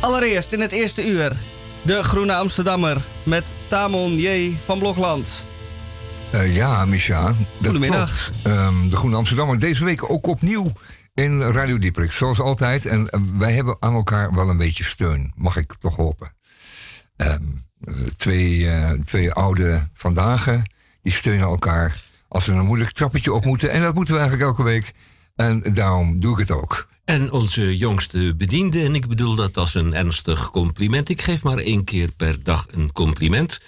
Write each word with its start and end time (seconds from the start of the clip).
Allereerst 0.00 0.52
in 0.52 0.60
het 0.60 0.72
eerste 0.72 1.08
uur 1.08 1.32
de 1.86 2.02
Groene 2.02 2.34
Amsterdammer 2.34 3.04
met 3.22 3.54
Tamon 3.66 4.16
J. 4.16 4.56
van 4.64 4.78
Blokland. 4.78 5.44
Uh, 6.34 6.54
ja, 6.54 6.84
Micha. 6.84 7.34
Goedemiddag. 7.62 8.30
Um, 8.46 8.90
de 8.90 8.96
Groene 8.96 9.16
Amsterdammer 9.16 9.58
deze 9.58 9.84
week 9.84 10.10
ook 10.10 10.26
opnieuw 10.26 10.72
in 11.14 11.42
Radio 11.42 11.78
Dieprik, 11.78 12.12
zoals 12.12 12.40
altijd. 12.40 12.86
En 12.86 13.00
uh, 13.00 13.20
wij 13.38 13.52
hebben 13.52 13.76
aan 13.80 13.94
elkaar 13.94 14.34
wel 14.34 14.48
een 14.48 14.56
beetje 14.56 14.84
steun, 14.84 15.32
mag 15.36 15.56
ik 15.56 15.74
toch 15.80 15.96
hopen. 15.96 16.32
Um, 17.16 17.64
twee, 18.16 18.58
uh, 18.58 18.90
twee 18.90 19.32
oude 19.32 19.88
vandaag, 19.92 20.44
die 21.02 21.12
steunen 21.12 21.46
elkaar 21.46 22.02
als 22.28 22.44
ze 22.44 22.52
een 22.52 22.66
moeilijk 22.66 22.90
trappetje 22.90 23.32
op 23.32 23.44
moeten. 23.44 23.70
En 23.70 23.82
dat 23.82 23.94
moeten 23.94 24.14
we 24.14 24.20
eigenlijk 24.20 24.50
elke 24.50 24.62
week. 24.62 24.92
En 25.36 25.62
daarom 25.74 26.20
doe 26.20 26.32
ik 26.32 26.38
het 26.38 26.50
ook. 26.50 26.88
En 27.06 27.32
onze 27.32 27.76
jongste 27.76 28.34
bediende, 28.36 28.82
en 28.82 28.94
ik 28.94 29.08
bedoel 29.08 29.34
dat 29.34 29.56
als 29.56 29.74
een 29.74 29.94
ernstig 29.94 30.50
compliment. 30.50 31.08
Ik 31.08 31.22
geef 31.22 31.42
maar 31.42 31.58
één 31.58 31.84
keer 31.84 32.12
per 32.12 32.42
dag 32.42 32.66
een 32.70 32.92
compliment. 32.92 33.60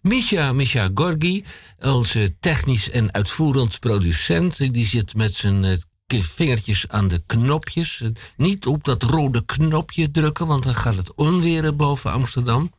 Misha, 0.00 0.52
Misha 0.52 0.90
Gorgi, 0.94 1.44
onze 1.80 2.34
technisch 2.40 2.90
en 2.90 3.12
uitvoerend 3.12 3.80
producent, 3.80 4.72
die 4.72 4.86
zit 4.86 5.14
met 5.14 5.34
zijn 5.34 5.64
eh, 5.64 6.20
vingertjes 6.22 6.88
aan 6.88 7.08
de 7.08 7.22
knopjes. 7.26 8.02
Niet 8.36 8.66
op 8.66 8.84
dat 8.84 9.02
rode 9.02 9.44
knopje 9.44 10.10
drukken, 10.10 10.46
want 10.46 10.62
dan 10.62 10.74
gaat 10.74 10.96
het 10.96 11.14
onweren 11.14 11.76
boven 11.76 12.12
Amsterdam. 12.12 12.72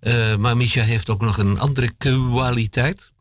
Uh, 0.00 0.36
maar 0.36 0.56
Misha 0.56 0.82
heeft 0.82 1.10
ook 1.10 1.20
nog 1.20 1.38
een 1.38 1.58
andere 1.58 1.92
kwaliteit. 1.98 3.12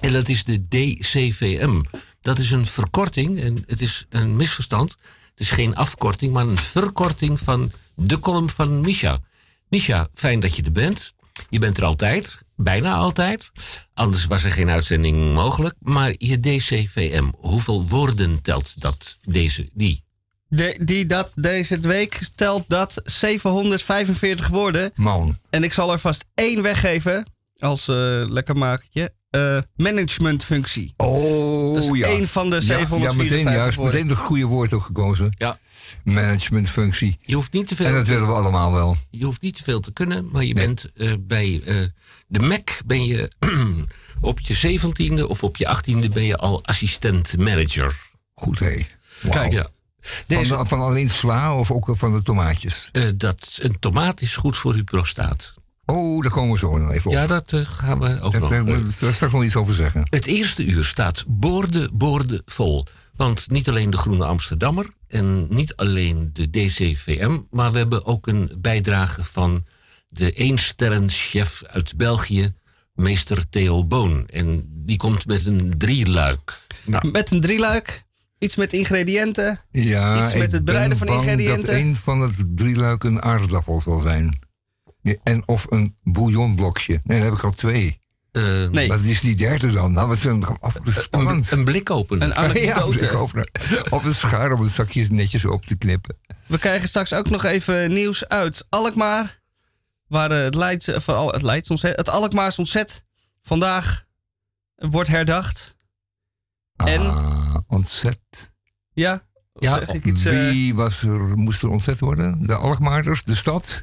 En 0.00 0.12
dat 0.12 0.28
is 0.28 0.44
de 0.44 0.68
DCVM. 0.68 1.82
Dat 2.20 2.38
is 2.38 2.50
een 2.50 2.66
verkorting, 2.66 3.40
en 3.40 3.64
het 3.66 3.80
is 3.80 4.06
een 4.08 4.36
misverstand. 4.36 4.96
Het 5.38 5.46
is 5.46 5.52
geen 5.52 5.76
afkorting, 5.76 6.32
maar 6.32 6.46
een 6.46 6.58
verkorting 6.58 7.40
van 7.40 7.72
de 7.94 8.18
column 8.18 8.50
van 8.50 8.80
Misha. 8.80 9.20
Misha, 9.68 10.08
fijn 10.12 10.40
dat 10.40 10.56
je 10.56 10.62
er 10.62 10.72
bent. 10.72 11.14
Je 11.50 11.58
bent 11.58 11.76
er 11.76 11.84
altijd, 11.84 12.38
bijna 12.56 12.94
altijd. 12.94 13.50
Anders 13.94 14.26
was 14.26 14.44
er 14.44 14.52
geen 14.52 14.70
uitzending 14.70 15.34
mogelijk. 15.34 15.74
Maar 15.78 16.14
je 16.16 16.40
DCVM, 16.40 17.30
hoeveel 17.36 17.86
woorden 17.86 18.42
telt 18.42 18.80
dat, 18.80 19.18
deze, 19.22 19.68
die? 19.72 20.04
De, 20.48 20.78
die 20.80 21.06
dat 21.06 21.32
deze 21.34 21.80
week 21.80 22.28
telt 22.34 22.68
dat 22.68 23.00
745 23.04 24.48
woorden. 24.48 24.92
Man. 24.94 25.38
En 25.50 25.64
ik 25.64 25.72
zal 25.72 25.92
er 25.92 25.98
vast 25.98 26.24
één 26.34 26.62
weggeven 26.62 27.26
als 27.58 27.88
uh, 27.88 27.96
lekkermakertje 28.28 29.12
uh, 29.30 29.58
managementfunctie. 29.76 30.94
Oh, 30.96 31.74
dat 31.74 31.82
is 31.82 31.98
ja. 31.98 32.06
één 32.06 32.28
van 32.28 32.50
de 32.50 32.60
754 32.60 32.98
ja, 32.98 33.08
ja, 33.08 33.12
meteen 33.12 33.54
juist. 33.54 33.78
Meteen 33.78 34.08
het 34.08 34.18
goede 34.18 34.44
woord 34.44 34.72
ook 34.72 34.82
gekozen. 34.82 35.34
Ja. 35.38 35.58
Managementfunctie. 36.04 37.18
Je 37.20 37.34
hoeft 37.34 37.52
niet 37.52 37.68
te 37.68 37.76
veel. 37.76 37.86
En 37.86 37.92
dat 37.92 38.06
willen 38.06 38.26
we 38.26 38.32
allemaal 38.32 38.72
wel. 38.72 38.96
Je 39.10 39.24
hoeft 39.24 39.42
niet 39.42 39.56
te 39.56 39.62
veel 39.62 39.80
te 39.80 39.92
kunnen, 39.92 40.28
maar 40.32 40.44
je 40.44 40.54
nee. 40.54 40.66
bent 40.66 40.90
uh, 40.94 41.12
bij 41.20 41.62
uh, 41.66 41.76
de 42.26 42.40
Mac 42.40 42.70
ben 42.86 43.04
je 43.04 43.30
op 44.20 44.40
je 44.40 44.54
zeventiende 44.54 45.28
of 45.28 45.42
op 45.42 45.56
je 45.56 45.68
achttiende 45.68 46.08
ben 46.08 46.24
je 46.24 46.36
al 46.36 46.64
assistent 46.64 47.36
manager. 47.38 48.10
Goed 48.34 48.58
hé. 48.58 48.86
Wow. 49.20 49.32
Kijk, 49.32 49.52
ja. 49.52 49.70
Deze, 50.26 50.54
van, 50.54 50.68
van, 50.68 50.80
alleen 50.80 51.08
sla 51.08 51.56
of 51.56 51.70
ook 51.70 51.88
van 51.92 52.12
de 52.12 52.22
tomaatjes? 52.22 52.88
Uh, 52.92 53.08
dat, 53.16 53.58
een 53.62 53.78
tomaat 53.78 54.20
is 54.20 54.36
goed 54.36 54.56
voor 54.56 54.74
uw 54.74 54.84
prostaat. 54.84 55.54
Oh, 55.90 56.22
daar 56.22 56.30
komen 56.30 56.52
we 56.52 56.58
zo 56.58 56.78
nog 56.78 56.92
even 56.92 57.10
op. 57.10 57.16
Ja, 57.16 57.26
dat 57.26 57.52
uh, 57.52 57.60
gaan 57.64 57.98
we 58.00 58.20
ook 58.20 58.32
dat, 58.32 58.40
nog. 58.40 58.50
Daar 58.50 58.68
uh, 58.68 59.00
daar 59.00 59.14
straks 59.14 59.32
nog 59.32 59.44
iets 59.44 59.56
over 59.56 59.74
zeggen. 59.74 60.02
Het 60.10 60.26
eerste 60.26 60.64
uur 60.64 60.84
staat 60.84 61.24
boorde, 61.26 61.90
boorde 61.92 62.42
vol. 62.44 62.86
Want 63.16 63.50
niet 63.50 63.68
alleen 63.68 63.90
de 63.90 63.96
Groene 63.96 64.24
Amsterdammer 64.24 64.86
en 65.06 65.46
niet 65.50 65.76
alleen 65.76 66.30
de 66.32 66.50
DCVM, 66.50 67.38
maar 67.50 67.72
we 67.72 67.78
hebben 67.78 68.04
ook 68.04 68.26
een 68.26 68.52
bijdrage 68.58 69.24
van 69.24 69.64
de 70.08 70.32
eensterrenchef 70.32 71.62
uit 71.66 71.96
België, 71.96 72.54
meester 72.94 73.48
Theo 73.48 73.84
Boon. 73.84 74.26
En 74.26 74.64
die 74.68 74.96
komt 74.96 75.26
met 75.26 75.46
een 75.46 75.74
drieluik. 75.78 76.60
Nou. 76.84 77.10
Met 77.10 77.30
een 77.30 77.40
drieluik? 77.40 78.04
Iets 78.38 78.56
met 78.56 78.72
ingrediënten? 78.72 79.60
Ja, 79.70 80.22
Iets 80.22 80.34
met 80.34 80.52
het 80.52 80.64
bereiden 80.64 80.98
van 80.98 81.08
ingrediënten? 81.08 81.66
dat 81.66 81.74
een 81.74 81.96
van 81.96 82.20
het 82.20 82.34
drieluik 82.56 83.04
een 83.04 83.22
aardappel 83.22 83.80
zal 83.80 84.00
zijn. 84.00 84.38
En 85.22 85.42
of 85.46 85.66
een 85.70 85.96
bouillonblokje. 86.02 87.00
Nee, 87.02 87.18
dan 87.18 87.28
heb 87.28 87.38
ik 87.38 87.44
al 87.44 87.50
twee. 87.50 88.00
Uh, 88.32 88.68
nee. 88.68 88.88
Wat 88.88 89.00
is 89.00 89.20
die 89.20 89.36
derde 89.36 89.72
dan? 89.72 89.92
Nou, 89.92 90.08
wat 90.08 90.16
is 90.16 90.24
een, 90.24 90.60
of, 90.60 90.78
een, 91.10 91.44
een 91.50 91.64
blikopener. 91.64 92.28
Een 92.28 92.34
anekdote. 92.34 92.98
Ja, 93.04 93.44
een. 93.70 93.92
Of 93.92 94.04
een 94.04 94.14
schaar 94.14 94.52
om 94.52 94.60
het 94.60 94.70
zakje 94.70 95.06
netjes 95.10 95.44
op 95.44 95.64
te 95.64 95.76
knippen. 95.76 96.16
We 96.46 96.58
krijgen 96.58 96.88
straks 96.88 97.12
ook 97.12 97.30
nog 97.30 97.44
even 97.44 97.92
nieuws 97.92 98.28
uit 98.28 98.66
Alkmaar. 98.68 99.40
Waar 100.06 100.30
het 100.30 100.54
Leids, 100.54 100.86
het, 100.86 101.42
Leids 101.42 101.70
ontzet, 101.70 101.96
het 101.96 102.08
Alkmaars 102.08 102.58
ontzet 102.58 103.04
vandaag 103.42 104.04
wordt 104.74 105.08
herdacht. 105.08 105.76
En, 106.76 107.00
ah, 107.00 107.56
ontzet. 107.66 108.52
Ja, 108.92 109.22
ja 109.58 109.76
zeg 109.76 109.94
ik 109.94 110.04
iets, 110.04 110.22
wie 110.22 110.74
was 110.74 111.02
er, 111.02 111.38
moest 111.38 111.62
er 111.62 111.68
ontzet 111.68 112.00
worden? 112.00 112.46
De 112.46 112.54
Alkmaarders, 112.54 113.24
de 113.24 113.34
stad? 113.34 113.82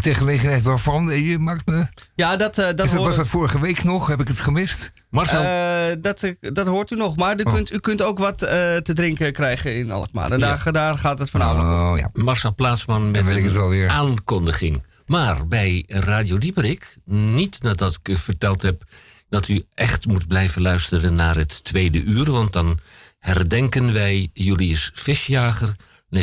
Ter 0.00 0.14
gelegenheid 0.14 0.62
waarvan? 0.62 1.22
Je 1.22 1.38
maakt 1.38 1.66
me... 1.66 1.86
Ja, 2.14 2.36
dat, 2.36 2.58
uh, 2.58 2.64
dat, 2.64 2.76
dat 2.76 2.90
hoort... 2.90 3.02
Was 3.02 3.16
dat 3.16 3.28
vorige 3.28 3.60
week 3.60 3.84
nog? 3.84 4.06
Heb 4.06 4.20
ik 4.20 4.28
het 4.28 4.38
gemist? 4.38 4.92
Marcel? 5.10 5.42
Uh, 5.42 5.96
dat, 6.00 6.34
dat 6.40 6.66
hoort 6.66 6.90
u 6.90 6.96
nog. 6.96 7.16
Maar 7.16 7.40
u, 7.40 7.42
oh. 7.42 7.52
kunt, 7.52 7.72
u 7.72 7.78
kunt 7.78 8.02
ook 8.02 8.18
wat 8.18 8.42
uh, 8.42 8.48
te 8.48 8.92
drinken 8.94 9.32
krijgen 9.32 9.74
in 9.74 9.90
Alkmaar. 9.90 10.30
En 10.30 10.38
ja. 10.38 10.56
daar, 10.56 10.72
daar 10.72 10.98
gaat 10.98 11.18
het 11.18 11.30
voornamelijk 11.30 11.68
oh, 11.68 11.98
ja. 11.98 12.22
Marcel 12.22 12.54
Plaatsman 12.54 13.10
met 13.10 13.26
een 13.26 13.90
aankondiging. 13.90 14.84
Maar 15.06 15.46
bij 15.46 15.84
Radio 15.86 16.38
Dieperik, 16.38 16.96
niet 17.04 17.62
nadat 17.62 17.98
ik 18.02 18.18
verteld 18.18 18.62
heb... 18.62 18.82
dat 19.28 19.48
u 19.48 19.64
echt 19.74 20.06
moet 20.06 20.28
blijven 20.28 20.62
luisteren 20.62 21.14
naar 21.14 21.36
het 21.36 21.64
tweede 21.64 22.02
uur... 22.02 22.30
want 22.30 22.52
dan 22.52 22.78
herdenken 23.18 23.92
wij 23.92 24.30
Julius 24.32 24.90
Visjager... 24.94 25.76
1937-2020. 26.16 26.20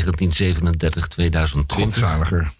Godzaliger. 1.67 2.51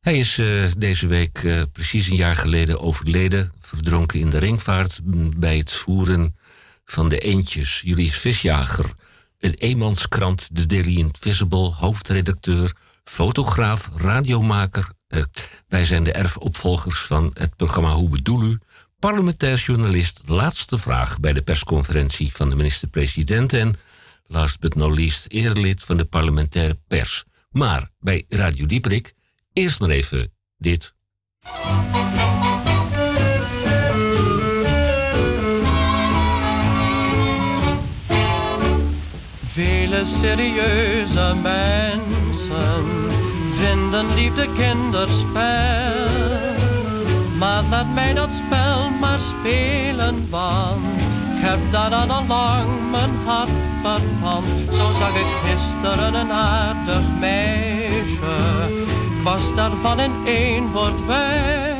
Hij 0.00 0.18
is 0.18 0.38
uh, 0.38 0.64
deze 0.76 1.06
week 1.06 1.42
uh, 1.42 1.62
precies 1.72 2.08
een 2.08 2.16
jaar 2.16 2.36
geleden 2.36 2.80
overleden, 2.80 3.52
verdronken 3.60 4.20
in 4.20 4.30
de 4.30 4.38
ringvaart 4.38 5.00
bij 5.38 5.56
het 5.56 5.72
voeren 5.72 6.36
van 6.84 7.08
de 7.08 7.18
eendjes. 7.18 7.80
Julius 7.84 8.16
Visjager, 8.16 8.90
een 9.38 9.54
eenmanskrant, 9.54 10.48
de 10.52 10.66
Daily 10.66 10.96
Invisible, 10.98 11.72
hoofdredacteur, 11.72 12.72
fotograaf, 13.04 13.90
radiomaker. 13.96 14.88
Uh, 15.08 15.22
wij 15.68 15.84
zijn 15.84 16.04
de 16.04 16.12
erfopvolgers 16.12 17.00
van 17.00 17.30
het 17.34 17.56
programma 17.56 17.90
Hoe 17.90 18.08
bedoel 18.08 18.42
u? 18.42 18.58
Parlementair 18.98 19.58
journalist, 19.58 20.22
laatste 20.26 20.78
vraag 20.78 21.20
bij 21.20 21.32
de 21.32 21.42
persconferentie 21.42 22.32
van 22.32 22.48
de 22.50 22.56
minister-president 22.56 23.52
en, 23.52 23.76
last 24.26 24.60
but 24.60 24.74
not 24.74 24.96
least, 24.96 25.26
eerlid 25.28 25.82
van 25.82 25.96
de 25.96 26.04
parlementaire 26.04 26.78
pers. 26.86 27.24
Maar 27.50 27.90
bij 27.98 28.24
Radio 28.28 28.66
Dieperik 28.66 29.14
Eerst 29.52 29.80
maar 29.80 29.90
even 29.90 30.32
dit. 30.56 30.94
Vele 39.52 40.04
serieuze 40.04 41.34
mensen 41.42 42.84
vinden 43.56 44.14
liefde 44.14 44.48
kinderspel. 44.56 46.28
Maar 47.38 47.62
laat 47.70 47.94
mij 47.94 48.14
dat 48.14 48.30
spel 48.32 48.90
maar 48.90 49.20
spelen, 49.20 50.30
want 50.30 51.00
ik 51.36 51.46
heb 51.46 51.58
daaraan 51.70 52.10
al 52.10 52.26
lang 52.26 52.90
mijn 52.90 53.10
hart 53.24 53.50
verpand. 53.82 54.46
Zo 54.72 54.92
zag 54.98 55.14
ik 55.14 55.26
gisteren 55.44 56.14
een 56.14 56.32
aardig 56.32 57.02
meisje 57.20 59.09
was 59.22 59.54
daarvan 59.54 60.00
in 60.00 60.12
één 60.24 60.72
woord 60.72 61.06
weg. 61.06 61.78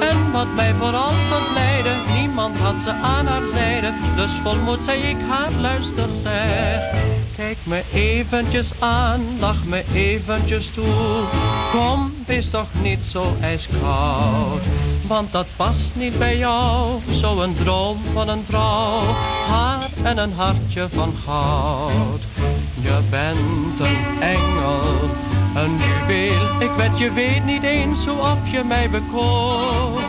En 0.00 0.32
wat 0.32 0.54
mij 0.54 0.74
vooral 0.74 1.12
verleidde, 1.28 1.94
niemand 2.14 2.56
had 2.58 2.74
ze 2.82 2.90
aan 2.90 3.26
haar 3.26 3.46
zijde. 3.46 3.92
Dus 4.16 4.30
volmoed 4.42 4.84
zei 4.84 5.02
ik 5.02 5.16
haar, 5.28 5.52
luister 5.52 6.08
zeg. 6.22 7.02
Kijk 7.36 7.58
me 7.62 7.82
eventjes 7.92 8.72
aan, 8.78 9.38
lach 9.38 9.64
me 9.64 9.84
eventjes 9.94 10.70
toe. 10.70 11.24
Kom, 11.70 12.14
wees 12.26 12.50
toch 12.50 12.68
niet 12.82 13.04
zo 13.04 13.36
ijskoud. 13.40 14.60
Want 15.06 15.32
dat 15.32 15.46
past 15.56 15.94
niet 15.94 16.18
bij 16.18 16.36
jou, 16.36 17.00
zo'n 17.10 17.54
droom 17.54 17.98
van 18.12 18.28
een 18.28 18.44
vrouw. 18.48 19.00
Haar 19.46 19.90
en 20.02 20.18
een 20.18 20.32
hartje 20.32 20.88
van 20.88 21.14
goud. 21.24 22.22
Je 22.80 23.00
bent 23.10 23.80
een 23.80 24.20
engel, 24.20 25.10
een 25.54 25.78
juweel. 25.78 26.60
Ik 26.60 26.70
weet, 26.76 26.98
je 26.98 27.12
weet 27.12 27.44
niet 27.44 27.62
eens 27.62 28.06
hoe 28.06 28.20
op 28.20 28.46
je 28.46 28.64
mij 28.64 28.90
bekoort. 28.90 30.04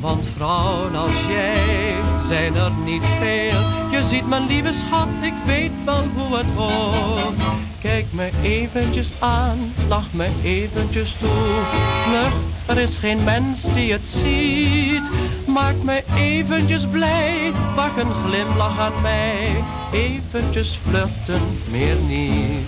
Want 0.00 0.26
vrouwen 0.36 0.94
als 0.94 1.20
jij 1.28 1.94
zijn 2.22 2.54
er 2.54 2.70
niet 2.84 3.02
veel. 3.18 3.60
Je 3.90 4.02
ziet 4.02 4.26
mijn 4.26 4.46
lieve 4.46 4.72
schat, 4.72 5.08
ik 5.20 5.34
weet 5.46 5.70
wel 5.84 6.04
hoe 6.14 6.36
het 6.36 6.46
hoort. 6.56 7.36
Kijk 7.80 8.06
me 8.10 8.30
eventjes 8.42 9.12
aan, 9.18 9.58
lach 9.88 10.12
me 10.12 10.28
eventjes 10.42 11.16
toe. 11.18 11.64
Vlug, 12.04 12.32
er 12.66 12.78
is 12.78 12.96
geen 12.96 13.24
mens 13.24 13.72
die 13.72 13.92
het 13.92 14.06
ziet. 14.06 15.10
Maak 15.46 15.82
me 15.82 16.04
eventjes 16.14 16.86
blij, 16.86 17.52
wacht 17.74 17.96
een 17.96 18.12
glimlach 18.12 18.78
aan 18.78 19.02
mij. 19.02 19.64
Eventjes 19.92 20.80
vluchten, 20.82 21.40
meer 21.70 21.96
niet. 21.96 22.66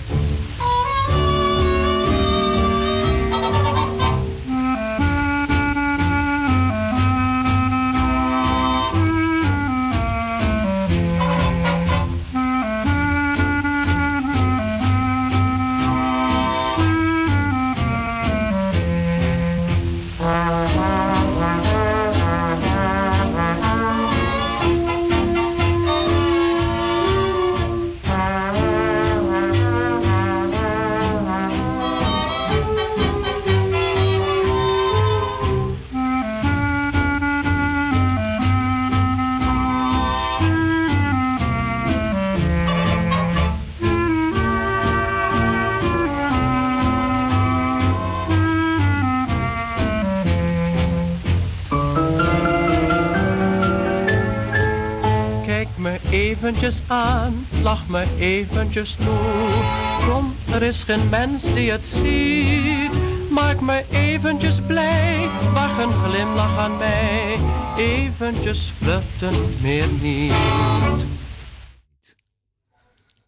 Eventjes 56.45 56.81
aan, 56.87 57.47
lach 57.61 57.87
me 57.87 58.05
eventjes 58.19 58.95
toe. 58.95 60.07
Kom, 60.07 60.35
er 60.51 60.61
is 60.61 60.83
geen 60.83 61.09
mens 61.09 61.43
die 61.43 61.71
het 61.71 61.85
ziet. 61.85 62.91
Maak 63.29 63.61
me 63.61 63.85
eventjes 63.89 64.59
blij, 64.67 65.29
wacht 65.53 65.83
een 65.83 65.93
glimlach 65.93 66.57
aan 66.57 66.77
mij. 66.77 67.39
Eventjes 67.77 68.73
vluchten, 68.77 69.33
meer 69.61 69.87
niet. 69.87 71.05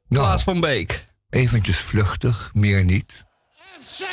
Klaas 0.09 0.43
van 0.43 0.59
Beek. 0.59 1.05
Eventjes 1.29 1.77
vluchtig, 1.77 2.51
meer 2.53 2.83
niet. 2.83 3.26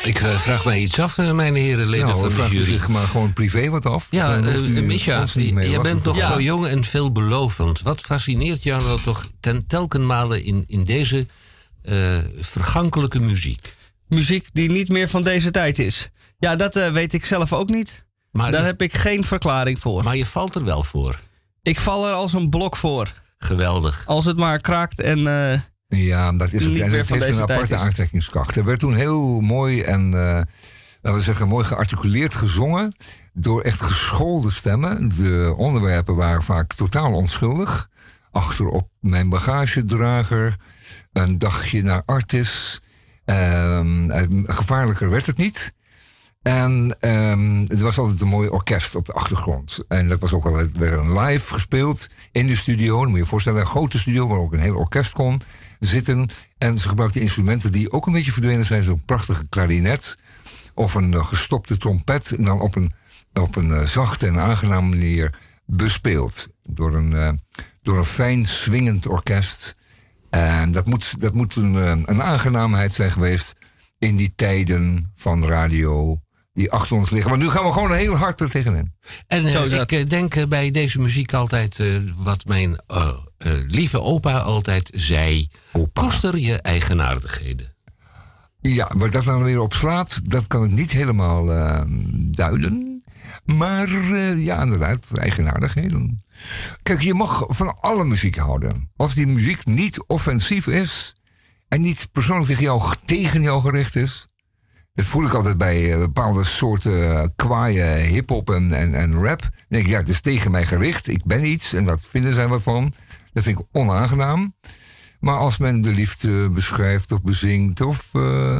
Ik 0.03 0.21
eh, 0.21 0.39
vraag 0.39 0.65
mij 0.65 0.81
iets 0.81 0.99
af, 1.01 1.19
eh, 1.19 1.33
mijn 1.33 1.55
heren 1.55 1.89
leden 1.89 2.07
Nou, 2.07 2.21
van 2.21 2.31
vraag 2.31 2.49
de 2.49 2.55
u 2.55 2.59
jury. 2.59 2.71
zich 2.71 2.89
maar 2.89 3.07
gewoon 3.07 3.33
privé 3.33 3.69
wat 3.69 3.87
af. 3.87 4.07
Ja, 4.11 4.39
uh, 4.39 4.83
Misha, 4.83 5.25
jij 5.35 5.81
bent 5.81 6.03
toch 6.03 6.17
Ja. 6.17 6.33
zo 6.33 6.41
jong 6.41 6.67
en 6.67 6.85
veelbelovend. 6.85 7.83
Wat 7.83 8.01
fascineert 8.01 8.63
jou 8.63 8.83
nou 8.83 9.01
toch 9.01 9.27
ten 9.41 9.67
telkenmale 9.67 10.45
in, 10.45 10.65
in 10.67 10.85
deze 10.85 11.27
eh, 11.83 12.19
vergankelijke 12.41 13.21
muziek? 13.21 13.75
Muziek 14.09 14.49
die 14.53 14.71
niet 14.71 14.89
meer 14.89 15.09
van 15.09 15.23
deze 15.23 15.51
tijd 15.51 15.79
is. 15.79 16.09
Ja, 16.39 16.57
dat 16.57 16.75
weet 16.75 17.13
ik 17.13 17.25
zelf 17.25 17.53
ook 17.53 17.69
niet. 17.69 18.05
Maar, 18.31 18.51
Daar 18.51 18.61
je, 18.61 18.67
heb 18.67 18.83
ik 18.83 18.95
geen 18.95 19.25
verklaring 19.25 19.79
voor. 19.81 20.05
maar 20.05 20.17
je 20.17 20.27
valt 20.27 20.55
er 20.55 20.65
wel 20.65 20.83
voor. 20.83 21.21
Ik 21.63 21.81
val 21.81 22.07
er 22.09 22.13
als 22.13 22.33
een 22.33 22.51
blok 22.51 22.77
voor. 22.77 23.13
Geweldig. 23.39 24.03
Als 24.07 24.25
het 24.25 24.37
maar 24.37 24.61
kraakt 24.61 25.01
en... 25.01 25.19
Ja, 25.95 26.33
dat 26.33 26.53
is 26.53 26.65
het. 26.65 26.81
En 26.81 26.93
het 26.93 27.09
heeft 27.09 27.29
een 27.29 27.41
aparte 27.41 27.77
aantrekkingskracht. 27.77 28.57
Er 28.57 28.65
werd 28.65 28.79
toen 28.79 28.95
heel 28.95 29.41
mooi 29.41 29.81
en, 29.83 30.13
eh, 30.13 30.43
laten 31.03 31.19
we 31.19 31.21
zeggen, 31.21 31.49
mooi 31.49 31.65
gearticuleerd 31.65 32.35
gezongen. 32.35 32.95
Door 33.33 33.63
echt 33.63 33.81
geschoolde 33.81 34.51
stemmen. 34.51 35.09
De 35.09 35.55
onderwerpen 35.57 36.15
waren 36.15 36.43
vaak 36.43 36.73
totaal 36.73 37.13
onschuldig. 37.13 37.89
Achterop 38.31 38.89
mijn 39.01 39.29
bagagedrager. 39.29 40.57
Een 41.13 41.39
dagje 41.39 41.83
naar 41.83 42.03
Artis. 42.07 42.81
Ehm, 43.25 44.11
eh, 44.11 44.23
gevaarlijker 44.47 45.11
werd 45.11 45.27
het 45.27 45.37
niet. 45.37 45.75
En 46.43 46.97
ehm, 47.01 47.65
het 47.69 47.81
was 47.81 47.99
altijd 47.99 48.21
een 48.21 48.29
mooi 48.29 48.49
orkest 48.49 48.95
op 48.95 49.07
de 49.07 49.13
achtergrond. 49.13 49.79
En 49.89 50.09
dat 50.09 50.19
was 50.19 50.33
ook 50.33 50.45
altijd 50.45 50.77
weer 50.77 50.93
een 50.93 51.19
live 51.19 51.53
gespeeld 51.55 52.09
in 52.33 52.47
de 52.47 52.57
studio. 52.57 52.99
Dan 52.99 53.07
moet 53.07 53.17
je 53.17 53.23
je 53.23 53.29
voorstellen, 53.29 53.61
een 53.61 53.67
grote 53.67 53.99
studio 53.99 54.29
waar 54.29 54.39
ook 54.39 54.53
een 54.53 54.59
heel 54.59 54.77
orkest 54.77 55.13
kon 55.13 55.41
zitten. 55.85 56.29
En 56.59 56.79
ze 56.79 56.89
gebruikten 56.89 57.21
instrumenten 57.21 57.73
die 57.73 57.93
ook 57.93 58.07
een 58.07 58.13
beetje 58.13 58.33
verdwenen 58.33 58.65
zijn. 58.65 58.83
Zo'n 58.83 59.05
prachtige 59.05 59.49
klarinet 59.49 60.19
of 60.75 60.95
een 60.95 61.15
eh, 61.15 61.25
gestopte 61.25 61.77
trompet. 61.77 62.35
En 62.37 62.45
dan 62.45 62.61
op 62.61 62.77
een, 62.77 62.93
op 63.33 63.57
een 63.57 63.73
eh, 63.73 63.87
zachte 63.87 64.27
en 64.27 64.39
aangename 64.39 64.89
manier 64.89 65.39
bespeeld. 65.67 66.49
Door 66.63 66.95
een, 66.95 67.17
eh, 67.17 67.33
door 67.83 67.99
een 67.99 68.05
fijn 68.05 68.45
swingend 68.45 69.07
orkest. 69.07 69.77
En 70.31 70.73
dat 70.73 70.87
moet, 70.87 71.21
dat 71.21 71.35
moet 71.35 71.57
een, 71.57 71.75
een 72.11 72.23
aangenaamheid 72.23 72.93
zijn 72.93 73.11
geweest 73.11 73.55
in 73.99 74.17
die 74.17 74.33
tijden 74.37 75.11
van 75.15 75.47
radio 75.47 76.19
die 76.55 76.71
achter 76.71 76.97
ons 76.97 77.11
liggen. 77.11 77.31
Maar 77.31 77.39
nu 77.41 77.51
gaan 77.51 77.65
we 77.65 77.73
gewoon 77.73 77.93
heel 77.93 78.17
hard 78.17 78.41
er 78.41 78.51
tegenin. 78.51 78.93
En 79.27 79.47
eh, 79.47 79.81
ik 79.81 79.93
eh, 79.93 80.09
denk 80.09 80.35
eh, 80.35 80.47
bij 80.47 80.71
deze 80.71 81.01
muziek 81.01 81.33
altijd 81.33 81.81
eh, 81.81 81.87
wat 82.17 82.45
mijn 82.45 82.81
lieve 83.67 84.01
opa 84.01 84.39
altijd 84.39 84.91
zei. 84.95 85.49
Opa. 85.73 86.01
Koester 86.01 86.39
je 86.39 86.61
eigenaardigheden. 86.63 87.75
Ja, 88.61 88.91
waar 88.95 89.11
dat 89.11 89.25
dan 89.25 89.43
weer 89.43 89.61
op 89.61 89.73
slaat, 89.73 90.21
dat 90.31 90.47
kan 90.47 90.65
ik 90.65 90.71
niet 90.71 90.91
helemaal 90.91 91.53
eh, 91.53 91.83
duiden. 92.15 93.03
Maar 93.45 93.89
eh, 93.89 94.45
ja, 94.45 94.63
inderdaad, 94.63 95.11
eigenaardigheden. 95.15 96.25
Kijk, 96.83 97.01
je 97.01 97.15
mag 97.15 97.45
van 97.49 97.81
alle 97.81 98.05
muziek 98.05 98.37
houden. 98.37 98.91
Als 98.97 99.15
die 99.15 99.27
muziek 99.27 99.65
niet 99.65 100.05
offensief 100.07 100.67
is 100.67 101.15
en 101.69 101.81
niet 101.81 102.09
persoonlijk 102.13 102.49
tegen 102.49 102.63
jou, 102.63 102.95
tegen 103.05 103.43
jou 103.43 103.61
gericht 103.61 103.97
is. 103.97 104.27
Dat 104.95 105.05
voel 105.05 105.27
ik 105.27 105.35
altijd 105.35 105.59
bij 105.59 105.93
eh, 105.93 105.99
bepaalde 105.99 106.45
soorten 106.45 107.21
eh, 107.21 107.29
kwaaie 107.37 107.83
hip-hop 107.83 108.51
en, 108.51 108.73
en, 108.73 108.95
en 108.95 109.13
rap. 109.13 109.41
Dan 109.41 109.51
denk 109.69 109.85
ik, 109.85 109.91
ja, 109.91 109.99
het 109.99 110.09
is 110.09 110.21
tegen 110.21 110.51
mij 110.51 110.67
gericht. 110.67 111.09
Ik 111.09 111.25
ben 111.25 111.45
iets 111.45 111.73
en 111.73 111.85
dat 111.85 112.05
vinden 112.05 112.33
zij 112.33 112.49
wat 112.49 112.63
van. 112.63 112.93
Dat 113.33 113.43
vind 113.43 113.59
ik 113.59 113.67
onaangenaam. 113.73 114.55
Maar 115.21 115.37
als 115.37 115.57
men 115.57 115.81
de 115.81 115.93
liefde 115.93 116.51
beschrijft 116.51 117.13
of 117.13 117.23
bezingt 117.23 117.81
of 117.81 118.15
eh, 118.15 118.59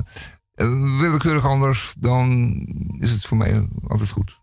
willekeurig 0.99 1.47
anders, 1.47 1.95
dan 1.99 2.53
is 2.99 3.11
het 3.11 3.25
voor 3.27 3.37
mij 3.37 3.69
altijd 3.87 4.11
goed. 4.11 4.39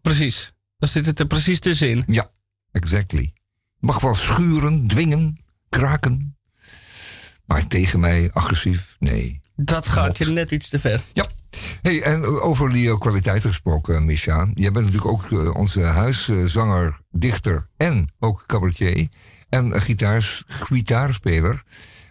precies. 0.00 0.52
Dan 0.78 0.88
zit 0.88 1.06
het 1.06 1.18
er 1.18 1.26
precies 1.26 1.60
tussenin. 1.60 2.04
Ja, 2.06 2.30
exactly. 2.72 3.32
Mag 3.78 4.00
wel 4.00 4.14
schuren, 4.14 4.86
dwingen, 4.86 5.44
kraken. 5.68 6.38
Maar 7.46 7.66
tegen 7.66 8.00
mij 8.00 8.30
agressief, 8.32 8.96
nee. 8.98 9.39
Dat 9.64 9.88
gaat 9.88 10.18
je 10.18 10.26
net 10.26 10.50
iets 10.50 10.68
te 10.68 10.78
ver. 10.78 11.00
Ja. 11.12 11.26
Hey, 11.82 12.02
en 12.02 12.24
over 12.24 12.70
die 12.70 12.90
eh, 12.90 12.98
kwaliteiten 12.98 13.48
gesproken, 13.48 14.04
Misha. 14.04 14.48
Jij 14.54 14.70
bent 14.70 14.84
natuurlijk 14.86 15.12
ook 15.12 15.30
eh, 15.30 15.54
onze 15.54 15.82
huiszanger, 15.82 17.00
dichter 17.10 17.68
en 17.76 18.08
ook 18.18 18.44
cabaretier. 18.46 19.08
En 19.48 19.66
uh, 19.66 19.80
gitaars, 19.80 20.44
gitaarspeler. 20.46 21.62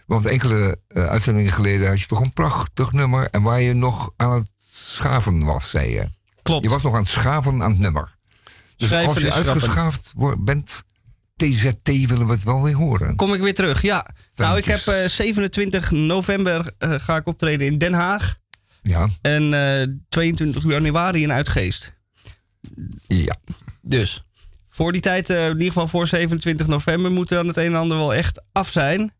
Want 0.06 0.24
enkele 0.26 0.78
uh, 0.88 1.04
uitzendingen 1.06 1.52
geleden 1.52 1.88
had 1.88 2.00
je 2.00 2.06
toch 2.06 2.20
een 2.20 2.32
prachtig 2.32 2.92
nummer. 2.92 3.28
En 3.30 3.42
waar 3.42 3.60
je 3.60 3.74
nog 3.74 4.10
aan 4.16 4.32
het 4.32 4.50
schaven 4.56 5.44
was, 5.44 5.70
zei 5.70 5.90
je. 5.90 6.06
Klopt. 6.42 6.62
Je 6.62 6.68
was 6.68 6.82
nog 6.82 6.94
aan 6.94 7.00
het 7.00 7.08
schaven 7.08 7.62
aan 7.62 7.70
het 7.70 7.80
nummer. 7.80 8.16
Dus 8.76 8.88
Schrijven 8.88 9.08
als 9.08 9.22
je 9.22 9.32
uitgeschaafd 9.32 10.12
wordt- 10.16 10.44
bent, 10.44 10.84
TZT 11.40 12.06
willen 12.08 12.26
we 12.26 12.32
het 12.32 12.42
wel 12.44 12.62
weer 12.62 12.74
horen. 12.74 13.16
Kom 13.16 13.34
ik 13.34 13.40
weer 13.40 13.54
terug, 13.54 13.82
ja. 13.82 14.06
Nou, 14.36 14.58
ik 14.58 14.64
heb 14.64 14.78
Fijntjes. 14.78 15.18
eh, 15.18 15.24
27 15.24 15.90
november 15.90 16.72
eh, 16.78 16.94
ga 16.98 17.16
ik 17.16 17.26
optreden 17.26 17.66
in 17.66 17.78
Den 17.78 17.92
Haag. 17.92 18.38
Ja, 18.82 19.08
En 19.22 19.54
eh, 19.54 19.86
22 20.08 20.64
januari 20.68 21.22
in 21.22 21.32
Uitgeest. 21.32 21.92
ja. 23.06 23.36
Dus 23.82 24.24
voor 24.68 24.92
die 24.92 25.00
tijd, 25.00 25.30
in 25.30 25.48
ieder 25.50 25.66
geval 25.66 25.88
voor 25.88 26.06
27 26.06 26.66
november, 26.66 27.10
moet 27.12 27.28
dan 27.28 27.46
het 27.46 27.56
een 27.56 27.64
en 27.64 27.74
ander 27.74 27.96
wel 27.96 28.14
echt 28.14 28.40
af 28.52 28.70
zijn. 28.70 29.12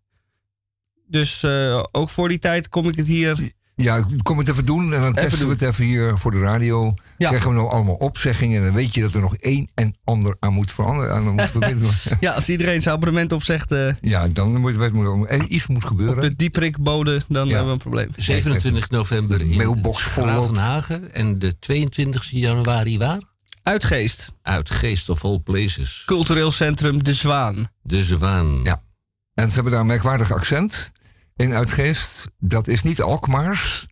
Dus 1.06 1.44
ook 1.92 2.10
voor 2.10 2.28
die 2.28 2.38
tijd 2.38 2.68
kom 2.68 2.88
ik 2.88 2.96
het 2.96 3.06
hier 3.06 3.50
Ja, 3.82 4.04
kom 4.22 4.38
het 4.38 4.48
even 4.48 4.64
doen 4.64 4.92
en 4.94 5.00
dan 5.00 5.14
testen 5.14 5.38
doen. 5.38 5.48
we 5.48 5.52
het 5.54 5.62
even 5.62 5.84
hier 5.84 6.18
voor 6.18 6.30
de 6.30 6.38
radio. 6.38 6.94
Ja. 7.18 7.28
Krijgen 7.28 7.48
we 7.50 7.54
nou 7.56 7.70
allemaal 7.70 7.94
opzeggingen 7.94 8.58
en 8.58 8.64
dan 8.64 8.74
weet 8.74 8.94
je 8.94 9.00
dat 9.00 9.14
er 9.14 9.20
nog 9.20 9.36
één 9.36 9.70
en 9.74 9.94
ander 10.04 10.36
aan 10.40 10.52
moet 10.52 10.72
veranderen. 10.72 11.14
Aan 11.14 11.28
moet 11.28 11.50
verbeteren. 11.50 11.90
Ja, 12.20 12.32
als 12.32 12.48
iedereen 12.48 12.82
zijn 12.82 12.94
abonnement 12.94 13.32
opzegt 13.32 13.72
eh 13.72 13.92
ja, 14.00 14.28
dan 14.28 14.60
moet 14.60 14.76
het 14.76 14.92
moet, 14.92 15.30
er 15.30 15.46
iets 15.46 15.66
moet 15.66 15.84
gebeuren. 15.84 16.20
de 16.20 16.36
dieprikbode, 16.36 17.20
dan 17.28 17.46
Ja. 17.46 17.50
hebben 17.54 17.66
we 17.68 17.72
een 17.72 17.78
probleem. 17.78 18.08
27 18.16 18.90
november 18.90 19.40
in 19.40 19.56
mailbox. 19.56 20.02
Gravenhagen. 20.02 21.14
En 21.14 21.38
de 21.38 21.58
22 21.58 22.30
januari 22.30 22.98
waar? 22.98 23.20
Uitgeest, 23.62 24.32
Uit 24.42 24.70
Geest 24.70 25.08
of 25.08 25.24
All 25.24 25.38
Places. 25.38 26.02
cultureel 26.06 26.50
centrum 26.50 27.02
De 27.04 27.14
Zwaan. 27.14 27.68
De 27.82 28.02
Zwaan. 28.02 28.60
Ja. 28.64 28.82
En 29.34 29.48
ze 29.48 29.54
hebben 29.54 29.72
daar 29.72 29.80
een 29.80 29.86
merkwaardig 29.86 30.32
accent 30.32 30.92
in 31.40 31.52
Uitgeest. 31.52 32.30
Dat 32.38 32.68
is 32.68 32.82
niet 32.82 33.00
Alkmaars. 33.02 33.86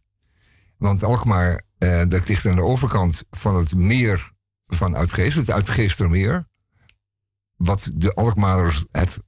Want 0.77 1.03
Alkmaar, 1.03 1.63
eh, 1.79 2.07
dat 2.09 2.29
ligt 2.29 2.47
aan 2.47 2.55
de 2.55 2.63
overkant 2.63 3.25
van 3.31 3.57
het 3.57 3.75
meer 3.75 4.33
van 4.67 4.97
Uitgeest. 4.97 5.37
Het 5.37 5.51
Uitgeestermeer. 5.51 6.49
Wat 7.57 7.91
de 7.95 8.13
Alkmaarders 8.13 8.85
het 8.91 9.23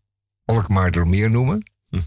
Alkmaardermeer 0.45 1.31
noemen. 1.31 1.71
Hm. 1.89 2.01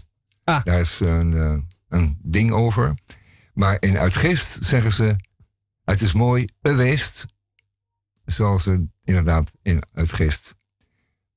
Ah. 0.44 0.64
Daar 0.64 0.80
is 0.80 1.00
een, 1.00 1.32
eh, 1.32 1.58
een 1.88 2.18
ding 2.22 2.50
over. 2.50 2.98
Maar 3.54 3.76
in 3.80 3.98
Uitgeest 3.98 4.64
zeggen 4.64 4.92
ze... 4.92 5.16
Het 5.84 6.00
is 6.00 6.12
mooi 6.12 6.48
geweest. 6.62 7.26
Zoals 8.24 8.62
ze 8.62 8.88
inderdaad 9.00 9.54
in 9.62 9.82
Uitgeest 9.92 10.54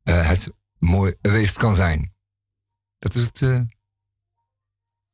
eh, 0.03 0.27
het 0.27 0.51
mooi 0.77 1.15
geweest 1.22 1.57
kan 1.57 1.75
zijn. 1.75 2.13
Dat 3.00 3.15
is 3.15 3.24
het. 3.24 3.41
eh, 3.41 3.62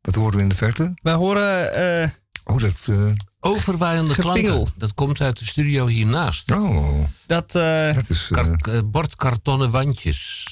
wat 0.03 0.15
horen 0.15 0.35
we 0.35 0.41
in 0.41 0.49
de 0.49 0.55
verte? 0.55 0.93
Wij 1.01 1.13
horen 1.13 1.73
eh, 2.03 2.09
Oh, 2.43 2.59
dat. 2.59 2.81
eh, 2.89 2.95
Overwaaiende 3.39 4.15
klanken. 4.15 4.65
Dat 4.75 4.93
komt 4.93 5.21
uit 5.21 5.39
de 5.39 5.45
studio 5.45 5.87
hiernaast. 5.87 6.51
oh, 6.51 6.99
dat... 7.25 7.55
eh, 7.55 7.95
dat 7.95 8.09
is. 8.09 8.27
Kar- 8.31 8.85
bordkartonnen 8.85 9.71
wandjes. 9.71 10.47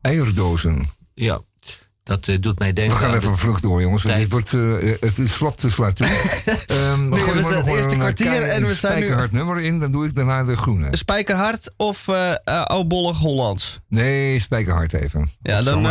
eierdozen. 0.00 0.88
Ja, 1.14 1.40
dat 2.02 2.28
eh, 2.28 2.36
doet 2.40 2.58
mij 2.58 2.72
denken 2.72 2.94
We 2.96 3.00
gaan 3.02 3.10
aan 3.10 3.16
even 3.16 3.36
vlug 3.38 3.60
door, 3.60 3.80
jongens. 3.80 4.02
want. 4.02 4.16
Dit 4.16 4.30
wordt, 4.30 4.54
eh, 4.54 4.92
het 5.00 5.18
is 5.18 5.32
slap 5.34 5.56
te 5.56 5.70
sluiten. 5.70 6.06
Ehm, 6.66 7.08
Nee, 7.08 7.20
gooi 7.20 7.36
we 7.36 7.40
maar 7.42 7.52
zijn 7.52 7.64
het 7.64 7.74
eerste 7.74 7.96
kwartier 7.96 8.42
en 8.42 8.62
we 8.62 8.68
een 8.68 8.74
zijn 8.74 8.94
nu- 8.94 9.00
spijkerhard 9.04 9.32
nummer 9.32 9.60
in, 9.60 9.78
dan 9.78 9.92
doe 9.92 10.06
ik 10.06 10.14
daarna 10.14 10.44
de 10.44 10.56
groene. 10.56 10.96
Spijkerhard 10.96 11.70
of 11.76 12.08
eh 12.08 12.30
eh, 12.30 12.36
oudbollig 12.64 13.18
Hollands? 13.18 13.80
Nee, 13.88 14.38
spijkerhard 14.38 14.92
even. 14.92 15.30
Ja, 15.42 15.62
dan, 15.62 15.84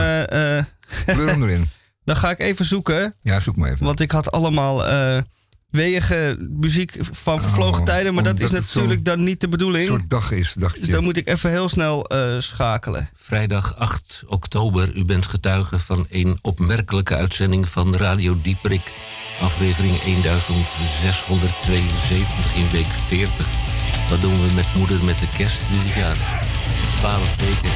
hem 1.28 1.44
erin. 1.44 1.70
dan 2.08 2.16
ga 2.16 2.30
ik 2.30 2.40
even 2.40 2.66
zoeken. 2.66 3.14
Ja, 3.22 3.40
zoek 3.40 3.56
maar 3.56 3.72
even. 3.72 3.86
Want 3.86 4.00
ik 4.00 4.12
had 4.12 4.32
allemaal 4.32 4.86
eh 4.86 5.18
weeige 5.70 6.38
muziek 6.60 6.98
van 7.12 7.42
vervlogen 7.42 7.80
Oh, 7.80 7.86
tijden. 7.86 8.14
Maar 8.14 8.24
dat 8.24 8.34
omdat 8.34 8.52
is 8.52 8.58
natuurlijk 8.76 9.06
dan 9.06 9.24
niet 9.24 9.40
de 9.40 9.46
Een 9.46 9.52
bedoeling. 9.52 9.88
soort 9.88 10.10
dag 10.10 10.32
is, 10.32 10.54
dacht 10.54 10.76
Dus 10.78 10.86
je. 10.86 10.92
dan 10.92 11.04
moet 11.04 11.18
ik 11.18 11.28
even 11.28 11.50
heel 11.50 11.70
snel 11.70 12.06
eh, 12.06 12.40
schakelen. 12.40 13.10
Vrijdag 13.16 13.76
8 13.78 14.24
oktober. 14.28 14.96
U 14.96 15.06
bent 15.06 15.26
getuige 15.26 15.80
van 15.80 16.06
een 16.10 16.40
opmerkelijke 16.42 17.16
uitzending 17.16 17.70
van 17.70 17.96
Radio 17.96 18.40
Dieperik. 18.42 18.94
Aflevering 19.42 20.02
1672 20.02 22.56
in 22.56 22.70
week 22.72 22.88
40. 23.08 23.48
Wat 24.10 24.22
doen 24.22 24.48
we 24.48 24.54
met 24.54 24.66
moeder 24.76 25.04
met 25.06 25.20
de 25.20 25.30
kerst 25.38 25.60
dit 25.84 25.94
jaar? 25.94 26.46
12 26.96 27.36
weken. 27.36 27.70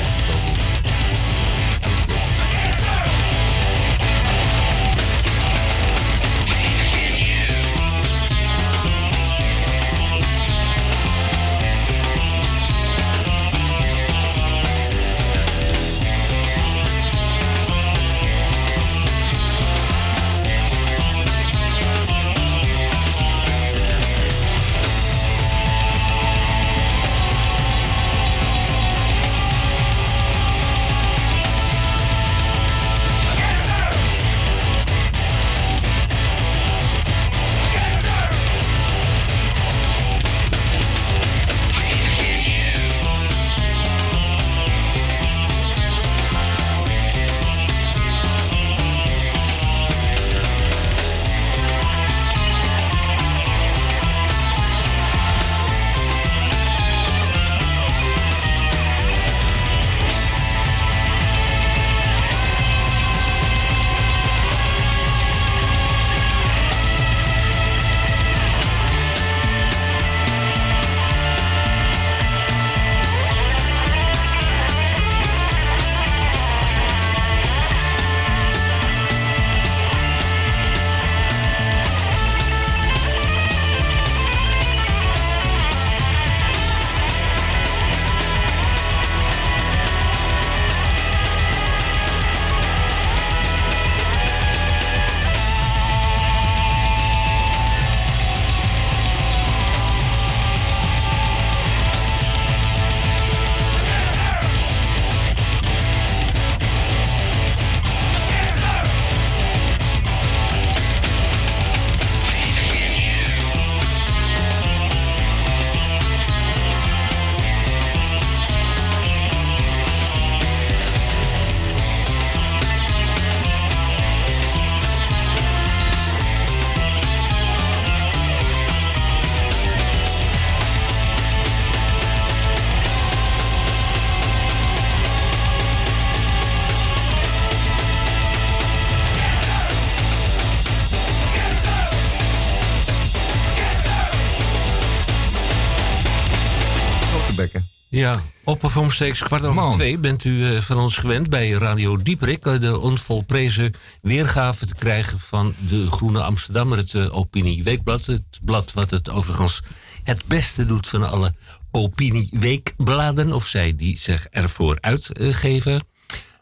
Op 148.64 148.76
omstreeks 148.76 149.24
kwart 149.24 149.44
over 149.44 149.62
Man. 149.62 149.74
twee 149.74 149.98
bent 149.98 150.24
u 150.24 150.46
eh, 150.46 150.62
van 150.62 150.78
ons 150.78 150.98
gewend 150.98 151.30
bij 151.30 151.50
Radio 151.50 151.98
Dieprik 151.98 152.46
eh, 152.46 152.60
de 152.60 152.80
onvolprezen 152.80 153.74
weergave 154.02 154.66
te 154.66 154.76
krijgen 154.76 155.20
van 155.20 155.54
de 155.70 155.92
Groene 155.92 156.24
Amsterdammer, 156.24 156.78
het 156.78 156.96
eh, 156.96 157.18
Opinieweekblad. 157.18 158.06
Het 158.06 158.40
blad 158.42 158.74
wat 158.74 158.90
het 158.90 159.10
overigens 159.10 159.62
het 160.04 160.26
beste 160.26 160.66
doet 160.66 160.88
van 160.88 161.10
alle 161.10 161.34
opinieweekbladen, 161.72 163.34
of 163.34 163.48
zij 163.48 163.76
die 163.76 163.98
zich 164.00 164.28
ervoor 164.30 164.78
uitgeven. 164.80 165.82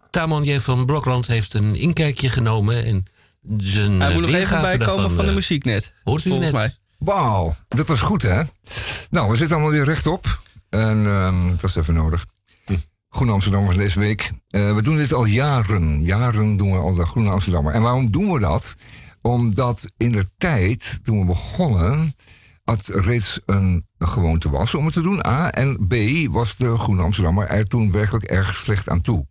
Tamon 0.09 0.43
J. 0.43 0.59
van 0.59 0.85
Blokland 0.85 1.27
heeft 1.27 1.53
een 1.53 1.75
inkijkje 1.75 2.29
genomen 2.29 2.85
en 2.85 3.05
zijn 3.57 3.99
Hij 3.99 4.13
moet 4.13 4.21
nog 4.21 4.29
even 4.29 4.39
weergave 4.39 4.77
bijkomen 4.77 5.11
van 5.11 5.25
de 5.25 5.31
muziek 5.31 5.63
net. 5.65 5.93
Hoort 6.03 6.25
u 6.25 6.29
volgens 6.29 6.51
net? 6.51 6.61
mij. 6.61 6.75
Wauw, 6.97 7.55
dat 7.67 7.87
was 7.87 7.99
goed 8.01 8.21
hè. 8.21 8.41
Nou, 9.09 9.29
we 9.29 9.35
zitten 9.35 9.55
allemaal 9.55 9.73
weer 9.73 9.85
rechtop. 9.85 10.39
En 10.69 11.05
het 11.51 11.61
was 11.61 11.75
even 11.75 11.93
nodig. 11.93 12.25
Groene 13.09 13.31
Amsterdammer 13.31 13.69
van 13.69 13.79
deze 13.79 13.99
week. 13.99 14.31
Eh, 14.49 14.75
we 14.75 14.81
doen 14.81 14.97
dit 14.97 15.13
al 15.13 15.25
jaren. 15.25 16.01
Jaren 16.03 16.57
doen 16.57 16.71
we 16.71 16.77
al 16.77 16.93
de 16.93 17.05
Groene 17.05 17.29
Amsterdammer. 17.29 17.73
En 17.73 17.81
waarom 17.81 18.11
doen 18.11 18.31
we 18.31 18.39
dat? 18.39 18.75
Omdat 19.21 19.91
in 19.97 20.11
de 20.11 20.29
tijd, 20.37 20.99
toen 21.03 21.19
we 21.19 21.25
begonnen, 21.25 22.13
het 22.63 22.87
reeds 22.87 23.39
een, 23.45 23.85
een 23.97 24.07
gewoonte 24.07 24.49
was 24.49 24.75
om 24.75 24.85
het 24.85 24.93
te 24.93 25.01
doen. 25.01 25.25
A. 25.25 25.51
En 25.51 25.87
B. 25.87 25.95
was 26.31 26.57
de 26.57 26.77
Groene 26.77 27.01
Amsterdammer 27.01 27.47
er 27.47 27.65
toen 27.65 27.91
werkelijk 27.91 28.25
erg 28.25 28.55
slecht 28.55 28.89
aan 28.89 29.01
toe. 29.01 29.25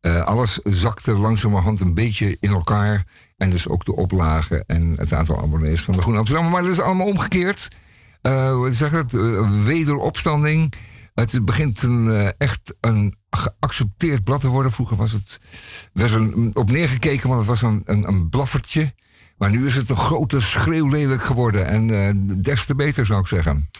Eh, 0.00 0.24
alles 0.24 0.58
zakte 0.64 1.12
langzamerhand 1.12 1.80
een 1.80 1.94
beetje 1.94 2.36
in 2.40 2.50
elkaar. 2.50 3.06
En 3.36 3.50
dus 3.50 3.68
ook 3.68 3.84
de 3.84 3.96
oplagen 3.96 4.64
en 4.66 4.94
het 4.96 5.12
aantal 5.12 5.42
abonnees 5.42 5.82
van 5.82 5.94
de 5.94 6.00
Groene 6.00 6.18
Amsterdammer. 6.18 6.54
Maar 6.54 6.62
dat 6.62 6.72
is 6.72 6.80
allemaal 6.80 7.06
omgekeerd. 7.06 7.68
Uh, 8.22 8.58
wat 8.58 8.74
zeg 8.74 8.90
het? 8.90 9.12
Uh, 9.12 9.64
wederopstanding. 9.64 10.72
Het 11.14 11.44
begint 11.44 11.82
een, 11.82 12.32
echt 12.38 12.74
een 12.80 13.16
geaccepteerd 13.30 14.24
blad 14.24 14.40
te 14.40 14.48
worden. 14.48 14.72
Vroeger 14.72 14.96
was 14.96 15.12
het, 15.12 15.40
werd 15.92 16.10
er 16.10 16.28
op 16.52 16.70
neergekeken, 16.70 17.28
want 17.28 17.40
het 17.40 17.48
was 17.48 17.62
een, 17.62 17.82
een, 17.84 18.08
een 18.08 18.28
blaffertje. 18.28 18.94
Maar 19.36 19.50
nu 19.50 19.66
is 19.66 19.74
het 19.74 19.90
een 19.90 19.96
grote 19.96 20.40
schreeuwlelijk 20.40 21.22
geworden. 21.22 21.66
En 21.66 22.26
des 22.42 22.66
te 22.66 22.74
beter 22.74 23.06
zou 23.06 23.20
ik 23.20 23.26
zeggen. 23.26 23.70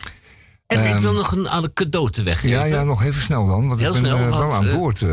En 0.66 0.94
ik 0.96 1.00
wil 1.00 1.10
um, 1.10 1.16
nog 1.16 1.32
een 1.32 1.72
cadeau 1.74 2.10
te 2.10 2.22
weggeven. 2.22 2.58
Ja, 2.58 2.64
ja, 2.64 2.82
nog 2.82 3.02
even 3.02 3.20
snel 3.20 3.46
dan. 3.46 3.68
Want 3.68 3.80
Heel 3.80 3.94
ik 3.94 4.02
ben 4.02 4.10
snel, 4.10 4.28
wel 4.28 4.38
want, 4.38 4.52
aan 4.52 4.64
het 4.64 4.72
woord 4.72 5.04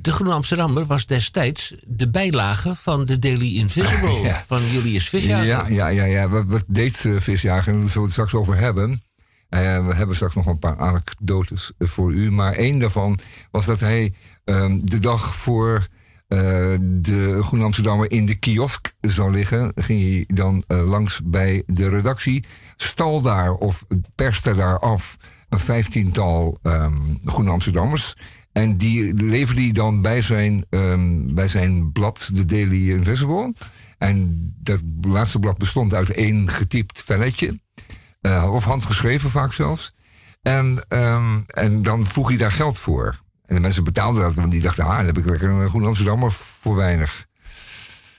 de 0.00 0.12
Groene 0.12 0.32
Amsterdammer 0.32 0.86
was 0.86 1.06
destijds 1.06 1.74
de 1.86 2.10
bijlage 2.10 2.74
van 2.74 3.04
de 3.04 3.18
Daily 3.18 3.56
Invisible 3.56 4.20
Ja. 4.28 4.44
van 4.46 4.62
Julius 4.70 5.08
Visjager. 5.08 5.46
Ja, 5.46 5.68
ja, 5.68 5.88
ja, 5.88 6.04
ja. 6.04 6.28
Wat, 6.28 6.44
wat 6.46 6.64
deed 6.66 7.04
uh, 7.04 7.20
Visjager? 7.20 7.72
Daar 7.72 7.80
zullen 7.80 7.94
we 7.94 8.00
het 8.00 8.10
straks 8.10 8.34
over 8.34 8.56
hebben. 8.56 8.90
Uh, 8.90 9.86
we 9.86 9.94
hebben 9.94 10.16
straks 10.16 10.34
nog 10.34 10.46
een 10.46 10.58
paar 10.58 10.78
anekdotes 10.78 11.72
voor 11.78 12.12
u. 12.12 12.30
Maar 12.32 12.52
één 12.52 12.78
daarvan 12.78 13.18
was 13.50 13.66
dat 13.66 13.80
hij 13.80 14.14
um, 14.44 14.88
de 14.88 14.98
dag 14.98 15.34
voor 15.34 15.86
uh, 16.28 16.38
de 16.80 17.38
Groene 17.42 17.64
Amsterdammer 17.64 18.10
in 18.10 18.26
de 18.26 18.34
kiosk 18.34 18.92
zou 19.00 19.30
liggen. 19.30 19.72
Ging 19.74 20.00
hij 20.00 20.36
dan 20.36 20.62
langs 20.66 21.20
bij 21.24 21.62
de 21.66 21.88
redactie. 21.88 22.44
Stal 22.76 23.22
daar 23.22 23.52
of 23.52 23.84
perste 24.14 24.54
daar 24.54 24.78
af 24.78 25.16
een 25.48 25.58
vijftiental 25.58 26.58
um, 26.62 27.18
Groene 27.24 27.50
Amsterdammers. 27.50 28.14
En 28.52 28.76
die 28.76 29.14
leverde 29.14 29.60
hij 29.60 29.72
dan 29.72 30.02
bij 30.02 30.20
zijn, 30.20 30.64
um, 30.70 31.34
bij 31.34 31.46
zijn 31.46 31.92
blad, 31.92 32.30
de 32.32 32.44
Daily 32.44 32.90
Invisible. 32.90 33.54
En 33.98 34.38
dat 34.58 34.80
laatste 35.00 35.38
blad 35.38 35.58
bestond 35.58 35.94
uit 35.94 36.10
één 36.10 36.48
getypt 36.48 37.02
velletje. 37.02 37.60
Uh, 38.20 38.52
of 38.52 38.64
handgeschreven 38.64 39.30
vaak 39.30 39.52
zelfs. 39.52 39.94
En, 40.42 40.84
um, 40.88 41.44
en 41.46 41.82
dan 41.82 42.06
vroeg 42.06 42.28
hij 42.28 42.36
daar 42.36 42.52
geld 42.52 42.78
voor. 42.78 43.22
En 43.44 43.54
de 43.54 43.60
mensen 43.60 43.84
betaalden 43.84 44.22
dat, 44.22 44.34
want 44.34 44.50
die 44.50 44.60
dachten... 44.60 44.84
ah, 44.84 44.96
dan 44.96 45.06
heb 45.06 45.18
ik 45.18 45.24
lekker 45.24 45.48
een 45.48 45.68
Groen 45.68 45.86
Amsterdammer 45.86 46.32
voor 46.32 46.76
weinig. 46.76 47.26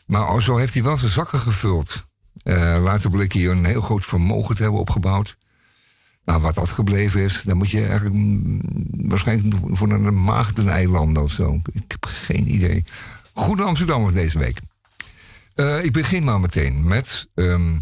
Maar 0.05 0.41
zo 0.41 0.57
heeft 0.57 0.73
hij 0.73 0.83
wel 0.83 0.97
zijn 0.97 1.11
zakken 1.11 1.39
gevuld. 1.39 2.07
Uh, 2.43 2.77
later 2.81 3.09
bleek 3.09 3.33
hij 3.33 3.47
een 3.47 3.65
heel 3.65 3.81
groot 3.81 4.05
vermogen 4.05 4.55
te 4.55 4.61
hebben 4.61 4.79
opgebouwd. 4.79 5.37
Nou, 6.29 6.41
wat 6.41 6.55
dat 6.55 6.69
gebleven 6.69 7.21
is, 7.21 7.41
dan 7.43 7.57
moet 7.57 7.69
je 7.69 7.85
eigenlijk 7.85 8.15
waarschijnlijk 8.91 9.55
voor 9.77 9.87
naar 9.87 10.03
de 10.03 10.11
Maagdeneilanden 10.11 11.23
of 11.23 11.31
zo. 11.31 11.61
Ik 11.71 11.83
heb 11.87 12.05
geen 12.05 12.53
idee. 12.53 12.83
Goede 13.33 13.63
Amsterdam 13.63 14.13
deze 14.13 14.39
week. 14.39 14.59
Uh, 15.55 15.83
ik 15.83 15.91
begin 15.91 16.23
maar 16.23 16.39
meteen 16.39 16.87
met, 16.87 17.27
um, 17.35 17.81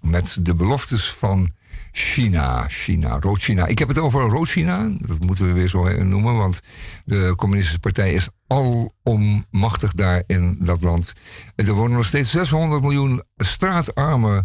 met 0.00 0.36
de 0.40 0.54
beloftes 0.54 1.10
van 1.10 1.50
China. 1.92 2.68
China, 2.68 3.20
rood 3.20 3.42
China. 3.42 3.66
Ik 3.66 3.78
heb 3.78 3.88
het 3.88 3.98
over 3.98 4.20
rood 4.20 4.48
China. 4.48 4.90
Dat 4.98 5.20
moeten 5.20 5.46
we 5.46 5.52
weer 5.52 5.68
zo 5.68 6.02
noemen, 6.02 6.36
want 6.36 6.60
de 7.04 7.32
Communistische 7.36 7.80
Partij 7.80 8.12
is 8.12 8.28
alomachtig 8.46 9.92
daar 9.92 10.22
in 10.26 10.56
dat 10.60 10.82
land. 10.82 11.12
Er 11.54 11.72
wonen 11.72 11.96
nog 11.96 12.06
steeds 12.06 12.30
600 12.30 12.82
miljoen 12.82 13.22
straatarme 13.36 14.44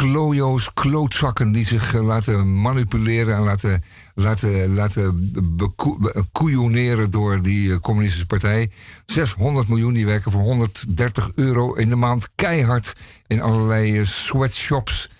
klojo's, 0.00 0.72
klootzakken 0.72 1.52
die 1.52 1.64
zich 1.64 1.92
laten 1.92 2.60
manipuleren 2.60 3.34
en 3.34 3.42
laten, 3.42 3.82
laten, 4.14 4.74
laten 4.74 5.32
bekoeioneren 5.56 7.10
door 7.10 7.42
die 7.42 7.80
communistische 7.80 8.26
partij. 8.26 8.70
600 9.04 9.68
miljoen 9.68 9.92
die 9.92 10.06
werken 10.06 10.30
voor 10.30 10.40
130 10.40 11.32
euro 11.34 11.72
in 11.72 11.88
de 11.88 11.96
maand 11.96 12.28
keihard 12.34 12.96
in 13.26 13.42
allerlei 13.42 14.04
sweatshops. 14.04 15.10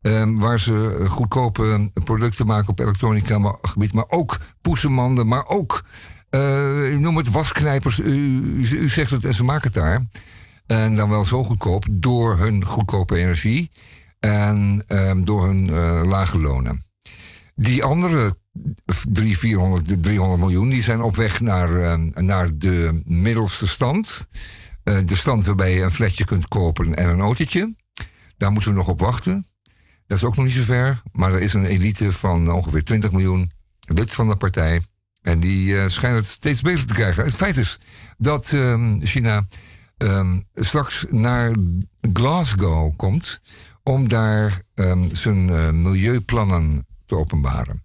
Um, 0.00 0.38
waar 0.38 0.60
ze 0.60 1.04
goedkope 1.08 1.90
producten 2.04 2.46
maken 2.46 2.68
op 2.68 2.78
elektronica 2.78 3.56
gebied, 3.62 3.92
maar 3.92 4.08
ook 4.08 4.38
poesemanden, 4.60 5.26
maar 5.26 5.46
ook, 5.46 5.84
ik 6.90 6.98
noem 6.98 7.16
het 7.16 7.30
wasknijpers. 7.30 7.98
U, 7.98 8.04
u, 8.04 8.78
u 8.78 8.88
zegt 8.88 9.10
het 9.10 9.24
en 9.24 9.34
ze 9.34 9.44
maken 9.44 9.64
het 9.64 9.74
daar. 9.74 10.06
En 10.66 10.94
dan 10.94 11.08
wel 11.08 11.24
zo 11.24 11.44
goedkoop 11.44 11.84
door 11.90 12.38
hun 12.38 12.64
goedkope 12.64 13.16
energie 13.16 13.70
en 14.20 14.84
um, 14.88 15.24
door 15.24 15.46
hun 15.46 15.68
uh, 15.68 16.02
lage 16.04 16.38
lonen. 16.38 16.82
Die 17.54 17.84
andere 17.84 18.36
300, 19.12 19.38
400, 19.38 20.02
300 20.02 20.40
miljoen 20.40 20.68
die 20.68 20.82
zijn 20.82 21.00
op 21.00 21.16
weg 21.16 21.40
naar, 21.40 21.92
um, 21.92 22.12
naar 22.14 22.58
de 22.58 23.00
middelste 23.04 23.66
stand. 23.66 24.28
Uh, 24.84 24.98
de 25.04 25.16
stand 25.16 25.44
waarbij 25.44 25.74
je 25.74 25.82
een 25.82 25.90
flatje 25.90 26.24
kunt 26.24 26.48
kopen 26.48 26.94
en 26.94 27.08
een 27.08 27.20
autootje. 27.20 27.76
Daar 28.36 28.52
moeten 28.52 28.70
we 28.70 28.76
nog 28.76 28.88
op 28.88 29.00
wachten. 29.00 29.46
Dat 30.06 30.18
is 30.18 30.24
ook 30.24 30.36
nog 30.36 30.44
niet 30.44 30.54
zo 30.54 30.62
ver. 30.62 31.02
Maar 31.12 31.32
er 31.32 31.40
is 31.40 31.54
een 31.54 31.64
elite 31.64 32.12
van 32.12 32.52
ongeveer 32.52 32.84
20 32.84 33.12
miljoen 33.12 33.52
lid 33.80 34.14
van 34.14 34.28
de 34.28 34.36
partij. 34.36 34.82
En 35.22 35.40
die 35.40 35.68
uh, 35.68 35.86
schijnen 35.86 36.18
het 36.18 36.28
steeds 36.28 36.60
beter 36.60 36.86
te 36.86 36.94
krijgen. 36.94 37.24
Het 37.24 37.34
feit 37.34 37.56
is 37.56 37.78
dat 38.18 38.52
um, 38.52 39.00
China 39.06 39.46
straks 40.54 41.06
naar 41.08 41.54
Glasgow 42.12 42.96
komt 42.96 43.40
om 43.88 44.08
daar 44.08 44.62
um, 44.74 45.14
zijn 45.14 45.48
uh, 45.48 45.70
milieuplannen 45.70 46.86
te 47.04 47.16
openbaren. 47.16 47.84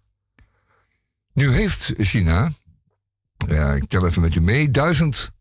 Nu 1.34 1.52
heeft 1.52 1.94
China, 1.98 2.52
ik 3.76 3.88
tel 3.88 4.06
even 4.06 4.22
met 4.22 4.36
u 4.36 4.42
mee, 4.42 4.70
duizend 4.70 5.32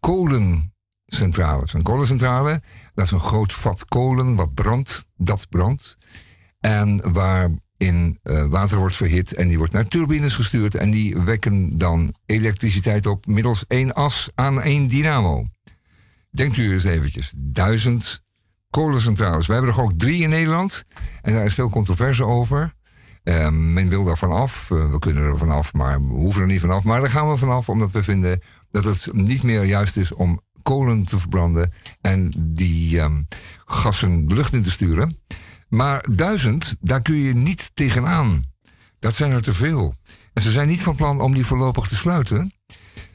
kolencentrales. 0.00 1.72
Een 1.72 1.82
kolencentrale, 1.82 2.62
dat 2.94 3.04
is 3.04 3.10
een 3.10 3.20
groot 3.20 3.52
vat 3.52 3.84
kolen 3.84 4.34
wat 4.34 4.54
brandt, 4.54 5.06
dat 5.16 5.48
brandt. 5.48 5.96
En 6.60 7.12
waarin 7.12 8.18
uh, 8.22 8.46
water 8.46 8.78
wordt 8.78 8.96
verhit 8.96 9.34
en 9.34 9.48
die 9.48 9.58
wordt 9.58 9.72
naar 9.72 9.88
turbines 9.88 10.34
gestuurd 10.34 10.74
en 10.74 10.90
die 10.90 11.16
wekken 11.16 11.78
dan 11.78 12.14
elektriciteit 12.26 13.06
op 13.06 13.26
middels 13.26 13.64
één 13.66 13.92
as 13.92 14.30
aan 14.34 14.62
één 14.62 14.88
dynamo. 14.88 15.46
Denkt 16.30 16.56
u 16.56 16.72
eens 16.72 16.84
eventjes, 16.84 17.34
duizend 17.36 18.22
kolencentrales. 18.70 19.46
We 19.46 19.52
hebben 19.52 19.72
er 19.72 19.80
ook 19.80 19.92
drie 19.92 20.22
in 20.22 20.28
Nederland. 20.28 20.82
En 21.22 21.32
daar 21.32 21.44
is 21.44 21.54
veel 21.54 21.70
controverse 21.70 22.24
over. 22.24 22.74
Uh, 23.24 23.48
men 23.48 23.88
wil 23.88 24.04
daar 24.04 24.18
vanaf. 24.18 24.70
Uh, 24.70 24.90
we 24.90 24.98
kunnen 24.98 25.22
er 25.22 25.38
vanaf, 25.38 25.72
maar 25.72 26.06
we 26.06 26.14
hoeven 26.14 26.42
er 26.42 26.48
niet 26.48 26.60
vanaf. 26.60 26.84
Maar 26.84 27.00
daar 27.00 27.10
gaan 27.10 27.30
we 27.30 27.36
vanaf, 27.36 27.68
omdat 27.68 27.90
we 27.90 28.02
vinden 28.02 28.42
dat 28.70 28.84
het 28.84 29.08
niet 29.12 29.42
meer 29.42 29.64
juist 29.64 29.96
is 29.96 30.12
om 30.12 30.40
kolen 30.62 31.02
te 31.02 31.18
verbranden 31.18 31.72
en 32.00 32.32
die 32.38 33.00
um, 33.00 33.26
gassen 33.64 34.26
de 34.28 34.34
lucht 34.34 34.52
in 34.52 34.62
te 34.62 34.70
sturen. 34.70 35.18
Maar 35.68 36.06
duizend, 36.12 36.76
daar 36.80 37.02
kun 37.02 37.16
je 37.16 37.34
niet 37.34 37.70
tegenaan. 37.74 38.44
Dat 38.98 39.14
zijn 39.14 39.32
er 39.32 39.42
te 39.42 39.52
veel. 39.52 39.94
En 40.32 40.42
ze 40.42 40.50
zijn 40.50 40.68
niet 40.68 40.82
van 40.82 40.94
plan 40.94 41.20
om 41.20 41.34
die 41.34 41.46
voorlopig 41.46 41.88
te 41.88 41.96
sluiten. 41.96 42.52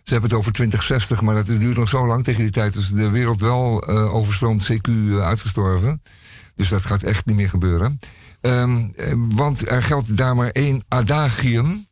Ze 0.06 0.12
hebben 0.12 0.30
het 0.30 0.40
over 0.40 0.52
2060, 0.52 1.22
maar 1.22 1.36
dat 1.36 1.46
duurt 1.46 1.78
nog 1.78 1.90
zo 1.90 2.08
lang. 2.08 2.24
Tegen 2.24 2.42
die 2.42 2.52
tijd 2.52 2.76
is 2.76 2.90
de 2.90 3.10
wereld 3.10 3.40
wel 3.40 3.90
uh, 3.90 4.14
overstroomd, 4.14 4.72
CQ 4.72 4.90
uh, 4.90 5.22
uitgestorven. 5.22 6.02
Dus 6.56 6.70
dat 6.70 6.86
gaat 6.86 7.04
echt 7.04 7.26
niet 7.26 7.36
meer 7.36 7.50
gebeuren. 7.50 8.00
Um, 8.42 8.94
want 9.36 9.70
er 9.70 9.84
geldt 9.84 10.18
daar 10.18 10.36
maar 10.36 10.50
één 10.50 10.84
adagium. 10.88 11.88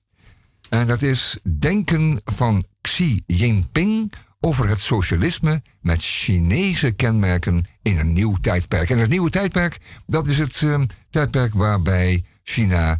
En 0.69 0.87
dat 0.87 1.01
is 1.01 1.39
denken 1.59 2.21
van 2.25 2.65
Xi 2.81 3.23
Jinping 3.25 4.13
over 4.39 4.67
het 4.67 4.79
socialisme 4.79 5.61
met 5.81 6.03
Chinese 6.03 6.91
kenmerken 6.91 7.65
in 7.81 7.99
een 7.99 8.13
nieuw 8.13 8.35
tijdperk. 8.35 8.89
En 8.89 8.97
dat 8.97 9.09
nieuwe 9.09 9.29
tijdperk, 9.29 9.79
dat 10.05 10.27
is 10.27 10.39
het 10.39 10.61
uh, 10.61 10.81
tijdperk 11.09 11.53
waarbij 11.53 12.25
China 12.43 12.99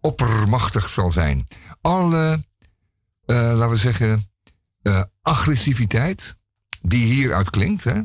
oppermachtig 0.00 0.88
zal 0.88 1.10
zijn. 1.10 1.46
Alle 1.80 2.44
laten 3.32 3.68
we 3.68 3.76
zeggen, 3.76 4.30
uh, 4.82 5.02
agressiviteit, 5.22 6.36
die 6.82 7.04
hieruit 7.06 7.50
klinkt. 7.50 7.84
Hè? 7.84 8.00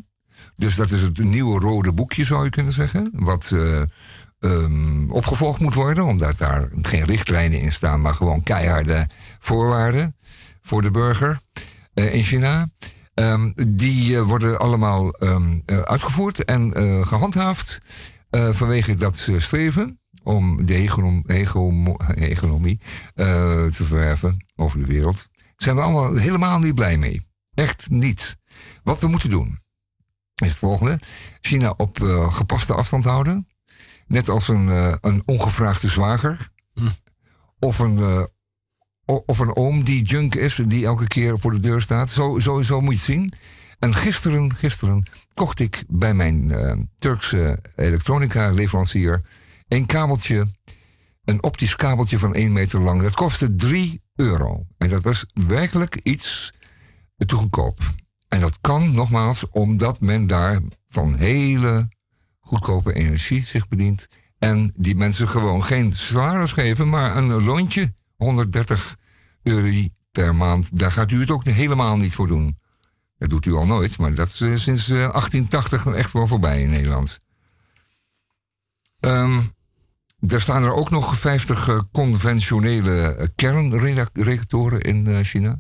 Dus 0.56 0.76
dat 0.76 0.92
is 0.92 1.02
het 1.02 1.18
nieuwe 1.18 1.60
rode 1.60 1.92
boekje, 1.92 2.24
zou 2.24 2.44
je 2.44 2.50
kunnen 2.50 2.74
zeggen. 2.74 3.12
Wat 3.14 3.52
uh, 3.54 3.82
um, 4.40 5.12
opgevolgd 5.12 5.60
moet 5.60 5.74
worden, 5.74 6.06
omdat 6.06 6.38
daar 6.38 6.70
geen 6.82 7.06
richtlijnen 7.06 7.60
in 7.60 7.72
staan, 7.72 8.02
maar 8.02 8.14
gewoon 8.14 8.44
keiharde 8.44 9.08
voorwaarden 9.40 10.16
voor 10.62 10.82
de 10.82 10.92
burger 10.92 11.40
in 11.94 12.24
China. 12.24 12.68
Um, 13.14 13.54
die 13.68 14.20
worden 14.20 14.60
allemaal 14.60 15.24
um, 15.24 15.64
uitgevoerd 15.66 16.46
en 16.46 16.74
gehandhaafd 17.08 17.82
vanwege 18.30 18.96
dat 18.96 19.30
streven 19.38 20.00
om 20.28 20.66
de 20.66 20.74
hegemonie 22.16 22.80
uh, 23.16 23.66
te 23.66 23.84
verwerven 23.84 24.46
over 24.56 24.80
de 24.80 24.86
wereld. 24.86 25.30
Zijn 25.56 25.76
we 25.76 25.82
allemaal 25.82 26.16
helemaal 26.16 26.60
niet 26.60 26.76
blij 26.76 26.98
mee. 26.98 27.28
Echt 27.54 27.90
niet. 27.90 28.38
Wat 28.84 29.00
we 29.00 29.08
moeten 29.08 29.30
doen. 29.30 29.60
is 30.36 30.50
het 30.50 30.58
volgende. 30.58 31.00
China 31.42 31.74
op 31.78 32.00
uh, 32.00 32.34
gepaste 32.34 32.74
afstand 32.74 33.04
houden. 33.04 33.48
Net 34.08 34.30
als 34.30 34.48
een, 34.48 34.68
uh, 34.68 34.96
een 35.02 35.22
ongevraagde 35.26 35.88
zwager. 35.88 36.50
Hm. 36.74 36.90
Of, 37.60 37.80
een, 37.80 38.28
of 39.06 39.40
een 39.40 39.56
oom 39.56 39.84
die 39.84 40.04
junk 40.04 40.36
is, 40.36 40.56
die 40.56 40.86
elke 40.86 41.08
keer 41.08 41.40
voor 41.40 41.52
de 41.52 41.60
deur 41.60 41.82
staat. 41.82 42.10
Zo, 42.10 42.40
zo, 42.40 42.62
zo 42.62 42.82
moet 42.82 42.94
je 42.94 43.00
het 43.00 43.06
zien. 43.06 43.34
En 43.80 43.94
gisteren, 43.94 44.54
gisteren 44.54 45.06
kocht 45.34 45.60
ik 45.60 45.84
bij 45.88 46.14
mijn 46.14 46.52
Turkse 46.98 47.60
elektronica 47.76 48.50
leverancier 48.50 49.22
een 49.68 49.86
kabeltje. 49.86 50.48
Een 51.24 51.44
optisch 51.44 51.76
kabeltje 51.76 52.20
van 52.20 52.34
1 52.34 52.54
meter 52.54 52.80
lang. 52.80 53.02
Dat 53.02 53.16
kostte 53.16 53.56
3 53.56 54.02
euro. 54.16 54.66
En 54.78 54.90
dat 54.90 55.04
was 55.04 55.26
werkelijk 55.34 56.00
iets 56.04 56.54
te 57.16 57.36
goedkoop. 57.36 57.80
En 58.28 58.40
dat 58.40 58.58
kan 58.62 58.94
nogmaals 58.94 59.50
omdat 59.50 60.02
men 60.02 60.28
daar 60.28 60.60
van 60.88 61.16
hele 61.16 61.90
goedkope 62.40 62.94
energie 62.94 63.46
zich 63.46 63.68
bedient. 63.68 64.08
En 64.40 64.74
die 64.76 64.96
mensen 64.96 65.28
gewoon 65.28 65.64
geen 65.64 65.94
salaris 65.94 66.52
geven, 66.52 66.90
maar 66.90 67.18
een 67.18 67.44
loontje. 67.44 67.94
130 68.16 68.98
euro 69.44 69.88
per 70.12 70.36
maand. 70.36 70.78
Daar 70.80 70.92
gaat 70.92 71.12
u 71.12 71.20
het 71.20 71.32
ook 71.32 71.44
helemaal 71.44 71.98
niet 71.98 72.14
voor 72.14 72.28
doen. 72.28 72.60
Dat 73.18 73.30
doet 73.30 73.46
u 73.46 73.54
al 73.54 73.66
nooit, 73.66 73.98
maar 73.98 74.14
dat 74.14 74.28
is 74.28 74.64
sinds 74.64 74.88
1880 74.88 75.86
eh, 75.86 75.98
echt 75.98 76.12
wel 76.12 76.28
voorbij 76.28 76.62
in 76.62 76.70
Nederland. 76.70 77.18
Um, 79.00 79.56
er 80.20 80.42
staan 80.42 80.64
er 80.64 80.74
ook 80.74 80.90
nog 80.90 81.18
50 81.18 81.68
uh, 81.68 81.80
conventionele 81.92 83.30
kernreactoren 83.36 84.82
in 84.82 85.24
China. 85.26 85.60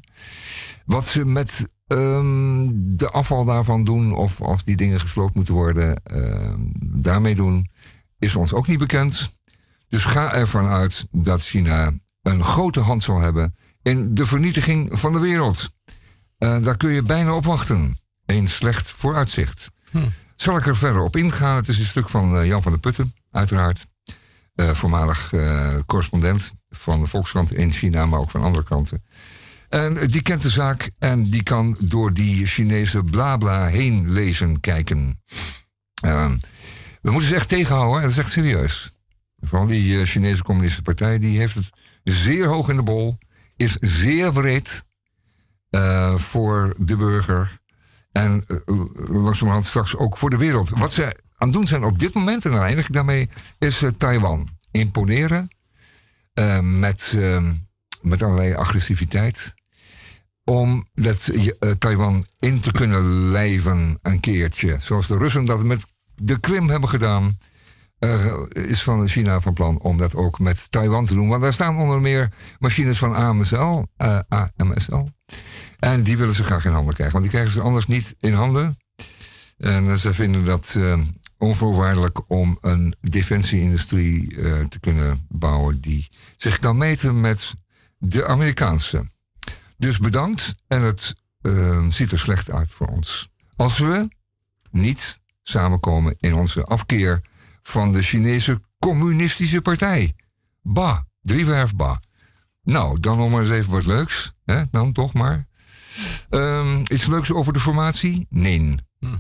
Wat 0.85 1.05
ze 1.05 1.25
met 1.25 1.69
um, 1.87 2.97
de 2.97 3.09
afval 3.09 3.45
daarvan 3.45 3.83
doen, 3.83 4.13
of 4.13 4.41
als 4.41 4.63
die 4.63 4.75
dingen 4.75 4.99
gesloopt 4.99 5.35
moeten 5.35 5.53
worden, 5.53 6.01
uh, 6.13 6.53
daarmee 6.83 7.35
doen, 7.35 7.67
is 8.19 8.35
ons 8.35 8.53
ook 8.53 8.67
niet 8.67 8.79
bekend. 8.79 9.39
Dus 9.89 10.05
ga 10.05 10.33
ervan 10.33 10.67
uit 10.67 11.07
dat 11.11 11.41
China 11.41 11.93
een 12.21 12.43
grote 12.43 12.79
hand 12.79 13.03
zal 13.03 13.19
hebben 13.19 13.55
in 13.81 14.13
de 14.13 14.25
vernietiging 14.25 14.99
van 14.99 15.11
de 15.11 15.19
wereld. 15.19 15.69
Uh, 16.39 16.61
daar 16.61 16.77
kun 16.77 16.91
je 16.91 17.01
bijna 17.01 17.35
op 17.35 17.45
wachten. 17.45 17.97
Een 18.25 18.47
slecht 18.47 18.89
vooruitzicht. 18.89 19.71
Hm. 19.91 19.97
Zal 20.35 20.57
ik 20.57 20.67
er 20.67 20.77
verder 20.77 21.01
op 21.01 21.15
ingaan? 21.15 21.55
Het 21.55 21.67
is 21.67 21.79
een 21.79 21.85
stuk 21.85 22.09
van 22.09 22.47
Jan 22.47 22.61
van 22.61 22.71
der 22.71 22.81
Putten, 22.81 23.13
uiteraard. 23.31 23.85
Uh, 24.57 24.69
voormalig 24.69 25.33
correspondent 25.85 26.53
van 26.69 27.01
de 27.01 27.07
Volkskrant 27.07 27.53
in 27.53 27.71
China, 27.71 28.05
maar 28.05 28.19
ook 28.19 28.31
van 28.31 28.43
andere 28.43 28.63
kranten. 28.63 29.03
En 29.69 30.07
die 30.07 30.21
kent 30.21 30.41
de 30.41 30.49
zaak 30.49 30.91
en 30.99 31.23
die 31.23 31.43
kan 31.43 31.77
door 31.79 32.13
die 32.13 32.45
Chinese 32.45 33.03
blabla 33.03 33.65
heen 33.65 34.11
lezen, 34.11 34.59
kijken. 34.59 35.23
Uh, 36.05 36.31
we 37.01 37.11
moeten 37.11 37.29
ze 37.29 37.35
echt 37.35 37.49
tegenhouden, 37.49 38.01
dat 38.01 38.11
is 38.11 38.17
echt 38.17 38.31
serieus. 38.31 38.97
Vooral 39.39 39.67
die 39.67 39.99
uh, 39.99 40.05
Chinese 40.05 40.43
Communistische 40.43 40.83
Partij, 40.83 41.19
die 41.19 41.37
heeft 41.37 41.55
het 41.55 41.69
zeer 42.03 42.47
hoog 42.47 42.69
in 42.69 42.75
de 42.75 42.83
bol. 42.83 43.17
Is 43.55 43.77
zeer 43.79 44.33
wreed 44.33 44.85
voor 46.15 46.75
de 46.77 46.95
burger. 46.95 47.61
En 48.11 48.43
langzamerhand 48.95 49.65
straks 49.65 49.95
ook 49.95 50.17
voor 50.17 50.29
de 50.29 50.37
wereld. 50.37 50.69
Wat 50.69 50.91
ze 50.91 51.15
aan 51.37 51.47
het 51.47 51.57
doen 51.57 51.67
zijn 51.67 51.83
op 51.83 51.99
dit 51.99 52.13
moment, 52.13 52.45
en 52.45 52.51
dan 52.51 52.61
eindig 52.61 52.87
ik 52.87 52.93
daarmee, 52.93 53.29
is 53.59 53.83
Taiwan 53.97 54.49
imponeren. 54.71 55.49
met, 56.61 57.13
ehm, 57.17 57.53
met 58.01 58.23
allerlei 58.23 58.53
agressiviteit 58.53 59.55
om 60.43 60.87
dat, 60.93 61.31
Taiwan 61.79 62.25
in 62.39 62.59
te 62.59 62.71
kunnen 62.71 63.29
lijven 63.31 63.97
een 64.01 64.19
keertje. 64.19 64.75
Zoals 64.79 65.07
de 65.07 65.17
Russen 65.17 65.45
dat 65.45 65.63
met 65.63 65.85
de 66.15 66.39
Krim 66.39 66.69
hebben 66.69 66.89
gedaan. 66.89 67.37
Is 68.49 68.83
van 68.83 69.07
China 69.07 69.39
van 69.39 69.53
plan 69.53 69.81
om 69.81 69.97
dat 69.97 70.15
ook 70.15 70.39
met 70.39 70.71
Taiwan 70.71 71.05
te 71.05 71.13
doen. 71.13 71.27
Want 71.27 71.41
daar 71.41 71.53
staan 71.53 71.79
onder 71.79 72.01
meer 72.01 72.31
machines 72.59 72.97
van 72.97 73.15
AMSL. 73.15 73.85
AMSL. 74.27 75.07
En 75.79 76.03
die 76.03 76.17
willen 76.17 76.33
ze 76.33 76.43
graag 76.43 76.65
in 76.65 76.71
handen 76.71 76.93
krijgen. 76.93 77.19
Want 77.19 77.23
die 77.23 77.33
krijgen 77.33 77.53
ze 77.55 77.61
anders 77.61 77.87
niet 77.87 78.15
in 78.19 78.33
handen. 78.33 78.77
En 79.57 79.99
ze 79.99 80.13
vinden 80.13 80.45
dat 80.45 80.75
onvoorwaardelijk 81.37 82.29
om 82.29 82.57
een 82.61 82.95
defensieindustrie 83.01 84.27
te 84.67 84.79
kunnen 84.79 85.25
bouwen 85.29 85.81
die 85.81 86.07
zich 86.37 86.59
kan 86.59 86.77
meten 86.77 87.21
met 87.21 87.53
de 87.97 88.25
Amerikaanse. 88.25 89.05
Dus 89.77 89.97
bedankt 89.99 90.55
en 90.67 90.81
het 90.81 91.15
uh, 91.41 91.85
ziet 91.89 92.11
er 92.11 92.19
slecht 92.19 92.51
uit 92.51 92.71
voor 92.71 92.87
ons. 92.87 93.29
Als 93.55 93.77
we 93.77 94.07
niet 94.71 95.19
samenkomen 95.41 96.15
in 96.19 96.33
onze 96.33 96.63
afkeer 96.63 97.21
van 97.61 97.91
de 97.91 98.01
Chinese 98.01 98.61
Communistische 98.79 99.61
Partij. 99.61 100.15
Ba, 100.61 101.07
driewerf 101.21 101.75
ba. 101.75 102.01
Nou, 102.63 102.99
dan 102.99 103.17
nog 103.17 103.29
maar 103.29 103.39
eens 103.39 103.49
even 103.49 103.71
wat 103.71 103.85
leuks. 103.85 104.33
Hè? 104.45 104.63
Dan 104.71 104.91
toch 104.93 105.13
maar. 105.13 105.47
Uh, 106.29 106.79
iets 106.87 107.05
leuks 107.05 107.31
over 107.31 107.53
de 107.53 107.59
formatie? 107.59 108.25
Nee. 108.29 108.75
Hm. 108.99 109.15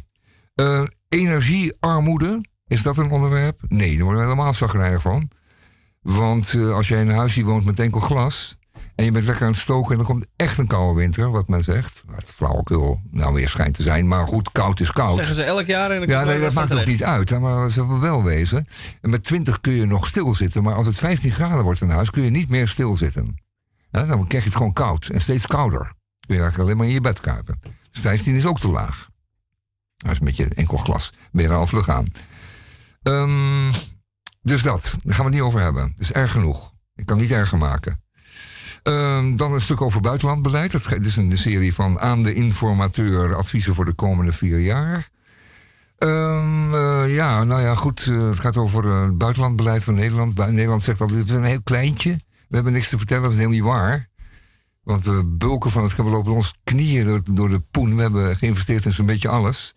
Uh, 0.55 0.83
energiearmoede, 1.09 2.41
is 2.67 2.81
dat 2.81 2.97
een 2.97 3.11
onderwerp? 3.11 3.59
Nee, 3.67 3.95
daar 3.95 4.03
worden 4.03 4.21
we 4.21 4.29
helemaal 4.29 4.53
zagrijnig 4.53 5.01
van. 5.01 5.29
Want 6.01 6.53
uh, 6.53 6.73
als 6.73 6.87
jij 6.87 7.01
in 7.01 7.07
een 7.07 7.15
huisje 7.15 7.43
woont 7.43 7.65
met 7.65 7.79
enkel 7.79 7.99
glas, 7.99 8.57
en 8.95 9.05
je 9.05 9.11
bent 9.11 9.25
lekker 9.25 9.45
aan 9.45 9.51
het 9.51 9.59
stoken 9.59 9.91
en 9.91 9.97
dan 9.97 10.05
komt 10.05 10.27
echt 10.35 10.57
een 10.57 10.67
koude 10.67 10.99
winter, 10.99 11.31
wat 11.31 11.47
men 11.47 11.63
zegt. 11.63 12.03
Het 12.15 12.31
flauwekul 12.31 13.01
nou 13.11 13.33
weer 13.33 13.49
schijnt 13.49 13.73
te 13.73 13.81
zijn, 13.81 14.07
maar 14.07 14.27
goed, 14.27 14.51
koud 14.51 14.79
is 14.79 14.91
koud. 14.91 15.15
Zeggen 15.15 15.35
ze 15.35 15.43
elk 15.43 15.65
jaar. 15.65 15.91
En 15.91 16.07
ja, 16.07 16.23
nee, 16.23 16.39
dat 16.39 16.53
maakt 16.53 16.73
ook 16.73 16.85
niet 16.85 17.03
uit, 17.03 17.39
maar 17.39 17.69
ze 17.69 17.87
wil 17.87 17.99
wel 17.99 18.23
wezen. 18.23 18.67
En 19.01 19.09
met 19.09 19.23
20 19.23 19.61
kun 19.61 19.73
je 19.73 19.85
nog 19.85 20.07
stilzitten, 20.07 20.63
maar 20.63 20.75
als 20.75 20.85
het 20.85 20.97
15 20.97 21.31
graden 21.31 21.63
wordt 21.63 21.81
in 21.81 21.89
huis, 21.89 22.09
kun 22.09 22.23
je 22.23 22.29
niet 22.29 22.49
meer 22.49 22.67
stilzitten. 22.67 23.35
Ja, 23.91 24.05
dan 24.05 24.27
krijg 24.27 24.43
je 24.43 24.49
het 24.49 24.57
gewoon 24.57 24.73
koud 24.73 25.07
en 25.07 25.21
steeds 25.21 25.47
kouder. 25.47 25.93
Kun 26.25 26.35
je 26.35 26.41
eigenlijk 26.41 26.59
alleen 26.59 26.77
maar 26.77 26.87
in 26.87 26.93
je 26.93 27.01
bed 27.01 27.19
kuipen. 27.19 27.59
Dus 27.91 28.01
15 28.01 28.35
is 28.35 28.45
ook 28.45 28.59
te 28.59 28.69
laag. 28.69 29.07
Dat 29.97 30.11
is 30.11 30.19
met 30.19 30.35
je 30.35 30.45
enkel 30.45 30.77
glas. 30.77 31.13
Ben 31.31 31.43
je 31.43 31.49
er 31.49 31.55
al 31.55 31.67
vlug 31.67 31.89
aan. 31.89 32.11
Um, 33.03 33.71
dus 34.41 34.61
dat, 34.61 34.97
daar 35.03 35.15
gaan 35.15 35.25
we 35.25 35.31
het 35.31 35.39
niet 35.39 35.47
over 35.47 35.59
hebben. 35.59 35.93
Dat 35.95 36.05
is 36.05 36.11
erg 36.11 36.31
genoeg. 36.31 36.73
Ik 36.95 37.05
kan 37.05 37.17
niet 37.17 37.31
erger 37.31 37.57
maken. 37.57 38.01
Ehm, 38.83 39.35
dan 39.35 39.53
een 39.53 39.61
stuk 39.61 39.81
over 39.81 40.01
buitenlandbeleid. 40.01 40.71
Het 40.71 41.05
is 41.05 41.15
een 41.15 41.37
serie 41.37 41.73
van 41.73 41.99
aan 41.99 42.23
de 42.23 42.33
informateur 42.33 43.35
adviezen 43.35 43.73
voor 43.73 43.85
de 43.85 43.93
komende 43.93 44.31
vier 44.31 44.59
jaar. 44.59 45.09
Um, 45.97 46.73
uh, 46.73 47.15
ja, 47.15 47.43
nou 47.43 47.61
ja, 47.61 47.75
goed. 47.75 48.05
Uh, 48.05 48.29
het 48.29 48.39
gaat 48.39 48.57
over 48.57 48.85
het 48.85 49.17
buitenlandbeleid 49.17 49.83
van 49.83 49.93
Nederland. 49.93 50.35
Nederland 50.35 50.83
zegt 50.83 51.01
altijd, 51.01 51.19
het 51.19 51.29
is 51.29 51.33
een 51.33 51.43
heel 51.43 51.61
kleintje. 51.63 52.11
We 52.47 52.55
hebben 52.55 52.73
niks 52.73 52.89
te 52.89 52.97
vertellen, 52.97 53.23
dat 53.23 53.31
is 53.31 53.37
helemaal 53.37 53.57
niet 53.57 53.67
waar. 53.67 54.09
Want 54.83 55.03
we 55.03 55.23
bulken 55.25 55.71
van 55.71 55.83
het 55.83 55.95
we 55.95 56.03
lopen 56.03 56.31
ons 56.31 56.53
knieën 56.63 57.05
door, 57.05 57.21
door, 57.31 57.49
de 57.49 57.59
poen. 57.59 57.95
We 57.95 58.01
hebben 58.01 58.35
geïnvesteerd 58.35 58.85
in 58.85 58.91
zo'n 58.91 59.05
beetje 59.05 59.29
alles. 59.29 59.75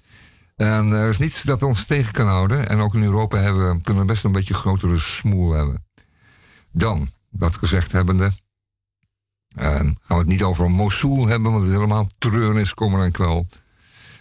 En 0.60 0.92
er 0.92 1.08
is 1.08 1.18
niets 1.18 1.42
dat 1.42 1.62
ons 1.62 1.86
tegen 1.86 2.12
kan 2.12 2.26
houden. 2.26 2.68
En 2.68 2.80
ook 2.80 2.94
in 2.94 3.02
Europa 3.02 3.38
hebben, 3.38 3.82
kunnen 3.82 4.02
we 4.02 4.08
best 4.08 4.24
een 4.24 4.32
beetje 4.32 4.54
grotere 4.54 4.98
smoel 4.98 5.52
hebben. 5.52 5.84
Dan, 6.72 7.08
dat 7.30 7.56
gezegd 7.56 7.92
hebbende... 7.92 8.30
Gaan 9.54 9.96
we 10.06 10.14
het 10.14 10.26
niet 10.26 10.42
over 10.42 10.70
Mosul 10.70 11.26
hebben, 11.26 11.52
want 11.52 11.64
het 11.64 11.72
is 11.72 11.78
helemaal 11.78 12.08
treurnis, 12.18 12.74
kommer 12.74 13.04
en 13.04 13.12
kwel. 13.12 13.46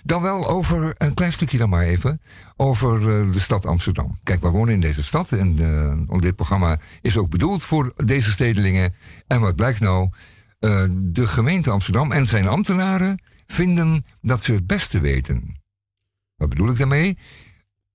Dan 0.03 0.21
wel 0.21 0.47
over, 0.47 0.95
een 0.97 1.13
klein 1.13 1.31
stukje 1.31 1.57
dan 1.57 1.69
maar 1.69 1.83
even, 1.83 2.21
over 2.55 2.99
uh, 2.99 3.33
de 3.33 3.39
stad 3.39 3.65
Amsterdam. 3.65 4.19
Kijk, 4.23 4.41
we 4.41 4.49
wonen 4.49 4.73
in 4.73 4.81
deze 4.81 5.03
stad 5.03 5.31
en 5.31 5.61
uh, 5.61 6.19
dit 6.19 6.35
programma 6.35 6.77
is 7.01 7.17
ook 7.17 7.29
bedoeld 7.29 7.63
voor 7.63 7.93
deze 7.95 8.31
stedelingen. 8.31 8.93
En 9.27 9.39
wat 9.39 9.55
blijkt 9.55 9.79
nou? 9.79 10.09
De 10.89 11.27
gemeente 11.27 11.71
Amsterdam 11.71 12.11
en 12.11 12.25
zijn 12.25 12.47
ambtenaren 12.47 13.23
vinden 13.47 14.05
dat 14.21 14.43
ze 14.43 14.53
het 14.53 14.67
beste 14.67 14.99
weten. 14.99 15.58
Wat 16.39 16.49
bedoel 16.49 16.69
ik 16.69 16.77
daarmee? 16.77 17.17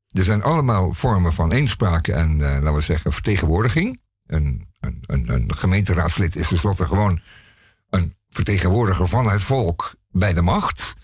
Er 0.08 0.24
zijn 0.24 0.42
allemaal 0.42 0.92
vormen 0.92 1.32
van 1.32 1.52
inspraak 1.52 2.08
en, 2.08 2.38
laten 2.38 2.74
we 2.74 2.80
zeggen, 2.80 3.12
vertegenwoordiging. 3.12 4.00
Een 4.26 4.72
een, 4.84 5.02
een, 5.06 5.28
een 5.28 5.54
gemeenteraadslid 5.54 6.36
is 6.36 6.48
tenslotte 6.48 6.86
gewoon 6.86 7.20
een 7.90 8.14
vertegenwoordiger 8.28 9.06
van 9.06 9.30
het 9.30 9.42
volk 9.42 9.94
bij 10.10 10.32
de 10.32 10.42
macht. 10.42 10.94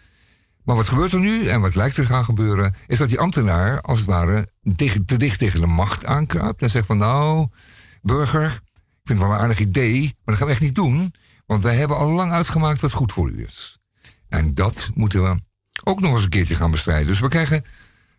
Maar 0.64 0.76
wat 0.76 0.88
gebeurt 0.88 1.12
er 1.12 1.20
nu 1.20 1.46
en 1.46 1.60
wat 1.60 1.74
lijkt 1.74 1.96
er 1.96 2.06
gaan 2.06 2.24
gebeuren, 2.24 2.74
is 2.86 2.98
dat 2.98 3.08
die 3.08 3.20
ambtenaar 3.20 3.80
als 3.80 3.98
het 3.98 4.06
ware 4.06 4.48
te 5.06 5.16
dicht 5.16 5.38
tegen 5.38 5.60
de 5.60 5.66
macht 5.66 6.04
aankruipt 6.04 6.62
en 6.62 6.70
zegt 6.70 6.86
van 6.86 6.96
nou, 6.96 7.48
burger, 8.02 8.44
ik 8.44 9.00
vind 9.04 9.18
het 9.18 9.28
wel 9.28 9.36
een 9.36 9.42
aardig 9.42 9.58
idee, 9.58 10.00
maar 10.00 10.12
dat 10.24 10.36
gaan 10.36 10.46
we 10.46 10.52
echt 10.52 10.62
niet 10.62 10.74
doen, 10.74 11.14
want 11.46 11.62
wij 11.62 11.76
hebben 11.76 11.96
al 11.96 12.10
lang 12.10 12.32
uitgemaakt 12.32 12.80
wat 12.80 12.92
goed 12.92 13.12
voor 13.12 13.30
u 13.30 13.44
is. 13.44 13.78
En 14.28 14.54
dat 14.54 14.90
moeten 14.94 15.22
we 15.22 15.40
ook 15.84 16.00
nog 16.00 16.12
eens 16.12 16.22
een 16.22 16.28
keertje 16.28 16.54
gaan 16.54 16.70
bestrijden. 16.70 17.06
Dus 17.06 17.20
we 17.20 17.28
krijgen 17.28 17.64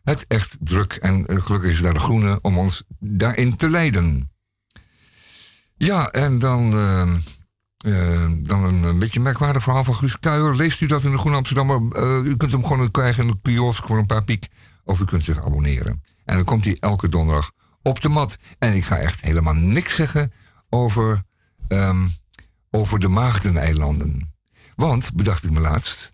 het 0.03 0.25
echt 0.27 0.57
druk 0.59 0.93
en 0.93 1.25
eh, 1.25 1.41
gelukkig 1.41 1.71
is 1.71 1.81
daar 1.81 1.93
de 1.93 1.99
groene 1.99 2.39
om 2.41 2.57
ons 2.57 2.83
daarin 2.99 3.55
te 3.55 3.69
leiden. 3.69 4.31
Ja, 5.77 6.09
en 6.09 6.39
dan 6.39 6.75
uh, 6.75 7.13
Eh, 7.81 8.31
dan 8.37 8.63
een, 8.63 8.83
een 8.83 8.99
beetje 8.99 9.19
merkwaardig 9.19 9.63
verhaal 9.63 9.83
van 9.83 9.95
Guus 9.95 10.19
Kuijer. 10.19 10.55
Leest 10.55 10.81
u 10.81 10.85
dat 10.85 11.03
in 11.03 11.11
de 11.11 11.17
Groene 11.17 11.37
Amsterdammer? 11.37 11.81
Eh, 11.91 12.25
u 12.25 12.37
kunt 12.37 12.51
hem 12.51 12.65
gewoon 12.65 12.91
krijgen 12.91 13.23
in 13.23 13.31
de 13.31 13.39
kiosk 13.41 13.85
voor 13.85 13.97
een 13.97 14.05
paar 14.05 14.23
piek. 14.23 14.47
Of 14.83 14.99
u 14.99 15.05
kunt 15.05 15.23
zich 15.23 15.43
abonneren. 15.43 16.03
En 16.25 16.35
dan 16.35 16.45
komt 16.45 16.65
hij 16.65 16.77
elke 16.79 17.09
donderdag 17.09 17.51
op 17.81 18.01
de 18.01 18.09
mat. 18.09 18.37
En 18.59 18.75
ik 18.75 18.85
ga 18.85 18.97
echt 18.97 19.21
helemaal 19.21 19.53
niks 19.53 19.95
zeggen 19.95 20.31
over, 20.69 21.23
ehm, 21.67 22.07
over 22.71 22.99
de 22.99 23.07
Maagdeneilanden. 23.07 24.33
Want, 24.75 25.11
bedacht 25.13 25.43
ik 25.43 25.51
me 25.51 25.59
laatst, 25.59 26.13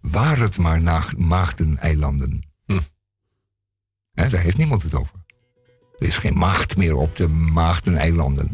waar 0.00 0.38
het 0.38 0.58
maar 0.58 0.82
Maagdeneilanden. 1.16 2.42
Hm. 2.66 2.80
Hè, 4.12 4.28
daar 4.28 4.40
heeft 4.40 4.58
niemand 4.58 4.82
het 4.82 4.94
over. 4.94 5.14
Er 5.98 6.06
is 6.06 6.16
geen 6.16 6.38
maagd 6.38 6.76
meer 6.76 6.96
op 6.96 7.16
de 7.16 7.28
Maagdeneilanden. 7.28 8.50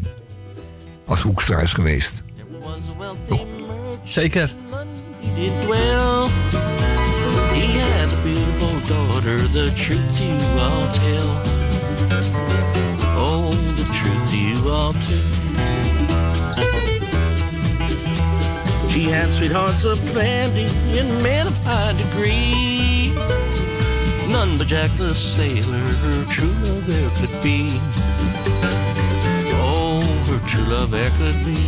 Als 1.05 1.21
Hoekstra 1.21 1.59
is 1.59 1.73
geweest. 1.73 2.23
Toch? 3.27 3.45
Zeker. 4.03 4.55
He 5.19 5.33
did 5.35 5.61
dwell. 5.61 6.27
He 7.53 7.79
had 7.79 8.13
a 8.13 8.21
beautiful 8.23 8.95
daughter, 8.95 9.51
the 9.51 9.73
truth 9.73 10.19
you 10.19 10.33
I'll 10.57 10.91
tell. 10.91 11.29
Oh, 13.15 13.49
the 13.75 13.87
truth 13.91 14.33
you 14.33 14.69
I'll 14.69 14.93
tell. 14.93 15.36
She 18.97 19.03
had 19.03 19.29
sweethearts 19.29 19.83
of 19.83 20.03
aplenty 20.09 20.65
and 20.97 21.21
men 21.21 21.45
of 21.45 21.55
high 21.63 21.93
degree. 21.93 23.13
None 24.27 24.57
but 24.57 24.65
Jack 24.65 24.89
the 24.97 25.13
sailor, 25.13 25.85
her 26.01 26.25
true 26.31 26.49
love 26.65 26.87
there 26.87 27.09
could 27.11 27.43
be. 27.43 27.79
Oh, 29.61 30.01
her 30.29 30.39
true 30.47 30.65
love 30.73 30.89
there 30.89 31.11
could 31.19 31.37
be. 31.45 31.61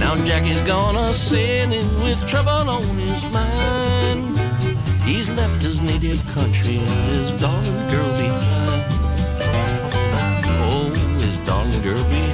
Now 0.00 0.16
Jackie's 0.24 0.62
gone 0.62 0.96
a 0.96 1.14
sailing 1.14 1.86
with 2.02 2.18
trouble 2.26 2.68
on 2.68 2.82
his 2.98 3.22
mind. 3.32 4.40
He's 5.04 5.30
left 5.30 5.62
his 5.62 5.80
native 5.80 6.20
country 6.34 6.78
and 6.78 7.10
his 7.14 7.40
darling 7.40 7.88
girl 7.92 8.10
behind. 8.18 8.84
Oh, 10.66 10.90
his 11.20 11.36
darling 11.46 11.82
girl 11.82 12.02
behind. 12.10 12.31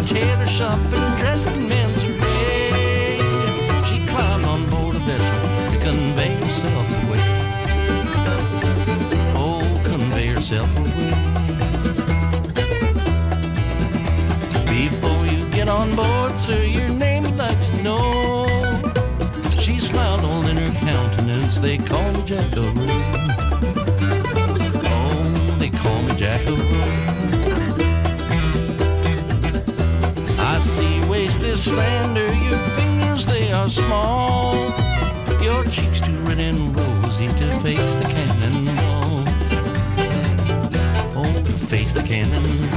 A 0.00 0.02
tailor 0.02 0.46
shop 0.46 0.78
and 0.92 1.18
dressed 1.18 1.56
in 1.56 1.68
men's 1.68 2.04
array. 2.04 3.18
She 3.88 4.06
climbed 4.06 4.44
on 4.44 4.66
board 4.70 4.96
a 4.96 4.98
vessel 5.00 5.40
to 5.72 5.78
convey 5.78 6.34
herself 6.42 6.88
away. 7.02 7.22
Oh, 9.36 9.62
convey 9.84 10.28
herself 10.28 10.70
away. 10.78 11.10
Before 14.66 15.26
you 15.26 15.48
get 15.50 15.68
on 15.68 15.94
board, 15.94 16.34
sir, 16.34 16.62
your 16.64 16.88
name 16.88 17.26
I'd 17.26 17.36
like 17.36 17.60
to 17.72 17.82
know. 17.82 18.46
She 19.50 19.78
smiled 19.78 20.22
all 20.24 20.46
in 20.46 20.56
her 20.56 20.72
countenance. 20.80 21.58
They 21.60 21.76
call 21.76 22.12
me 22.12 22.22
Jack 22.24 22.56
O'Rourke. 22.56 23.16
Oh, 24.96 25.56
they 25.58 25.70
call 25.70 26.02
me 26.02 26.14
Jack 26.14 26.46
O'Rourke. 26.48 27.09
Slender, 31.60 32.32
your 32.32 32.58
fingers 32.74 33.26
they 33.26 33.52
are 33.52 33.68
small. 33.68 34.54
Your 35.42 35.62
cheeks 35.64 36.00
too 36.00 36.16
red 36.24 36.38
and 36.38 36.74
rosy 36.74 37.28
to 37.28 37.50
face 37.60 37.94
the 37.96 38.04
cannonball. 38.04 39.24
Oh, 41.16 41.42
to 41.44 41.52
face 41.52 41.92
the 41.92 42.02
cannonball. 42.02 42.70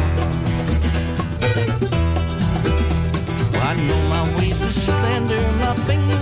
Well, 3.52 3.68
I 3.72 3.74
know 3.88 4.02
my 4.10 4.38
waist 4.38 4.66
is 4.66 4.84
slender, 4.86 5.42
my 5.64 5.76
fingers 5.88 6.13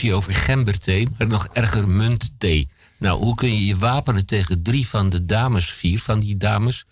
discussie 0.00 0.14
over 0.14 0.32
gemberthee, 0.54 1.08
maar 1.18 1.26
nog 1.26 1.48
erger 1.52 1.88
muntthee. 1.88 2.68
Nou, 2.98 3.18
hoe 3.18 3.34
kun 3.34 3.54
je 3.54 3.66
je 3.66 3.76
wapenen 3.76 4.26
tegen 4.26 4.62
drie 4.62 4.88
van 4.88 5.10
de 5.10 5.24
dames, 5.24 5.70
vier 5.72 5.98
van 5.98 6.20
die 6.20 6.36
dames, 6.36 6.84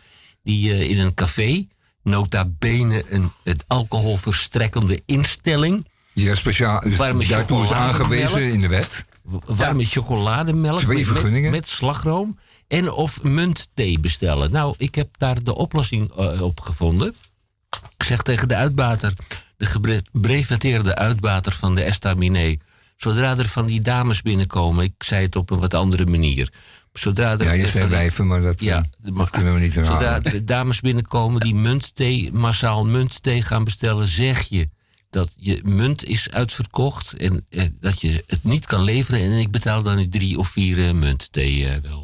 die 0.43 0.73
eh, 0.73 0.91
in 0.91 0.99
een 0.99 1.15
café, 1.15 1.67
nota 2.03 2.45
bene 2.59 3.05
een 3.09 3.31
het 3.45 3.65
alcoholverstrekkende 3.67 5.03
instelling, 5.07 5.87
Ja, 6.13 6.35
speciaal. 6.35 6.81
Dus 6.81 7.29
daartoe 7.29 7.63
is 7.63 7.71
aangewezen 7.73 8.43
in 8.53 8.61
de 8.61 8.69
wet. 8.69 9.07
warme 9.47 9.85
chocolademelk 9.85 10.79
Twee 10.81 10.97
met- 10.97 11.07
vergunningen. 11.07 11.51
Met, 11.51 11.69
slagroom 11.69 12.39
en 12.69 12.91
of 12.93 13.23
muntthee 13.23 14.01
bestellen. 14.01 14.51
Nou, 14.51 14.75
ik 14.79 14.95
heb 14.95 15.09
daar 15.19 15.43
de 15.43 15.55
oplossing 15.55 16.11
eh, 16.13 16.41
op 16.43 16.61
gevonden. 16.61 17.15
Ik 17.97 18.03
zeg 18.05 18.23
tegen 18.23 18.49
de 18.49 18.55
uitbater, 18.55 19.15
de 19.57 19.67
gebreventeerde 19.67 20.95
uitbater 20.95 21.53
van 21.53 21.75
de 21.75 21.83
Estaminet... 21.83 22.61
Zodra 22.97 23.39
er 23.39 23.49
van 23.49 23.67
die 23.67 23.81
dames 23.81 24.23
binnenkomen, 24.23 24.85
ik 24.85 25.03
zei 25.03 25.25
het 25.25 25.37
op 25.37 25.51
een 25.51 25.59
wat 25.59 25.75
andere 25.75 26.07
manier. 26.07 26.53
Zodra 26.93 27.33
er 27.33 27.45
Ja, 27.45 27.53
je 27.53 27.67
zei 27.67 27.89
wijven, 27.89 28.27
maar 28.27 28.41
dat, 28.41 28.61
Ja, 28.61 28.85
dat 29.03 29.31
kunnen 29.31 29.55
we 29.55 29.61
niet 29.61 29.75
herhalen. 29.75 30.01
Zodra 30.01 30.31
de 30.31 30.45
dames 30.45 30.81
binnenkomen 30.81 31.41
die 31.41 31.55
muntthee, 31.55 32.33
massaal 32.33 32.87
muntthee 32.87 33.43
gaan 33.43 33.65
bestellen, 33.65 34.07
zeg 34.07 34.43
je 34.43 34.69
dat 35.15 35.35
je 35.37 35.61
munt 35.65 36.05
is 36.05 36.31
uitverkocht 36.31 37.17
en 37.17 37.47
eh, 37.49 37.65
dat 37.81 38.01
je 38.01 38.25
het 38.27 38.45
niet 38.45 38.67
kan 38.67 38.83
leveren. 38.83 39.21
En 39.21 39.33
ik 39.33 39.51
betaal 39.51 39.83
dan 39.83 39.97
die 39.97 40.09
drie 40.09 40.39
of 40.39 40.49
vier 40.49 40.87
eh, 40.87 40.95
muntthee 40.95 41.69
eh, 41.69 41.77
wel. 41.83 42.04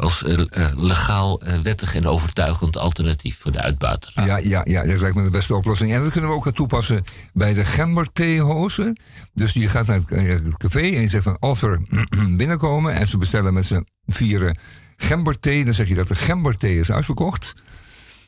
Als 0.00 0.24
eh, 0.24 0.40
eh, 0.50 0.70
legaal, 0.76 1.40
eh, 1.40 1.58
wettig 1.58 1.94
en 1.94 2.06
overtuigend 2.06 2.76
alternatief 2.76 3.38
voor 3.38 3.52
de 3.52 3.60
uitbater. 3.60 4.12
Ja, 4.14 4.36
ja, 4.36 4.60
ja, 4.64 4.84
dat 4.84 5.00
lijkt 5.00 5.16
me 5.16 5.22
de 5.22 5.30
beste 5.30 5.54
oplossing. 5.54 5.92
En 5.92 6.02
dat 6.02 6.12
kunnen 6.12 6.30
we 6.30 6.36
ook 6.36 6.46
aan 6.46 6.52
toepassen 6.52 7.04
bij 7.32 7.52
de 7.52 7.64
gembertheehozen. 7.64 9.00
Dus 9.34 9.52
je 9.52 9.68
gaat 9.68 9.86
naar 9.86 10.00
het 10.06 10.56
café 10.56 10.80
en 10.80 11.00
je 11.00 11.08
zegt 11.08 11.24
van 11.24 11.38
als 11.38 11.62
er 11.62 11.80
binnenkomen 12.36 12.94
en 12.94 13.06
ze 13.06 13.18
bestellen 13.18 13.54
met 13.54 13.66
z'n 13.66 13.86
vieren 14.06 14.58
gemberthee, 14.96 15.64
dan 15.64 15.74
zeg 15.74 15.88
je 15.88 15.94
dat 15.94 16.08
de 16.08 16.14
gemberthee 16.14 16.78
is 16.78 16.90
uitverkocht. 16.90 17.54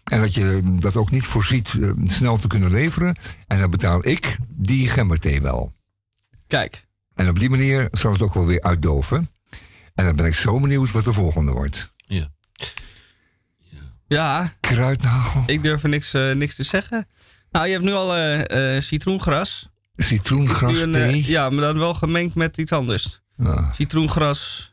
En 0.05 0.21
dat 0.21 0.35
je 0.35 0.61
dat 0.79 0.97
ook 0.97 1.11
niet 1.11 1.27
voorziet 1.27 1.79
snel 2.05 2.37
te 2.37 2.49
kunnen 2.49 2.71
leveren. 2.71 3.17
En 3.47 3.59
dan 3.59 3.71
betaal 3.71 4.07
ik 4.07 4.37
die 4.49 4.89
gemberthee 4.89 5.43
wel. 5.43 5.73
Kijk, 6.47 6.83
En 7.15 7.29
op 7.29 7.39
die 7.39 7.51
manier 7.51 7.89
zal 7.91 8.13
het 8.13 8.23
ook 8.23 8.35
wel 8.35 8.47
weer 8.47 8.63
uitdoven. 8.63 9.31
En 9.95 10.05
dan 10.05 10.17
ben 10.17 10.27
ik 10.27 10.35
zo 10.35 10.61
benieuwd 10.61 10.91
wat 10.91 11.05
de 11.05 11.13
volgende 11.13 11.53
wordt. 11.53 11.95
Ja. 11.97 12.29
ja, 14.07 14.53
Kruidnagel, 14.61 15.43
ik 15.47 15.63
durf 15.63 15.83
er 15.83 15.89
niks, 15.89 16.15
eh, 16.15 16.33
niks 16.33 16.55
te 16.55 16.63
zeggen. 16.63 17.09
Nou, 17.51 17.67
je 17.67 17.73
hebt 17.73 17.85
nu 17.85 17.93
al 17.93 18.15
eh, 18.15 18.77
eh, 18.77 18.83
citroengras. 18.83 19.69
citroengras 19.97 20.81
een, 20.81 20.93
thee. 20.93 21.25
ja, 21.27 21.51
maar 21.51 21.61
dan 21.61 21.79
wel 21.79 21.95
gemengd 21.95 22.35
met 22.35 22.59
iets 22.59 22.73
anders. 22.73 23.21
Citroengras, 23.73 24.72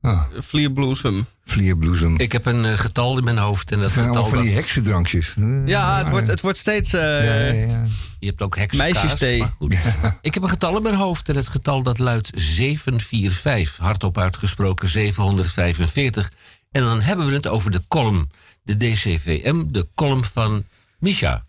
ah, 0.00 0.22
vlierbloesem. 0.38 1.26
vlierbloesem. 1.44 2.18
Ik 2.18 2.32
heb 2.32 2.46
een 2.46 2.64
eh, 2.64 2.78
getal 2.78 3.18
in 3.18 3.24
mijn 3.24 3.38
hoofd 3.38 3.70
en 3.70 3.76
dat 3.76 3.84
Dat 3.84 3.92
zijn 3.92 4.06
getal 4.06 4.26
van 4.26 4.42
die 4.42 4.54
heksendrankjes. 4.54 5.34
Ja, 5.66 5.98
het 5.98 6.08
wordt, 6.10 6.26
het 6.28 6.40
wordt 6.40 6.58
steeds... 6.58 6.92
eh, 6.92 7.00
Ja, 7.00 7.34
ja, 7.34 7.52
ja. 7.52 7.84
Je 8.18 8.26
hebt 8.26 8.42
ook 8.42 8.56
heksenkaas. 8.56 8.92
Meisjesthee. 8.92 9.42
goed. 9.42 9.74
Ik 10.20 10.34
heb 10.34 10.42
een 10.42 10.48
getal 10.48 10.76
in 10.76 10.82
mijn 10.82 10.94
hoofd 10.94 11.28
en 11.28 11.36
het 11.36 11.48
getal 11.48 11.82
dat 11.82 11.98
luidt 11.98 12.30
745. 12.34 13.76
Hardop 13.76 14.18
uitgesproken 14.18 14.88
745. 14.88 16.32
En 16.70 16.82
dan 16.84 17.00
hebben 17.00 17.26
we 17.26 17.32
het 17.32 17.46
over 17.46 17.70
de 17.70 17.82
column. 17.88 18.30
De 18.62 18.76
DCVM, 18.76 19.64
de 19.70 19.88
column 19.94 20.24
van 20.24 20.64
Misha. 20.98 21.44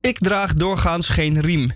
Ik 0.00 0.18
draag 0.18 0.54
doorgaans 0.54 1.08
geen 1.08 1.40
riem. 1.40 1.70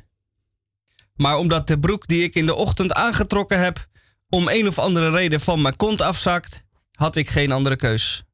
Maar 1.17 1.37
omdat 1.37 1.67
de 1.67 1.79
broek 1.79 2.07
die 2.07 2.23
ik 2.23 2.35
in 2.35 2.47
de 2.47 2.55
ochtend 2.55 2.93
aangetrokken 2.93 3.61
heb... 3.61 3.87
om 4.29 4.49
een 4.49 4.67
of 4.69 4.79
andere 4.79 5.11
reden 5.11 5.41
van 5.41 5.63
mijn 5.63 5.77
kont 5.77 6.01
afzakt... 6.01 6.65
had 6.93 7.17
ik 7.17 7.29
geen 7.31 7.53
andere 7.53 7.77
keus. 7.77 8.25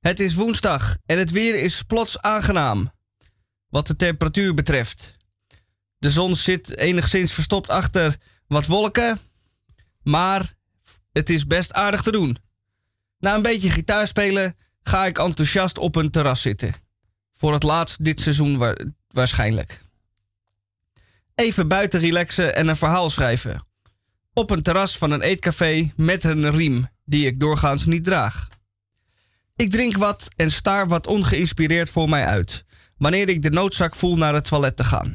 Het 0.00 0.20
is 0.20 0.34
woensdag 0.34 0.96
en 1.06 1.18
het 1.18 1.30
weer 1.30 1.54
is 1.54 1.82
plots 1.82 2.20
aangenaam. 2.20 2.92
Wat 3.68 3.86
de 3.86 3.96
temperatuur 3.96 4.54
betreft. 4.54 5.14
De 5.98 6.10
zon 6.10 6.34
zit 6.36 6.76
enigszins 6.76 7.32
verstopt 7.32 7.68
achter 7.68 8.16
wat 8.46 8.66
wolken... 8.66 9.20
maar 10.02 10.54
het 11.12 11.30
is 11.30 11.46
best 11.46 11.72
aardig 11.72 12.02
te 12.02 12.12
doen. 12.12 12.38
Na 13.18 13.34
een 13.34 13.42
beetje 13.42 13.70
gitaar 13.70 14.06
spelen 14.06 14.56
ga 14.82 15.06
ik 15.06 15.18
enthousiast 15.18 15.78
op 15.78 15.96
een 15.96 16.10
terras 16.10 16.42
zitten. 16.42 16.74
Voor 17.32 17.52
het 17.52 17.62
laatst 17.62 18.04
dit 18.04 18.20
seizoen 18.20 18.56
wa- 18.58 18.76
waarschijnlijk. 19.08 19.80
Even 21.34 21.68
buiten 21.68 22.00
relaxen 22.00 22.54
en 22.54 22.68
een 22.68 22.76
verhaal 22.76 23.10
schrijven. 23.10 23.65
Op 24.38 24.50
een 24.50 24.62
terras 24.62 24.98
van 24.98 25.10
een 25.10 25.20
eetcafé 25.20 25.92
met 25.96 26.24
een 26.24 26.50
riem 26.50 26.88
die 27.04 27.26
ik 27.26 27.40
doorgaans 27.40 27.86
niet 27.86 28.04
draag. 28.04 28.48
Ik 29.54 29.70
drink 29.70 29.96
wat 29.96 30.28
en 30.36 30.50
staar 30.50 30.88
wat 30.88 31.06
ongeïnspireerd 31.06 31.90
voor 31.90 32.08
mij 32.08 32.26
uit. 32.26 32.64
Wanneer 32.96 33.28
ik 33.28 33.42
de 33.42 33.50
noodzaak 33.50 33.96
voel 33.96 34.16
naar 34.16 34.34
het 34.34 34.44
toilet 34.44 34.76
te 34.76 34.84
gaan. 34.84 35.14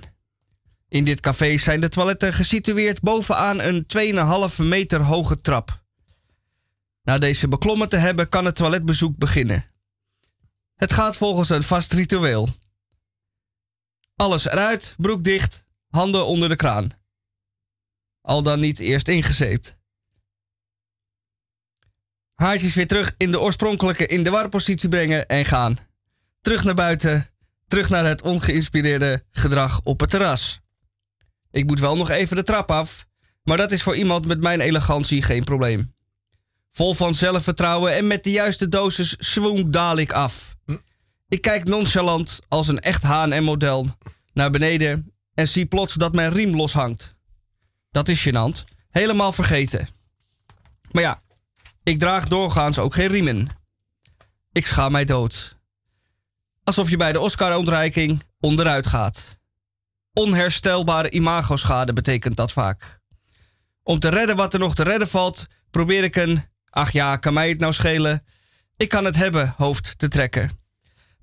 In 0.88 1.04
dit 1.04 1.20
café 1.20 1.58
zijn 1.58 1.82
de 1.82 1.90
toiletten 1.90 2.34
gesitueerd 2.34 3.02
bovenaan 3.02 3.60
een 3.62 3.86
2,5 4.52 4.56
meter 4.58 5.02
hoge 5.02 5.42
trap. 5.42 5.84
Na 7.04 7.18
deze 7.18 7.48
beklommen 7.48 7.90
te 7.90 7.98
hebben 7.98 8.30
kan 8.30 8.46
het 8.46 8.56
toiletbezoek 8.56 9.18
beginnen. 9.18 9.66
Het 10.76 10.94
gaat 10.94 11.18
volgens 11.18 11.50
een 11.50 11.64
vast 11.64 11.94
ritueel. 11.94 12.50
Alles 14.16 14.46
eruit, 14.46 14.94
broek 14.98 15.24
dicht, 15.24 15.66
handen 15.90 16.26
onder 16.26 16.50
de 16.50 16.56
kraan. 16.56 17.01
Al 18.22 18.42
dan 18.42 18.60
niet 18.60 18.80
eerst 18.80 19.08
ingezeept. 19.08 19.78
Haartjes 22.34 22.74
weer 22.74 22.88
terug 22.88 23.14
in 23.18 23.32
de 23.32 23.40
oorspronkelijke 23.40 24.06
in 24.06 24.24
de 24.24 24.30
warpositie 24.30 24.90
brengen 24.90 25.28
en 25.28 25.46
gaan. 25.46 25.78
Terug 26.42 26.64
naar 26.64 26.76
buiten, 26.76 27.28
terug 27.68 27.90
naar 27.90 28.06
het 28.06 28.22
ongeïnspireerde 28.22 29.24
gedrag 29.32 29.82
op 29.84 30.00
het 30.00 30.10
terras. 30.10 30.62
Ik 31.52 31.66
moet 31.66 31.80
wel 31.80 31.98
nog 31.98 32.10
even 32.10 32.36
de 32.36 32.44
trap 32.44 32.72
af, 32.72 33.06
maar 33.44 33.58
dat 33.58 33.72
is 33.72 33.84
voor 33.84 33.96
iemand 33.96 34.28
met 34.28 34.42
mijn 34.42 34.62
elegantie 34.62 35.22
geen 35.22 35.44
probleem. 35.44 35.94
Vol 36.72 36.94
van 36.94 37.14
zelfvertrouwen 37.14 37.96
en 37.96 38.08
met 38.08 38.24
de 38.24 38.32
juiste 38.32 38.68
dosis 38.68 39.16
swoon 39.18 39.72
daal 39.72 39.98
ik 39.98 40.12
af. 40.12 40.56
Ik 41.28 41.42
kijk 41.42 41.64
nonchalant 41.64 42.40
als 42.48 42.68
een 42.68 42.80
echt 42.80 43.04
H&M-model 43.04 43.88
naar 44.34 44.52
beneden 44.52 45.14
en 45.34 45.48
zie 45.48 45.66
plots 45.66 45.94
dat 45.94 46.14
mijn 46.14 46.34
riem 46.34 46.56
loshangt. 46.56 47.16
Dat 47.92 48.08
is 48.08 48.28
gênant. 48.28 48.64
Helemaal 48.90 49.32
vergeten. 49.32 49.88
Maar 50.92 51.04
ja, 51.04 51.22
ik 51.84 52.00
draag 52.00 52.28
doorgaans 52.28 52.80
ook 52.80 52.94
geen 52.94 53.08
riemen. 53.08 53.50
Ik 54.52 54.68
schaam 54.68 54.92
mij 54.92 55.06
dood. 55.06 55.60
Alsof 56.64 56.90
je 56.90 56.98
bij 56.98 57.12
de 57.12 57.20
Oscar-ontreiking 57.20 58.24
onderuit 58.40 58.88
gaat. 58.88 59.38
Onherstelbare 60.14 61.10
imagoschade 61.10 61.94
betekent 61.94 62.36
dat 62.36 62.52
vaak. 62.52 63.00
Om 63.84 64.00
te 64.00 64.10
redden 64.10 64.36
wat 64.36 64.54
er 64.54 64.60
nog 64.60 64.76
te 64.76 64.84
redden 64.84 65.08
valt, 65.08 65.46
probeer 65.72 66.04
ik 66.04 66.16
een, 66.16 66.44
ach 66.70 66.92
ja, 66.92 67.18
kan 67.18 67.34
mij 67.34 67.50
het 67.50 67.60
nou 67.60 67.74
schelen, 67.74 68.26
ik 68.78 68.90
kan 68.90 69.06
het 69.06 69.16
hebben 69.16 69.54
hoofd 69.58 69.98
te 69.98 70.08
trekken. 70.08 70.60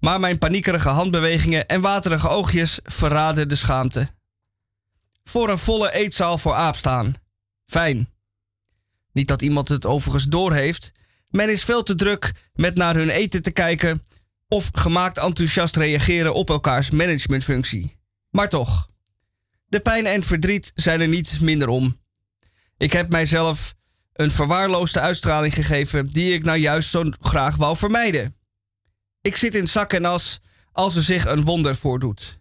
Maar 0.00 0.20
mijn 0.20 0.38
paniekerige 0.38 0.88
handbewegingen 0.88 1.66
en 1.66 1.80
waterige 1.80 2.28
oogjes 2.28 2.78
verraden 2.82 3.48
de 3.48 3.56
schaamte. 3.56 4.08
Voor 5.28 5.50
een 5.50 5.58
volle 5.58 5.92
eetzaal 5.92 6.38
voor 6.38 6.54
aap 6.54 6.76
staan. 6.76 7.14
Fijn. 7.66 8.08
Niet 9.12 9.28
dat 9.28 9.42
iemand 9.42 9.68
het 9.68 9.86
overigens 9.86 10.24
doorheeft. 10.24 10.92
Men 11.28 11.50
is 11.50 11.64
veel 11.64 11.82
te 11.82 11.94
druk 11.94 12.50
met 12.54 12.74
naar 12.74 12.94
hun 12.94 13.10
eten 13.10 13.42
te 13.42 13.50
kijken 13.50 14.02
of 14.48 14.68
gemaakt 14.72 15.18
enthousiast 15.18 15.76
reageren 15.76 16.34
op 16.34 16.50
elkaars 16.50 16.90
managementfunctie. 16.90 17.96
Maar 18.30 18.48
toch, 18.48 18.90
de 19.66 19.80
pijn 19.80 20.06
en 20.06 20.24
verdriet 20.24 20.72
zijn 20.74 21.00
er 21.00 21.08
niet 21.08 21.40
minder 21.40 21.68
om. 21.68 22.00
Ik 22.76 22.92
heb 22.92 23.08
mijzelf 23.08 23.74
een 24.12 24.30
verwaarloosde 24.30 25.00
uitstraling 25.00 25.54
gegeven 25.54 26.06
die 26.06 26.32
ik 26.32 26.44
nou 26.44 26.58
juist 26.58 26.90
zo 26.90 27.04
graag 27.20 27.56
wou 27.56 27.76
vermijden. 27.76 28.36
Ik 29.20 29.36
zit 29.36 29.54
in 29.54 29.68
zak 29.68 29.92
en 29.92 30.04
as 30.04 30.40
als 30.72 30.96
er 30.96 31.02
zich 31.02 31.26
een 31.26 31.44
wonder 31.44 31.76
voordoet. 31.76 32.38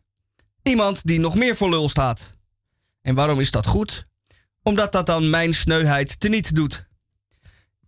Iemand 0.63 1.01
die 1.03 1.19
nog 1.19 1.35
meer 1.35 1.55
voor 1.55 1.69
lul 1.69 1.89
staat. 1.89 2.35
En 3.07 3.15
waarom 3.15 3.39
is 3.39 3.51
dat 3.51 3.65
goed? 3.65 4.07
Omdat 4.63 4.91
dat 4.91 5.05
dan 5.05 5.29
mijn 5.29 5.53
sneuheid 5.53 6.19
teniet 6.19 6.55
doet. 6.55 6.85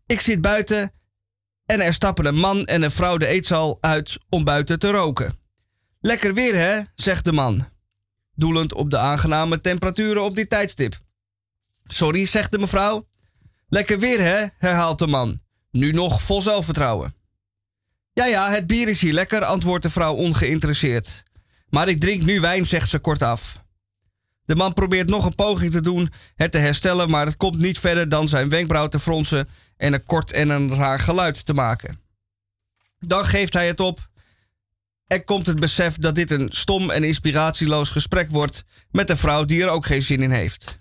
Ik 0.06 0.22
zit 0.22 0.42
buiten 0.42 0.92
en 1.66 1.82
er 1.82 1.94
stappen 1.94 2.26
een 2.26 2.36
man 2.36 2.66
en 2.66 2.82
een 2.82 2.92
vrouw 2.92 3.18
de 3.18 3.28
eetzaal 3.28 3.78
uit 3.82 4.18
om 4.30 4.44
buiten 4.44 4.80
te 4.80 4.92
roken. 4.92 5.40
Lekker 6.00 6.34
weer 6.34 6.56
hè, 6.56 6.82
zegt 6.96 7.26
de 7.26 7.32
man. 7.32 7.68
Doelend 8.36 8.74
op 8.74 8.90
de 8.90 8.98
aangename 8.98 9.62
temperaturen 9.62 10.24
op 10.24 10.36
dit 10.36 10.50
tijdstip. 10.50 11.00
Sorry, 11.86 12.26
zegt 12.26 12.52
de 12.52 12.60
mevrouw. 12.60 13.08
Lekker 13.68 14.00
weer 14.00 14.22
hè, 14.22 14.46
herhaalt 14.58 15.00
de 15.00 15.08
man. 15.08 15.40
Nu 15.72 15.92
nog 15.92 16.22
vol 16.22 16.42
zelfvertrouwen. 16.42 17.16
Ja, 18.14 18.26
ja, 18.26 18.52
het 18.52 18.68
bier 18.68 18.88
is 18.88 19.02
hier 19.02 19.14
lekker, 19.14 19.44
antwoordt 19.44 19.84
de 19.84 19.90
vrouw 19.90 20.14
ongeïnteresseerd. 20.14 21.24
Maar 21.70 21.88
ik 21.88 22.00
drink 22.00 22.22
nu 22.22 22.40
wijn, 22.40 22.66
zegt 22.66 22.90
ze 22.90 23.00
kortaf. 23.00 23.68
De 24.50 24.56
man 24.56 24.74
probeert 24.74 25.10
nog 25.10 25.26
een 25.26 25.36
poging 25.36 25.72
te 25.72 25.82
doen 25.82 26.12
het 26.36 26.52
te 26.52 26.58
herstellen, 26.58 27.10
maar 27.10 27.26
het 27.26 27.38
komt 27.38 27.58
niet 27.58 27.80
verder 27.80 28.10
dan 28.10 28.28
zijn 28.28 28.50
wenkbrauw 28.50 28.88
te 28.88 29.00
fronsen 29.00 29.48
en 29.78 29.94
een 29.94 30.06
kort 30.06 30.32
en 30.32 30.50
een 30.50 30.76
raar 30.76 31.00
geluid 31.00 31.46
te 31.46 31.54
maken. 31.54 32.02
Dan 33.00 33.26
geeft 33.26 33.54
hij 33.54 33.68
het 33.68 33.80
op. 33.80 34.10
Er 35.08 35.24
komt 35.24 35.46
het 35.46 35.60
besef 35.60 35.98
dat 35.98 36.16
dit 36.16 36.32
een 36.32 36.48
stom 36.52 36.90
en 36.90 37.04
inspiratieloos 37.04 37.90
gesprek 37.90 38.32
wordt 38.32 38.64
met 38.92 39.10
een 39.10 39.18
vrouw 39.18 39.46
die 39.46 39.64
er 39.64 39.70
ook 39.70 39.86
geen 39.86 40.02
zin 40.02 40.22
in 40.22 40.32
heeft. 40.32 40.78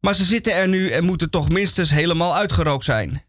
Maar 0.00 0.14
ze 0.14 0.24
zitten 0.24 0.54
er 0.54 0.68
nu 0.68 0.90
en 0.90 1.04
moeten 1.04 1.30
toch 1.30 1.48
minstens 1.48 1.90
helemaal 1.90 2.36
uitgerookt 2.36 2.84
zijn. 2.84 3.24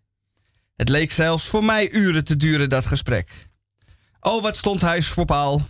Het 0.76 0.90
leek 0.90 1.12
zelfs 1.12 1.46
voor 1.46 1.64
mij 1.64 1.92
uren 1.92 2.24
te 2.24 2.38
duren, 2.38 2.70
dat 2.70 2.86
gesprek. 2.86 3.50
Oh, 4.20 4.42
wat 4.42 4.58
stond 4.58 4.82
huis 4.82 5.08
voor 5.08 5.26
paal. 5.26 5.68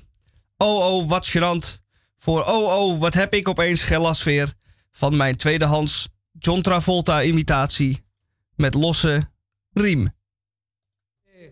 Oh, 0.58 0.94
oh, 0.94 1.10
wat 1.10 1.30
gênant. 1.30 1.82
Voor 2.24 2.44
oh, 2.44 2.78
oh, 2.78 3.00
wat 3.00 3.14
heb 3.14 3.34
ik 3.34 3.48
opeens 3.48 3.84
gelasfeer. 3.84 4.54
van 4.92 5.18
mijn 5.18 5.36
tweedehands 5.36 6.10
John 6.40 6.62
Travolta 6.62 7.24
imitatie 7.24 8.04
met 8.56 8.74
losse 8.74 9.30
riem. 9.74 10.10
Hey! 11.24 11.52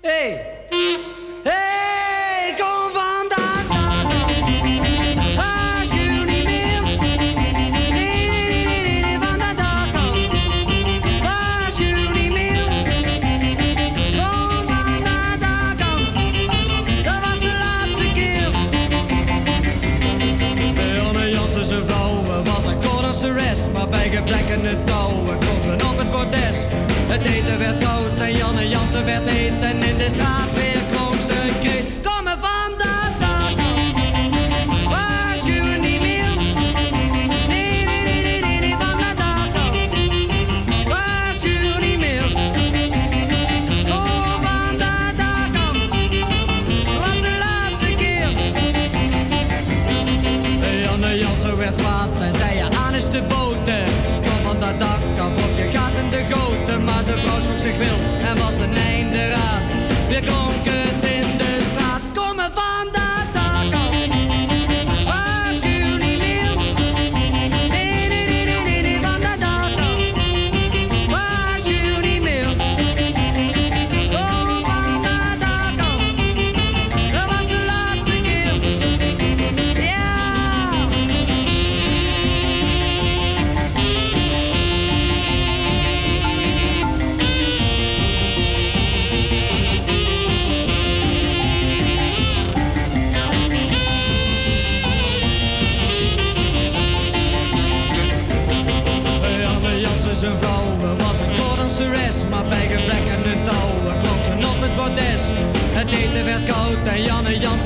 Hey, 0.00 1.09
in 24.38 24.64
het 24.64 24.86
touwen 24.86 25.38
ze 25.64 25.86
op 25.90 25.98
het 25.98 26.10
bordes. 26.10 26.64
Het 27.08 27.24
eten 27.24 27.58
werd 27.58 27.78
koud 27.84 28.18
en 28.18 28.36
Janne 28.36 28.68
Jansen 28.68 29.04
werd 29.04 29.28
heet 29.28 29.60
en 29.60 29.82
in 29.82 29.96
de 29.96 30.08
straat 30.08 30.52
weer 30.54 30.69
schrok 57.60 57.76
zich 57.76 57.78
wil 57.78 58.09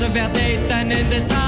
Jansen 0.05 0.13
werd 0.13 0.37
heet 0.37 0.59
en 0.67 0.91
in 0.91 1.09
de 1.09 1.19
straat 1.19 1.44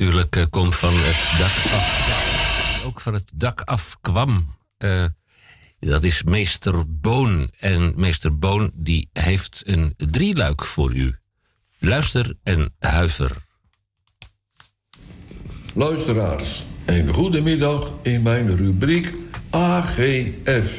natuurlijk 0.00 0.36
eh, 0.36 0.44
komt 0.50 0.74
van 0.74 0.94
het 0.94 1.38
dak 1.38 1.72
af. 1.72 2.84
Ook 2.84 3.00
van 3.00 3.14
het 3.14 3.30
dak 3.34 3.60
af 3.60 3.96
kwam. 4.00 4.54
Eh, 4.76 5.04
dat 5.78 6.02
is 6.02 6.22
meester 6.22 6.84
Boon. 6.88 7.50
En 7.58 7.92
meester 7.96 8.38
Boon 8.38 8.70
die 8.74 9.08
heeft 9.12 9.62
een 9.64 9.94
drieluik 9.96 10.64
voor 10.64 10.94
u. 10.94 11.16
Luister 11.78 12.34
en 12.42 12.74
huiver. 12.78 13.30
Luisteraars, 15.74 16.64
een 16.84 17.12
goedemiddag 17.14 17.92
in 18.02 18.22
mijn 18.22 18.56
rubriek 18.56 19.14
AGF. 19.50 20.72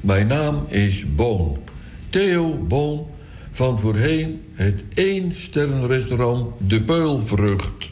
Mijn 0.00 0.26
naam 0.26 0.66
is 0.68 1.14
Boon, 1.14 1.58
Theo 2.10 2.58
Boon 2.58 3.10
van 3.50 3.80
voorheen 3.80 4.42
het 4.54 4.82
één 4.94 5.34
sterrenrestaurant 5.40 6.54
De 6.58 6.82
Peulvrucht. 6.82 7.91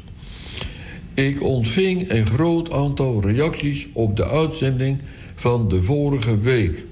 Ik 1.21 1.43
ontving 1.43 2.11
een 2.11 2.27
groot 2.27 2.73
aantal 2.73 3.21
reacties 3.23 3.89
op 3.93 4.17
de 4.17 4.27
uitzending 4.27 4.99
van 5.35 5.69
de 5.69 5.83
vorige 5.83 6.39
week, 6.39 6.85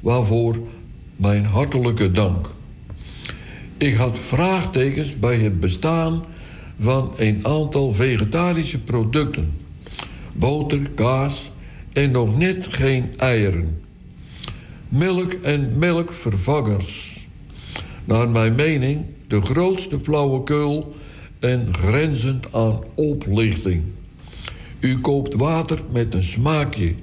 waarvoor 0.00 0.56
mijn 1.16 1.44
hartelijke 1.44 2.10
dank. 2.10 2.50
Ik 3.76 3.94
had 3.94 4.18
vraagtekens 4.18 5.18
bij 5.18 5.36
het 5.36 5.60
bestaan 5.60 6.24
van 6.80 7.12
een 7.16 7.40
aantal 7.42 7.94
vegetarische 7.94 8.78
producten. 8.78 9.52
Boter, 10.32 10.90
kaas 10.94 11.50
en 11.92 12.10
nog 12.10 12.38
net 12.38 12.66
geen 12.70 13.10
eieren. 13.16 13.80
Melk 14.88 15.32
en 15.32 15.78
melkvervangers. 15.78 17.24
Naar 18.04 18.28
mijn 18.28 18.54
mening 18.54 19.04
de 19.28 19.42
grootste 19.42 19.98
flauwekul 20.00 20.94
en 21.38 21.68
grenzend 21.72 22.52
aan 22.52 22.78
oplichting. 22.94 23.82
U 24.80 24.98
koopt 25.00 25.34
water 25.34 25.78
met 25.90 26.14
een 26.14 26.24
smaakje, 26.24 26.94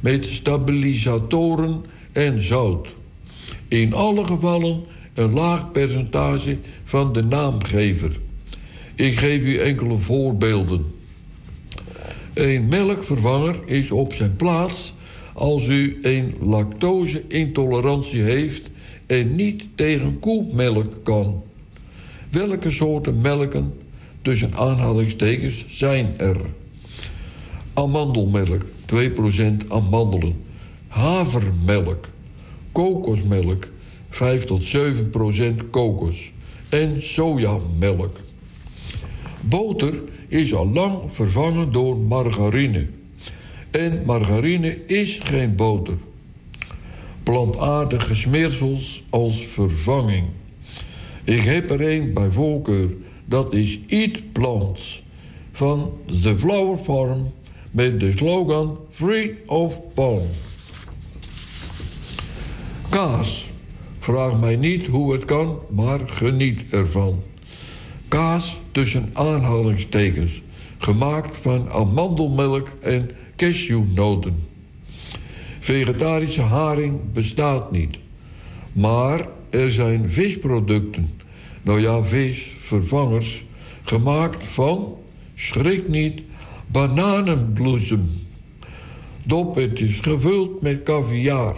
met 0.00 0.24
stabilisatoren 0.24 1.84
en 2.12 2.42
zout. 2.42 2.88
In 3.68 3.92
alle 3.92 4.24
gevallen 4.24 4.80
een 5.14 5.32
laag 5.32 5.70
percentage 5.70 6.58
van 6.84 7.12
de 7.12 7.22
naamgever. 7.22 8.20
Ik 8.94 9.18
geef 9.18 9.42
u 9.42 9.58
enkele 9.58 9.98
voorbeelden. 9.98 10.86
Een 12.34 12.68
melkvervanger 12.68 13.60
is 13.66 13.90
op 13.90 14.12
zijn 14.12 14.36
plaats 14.36 14.94
als 15.34 15.66
u 15.66 15.98
een 16.02 16.34
lactose-intolerantie 16.40 18.20
heeft 18.20 18.70
en 19.06 19.34
niet 19.34 19.64
tegen 19.74 20.18
koemelk 20.18 21.04
kan. 21.04 21.42
Welke 22.30 22.70
soorten 22.70 23.20
melken, 23.20 23.72
tussen 24.22 24.54
aanhalingstekens, 24.54 25.64
zijn 25.68 26.14
er? 26.16 26.36
Amandelmelk, 27.74 28.64
2% 28.86 29.68
amandelen. 29.68 30.44
Havermelk, 30.88 32.08
kokosmelk, 32.72 33.68
5 34.10 34.44
tot 34.44 34.76
7% 34.76 35.70
kokos. 35.70 36.32
En 36.68 37.02
sojamelk. 37.02 38.16
Boter 39.40 39.94
is 40.28 40.54
al 40.54 40.68
lang 40.68 40.98
vervangen 41.06 41.72
door 41.72 41.98
margarine. 41.98 42.86
En 43.70 44.02
margarine 44.06 44.86
is 44.86 45.20
geen 45.22 45.54
boter. 45.54 45.96
Plantaardige 47.22 48.14
smeersels 48.14 49.02
als 49.10 49.46
vervanging. 49.46 50.24
Ik 51.24 51.40
heb 51.40 51.70
er 51.70 51.80
een 51.90 52.12
bij 52.12 52.30
voorkeur. 52.30 52.90
Dat 53.32 53.52
is 53.54 53.78
Eat 53.86 54.32
Plants 54.32 55.02
van 55.52 55.92
The 56.22 56.38
Flower 56.38 56.78
Farm 56.78 57.32
met 57.70 58.00
de 58.00 58.12
slogan 58.16 58.78
Free 58.90 59.38
of 59.46 59.80
Palm. 59.94 60.26
Kaas. 62.88 63.50
Vraag 63.98 64.40
mij 64.40 64.56
niet 64.56 64.86
hoe 64.86 65.12
het 65.12 65.24
kan, 65.24 65.58
maar 65.70 66.00
geniet 66.06 66.62
ervan. 66.70 67.22
Kaas 68.08 68.58
tussen 68.72 69.10
aanhalingstekens, 69.12 70.42
gemaakt 70.78 71.36
van 71.36 71.70
amandelmelk 71.70 72.68
en 72.80 73.10
cashewnoten. 73.36 74.48
Vegetarische 75.60 76.42
haring 76.42 77.12
bestaat 77.12 77.70
niet. 77.70 77.98
Maar 78.72 79.28
er 79.50 79.72
zijn 79.72 80.10
visproducten. 80.10 81.20
Nou 81.62 81.80
ja, 81.80 82.04
visvervangers. 82.04 83.44
Gemaakt 83.84 84.44
van, 84.44 84.96
schrik 85.34 85.88
niet, 85.88 86.22
bananenbloesem. 86.66 88.10
Doppetjes 89.22 90.00
gevuld 90.00 90.62
met 90.62 90.82
caviar. 90.82 91.56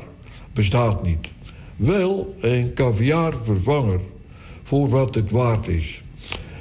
Bestaat 0.52 1.02
niet. 1.02 1.28
Wel 1.76 2.34
een 2.40 2.74
caviarvervanger. 2.74 4.00
Voor 4.62 4.88
wat 4.88 5.14
het 5.14 5.30
waard 5.30 5.68
is. 5.68 6.02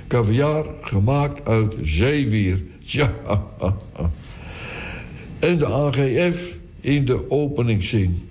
Caviar 0.08 0.66
gemaakt 0.82 1.48
uit 1.48 1.76
zeewier. 1.82 2.64
Ja. 2.86 3.14
En 5.40 5.58
de 5.58 5.66
AGF 5.66 6.58
in 6.82 7.06
de 7.06 7.30
openingszin. 7.30 8.30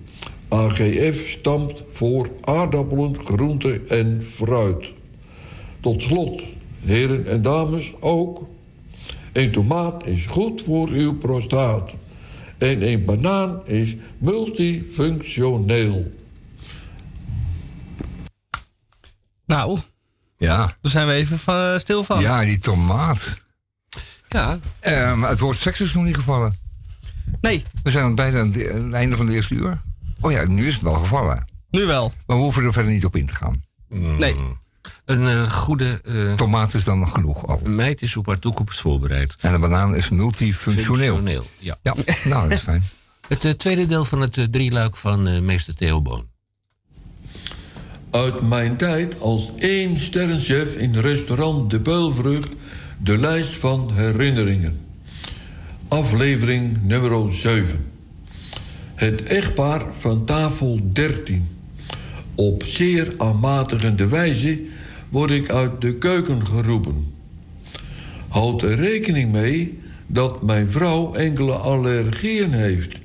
AGF 0.49 1.29
stamt 1.29 1.85
voor 1.93 2.29
aardappelen, 2.41 3.17
groenten 3.25 3.89
en 3.89 4.23
fruit. 4.23 4.93
Tot 5.83 6.03
slot, 6.03 6.43
heren 6.85 7.27
en 7.27 7.43
dames, 7.43 7.93
ook. 8.01 8.49
Een 9.33 9.53
tomaat 9.53 10.07
is 10.07 10.27
goed 10.27 10.63
voor 10.63 10.89
uw 10.89 11.19
prostaat. 11.19 11.91
En 12.59 12.87
een 12.89 13.05
banaan 13.05 13.67
is 13.67 13.97
multifunctioneel. 14.19 16.11
Nou, 19.47 19.79
Ja, 20.37 20.57
daar 20.81 20.93
zijn 20.93 21.07
we 21.07 21.13
even 21.13 21.39
van, 21.39 21.81
stil 21.81 22.05
van. 22.05 22.21
ja 22.21 22.45
die 22.45 22.59
tomaat. 22.59 23.43
Ja, 24.29 24.59
Eh, 24.81 25.15
maar 25.15 25.31
het 25.31 25.39
woord 25.39 25.57
seks 25.57 25.81
is 25.81 25.95
nog 25.95 26.05
niet 26.05 26.15
gevallen. 26.15 26.55
Nee, 27.41 27.63
We 27.83 27.91
zijn 27.91 28.05
aan 28.05 28.15
bijna 28.15 28.41
aan 28.41 28.51
de- 28.53 28.65
het 28.85 28.93
einde 28.93 29.17
van 29.17 29.27
het 29.27 29.35
eerste 29.35 29.55
uur. 29.55 29.81
Oh 30.21 30.33
ja, 30.33 30.45
nu 30.49 30.67
is 30.67 30.73
het 30.75 30.83
wel 30.83 30.95
gevallen. 30.95 31.47
nu 31.71 31.85
wel. 31.87 32.13
Maar 32.27 32.37
we 32.37 32.43
hoeven 32.43 32.65
er 32.65 32.73
verder 32.73 32.93
niet 32.93 33.05
op 33.05 33.17
in 33.17 33.27
te 33.27 33.35
gaan. 33.35 33.63
Nee. 33.89 34.35
Een 35.13 35.29
eh, 35.29 35.51
goede 35.51 36.01
eh, 36.05 36.35
Tomaat 36.35 36.75
is 36.75 36.85
dan 36.85 36.99
nog 36.99 37.13
genoeg 37.13 37.47
al. 37.47 37.61
meid 37.65 38.03
is 38.03 38.17
op 38.17 38.27
haar 38.27 38.39
toekomst 38.39 38.81
voorbereid. 38.81 39.37
En 39.41 39.53
de 39.53 39.59
banaan 39.59 39.95
is 39.95 40.09
multifunctioneel. 40.09 41.15
Functioneel, 41.15 41.45
ja. 41.59 41.77
Ja, 41.83 41.95
nou, 42.25 42.49
dat 42.49 42.59
is 42.59 42.63
fijn. 42.63 42.83
Het 43.29 43.45
eh, 43.45 43.53
tweede 43.53 43.87
deel 43.87 44.05
van 44.05 44.21
het 44.21 44.47
drieluik 44.51 44.97
van 44.97 45.45
meester 45.45 45.75
Theo 45.75 46.03
Boon. 46.03 46.27
Uit 48.11 48.49
mijn 48.49 48.77
tijd 48.77 49.21
als 49.21 49.51
één 49.59 50.01
sterrenchef 50.01 50.77
in 50.77 50.95
restaurant 50.95 51.71
De 51.71 51.81
Peulvrucht... 51.81 52.53
de 52.99 53.19
lijst 53.19 53.57
van 53.57 53.91
herinneringen. 53.95 54.81
Aflevering 55.89 56.79
nummer 56.83 57.33
7. 57.33 57.87
Het 58.95 59.23
echtpaar 59.23 59.83
van 59.91 60.25
tafel 60.25 60.81
13. 60.93 61.49
Op 62.35 62.65
zeer 62.67 63.15
aanmatigende 63.19 64.09
wijze 64.09 64.61
word 65.13 65.31
ik 65.31 65.51
uit 65.51 65.81
de 65.81 65.95
keuken 65.95 66.47
geroepen. 66.47 67.15
Houd 68.29 68.63
er 68.63 68.75
rekening 68.75 69.33
mee 69.33 69.79
dat 70.07 70.43
mijn 70.43 70.71
vrouw 70.71 71.15
enkele 71.15 71.53
allergieën 71.53 72.53
heeft. 72.53 72.97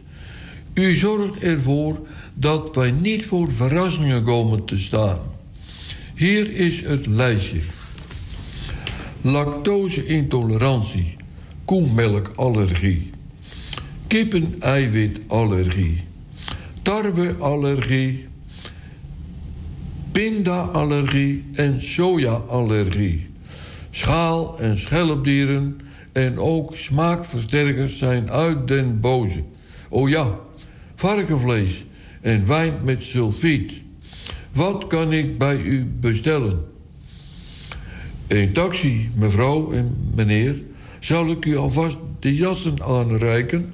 U 0.73 0.95
zorgt 0.95 1.37
ervoor 1.37 1.99
dat 2.33 2.75
wij 2.75 2.91
niet 2.91 3.25
voor 3.25 3.53
verrassingen 3.53 4.23
komen 4.23 4.65
te 4.65 4.79
staan. 4.79 5.19
Hier 6.15 6.53
is 6.53 6.81
het 6.81 7.05
lijstje. 7.05 7.59
Lactose-intolerantie, 9.21 11.15
koemelkallergie, 11.65 13.09
kippen-eiwitallergie, 14.07 16.03
tarweallergie, 16.81 18.25
pindaallergie 20.17 21.45
en 21.53 21.81
sojaallergie. 21.81 23.29
Schaal- 23.91 24.59
en 24.59 24.77
schelpdieren 24.77 25.79
en 26.11 26.39
ook 26.39 26.75
smaakversterkers 26.75 27.97
zijn 27.97 28.31
uit 28.31 28.67
den 28.67 28.99
boze. 28.99 29.43
Oh 29.89 30.09
ja, 30.09 30.39
varkenvlees 30.95 31.85
en 32.21 32.47
wijn 32.47 32.73
met 32.83 33.03
sulfiet. 33.03 33.71
Wat 34.51 34.87
kan 34.87 35.13
ik 35.13 35.37
bij 35.37 35.57
u 35.57 35.85
bestellen? 35.85 36.65
Een 38.27 38.53
taxi, 38.53 39.11
mevrouw 39.15 39.71
en 39.71 40.11
meneer. 40.15 40.61
Zal 40.99 41.27
ik 41.29 41.45
u 41.45 41.57
alvast 41.57 41.97
de 42.19 42.35
jassen 42.35 42.83
aanreiken? 42.83 43.73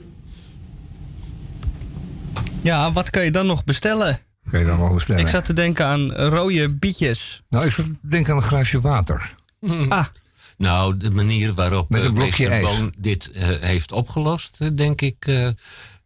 Ja, 2.62 2.92
wat 2.92 3.10
kan 3.10 3.24
je 3.24 3.32
dan 3.32 3.46
nog 3.46 3.64
bestellen? 3.64 4.20
Kan 4.50 4.60
je 4.60 4.66
dan 4.66 4.78
nog 4.80 4.94
bestellen? 4.94 5.22
Ik 5.22 5.28
zat 5.28 5.46
te 5.46 5.54
denken 5.54 5.86
aan 5.86 6.12
rode 6.14 6.74
bietjes. 6.74 7.44
Nou, 7.50 7.66
ik 7.66 7.72
zat 7.72 7.86
te 7.86 7.96
denken 8.02 8.32
aan 8.32 8.38
een 8.38 8.44
glaasje 8.48 8.82
water. 8.82 9.36
Ah, 9.90 10.06
Nou, 10.58 10.98
de 10.98 11.12
manier 11.12 11.54
waarop 11.54 11.90
Met 11.90 12.00
eh, 12.02 12.08
een 12.08 12.14
blokje 12.14 12.50
meester 12.50 12.68
ijs. 12.68 12.78
Boon 12.80 12.94
dit 12.98 13.32
eh, 13.32 13.48
heeft 13.60 13.92
opgelost, 13.92 14.58
eh, 14.62 14.70
denk 14.76 15.02
ik, 15.02 15.26
eh, 15.26 15.50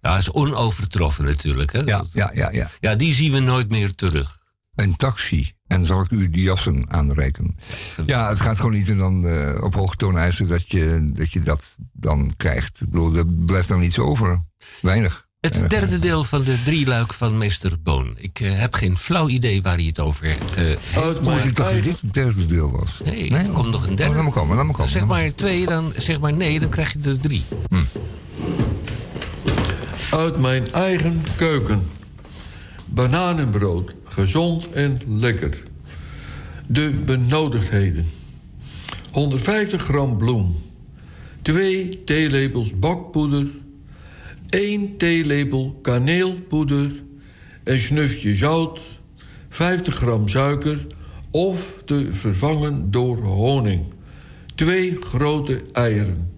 ja, 0.02 0.18
is 0.18 0.32
onovertroffen 0.32 1.26
natuurlijk. 1.26 1.72
Hè? 1.74 1.80
Ja, 1.80 2.04
ja, 2.14 2.32
ja, 2.34 2.52
ja. 2.52 2.70
ja, 2.80 2.96
die 2.96 3.14
zien 3.14 3.32
we 3.32 3.40
nooit 3.40 3.70
meer 3.70 3.96
terug. 3.96 4.38
Een 4.76 4.96
taxi. 4.96 5.52
En 5.68 5.86
zal 5.86 6.02
ik 6.02 6.12
u 6.12 6.30
die 6.30 6.44
jassen 6.44 6.86
aanreiken? 6.90 7.58
Ja, 8.06 8.30
het 8.30 8.40
gaat 8.40 8.56
gewoon 8.56 8.72
niet 8.72 8.90
en 8.90 8.98
dan 8.98 9.26
eh, 9.28 9.64
op 9.64 9.74
hoge 9.74 9.96
toon 9.96 10.18
eisen 10.18 10.48
dat 10.48 10.72
je, 10.72 11.12
dat 11.14 11.32
je 11.32 11.40
dat 11.42 11.78
dan 11.94 12.34
krijgt. 12.38 12.82
Ik 12.82 12.90
bedoel, 12.90 13.16
er 13.16 13.26
blijft 13.28 13.68
dan 13.68 13.80
niets 13.80 14.00
over. 14.00 14.46
Weinig. 14.82 15.27
Het 15.40 15.70
derde 15.70 16.00
deel 16.00 16.24
van 16.24 16.44
de 16.44 16.62
drieluik 16.64 17.14
van 17.14 17.38
meester 17.38 17.82
Boon. 17.84 18.14
Ik 18.16 18.40
eh, 18.40 18.60
heb 18.60 18.74
geen 18.74 18.98
flauw 18.98 19.28
idee 19.28 19.62
waar 19.62 19.76
hij 19.76 19.84
het 19.84 20.00
over 20.00 20.26
eh, 20.26 20.36
heeft. 20.56 20.96
Uit 20.96 21.22
Moet 21.22 21.34
mijn 21.34 21.48
ik 21.48 21.56
dacht 21.56 21.74
dat 21.74 21.84
dit 21.84 22.02
het 22.02 22.14
derde 22.14 22.46
deel 22.46 22.72
was. 22.72 23.00
Nee, 23.04 23.36
er 23.36 23.50
komt 23.50 23.72
nog 23.72 23.88
een 23.88 23.96
derde. 23.96 24.12
Oh, 24.12 24.16
laat 24.16 24.24
maar 24.24 24.34
komen, 24.34 24.56
laat 24.56 24.66
maar 24.66 24.76
komen. 24.76 24.92
Zeg 24.92 25.06
maar 25.06 25.36
twee, 25.36 25.66
dan 25.66 25.94
zeg 25.96 26.20
maar 26.20 26.34
nee, 26.34 26.60
dan 26.60 26.70
krijg 26.70 26.94
je 26.94 27.00
er 27.10 27.20
drie. 27.20 27.44
Uit 30.12 30.38
mijn 30.38 30.72
eigen 30.72 31.24
keuken. 31.36 31.88
Bananenbrood, 32.86 33.92
gezond 34.06 34.72
en 34.72 35.00
lekker. 35.08 35.64
De 36.68 36.90
benodigdheden. 37.06 38.10
150 39.12 39.84
gram 39.84 40.18
bloem. 40.18 40.62
2 41.42 42.04
theelepels 42.04 42.80
bakpoeder. 42.80 43.48
1 44.50 44.98
theelepel 44.98 45.80
kaneelpoeder. 45.82 46.92
Een 47.64 47.82
snufje 47.82 48.36
zout. 48.36 48.80
50 49.50 49.96
gram 49.96 50.28
suiker. 50.28 50.86
Of 51.32 51.82
te 51.86 52.08
vervangen 52.12 52.92
door 52.92 53.18
honing. 53.18 53.82
2 54.56 54.98
grote 55.00 55.62
eieren. 55.72 56.30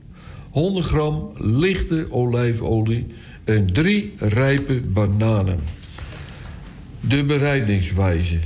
100 0.50 0.86
gram 0.86 1.32
lichte 1.36 2.08
olijfolie 2.10 3.06
en 3.44 3.74
3 3.74 4.14
rijpe 4.18 4.82
bananen. 4.82 5.60
De 7.00 7.24
bereidingswijze. 7.24 8.40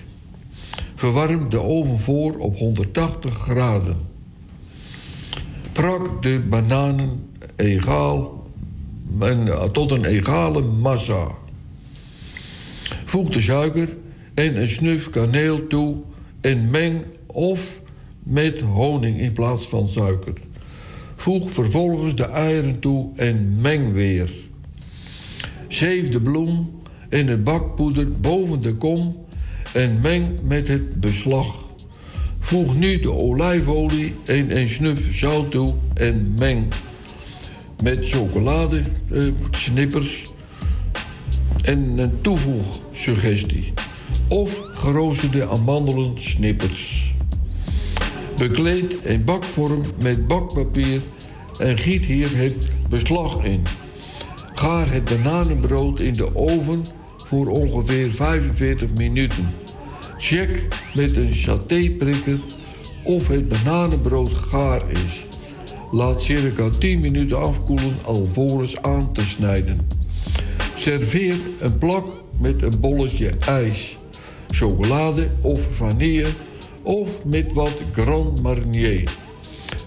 Verwarm 0.95 1.49
de 1.49 1.59
oven 1.59 1.99
voor 1.99 2.37
op 2.37 2.57
180 2.57 3.37
graden. 3.37 3.97
Prak 5.71 6.21
de 6.21 6.39
bananen 6.49 7.29
egaal, 7.55 8.42
en, 9.19 9.47
eh, 9.47 9.63
tot 9.63 9.91
een 9.91 10.05
egale 10.05 10.61
massa. 10.61 11.27
Voeg 13.05 13.29
de 13.29 13.41
suiker 13.41 13.97
en 14.33 14.61
een 14.61 14.67
snuf 14.67 15.09
kaneel 15.09 15.67
toe 15.67 15.95
en 16.41 16.69
meng 16.69 17.03
of 17.25 17.81
met 18.23 18.59
honing 18.59 19.19
in 19.19 19.33
plaats 19.33 19.67
van 19.67 19.89
suiker. 19.89 20.33
Voeg 21.15 21.51
vervolgens 21.51 22.15
de 22.15 22.25
eieren 22.25 22.79
toe 22.79 23.09
en 23.15 23.61
meng 23.61 23.93
weer. 23.93 24.31
Zeef 25.67 26.09
de 26.09 26.21
bloem 26.21 26.81
en 27.09 27.27
het 27.27 27.43
bakpoeder 27.43 28.19
boven 28.19 28.59
de 28.59 28.75
kom 28.75 29.25
en 29.73 29.99
meng 30.01 30.41
met 30.43 30.67
het 30.67 30.99
beslag. 30.99 31.67
Voeg 32.39 32.77
nu 32.77 32.99
de 32.99 33.11
olijfolie 33.11 34.15
en 34.25 34.57
een 34.57 34.69
snuf 34.69 35.15
zout 35.15 35.51
toe 35.51 35.75
en 35.93 36.33
meng. 36.37 36.67
Met 37.83 38.09
chocolade 38.09 38.81
eh, 39.11 39.27
snippers 39.51 40.21
en 41.63 41.97
een 41.97 42.21
toevoegsuggestie. 42.21 43.73
Of 44.27 44.61
geroosterde 44.63 45.47
amandelen 45.47 46.21
snippers. 46.21 47.13
Bekleed 48.35 48.93
in 49.05 49.23
bakvorm 49.23 49.81
met 50.01 50.27
bakpapier 50.27 51.01
en 51.59 51.77
giet 51.77 52.05
hier 52.05 52.37
het 52.37 52.71
beslag 52.89 53.43
in. 53.43 53.61
Gaar 54.53 54.91
het 54.91 55.03
bananenbrood 55.03 55.99
in 55.99 56.13
de 56.13 56.35
oven 56.35 56.81
voor 57.25 57.47
ongeveer 57.47 58.11
45 58.11 58.93
minuten. 58.93 59.53
Check 60.17 60.67
met 60.93 61.15
een 61.15 61.35
satéprikker 61.35 62.39
of 63.03 63.27
het 63.27 63.47
bananenbrood 63.47 64.33
gaar 64.33 64.89
is. 64.89 65.32
Laat 65.93 66.21
circa 66.21 66.69
10 66.69 66.99
minuten 66.99 67.39
afkoelen 67.39 67.97
alvorens 68.03 68.81
aan 68.81 69.13
te 69.13 69.21
snijden. 69.21 69.87
Serveer 70.75 71.35
een 71.59 71.77
plak 71.77 72.05
met 72.39 72.61
een 72.61 72.79
bolletje 72.79 73.31
ijs, 73.47 73.97
chocolade 74.47 75.29
of 75.41 75.67
vanille 75.71 76.27
of 76.81 77.25
met 77.25 77.53
wat 77.53 77.73
Grand 77.91 78.41
Marnier. 78.41 79.11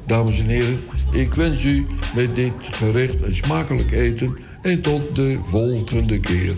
Dames 0.06 0.38
en 0.38 0.46
heren, 0.46 0.80
ik 1.12 1.34
wens 1.34 1.64
u 1.64 1.86
met 2.14 2.34
dit 2.34 2.52
gerecht 2.60 3.22
een 3.22 3.34
smakelijk 3.34 3.90
eten 3.90 4.36
en 4.62 4.82
tot 4.82 5.14
de 5.14 5.38
volgende 5.42 6.20
keer. 6.20 6.54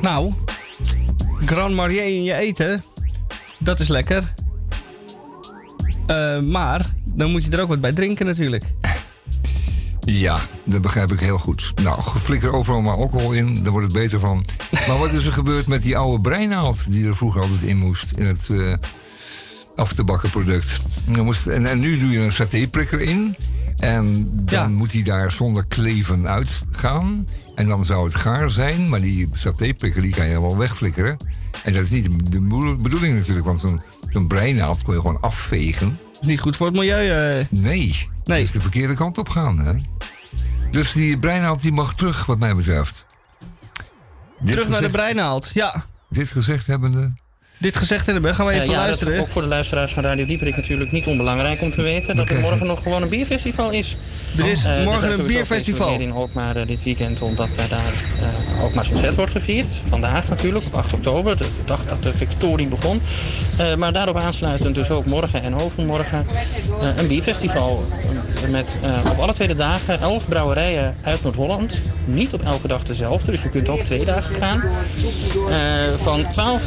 Nou, 0.00 0.32
Grand 1.44 1.74
Marnier 1.74 2.04
in 2.04 2.22
je 2.22 2.34
eten, 2.34 2.82
dat 3.58 3.80
is 3.80 3.88
lekker. 3.88 4.34
Eh, 6.06 6.40
maar 6.40 6.94
dan 7.04 7.30
moet 7.30 7.44
je 7.44 7.50
er 7.50 7.60
ook 7.62 7.68
wat 7.68 7.80
bij 7.80 7.92
drinken 7.92 8.26
natuurlijk. 8.26 8.64
Ja, 10.00 10.38
dat 10.64 10.82
begrijp 10.82 11.12
ik 11.12 11.20
heel 11.20 11.38
goed. 11.38 11.72
Nou, 11.82 12.02
flikker 12.02 12.52
overal 12.52 12.80
maar 12.80 12.94
alcohol 12.94 13.32
in, 13.32 13.62
daar 13.62 13.72
wordt 13.72 13.86
het 13.86 13.96
beter 13.96 14.20
van. 14.20 14.44
Maar 14.88 14.98
wat 14.98 15.12
is 15.12 15.24
er 15.24 15.32
gebeurd 15.32 15.66
met 15.66 15.82
die 15.82 15.96
oude 15.96 16.20
breinaald 16.20 16.90
die 16.92 17.06
er 17.06 17.16
vroeger 17.16 17.40
altijd 17.42 17.62
in 17.62 17.76
moest 17.76 18.10
in 18.16 18.26
het 18.26 18.48
uh, 18.50 18.74
af 19.76 19.92
te 19.92 20.04
bakken 20.04 20.30
product? 20.30 20.80
Dan 21.08 21.24
moest, 21.24 21.46
en, 21.46 21.66
en 21.66 21.78
nu 21.78 21.98
doe 21.98 22.10
je 22.10 22.18
een 22.18 22.30
satéprikker 22.32 23.00
in 23.00 23.36
en 23.76 24.30
dan 24.34 24.58
Ja. 24.60 24.68
moet 24.68 24.92
hij 24.92 25.02
daar 25.02 25.30
zonder 25.32 25.66
kleven 25.66 26.28
uitgaan. 26.28 27.26
En 27.54 27.66
dan 27.68 27.84
zou 27.84 28.04
het 28.04 28.14
gaar 28.14 28.50
zijn, 28.50 28.88
maar 28.88 29.00
die 29.00 29.28
satéprikker 29.32 30.02
die 30.02 30.12
kan 30.14 30.26
je 30.28 30.40
wel 30.40 30.56
wegflikkeren. 30.56 31.16
En 31.64 31.72
dat 31.72 31.82
is 31.84 31.90
niet 31.90 32.04
de- 32.04 32.30
de 32.30 32.40
bedoel- 32.40 32.76
bedoeling 32.76 33.14
natuurlijk, 33.16 33.46
want 33.46 33.58
zo'n 33.58 33.80
zo'n 34.16 34.26
breinaald 34.28 34.82
kon 34.82 34.94
je 34.94 35.00
gewoon 35.00 35.20
afvegen. 35.20 35.98
is 36.20 36.26
niet 36.26 36.40
goed 36.40 36.56
voor 36.56 36.66
het 36.66 36.76
milieu. 36.76 37.08
eh. 37.38 37.44
Nee, 37.50 38.08
Nee. 38.24 38.42
is 38.42 38.50
de 38.50 38.60
verkeerde 38.60 38.94
kant 38.94 39.18
op 39.18 39.28
gaan. 39.28 39.58
Hè? 39.58 39.72
Dus 40.70 40.92
die 40.92 41.18
breinaald 41.18 41.60
die 41.60 41.72
mag 41.72 41.94
terug, 41.94 42.26
wat 42.26 42.38
mij 42.38 42.54
betreft. 42.56 43.06
Terug 44.44 44.68
naar 44.68 44.80
de 44.80 44.90
breinaald. 44.90 45.50
Ja, 45.54 45.84
Dit 46.08 46.30
gezegd 46.30 46.66
hebbende. 46.66 47.12
Dit 47.58 47.76
gezegd 47.76 48.06
hebben, 48.06 48.34
gaan 48.34 48.46
we 48.46 48.52
even 48.52 48.70
ja, 48.70 48.72
dat 48.72 48.80
is 48.80 48.86
luisteren. 48.86 49.20
ook 49.20 49.28
voor 49.28 49.42
de 49.42 49.48
luisteraars 49.48 49.92
van 49.92 50.02
Radio 50.02 50.24
Dieperik 50.24 50.56
natuurlijk 50.56 50.92
niet 50.92 51.06
onbelangrijk 51.06 51.60
om 51.60 51.70
te 51.70 51.82
weten 51.82 52.16
dat 52.16 52.28
er 52.28 52.40
morgen 52.40 52.66
nog 52.66 52.82
gewoon 52.82 53.02
een 53.02 53.08
bierfestival 53.08 53.70
is. 53.70 53.96
Er 54.38 54.46
is 54.46 54.64
Eh, 54.64 54.78
er 54.78 54.84
morgen 54.84 55.18
een 55.18 55.26
bierfestival. 55.26 56.00
in 56.00 56.12
Alkmaar 56.12 56.56
eh, 56.56 56.66
dit 56.66 56.84
weekend, 56.84 57.22
omdat 57.22 57.48
eh, 57.48 57.70
daar 57.70 57.92
eh 58.20 58.62
Alkmaar 58.62 58.86
Succes 58.86 59.16
wordt 59.16 59.30
gevierd. 59.30 59.80
Vandaag 59.84 60.28
natuurlijk, 60.28 60.66
op 60.66 60.74
8 60.74 60.92
oktober, 60.92 61.36
de 61.36 61.46
dag 61.64 61.84
dat 61.84 62.02
de 62.02 62.14
Victorie 62.14 62.66
begon. 62.66 63.00
Maar 63.76 63.92
daarop 63.92 64.16
aansluitend 64.16 64.74
dus 64.74 64.90
ook 64.90 65.06
morgen 65.06 65.42
en 65.42 65.54
overmorgen 65.54 66.26
een 66.96 67.06
bierfestival. 67.06 67.84
Met 68.50 68.78
op 69.10 69.18
alle 69.18 69.32
tweede 69.32 69.54
dagen 69.54 70.00
11 70.00 70.28
brouwerijen 70.28 70.96
uit 71.02 71.22
Noord-Holland. 71.22 71.80
Niet 72.04 72.34
op 72.34 72.42
elke 72.42 72.68
dag 72.68 72.82
dezelfde, 72.82 73.30
dus 73.30 73.42
je 73.42 73.48
kunt 73.48 73.68
ook 73.68 73.80
twee 73.80 74.04
dagen 74.04 74.34
gaan. 74.34 74.62
Van 75.96 76.30
12 76.30 76.64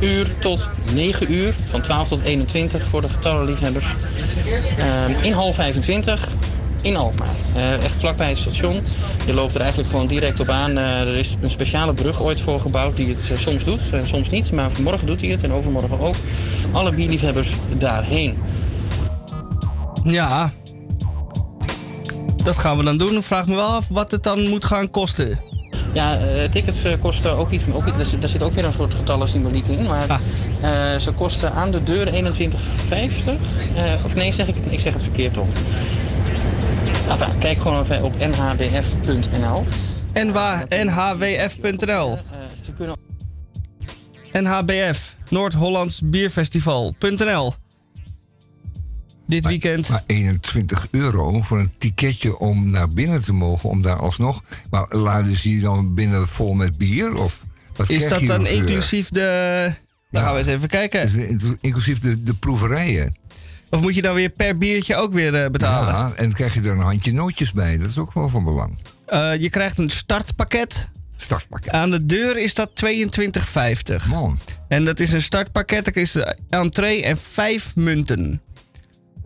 uur 0.00 0.25
tot 0.38 0.68
9 0.92 1.32
uur, 1.32 1.54
van 1.66 1.80
12 1.80 2.08
tot 2.08 2.20
21 2.20 2.82
voor 2.82 3.00
de 3.00 3.08
getallenliefhebbers. 3.08 3.86
Eh, 4.78 5.24
in 5.24 5.32
hal 5.32 5.52
25 5.52 6.34
in 6.86 6.96
Alkmaar. 6.96 7.34
Eh, 7.54 7.84
echt 7.84 7.94
vlakbij 7.94 8.28
het 8.28 8.38
station. 8.38 8.82
Je 9.26 9.32
loopt 9.32 9.54
er 9.54 9.60
eigenlijk 9.60 9.90
gewoon 9.90 10.06
direct 10.06 10.40
op 10.40 10.48
aan. 10.48 10.78
Eh, 10.78 11.00
er 11.00 11.16
is 11.16 11.36
een 11.40 11.50
speciale 11.50 11.94
brug 11.94 12.22
ooit 12.22 12.40
voor 12.40 12.60
gebouwd 12.60 12.96
die 12.96 13.08
het 13.08 13.30
eh, 13.30 13.38
soms 13.38 13.64
doet 13.64 13.92
en 13.92 14.06
soms 14.06 14.30
niet. 14.30 14.52
Maar 14.52 14.70
vanmorgen 14.70 15.06
doet 15.06 15.20
hij 15.20 15.30
het 15.30 15.42
en 15.42 15.52
overmorgen 15.52 16.00
ook. 16.00 16.14
Alle 16.72 16.92
bierliefhebbers 16.92 17.52
daarheen. 17.78 18.38
Ja, 20.04 20.50
dat 22.44 22.58
gaan 22.58 22.76
we 22.76 22.84
dan 22.84 22.98
doen. 22.98 23.22
Vraag 23.22 23.46
me 23.46 23.54
wel 23.54 23.68
af 23.68 23.88
wat 23.88 24.10
het 24.10 24.22
dan 24.22 24.48
moet 24.48 24.64
gaan 24.64 24.90
kosten. 24.90 25.38
Ja, 25.96 26.18
eh, 26.18 26.48
tickets 26.50 26.84
eh, 26.84 26.92
kosten 27.00 27.36
ook 27.36 27.50
iets. 27.50 27.64
Ook, 27.72 27.86
iets- 27.86 27.96
daar, 27.96 28.06
zit, 28.06 28.20
daar 28.20 28.30
zit 28.30 28.42
ook 28.42 28.52
weer 28.52 28.64
een 28.64 28.72
soort 28.72 28.94
getallen 28.94 29.28
symboliek 29.28 29.66
in. 29.68 29.86
Maar 29.86 30.06
Ah. 30.08 30.18
eh, 30.94 31.00
ze 31.00 31.12
kosten 31.12 31.52
aan 31.52 31.70
de 31.70 31.82
deur 31.82 32.08
21,50. 32.12 33.40
Eh, 33.76 34.04
of 34.04 34.14
nee, 34.14 34.32
zeg 34.32 34.48
ik, 34.48 34.56
ik 34.56 34.80
zeg 34.80 34.92
het 34.92 35.02
verkeerd 35.02 35.34
toch. 35.34 35.48
Enfin, 37.10 37.38
kijk 37.38 37.58
gewoon 37.58 37.80
even 37.82 38.02
op 38.02 38.18
nhwf.nl. 38.18 39.64
Ze 42.64 42.72
kunnen 42.72 42.96
NHBF, 44.32 45.16
Noord-Hollands 45.28 46.00
Bierfestival.nl. 46.04 47.54
Dit 49.26 49.46
weekend. 49.46 49.88
Maar 49.88 50.02
21 50.06 50.88
euro 50.90 51.42
voor 51.42 51.58
een 51.58 51.72
ticketje 51.78 52.38
om 52.38 52.70
naar 52.70 52.88
binnen 52.88 53.20
te 53.20 53.32
mogen, 53.32 53.68
om 53.68 53.82
daar 53.82 53.96
alsnog. 53.96 54.42
Maar 54.70 54.86
laden 54.88 55.36
ze 55.36 55.50
je 55.54 55.60
dan 55.60 55.94
binnen 55.94 56.28
vol 56.28 56.54
met 56.54 56.78
bier? 56.78 57.14
Of 57.14 57.44
wat 57.76 57.88
Is 57.88 58.08
dat 58.08 58.26
dan 58.26 58.46
inclusief 58.46 59.08
de. 59.08 59.72
Dan 60.10 60.22
gaan 60.22 60.32
we 60.32 60.38
eens 60.38 60.48
even 60.48 60.68
kijken. 60.68 61.38
Inclusief 61.60 62.00
de, 62.00 62.22
de 62.22 62.34
proeverijen. 62.34 63.16
Of 63.70 63.80
moet 63.80 63.94
je 63.94 64.02
dan 64.02 64.14
weer 64.14 64.30
per 64.30 64.58
biertje 64.58 64.96
ook 64.96 65.12
weer 65.12 65.34
eh, 65.34 65.50
betalen? 65.50 65.94
Ja, 65.94 66.12
en 66.16 66.32
krijg 66.32 66.54
je 66.54 66.60
er 66.60 66.70
een 66.70 66.78
handje 66.78 67.12
nootjes 67.12 67.52
bij. 67.52 67.78
Dat 67.78 67.90
is 67.90 67.98
ook 67.98 68.12
wel 68.12 68.28
van 68.28 68.44
belang. 68.44 68.78
Eh, 69.06 69.36
je 69.36 69.50
krijgt 69.50 69.78
een 69.78 69.90
startpakket. 69.90 70.88
Startpakket. 71.16 71.72
Aan 71.72 71.90
de 71.90 72.06
deur 72.06 72.38
is 72.38 72.54
dat 72.54 72.70
22,50. 72.84 74.08
Man, 74.08 74.38
En 74.68 74.84
dat 74.84 75.00
is 75.00 75.12
een 75.12 75.22
startpakket. 75.22 75.84
Dat 75.84 75.96
is 75.96 76.12
de 76.12 76.36
entree 76.48 77.02
en 77.02 77.18
vijf 77.18 77.74
munten. 77.74 78.40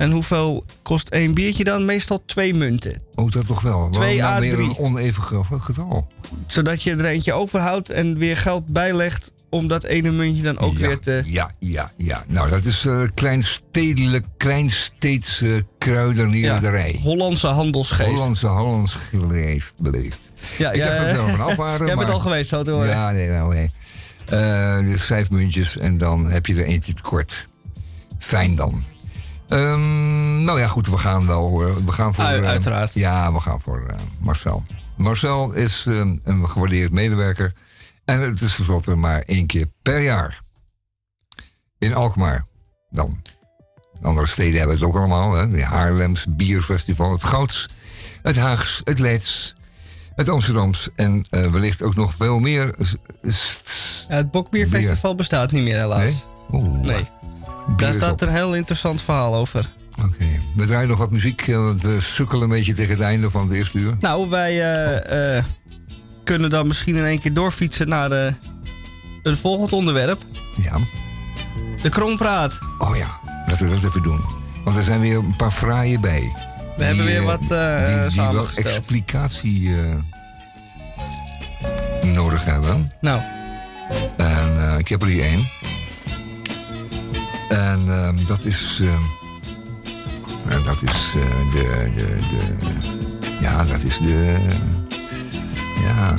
En 0.00 0.10
hoeveel 0.10 0.64
kost 0.82 1.08
één 1.08 1.34
biertje 1.34 1.64
dan? 1.64 1.84
Meestal 1.84 2.22
twee 2.26 2.54
munten. 2.54 3.02
ook 3.14 3.32
dat 3.32 3.46
toch 3.46 3.62
wel. 3.62 3.88
Twee 3.90 4.18
nou 4.18 4.32
à 4.36 4.40
weer 4.40 4.58
een 4.58 4.76
oneven 4.78 5.22
ge- 5.22 5.44
getal. 5.60 6.08
Zodat 6.46 6.82
je 6.82 6.90
er 6.90 7.04
eentje 7.04 7.32
overhoudt 7.32 7.90
en 7.90 8.18
weer 8.18 8.36
geld 8.36 8.66
bijlegt 8.66 9.32
om 9.48 9.68
dat 9.68 9.84
ene 9.84 10.10
muntje 10.10 10.42
dan 10.42 10.58
ook 10.58 10.78
ja, 10.78 10.86
weer 10.86 10.98
te... 10.98 11.22
Ja, 11.26 11.50
ja, 11.58 11.92
ja. 11.96 12.24
Nou, 12.26 12.50
dat 12.50 12.64
is 12.64 12.86
eh 12.86 13.02
kleinstedelijk, 13.14 14.24
kleinsteedse 14.36 15.64
kruidenierderij. 15.78 16.98
Hollandse 17.02 17.46
handelsgeest. 17.46 18.10
Hollandse, 18.10 18.46
Hollands 18.46 18.94
geleefd, 18.94 19.74
beleefd. 19.82 20.30
Ja, 20.58 20.70
Ik 20.70 20.76
ja, 20.76 20.86
dacht 20.86 21.06
dat 21.06 21.16
we 21.16 21.22
er 21.22 21.28
vanaf 21.38 21.56
waren. 21.56 21.86
Jij 21.86 21.96
bent 21.96 22.06
maar- 22.06 22.16
al 22.16 22.20
geweest, 22.20 22.48
zo 22.48 22.62
te 22.62 22.70
horen. 22.70 22.88
Ja, 22.88 23.10
nee, 23.10 23.28
nou, 23.28 23.54
nee. 23.54 23.70
Eh, 24.28 24.78
dus 24.78 25.02
vijf 25.02 25.30
muntjes 25.30 25.76
en 25.78 25.98
dan 25.98 26.30
heb 26.30 26.46
je 26.46 26.54
er 26.54 26.64
eentje 26.64 26.92
tekort. 26.92 27.48
Fijn 28.18 28.54
dan. 28.54 28.84
Ehm, 29.50 30.44
nou 30.44 30.60
ja, 30.60 30.66
goed, 30.66 30.86
we 30.88 30.96
gaan 30.98 31.26
wel. 31.26 31.66
eh, 31.66 31.74
we 31.84 31.92
gaan 31.92 32.14
voor, 32.14 32.24
eh, 32.24 32.48
uiteraard. 32.48 32.94
ja, 32.94 33.32
we 33.32 33.40
gaan 33.40 33.60
voor 33.60 33.86
eh, 33.88 33.96
Marcel. 34.18 34.64
Marcel 34.96 35.52
is 35.52 35.84
een 35.84 36.48
gewaardeerd 36.48 36.92
medewerker. 36.92 37.52
En 38.04 38.20
het 38.20 38.40
is 38.40 38.54
tenslotte 38.54 38.94
maar 38.94 39.20
één 39.22 39.46
keer 39.46 39.66
per 39.82 40.02
jaar. 40.02 40.40
In 41.78 41.94
Alkmaar 41.94 42.46
dan. 42.90 43.22
Andere 44.02 44.26
steden 44.26 44.58
hebben 44.58 44.76
het 44.76 44.84
ook 44.84 44.96
allemaal. 44.96 45.32
Hè? 45.34 45.50
De 45.50 45.64
Haarlems 45.64 46.26
Bierfestival, 46.28 47.12
het 47.12 47.24
Gouds, 47.24 47.68
het 48.22 48.36
Haags, 48.36 48.80
het 48.84 48.98
Leids, 48.98 49.56
het 50.14 50.28
Amsterdams 50.28 50.88
en 50.96 51.26
wellicht 51.30 51.82
ook 51.82 51.94
nog 51.94 52.14
veel 52.14 52.38
meer. 52.38 52.74
Ja, 54.08 54.16
het 54.16 54.30
Bokbierfestival 54.30 55.14
bestaat 55.14 55.52
niet 55.52 55.62
meer 55.64 55.76
helaas. 55.78 56.02
Nee? 56.02 56.22
Oeh, 56.52 56.80
Nee. 56.80 57.08
Daar 57.76 57.94
staat 57.94 58.22
een 58.22 58.28
heel 58.28 58.54
interessant 58.54 59.02
verhaal 59.02 59.34
over. 59.34 59.68
Oké, 60.04 60.24
we 60.56 60.66
draaien 60.66 60.88
nog 60.88 60.98
wat 60.98 61.10
muziek, 61.10 61.48
eh, 61.48 61.56
want 61.56 61.80
we 61.82 62.00
sukkelen 62.00 62.42
een 62.42 62.48
beetje 62.48 62.74
tegen 62.74 62.92
het 62.92 63.02
einde 63.02 63.30
van 63.30 63.42
het 63.42 63.52
eerste 63.52 63.78
uur. 63.78 63.96
Nou, 64.00 64.28
wij 64.28 64.72
eh, 64.74 65.36
eh, 65.36 65.44
kunnen 66.24 66.50
dan 66.50 66.66
misschien 66.66 66.96
in 66.96 67.04
één 67.04 67.20
keer 67.20 67.32
doorfietsen 67.32 67.88
naar 67.88 68.10
eh, 68.12 68.32
het 69.22 69.38
volgende 69.38 69.74
onderwerp. 69.74 70.24
Ja. 70.62 70.76
De 71.82 71.88
Krompraat. 71.88 72.58
Oh 72.78 72.96
ja, 72.96 73.20
laten 73.46 73.66
we 73.68 73.74
dat 73.74 73.84
even 73.84 74.02
doen. 74.02 74.20
Want 74.64 74.76
er 74.76 74.82
zijn 74.82 75.00
weer 75.00 75.16
een 75.16 75.36
paar 75.36 75.50
fraaien 75.50 76.00
bij. 76.00 76.32
We 76.76 76.84
hebben 76.84 77.04
weer 77.04 77.22
wat, 77.22 77.50
eh, 77.50 77.84
die, 77.84 78.08
die 78.08 78.20
wel 78.32 78.48
explicatie 78.54 79.74
eh, 79.74 79.84
nodig 82.12 82.44
hebben. 82.44 82.92
Nou, 83.00 83.20
En 84.16 84.68
eh, 84.70 84.78
ik 84.78 84.88
heb 84.88 85.02
er 85.02 85.08
hier 85.08 85.22
één. 85.22 85.48
En 87.50 87.80
ehm, 87.88 88.16
dat 88.26 88.44
is. 88.44 88.80
ehm, 88.82 89.02
en 90.52 90.62
dat 90.64 90.82
is 90.82 91.14
eh, 91.14 91.52
de, 91.52 91.90
de, 91.96 92.16
de. 92.16 92.56
Ja, 93.40 93.64
dat 93.64 93.82
is 93.82 93.98
de. 93.98 94.36
Ja. 95.86 96.14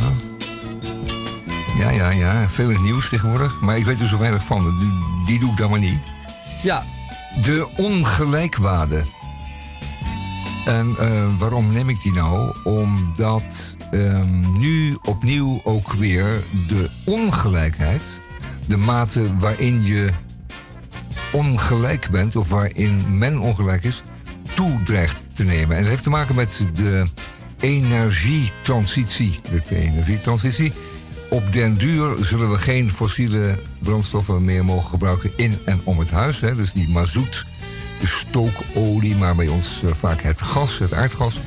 Ja, 1.77 1.89
ja, 1.89 2.09
ja. 2.09 2.49
Veel 2.49 2.69
in 2.69 2.75
het 2.75 2.83
nieuws 2.83 3.09
tegenwoordig. 3.09 3.59
Maar 3.61 3.77
ik 3.77 3.85
weet 3.85 3.99
er 3.99 4.07
zo 4.07 4.17
weinig 4.17 4.43
van. 4.45 4.79
Die, 4.79 4.91
die 5.25 5.39
doe 5.39 5.51
ik 5.51 5.57
dan 5.57 5.69
maar 5.69 5.79
niet. 5.79 5.99
ja, 6.63 6.83
De 7.41 7.67
ongelijkwaarde. 7.77 9.03
En 10.65 10.95
eh, 10.99 11.23
waarom 11.37 11.71
neem 11.73 11.89
ik 11.89 12.01
die 12.01 12.13
nou? 12.13 12.55
Omdat 12.63 13.75
ehm, 13.91 14.59
nu 14.59 14.97
opnieuw 15.01 15.61
ook 15.63 15.93
weer 15.93 16.43
de 16.67 16.89
ongelijkheid, 17.05 18.01
de 18.67 18.77
mate 18.77 19.37
waarin 19.39 19.83
je 19.83 20.09
ongelijk 21.31 22.09
bent 22.09 22.35
of 22.35 22.49
waarin 22.49 23.17
men 23.17 23.39
ongelijk 23.39 23.83
is, 23.83 24.01
toe 24.53 24.83
dreigt 24.83 25.35
te 25.35 25.43
nemen. 25.43 25.75
En 25.75 25.81
dat 25.81 25.91
heeft 25.91 26.03
te 26.03 26.09
maken 26.09 26.35
met 26.35 26.69
de 26.75 27.03
energietransitie. 27.59 29.39
De 29.51 29.75
energietransitie. 29.75 30.73
Op 31.29 31.53
den 31.53 31.77
duur 31.77 32.25
zullen 32.25 32.51
we 32.51 32.57
geen 32.57 32.91
fossiele 32.91 33.59
brandstoffen 33.79 34.45
meer 34.45 34.65
mogen 34.65 34.89
gebruiken 34.89 35.31
in 35.35 35.53
en 35.65 35.81
om 35.83 35.99
het 35.99 36.09
huis. 36.09 36.41
Hè. 36.41 36.55
Dus 36.55 36.73
die 36.73 36.89
mazoet, 36.89 37.45
de 37.99 38.07
stookolie, 38.07 39.15
maar 39.15 39.35
bij 39.35 39.47
ons 39.47 39.81
eh, 39.83 39.93
vaak 39.93 40.21
het 40.21 40.41
gas, 40.41 40.79
het 40.79 40.93
aardgas 40.93 41.39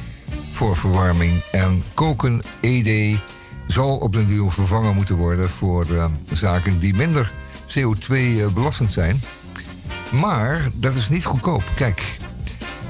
voor 0.50 0.76
verwarming. 0.76 1.42
En 1.52 1.82
koken, 1.94 2.42
ED, 2.60 3.18
zal 3.66 3.96
op 3.96 4.12
den 4.12 4.26
duur 4.26 4.50
vervangen 4.50 4.94
moeten 4.94 5.16
worden 5.16 5.50
voor 5.50 5.86
eh, 5.96 6.04
zaken 6.30 6.78
die 6.78 6.94
minder 6.94 7.30
CO2-belastend 7.66 8.90
zijn. 8.90 9.20
Maar 10.20 10.68
dat 10.74 10.94
is 10.94 11.08
niet 11.08 11.24
goedkoop. 11.24 11.62
Kijk, 11.74 12.16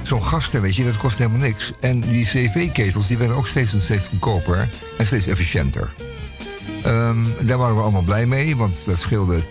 zo'n 0.02 0.22
gasstelletje, 0.22 0.84
dat 0.84 0.96
kost 0.96 1.18
helemaal 1.18 1.38
niks. 1.38 1.72
En 1.80 2.00
die 2.00 2.24
CV-ketels 2.24 3.06
die 3.06 3.18
werden 3.18 3.36
ook 3.36 3.46
steeds 3.46 3.72
en 3.72 3.82
steeds 3.82 4.08
goedkoper 4.08 4.68
en 4.98 5.06
steeds 5.06 5.26
efficiënter. 5.26 5.94
Ehm, 6.82 7.24
daar 7.40 7.58
waren 7.58 7.76
we 7.76 7.82
allemaal 7.82 8.02
blij 8.02 8.26
mee, 8.26 8.56
want 8.56 8.84
dat 8.84 8.98
scheelde 8.98 9.42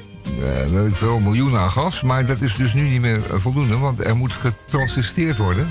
ik 0.88 0.96
veel, 0.96 1.20
miljoenen 1.20 1.60
aan 1.60 1.72
gas. 1.72 2.02
Maar 2.02 2.26
dat 2.26 2.42
is 2.42 2.56
dus 2.56 2.74
nu 2.74 2.82
niet 2.82 3.02
meer 3.02 3.34
eh, 3.34 3.40
voldoende, 3.40 3.78
want 3.78 4.06
er 4.06 4.16
moet 4.16 4.34
getransisteerd 4.34 5.38
worden. 5.38 5.68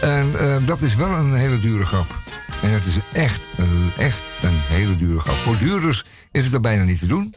En 0.00 0.38
eh, 0.38 0.56
dat 0.66 0.82
is 0.82 0.94
wel 0.94 1.10
een 1.10 1.34
hele 1.34 1.58
dure 1.58 1.84
grap. 1.84 2.20
En 2.62 2.70
het 2.70 2.84
is 2.84 2.98
echt 3.12 3.46
een, 3.56 3.90
echt 3.96 4.22
een 4.42 4.58
hele 4.76 4.96
dure 4.96 5.20
grap. 5.20 5.34
Voor 5.34 5.58
duurders 5.58 6.04
is 6.30 6.44
het 6.44 6.54
er 6.54 6.60
bijna 6.60 6.82
niet 6.82 6.98
te 6.98 7.06
doen. 7.06 7.34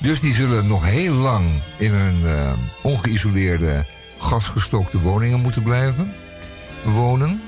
Dus 0.00 0.20
die 0.20 0.34
zullen 0.34 0.66
nog 0.66 0.84
heel 0.84 1.14
lang 1.14 1.46
in 1.76 1.92
hun 1.92 2.26
eh, 2.26 2.52
ongeïsoleerde, 2.82 3.84
gasgestookte 4.18 5.00
woningen 5.00 5.40
moeten 5.40 5.62
blijven 5.62 6.12
wonen. 6.84 7.42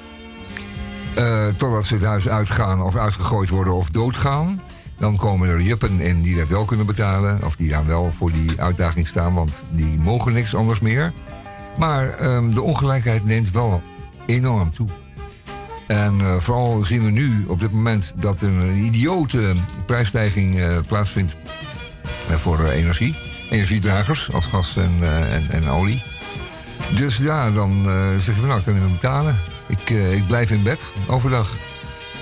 Eh, 1.15 1.47
totdat 1.47 1.85
ze 1.85 1.95
het 1.95 2.05
huis 2.05 2.29
uitgaan 2.29 2.83
of 2.83 2.97
uitgegooid 2.97 3.49
worden 3.49 3.75
of 3.75 3.91
doodgaan. 3.91 4.61
Dan 4.99 5.17
komen 5.17 5.49
er 5.49 5.61
juppen 5.61 6.01
in 6.01 6.23
die 6.23 6.37
dat 6.37 6.49
wel 6.49 6.65
kunnen 6.65 6.87
betalen. 6.87 7.41
Of 7.45 7.57
die 7.57 7.69
dan 7.69 7.87
wel 7.87 8.13
voor 8.13 8.33
die 8.33 8.61
uitdaging 8.61 9.09
staan, 9.09 9.35
want 9.35 9.65
die 9.71 9.99
mogen 9.99 10.33
niks 10.33 10.55
anders 10.55 10.81
meer. 10.81 11.13
Maar 11.79 12.11
ehm, 12.11 12.55
de 12.55 12.63
ongelijkheid 12.63 13.25
neemt 13.25 13.51
wel 13.51 13.83
enorm 14.27 14.71
toe. 14.71 14.89
En 15.87 16.21
eh, 16.21 16.37
vooral 16.37 16.83
zien 16.83 17.05
we 17.05 17.11
nu 17.11 17.45
op 17.47 17.61
dit 17.61 17.73
moment 17.73 18.13
dat 18.17 18.41
er 18.43 18.49
een 18.49 18.77
idiote 18.77 19.53
prijsstijging 19.87 20.61
plaatsvindt 20.87 21.37
voor 22.29 22.65
eh, 22.65 22.77
energie. 22.77 23.15
Energiedragers 23.51 24.33
als 24.33 24.47
gas 24.47 24.77
en, 24.77 24.93
eh, 25.01 25.35
en, 25.35 25.51
en 25.51 25.69
olie. 25.69 26.03
Dus 26.95 27.17
ja, 27.17 27.51
dan 27.51 27.89
eh, 27.89 28.09
zeg 28.19 28.35
je 28.35 28.41
van 28.41 28.47
nou, 28.47 28.59
ik 28.59 28.65
kan 28.65 28.75
niet 28.75 28.83
meer 28.83 28.93
betalen. 28.93 29.37
Ik, 29.67 29.91
eh, 29.91 30.15
ik 30.15 30.27
blijf 30.27 30.51
in 30.51 30.63
bed 30.63 30.93
overdag. 31.07 31.49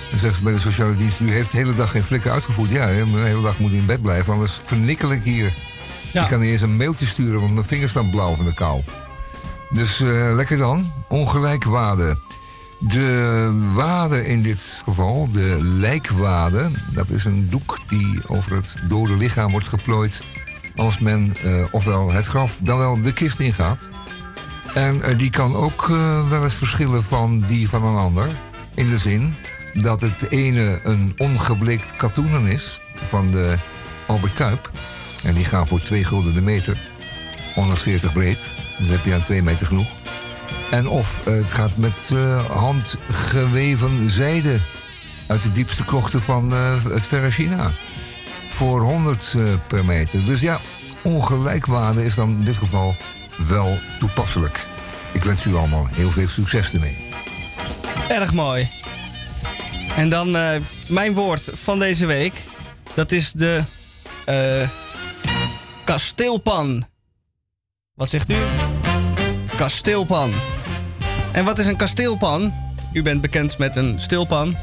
Dan 0.09 0.19
zeggen 0.19 0.35
ze 0.37 0.43
bij 0.43 0.53
de 0.53 0.59
sociale 0.59 0.95
dienst, 0.95 1.19
u 1.19 1.31
heeft 1.31 1.51
de 1.51 1.57
hele 1.57 1.73
dag 1.73 1.91
geen 1.91 2.03
flikker 2.03 2.31
uitgevoerd. 2.31 2.71
Ja, 2.71 2.85
de 2.85 3.05
hele 3.23 3.41
dag 3.41 3.59
moet 3.59 3.71
u 3.71 3.75
in 3.75 3.85
bed 3.85 4.01
blijven, 4.01 4.33
anders 4.33 4.59
vernikkel 4.63 5.11
ik 5.11 5.23
hier. 5.23 5.53
Ja. 6.13 6.23
Ik 6.23 6.29
kan 6.29 6.39
niet 6.39 6.49
eens 6.49 6.61
een 6.61 6.75
mailtje 6.75 7.05
sturen, 7.05 7.39
want 7.39 7.53
mijn 7.53 7.65
vingers 7.65 7.91
staan 7.91 8.09
blauw 8.09 8.35
van 8.35 8.45
de 8.45 8.53
kou. 8.53 8.83
Dus 9.69 10.01
eh, 10.01 10.35
lekker 10.35 10.57
dan. 10.57 10.93
Ongelijkwaarde. 11.07 12.17
De 12.79 13.51
wade 13.73 14.25
in 14.25 14.41
dit 14.41 14.81
geval, 14.83 15.31
de 15.31 15.57
lijkwade, 15.61 16.71
dat 16.93 17.09
is 17.09 17.25
een 17.25 17.49
doek 17.49 17.77
die 17.87 18.19
over 18.27 18.55
het 18.55 18.75
dode 18.87 19.17
lichaam 19.17 19.51
wordt 19.51 19.67
geplooid 19.67 20.21
als 20.75 20.99
men 20.99 21.33
eh, 21.43 21.63
ofwel 21.71 22.11
het 22.11 22.25
graf 22.25 22.59
dan 22.63 22.77
wel 22.77 23.01
de 23.01 23.13
kist 23.13 23.39
ingaat. 23.39 23.89
En 24.73 25.01
eh, 25.01 25.17
die 25.17 25.29
kan 25.29 25.55
ook 25.55 25.89
eh, 25.89 26.29
wel 26.29 26.43
eens 26.43 26.53
verschillen 26.53 27.03
van 27.03 27.39
die 27.39 27.69
van 27.69 27.85
een 27.85 27.97
ander. 27.97 28.29
In 28.75 28.89
de 28.89 28.97
zin 28.97 29.35
dat 29.73 30.01
het 30.01 30.31
ene 30.31 30.79
een 30.83 31.13
ongebleekt 31.17 31.95
katoenen 31.95 32.45
is 32.45 32.81
van 32.95 33.31
de 33.31 33.55
Albert 34.05 34.33
Kuip. 34.33 34.71
En 35.23 35.33
die 35.33 35.45
gaan 35.45 35.67
voor 35.67 35.81
2 35.81 36.03
gulden 36.03 36.33
de 36.33 36.41
meter. 36.41 36.77
140 37.55 38.13
breed. 38.13 38.51
Dus 38.77 38.87
heb 38.87 39.05
je 39.05 39.13
aan 39.13 39.23
2 39.23 39.43
meter 39.43 39.65
genoeg. 39.65 39.98
En 40.71 40.87
of 40.87 41.27
eh, 41.27 41.33
het 41.33 41.51
gaat 41.51 41.77
met 41.77 42.09
eh, 42.13 42.45
handgeweven 42.45 44.09
zijde 44.09 44.59
uit 45.29 45.43
de 45.43 45.51
diepste 45.51 45.85
krochten 45.85 46.21
van 46.21 46.53
eh, 46.53 46.83
het 46.83 47.05
verre 47.05 47.31
China. 47.31 47.71
Voor 48.47 48.81
100 48.81 49.33
eh, 49.35 49.43
per 49.67 49.85
meter. 49.85 50.25
Dus 50.25 50.41
ja, 50.41 50.59
ongelijkwaarde 51.01 52.05
is 52.05 52.15
dan 52.15 52.29
in 52.29 52.45
dit 52.45 52.57
geval 52.57 52.95
wel 53.47 53.77
toepasselijk. 53.99 54.65
Ik 55.13 55.23
wens 55.23 55.45
u 55.45 55.55
allemaal 55.55 55.87
heel 55.91 56.11
veel 56.11 56.27
succes 56.27 56.73
ermee. 56.73 56.97
Erg 58.09 58.33
mooi. 58.33 58.69
En 59.95 60.09
dan 60.09 60.31
mijn 60.87 61.13
woord 61.13 61.49
van 61.53 61.79
deze 61.79 62.05
week. 62.05 62.43
Dat 62.93 63.11
is 63.11 63.31
de 63.31 63.63
kasteelpan. 65.83 66.87
Wat 67.93 68.09
zegt 68.09 68.29
u? 68.29 68.35
Kasteelpan. 69.59 70.31
En 71.31 71.45
wat 71.45 71.59
is 71.59 71.65
een 71.65 71.75
kasteelpan? 71.75 72.53
U 72.93 73.01
bent 73.01 73.21
bekend 73.21 73.57
met 73.57 73.75
een 73.75 73.99
stilpan. 73.99 74.55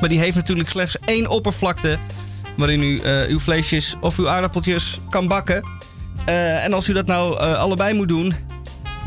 Maar 0.00 0.08
die 0.08 0.18
heeft 0.18 0.36
natuurlijk 0.36 0.68
slechts 0.68 0.98
één 1.04 1.26
oppervlakte 1.26 1.98
waarin 2.56 2.82
u 2.82 2.98
eh, 2.98 3.28
uw 3.28 3.40
vleesjes 3.40 3.96
of 4.00 4.18
uw 4.18 4.28
aardappeltjes 4.28 5.00
kan 5.08 5.26
bakken. 5.26 5.64
Eh, 6.24 6.64
en 6.64 6.72
als 6.72 6.88
u 6.88 6.92
dat 6.92 7.06
nou 7.06 7.38
eh, 7.38 7.58
allebei 7.58 7.94
moet 7.94 8.08
doen, 8.08 8.34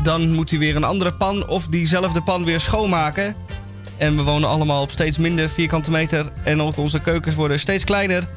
dan 0.02 0.32
moet 0.32 0.50
u 0.50 0.58
weer 0.58 0.76
een 0.76 0.84
andere 0.84 1.12
pan 1.12 1.48
of 1.48 1.66
diezelfde 1.66 2.22
pan 2.22 2.44
weer 2.44 2.60
schoonmaken. 2.60 3.34
En 3.98 4.16
we 4.16 4.22
wonen 4.22 4.48
allemaal 4.48 4.82
op 4.82 4.90
steeds 4.90 5.18
minder 5.18 5.48
vierkante 5.48 5.90
meter. 5.90 6.30
En 6.44 6.62
ook 6.62 6.76
onze 6.76 7.00
keukens 7.00 7.34
worden 7.34 7.60
steeds 7.60 7.84
kleiner. 7.84 8.28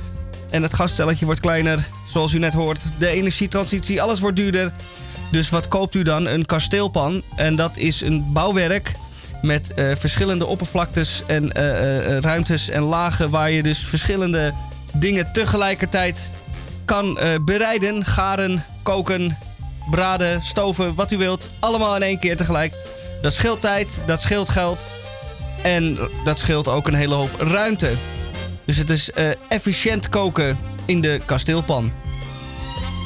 En 0.52 0.64
het 0.64 0.74
gasstelletje 0.74 1.26
wordt 1.26 1.40
kleiner. 1.40 1.88
Zoals 2.10 2.34
u 2.34 2.40
net 2.40 2.54
hoort, 2.54 2.82
de 2.98 3.08
energietransitie, 3.08 4.02
alles 4.02 4.20
wordt 4.20 4.36
duurder. 4.36 4.72
Dus 5.32 5.50
wat 5.50 5.68
koopt 5.68 5.96
u 5.96 6.04
dan? 6.04 6.26
Een 6.26 6.46
kasteelpan. 6.46 7.22
En 7.36 7.56
dat 7.56 7.78
is 7.78 8.02
een 8.02 8.26
bouwwerk 8.34 8.94
met 9.42 9.74
eh, 9.74 9.96
verschillende 9.96 10.46
oppervlaktes 10.46 11.24
en 11.28 11.54
eh, 11.54 12.16
eh, 12.16 12.22
ruimtes 12.22 12.70
en 12.70 12.82
lagen... 12.82 13.30
waar 13.30 13.52
je 13.52 13.64
dus 13.64 13.80
verschillende 13.80 14.54
dingen 14.94 15.32
tegelijkertijd 15.34 16.30
kan 16.86 17.20
bereiden, 17.42 18.06
garen, 18.06 18.64
koken, 18.84 19.38
braden, 19.90 20.42
stoven, 20.42 20.96
wat 20.96 21.12
u 21.12 21.18
wilt. 21.18 21.50
Allemaal 21.60 21.96
in 21.96 22.02
één 22.02 22.20
keer 22.20 22.38
tegelijk. 22.38 22.74
Dat 23.22 23.34
scheelt 23.34 23.62
tijd, 23.62 24.00
dat 24.06 24.22
scheelt 24.22 24.50
geld. 24.50 24.86
En 25.64 25.98
dat 26.24 26.40
scheelt 26.40 26.68
ook 26.68 26.88
een 26.88 26.94
hele 26.94 27.16
hoop 27.16 27.40
ruimte. 27.40 27.92
Dus 28.66 28.78
het 28.78 28.90
is 28.90 29.10
efficiënt 29.50 30.10
koken 30.10 30.58
in 30.86 31.02
de 31.02 31.22
kasteelpan. 31.26 31.92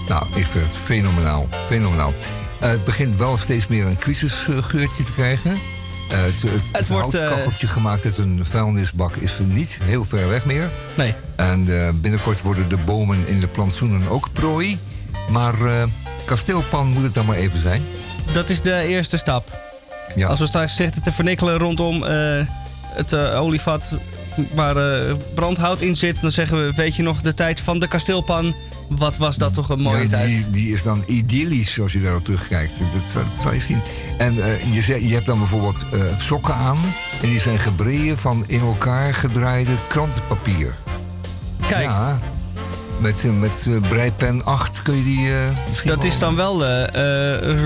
Nou, 0.09 0.25
ik 0.35 0.45
vind 0.45 0.63
het 0.63 0.73
fenomenaal. 0.73 1.47
Fenomenaal. 1.65 2.13
Eh, 2.59 2.69
het 2.69 2.83
begint 2.83 3.15
wel 3.15 3.37
steeds 3.37 3.67
meer 3.67 3.85
een 3.85 3.97
crisisgeurtje 3.97 5.03
te 5.03 5.11
krijgen. 5.13 5.51
Eh, 5.51 6.23
het 6.23 6.41
het, 6.41 6.61
het 6.71 6.87
wordt, 6.87 7.13
eh, 7.13 7.19
houtkacheltje 7.19 7.67
gemaakt 7.67 8.05
uit 8.05 8.17
een 8.17 8.45
vuilnisbak 8.45 9.15
is 9.15 9.39
er 9.39 9.45
niet 9.45 9.77
heel 9.83 10.05
ver 10.05 10.29
weg 10.29 10.45
meer. 10.45 10.69
Nee. 10.93 11.13
En 11.35 11.65
binnenkort 12.01 12.41
worden 12.41 12.69
de 12.69 12.77
bomen 12.77 13.27
in 13.27 13.39
de 13.39 13.47
plantsoenen 13.47 14.09
ook 14.09 14.29
prooi. 14.33 14.77
Maar 15.31 15.55
kasteelpan 16.25 16.87
moet 16.87 17.03
het 17.03 17.13
dan 17.13 17.25
maar 17.25 17.35
even 17.35 17.59
zijn. 17.59 17.81
Dat 18.33 18.49
is 18.49 18.61
de 18.61 18.83
eerste 18.87 19.17
stap. 19.17 19.59
Ja. 20.15 20.27
Als 20.27 20.39
we 20.39 20.47
straks 20.47 20.75
zitten 20.75 21.01
te 21.01 21.11
vernikkelen 21.11 21.57
rondom 21.57 22.03
het 22.83 23.13
olievat 23.15 23.93
waar 24.53 25.03
brandhout 25.35 25.81
in 25.81 25.95
zit, 25.95 26.21
dan 26.21 26.31
zeggen 26.31 26.65
we: 26.65 26.73
Weet 26.75 26.95
je 26.95 27.03
nog 27.03 27.21
de 27.21 27.33
tijd 27.33 27.59
van 27.59 27.79
de 27.79 27.87
kasteelpan? 27.87 28.55
Wat 28.89 29.17
was 29.17 29.37
dat 29.37 29.53
toch 29.53 29.69
een 29.69 29.79
mooie 29.81 30.03
Ja, 30.03 30.07
tijd? 30.09 30.27
die, 30.27 30.49
die 30.49 30.73
is 30.73 30.83
dan 30.83 31.03
idyllisch 31.07 31.79
als 31.79 31.93
je 31.93 32.01
daarop 32.01 32.23
terugkijkt. 32.25 32.71
Dat, 32.79 33.11
zal- 33.11 33.21
dat 33.33 33.41
zal 33.41 33.53
je 33.53 33.59
zien. 33.59 33.81
En 34.17 34.43
eh, 34.43 34.73
je, 34.73 34.81
zegt- 34.81 35.01
je 35.03 35.13
hebt 35.13 35.25
dan 35.25 35.37
bijvoorbeeld 35.37 35.85
eh, 35.93 35.99
sokken 36.17 36.53
aan. 36.55 36.77
En 37.21 37.27
die 37.29 37.39
zijn 37.39 37.59
gebreien 37.59 38.17
van 38.17 38.43
in 38.47 38.59
elkaar 38.59 39.13
gedraaide 39.13 39.71
krantenpapier. 39.89 40.73
Kijk, 41.67 41.83
Ja, 41.83 42.19
met, 42.99 43.25
eh, 43.25 43.31
met 43.31 43.67
breipen 43.89 44.45
8 44.45 44.81
kun 44.81 44.97
je 44.97 45.03
die 45.03 45.29
misschien 45.67 45.89
dat 45.89 46.03
wel- 46.03 46.11
is 46.11 46.19
dan 46.19 46.35
wel 46.35 46.65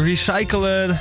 recyclen 0.03 0.87
Ja, 0.87 0.97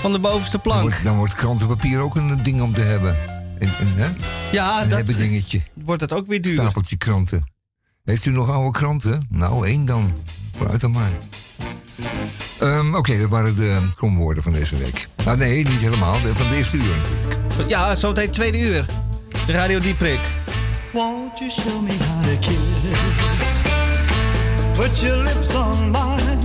van 0.00 0.12
de 0.12 0.18
bovenste 0.18 0.50
dan, 0.52 0.60
plank. 0.62 0.80
wordt, 0.82 1.02
dan 1.04 1.16
wordt 1.16 1.34
krantenpapier 1.34 1.98
ook 2.00 2.16
een 2.16 2.42
ding 2.42 2.62
om 2.62 2.72
te 2.72 2.80
hebben. 2.80 3.16
En, 3.58 3.68
en, 3.78 3.92
hè? 3.96 4.06
Ja, 4.52 4.82
een 4.82 4.88
dat 4.88 4.96
hebben 4.96 5.18
dingetje. 5.18 5.60
wordt 5.84 6.00
het 6.00 6.12
ook 6.12 6.26
weer 6.26 6.40
duur. 6.40 6.52
Stapeltje 6.52 6.96
kranten. 6.96 7.56
Heeft 8.08 8.24
u 8.24 8.30
nog 8.30 8.50
oude 8.50 8.78
kranten? 8.78 9.26
Nou, 9.30 9.66
één 9.66 9.84
dan. 9.84 10.12
Vooruit 10.56 10.80
dan 10.80 10.90
maar. 10.90 11.10
Ehm, 12.60 12.94
Oké, 12.94 13.18
dat 13.20 13.30
waren 13.30 13.56
de 13.56 13.78
kromwoorden 13.96 14.42
van 14.42 14.52
deze 14.52 14.76
week. 14.76 15.08
Nou, 15.24 15.38
nee, 15.38 15.56
niet 15.68 15.80
helemaal. 15.80 16.12
De- 16.22 16.36
van 16.36 16.48
de 16.48 16.56
eerste 16.56 16.76
uur. 16.76 16.96
Ja, 17.66 17.94
zo 17.94 18.08
meteen 18.08 18.30
tweede 18.30 18.58
uur. 18.60 18.84
Radio 19.46 19.78
Dieprik. 19.78 20.20
Won't 20.92 21.38
you 21.38 21.50
show 21.50 21.82
me 21.82 21.90
how 21.90 22.24
to 22.24 22.38
kiss? 22.40 23.60
Put 24.78 25.00
your 25.00 25.22
lips 25.22 25.54
on 25.54 25.90
mine. 25.90 26.38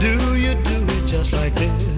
Do 0.00 0.36
you 0.36 0.54
do 0.62 0.92
it 1.02 1.10
just 1.10 1.32
like 1.32 1.52
this? 1.52 1.89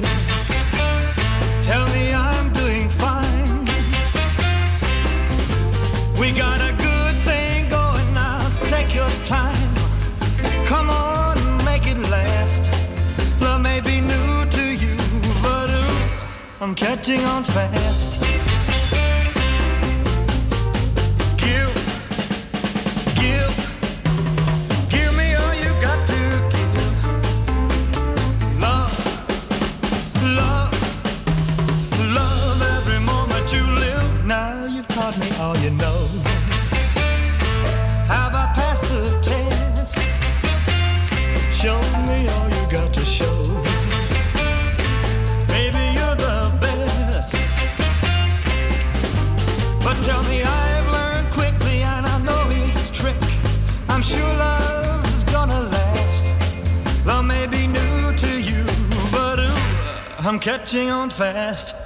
I'm 16.62 16.76
catching 16.76 17.18
on 17.24 17.42
fast. 17.42 18.20
Give, 21.36 21.74
give, 23.16 23.52
give 24.88 25.12
me 25.16 25.34
all 25.34 25.54
you 25.56 25.72
got 25.82 26.06
to 26.06 26.20
give. 26.54 26.94
Love, 28.60 28.94
love, 30.22 30.72
love 32.14 32.62
every 32.78 33.00
moment 33.04 33.52
you 33.52 33.68
live. 33.74 34.24
Now 34.24 34.66
you've 34.66 34.86
taught 34.86 35.18
me 35.18 35.28
all 35.40 35.56
you 35.56 35.70
know. 35.70 36.01
I'm 60.32 60.38
catching 60.38 60.90
on 60.90 61.10
fast. 61.10 61.81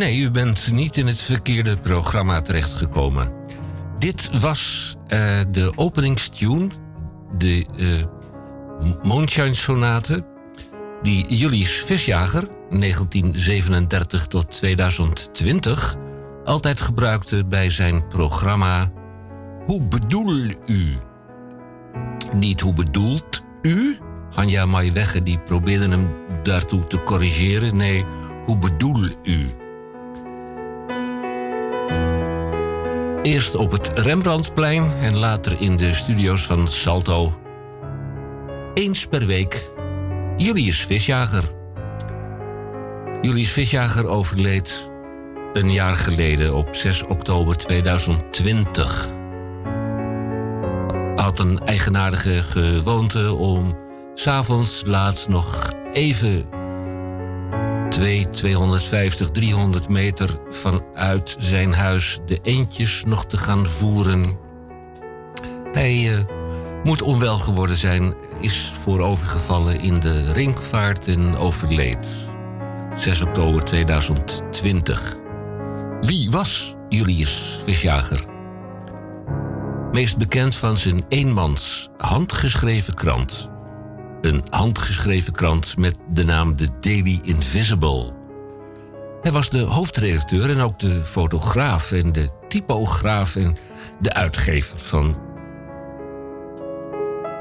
Nee, 0.00 0.18
u 0.18 0.30
bent 0.30 0.72
niet 0.72 0.96
in 0.96 1.06
het 1.06 1.20
verkeerde 1.20 1.76
programma 1.76 2.40
terechtgekomen. 2.40 3.32
Dit 3.98 4.40
was 4.40 4.94
eh, 5.06 5.40
de 5.50 5.72
openingstune, 5.76 6.68
de 7.38 7.66
eh, 7.76 8.96
Moonshine 9.02 9.54
Sonate, 9.54 10.24
die 11.02 11.34
Julius 11.34 11.82
Visjager 11.86 12.48
1937 12.70 14.26
tot 14.26 14.50
2020 14.50 15.96
altijd 16.44 16.80
gebruikte 16.80 17.44
bij 17.44 17.70
zijn 17.70 18.06
programma 18.06 18.92
Hoe 19.66 19.82
bedoel 19.82 20.50
u? 20.66 20.96
Niet 22.32 22.60
hoe 22.60 22.74
bedoelt 22.74 23.42
u? 23.62 23.98
Hanja 24.34 24.66
Maaiwegge 24.66 25.22
die 25.22 25.38
probeerde 25.38 25.88
hem 25.88 26.14
daartoe 26.42 26.86
te 26.86 27.02
corrigeren. 27.02 27.76
Nee, 27.76 28.04
hoe 28.44 28.58
bedoel 28.58 29.08
u? 29.22 29.59
Eerst 33.22 33.54
op 33.54 33.70
het 33.70 33.98
Rembrandtplein 33.98 34.90
en 35.00 35.16
later 35.16 35.60
in 35.60 35.76
de 35.76 35.92
studio's 35.92 36.42
van 36.42 36.68
Salto. 36.68 37.40
Eens 38.74 39.06
per 39.06 39.26
week 39.26 39.70
Julius 40.36 40.84
Visjager. 40.84 41.44
Julius 43.22 43.52
Visjager 43.52 44.06
overleed 44.06 44.90
een 45.52 45.72
jaar 45.72 45.96
geleden 45.96 46.54
op 46.54 46.74
6 46.74 47.04
oktober 47.04 47.56
2020. 47.56 49.08
Had 51.16 51.38
een 51.38 51.58
eigenaardige 51.58 52.42
gewoonte 52.42 53.34
om 53.34 53.78
s'avonds 54.14 54.82
laat 54.86 55.26
nog 55.28 55.72
even 55.92 56.59
2, 57.90 58.30
250, 58.30 59.30
300 59.30 59.88
meter 59.88 60.38
vanuit 60.50 61.36
zijn 61.38 61.72
huis 61.72 62.18
de 62.26 62.38
eendjes 62.42 63.04
nog 63.06 63.26
te 63.26 63.36
gaan 63.36 63.66
voeren. 63.66 64.38
Hij 65.72 66.12
eh, 66.12 66.24
moet 66.84 67.02
onwel 67.02 67.38
geworden 67.38 67.76
zijn, 67.76 68.14
is 68.40 68.72
voorovergevallen 68.82 69.80
in 69.80 70.00
de 70.00 70.32
ringvaart 70.32 71.08
en 71.08 71.36
overleed. 71.36 72.28
6 72.94 73.22
oktober 73.22 73.64
2020. 73.64 75.16
Wie 76.00 76.30
was 76.30 76.74
Julius 76.88 77.60
Visjager. 77.64 78.24
Meest 79.92 80.18
bekend 80.18 80.54
van 80.54 80.76
zijn 80.76 81.04
eenmans 81.08 81.88
handgeschreven 81.96 82.94
krant. 82.94 83.50
Een 84.20 84.44
handgeschreven 84.50 85.32
krant 85.32 85.76
met 85.76 85.96
de 86.12 86.24
naam 86.24 86.56
The 86.56 86.68
Daily 86.80 87.18
Invisible. 87.22 88.12
Hij 89.22 89.32
was 89.32 89.50
de 89.50 89.60
hoofdredacteur 89.60 90.50
en 90.50 90.60
ook 90.60 90.78
de 90.78 91.04
fotograaf 91.04 91.92
en 91.92 92.12
de 92.12 92.28
typograaf 92.48 93.36
en 93.36 93.56
de 94.00 94.12
uitgever 94.12 94.78
van 94.78 95.18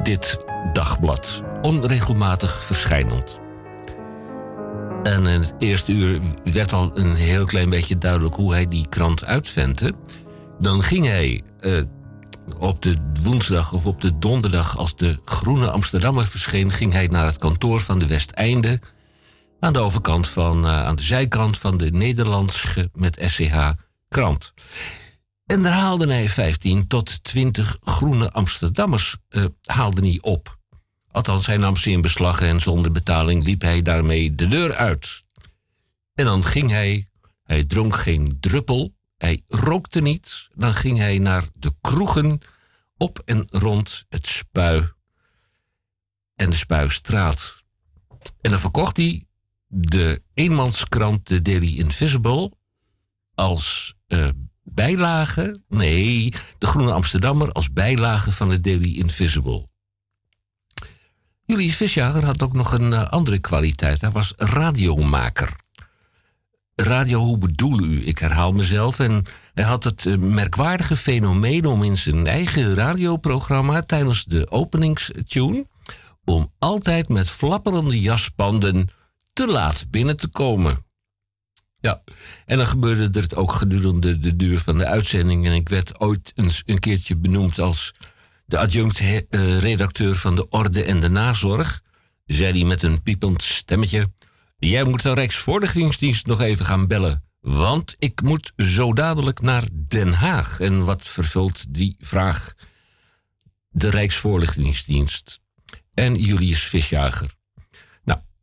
dit 0.04 0.38
dagblad. 0.74 1.42
Onregelmatig 1.62 2.64
verschijnend. 2.64 3.40
En 5.04 5.26
in 5.26 5.40
het 5.40 5.54
eerste 5.58 5.92
uur 5.92 6.20
werd 6.44 6.74
al 6.74 6.92
een 6.94 7.16
heel 7.16 7.46
klein 7.46 7.70
beetje 7.70 7.98
duidelijk 7.98 8.36
hoe 8.36 8.54
hij 8.54 8.68
die 8.68 8.88
krant 8.90 9.26
uitventte. 9.26 9.94
Dan 10.60 10.84
ging 10.84 11.06
hij 11.06 11.42
eh, 11.60 11.72
op 12.58 12.82
de 12.82 12.96
woensdag 13.24 13.74
of 13.74 13.86
op 13.86 14.02
de 14.02 14.20
donderdag, 14.20 14.78
als 14.78 14.96
de 14.96 15.20
Groene 15.26 15.72
Amsterdammer 15.72 16.26
verscheen, 16.26 16.72
ging 16.72 16.94
hij 16.94 17.08
naar 17.08 17.26
het 17.26 17.38
kantoor 17.38 17.80
van 17.80 18.00
de 18.00 18.08
Westeinde. 18.08 18.80
Aan 19.60 19.74
de 19.74 19.80
overkant 19.80 20.28
van, 20.28 20.66
eh, 20.66 20.86
aan 20.86 20.96
de 20.96 21.04
zijkant 21.04 21.58
van 21.58 21.78
de 21.78 21.92
Nederlandse 21.92 22.90
met 22.94 23.22
SCH 23.26 23.70
krant. 24.08 24.54
En 25.46 25.62
daar 25.62 25.74
haalde 25.74 26.08
hij 26.08 26.30
15 26.30 26.88
tot 26.88 27.24
20 27.24 27.78
groene 27.82 28.32
Amsterdammers 28.32 29.18
uh, 29.30 29.46
haalde 29.64 30.02
hij 30.02 30.18
op. 30.22 30.58
Althans, 31.12 31.46
hij 31.46 31.58
nam 31.58 31.78
ze 31.78 31.92
in 31.92 32.02
beslag 32.02 32.42
en 32.42 32.62
zonder 32.62 32.92
betaling 32.92 33.44
liep 33.44 33.62
hij 33.62 33.82
daarmee 33.82 34.36
de 34.36 34.48
deur 34.48 34.76
uit. 34.76 35.24
En 36.14 36.26
dan 36.26 36.44
ging 36.44 36.70
hij, 36.70 37.08
hij 37.44 37.64
dronk 37.64 37.96
geen 37.96 38.38
druppel, 38.40 38.94
hij 39.20 39.42
rookte 39.46 40.02
niet. 40.02 40.50
Dan 40.54 40.74
ging 40.74 40.98
hij 40.98 41.18
naar 41.18 41.44
de 41.60 41.74
kroegen 41.82 42.40
op 42.98 43.22
en 43.26 43.48
rond 43.50 44.06
het 44.10 44.28
Spui 44.28 44.92
en 46.36 46.50
de 46.50 46.56
Spuistraat. 46.56 47.64
En 48.42 48.50
dan 48.50 48.60
verkocht 48.60 48.98
hij 48.98 49.24
de 49.68 50.22
eenmanskrant 50.34 51.26
The 51.26 51.42
Daily 51.42 51.78
Invisible 51.78 52.52
als 53.34 53.96
uh, 54.08 54.30
bijlage, 54.64 55.62
nee, 55.68 56.34
de 56.58 56.68
Groene 56.68 56.92
Amsterdammer 56.92 57.52
als 57.52 57.72
bijlage 57.74 58.32
van 58.32 58.50
de 58.50 58.60
Daily 58.60 58.98
Invisible. 58.98 59.68
Julius 61.46 61.76
Visjager 61.76 62.26
had 62.26 62.44
ook 62.44 62.54
nog 62.54 62.72
een 62.72 62.92
uh, 62.92 63.04
andere 63.04 63.40
kwaliteit. 63.40 64.02
Hij 64.02 64.12
was 64.12 64.34
radiomaker. 64.36 65.56
Radio, 66.80 67.20
hoe 67.20 67.38
bedoel 67.38 67.80
u? 67.80 68.06
Ik 68.06 68.18
herhaal 68.18 68.54
mezelf. 68.54 69.00
En 69.00 69.26
hij 69.54 69.64
had 69.64 69.84
het 69.84 70.06
uh, 70.06 70.18
merkwaardige 70.18 70.96
fenomeen 70.96 71.66
om 71.66 71.84
in 71.84 71.98
zijn 71.98 72.28
eigen 72.28 72.74
radioprogramma 72.74 73.82
tijdens 73.82 74.24
de 74.24 74.52
openingstune. 74.52 75.68
om 76.26 76.54
altijd 76.60 77.10
met 77.10 77.30
flapperende 77.30 78.00
jaspanden 78.00 78.88
te 79.34 79.48
laat 79.48 79.86
binnen 79.90 80.18
te 80.18 80.28
komen. 80.28 80.86
Ja, 81.80 82.02
en 82.46 82.58
dan 82.58 82.68
gebeurde 82.68 83.20
er 83.20 83.38
ook 83.38 83.52
gedurende 83.52 84.20
de 84.20 84.36
duur 84.36 84.60
van 84.60 84.78
de 84.78 84.86
uitzending. 84.86 85.46
En 85.46 85.54
ik 85.54 85.70
werd 85.70 86.00
ooit 86.00 86.32
eens 86.36 86.64
een 86.66 86.80
keertje 86.80 87.16
benoemd 87.16 87.60
als 87.60 87.94
de 88.46 88.58
adjunct-redacteur 88.58 90.16
van 90.16 90.36
de 90.36 90.50
Orde 90.50 90.84
en 90.84 91.00
de 91.00 91.10
Nazorg. 91.10 91.82
Zei 92.26 92.52
hij 92.52 92.64
met 92.64 92.84
een 92.84 93.02
piepend 93.02 93.44
stemmetje: 93.44 94.12
Jij 94.60 94.84
moet 94.84 95.02
de 95.02 95.14
Rijksvoorlichtingsdienst 95.14 96.26
nog 96.26 96.42
even 96.42 96.66
gaan 96.66 96.88
bellen. 96.88 97.24
Want 97.40 97.96
ik 98.00 98.22
moet 98.22 98.54
zo 98.58 98.94
dadelijk 98.94 99.42
naar 99.42 99.64
Den 99.74 100.14
Haag. 100.14 100.60
En 100.60 100.86
wat 100.86 101.08
vervult 101.08 101.74
die 101.74 101.96
vraag? 102.00 102.54
De 103.70 103.90
Rijksvoorlichtingsdienst. 103.90 105.40
En 105.94 106.16
Julius 106.16 106.64
Visjager. 106.64 107.38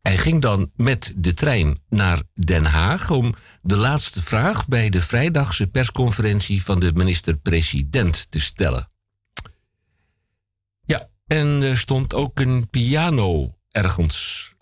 Hij 0.07 0.19
ging 0.19 0.43
dan 0.43 0.71
met 0.77 1.13
de 1.17 1.35
trein 1.35 1.79
naar 1.89 2.23
Den 2.35 2.65
Haag 2.65 3.11
om 3.11 3.35
de 3.63 3.77
laatste 3.77 4.23
vraag 4.23 4.69
bij 4.69 4.91
de 4.91 5.01
vrijdagse 5.01 5.67
persconferentie 5.67 6.65
van 6.65 6.81
de 6.81 6.93
minister-president 6.93 8.27
te 8.31 8.41
stellen. 8.41 8.91
Ja, 10.85 11.09
en 11.27 11.63
er 11.63 11.79
stond 11.79 12.15
ook 12.15 12.41
een 12.41 12.71
piano 12.71 13.59
ergens. 13.71 14.55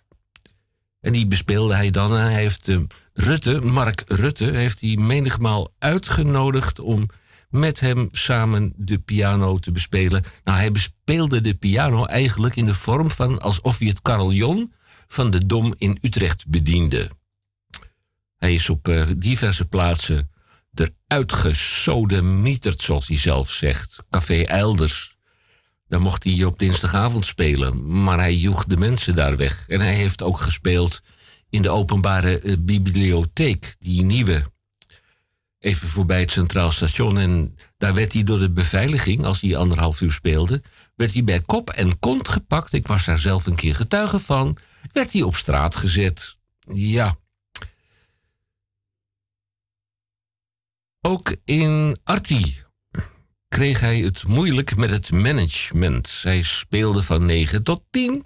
En 1.05 1.13
die 1.13 1.27
bespeelde 1.27 1.75
hij 1.75 1.91
dan. 1.91 2.17
En 2.17 2.23
hij 2.23 2.35
heeft 2.35 2.69
uh, 2.69 2.81
Rutte, 3.13 3.61
Mark 3.61 4.03
Rutte, 4.07 4.45
heeft 4.45 4.81
hij 4.81 4.97
menigmaal 4.97 5.73
uitgenodigd 5.79 6.81
om 6.81 7.09
met 7.49 7.81
hem 7.81 8.09
samen 8.13 8.73
de 8.77 8.99
piano 8.99 9.59
te 9.59 9.71
bespelen. 9.71 10.25
Nou, 10.45 10.59
hij 10.59 10.73
bespeelde 10.73 11.41
de 11.41 11.55
piano 11.55 12.05
eigenlijk 12.05 12.57
in 12.57 12.67
de 12.67 12.75
vorm 12.75 13.11
van 13.11 13.41
alsof 13.41 13.79
hij 13.79 13.89
het 13.89 14.03
carillon 14.03 14.73
van 15.07 15.31
de 15.31 15.47
Dom 15.47 15.75
in 15.79 15.99
Utrecht 16.01 16.47
bediende. 16.47 17.11
Hij 18.37 18.55
is 18.55 18.71
op 18.71 18.89
uh, 18.89 19.07
diverse 19.17 19.65
plaatsen 19.65 20.31
eruit 20.75 21.33
gesodemieterd, 21.33 22.83
zoals 22.83 23.09
hij 23.09 23.19
zelf 23.19 23.51
zegt. 23.51 23.97
Café 24.11 24.43
Eilders. 24.43 25.14
Daar 25.87 26.01
mocht 26.01 26.25
hij 26.25 26.45
op 26.45 26.59
dinsdagavond 26.59 27.27
spelen, 27.27 28.03
maar 28.03 28.19
hij 28.19 28.35
joeg 28.35 28.65
de 28.65 28.77
mensen 28.77 29.15
daar 29.15 29.37
weg. 29.37 29.69
En 29.69 29.81
hij 29.81 29.95
heeft 29.95 30.23
ook 30.23 30.41
gespeeld 30.41 31.01
in 31.51 31.63
de 31.63 31.71
openbare 31.71 32.43
uh, 32.43 32.57
bibliotheek, 32.59 33.77
die 33.79 34.03
nieuwe. 34.03 34.43
Even 35.59 35.89
voorbij 35.89 36.21
het 36.21 36.31
Centraal 36.31 36.71
Station. 36.71 37.19
En 37.19 37.57
daar 37.77 37.95
werd 37.95 38.13
hij 38.13 38.23
door 38.23 38.39
de 38.39 38.51
beveiliging, 38.51 39.25
als 39.25 39.41
hij 39.41 39.57
anderhalf 39.57 40.01
uur 40.01 40.13
speelde, 40.13 40.63
werd 40.95 41.13
hij 41.13 41.25
bij 41.25 41.41
kop 41.41 41.71
en 41.71 41.99
kont 41.99 42.29
gepakt. 42.29 42.73
Ik 42.73 42.87
was 42.87 43.05
daar 43.05 43.19
zelf 43.19 43.47
een 43.47 43.57
keer 43.57 43.75
getuige 43.75 44.21
van 44.21 44.59
werd 44.93 45.13
hij 45.13 45.23
op 45.23 45.35
straat 45.35 45.77
gezet. 45.77 46.37
Ja. 46.75 47.17
Ook 51.01 51.37
in 51.45 51.99
Arti 52.05 52.64
kreeg 53.55 53.81
hij 53.81 53.99
het 53.99 54.27
moeilijk 54.27 54.77
met 54.77 54.91
het 54.91 55.13
management. 55.13 56.21
Hij 56.23 56.43
speelde 56.43 57.03
van 57.03 57.27
9 57.27 57.63
tot 57.63 57.83
10. 57.91 58.25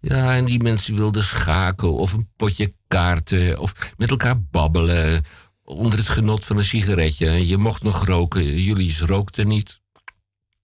Ja, 0.00 0.34
en 0.34 0.44
die 0.44 0.62
mensen 0.62 0.94
wilden 0.94 1.22
schaken 1.22 1.92
of 1.92 2.12
een 2.12 2.28
potje 2.36 2.72
kaarten 2.86 3.58
of 3.58 3.92
met 3.96 4.10
elkaar 4.10 4.42
babbelen 4.42 5.24
onder 5.64 5.98
het 5.98 6.08
genot 6.08 6.44
van 6.44 6.56
een 6.56 6.64
sigaretje. 6.64 7.46
Je 7.46 7.56
mocht 7.56 7.82
nog 7.82 8.06
roken, 8.06 8.62
Julius 8.62 9.00
rookte 9.00 9.42
niet. 9.42 9.80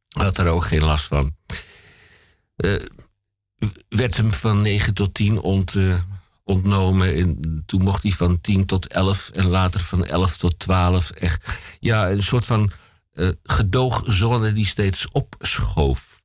Had 0.08 0.38
er 0.38 0.46
ook 0.46 0.64
geen 0.64 0.84
last 0.84 1.04
van. 1.04 1.36
Uh, 2.56 2.86
werd 3.88 4.16
hem 4.16 4.32
van 4.32 4.62
9 4.62 4.94
tot 4.94 5.14
10 5.14 5.40
ont, 5.40 5.74
uh, 5.74 5.94
ontnomen. 6.44 7.14
En 7.14 7.62
toen 7.66 7.82
mocht 7.82 8.02
hij 8.02 8.12
van 8.12 8.40
10 8.40 8.66
tot 8.66 8.86
11 8.86 9.30
en 9.30 9.46
later 9.46 9.80
van 9.80 10.04
11 10.04 10.36
tot 10.36 10.58
12. 10.58 11.10
Echt, 11.10 11.48
ja, 11.80 12.10
een 12.10 12.22
soort 12.22 12.46
van 12.46 12.72
gedoogzone 13.42 14.52
die 14.52 14.66
steeds 14.66 15.08
opschoof. 15.08 16.22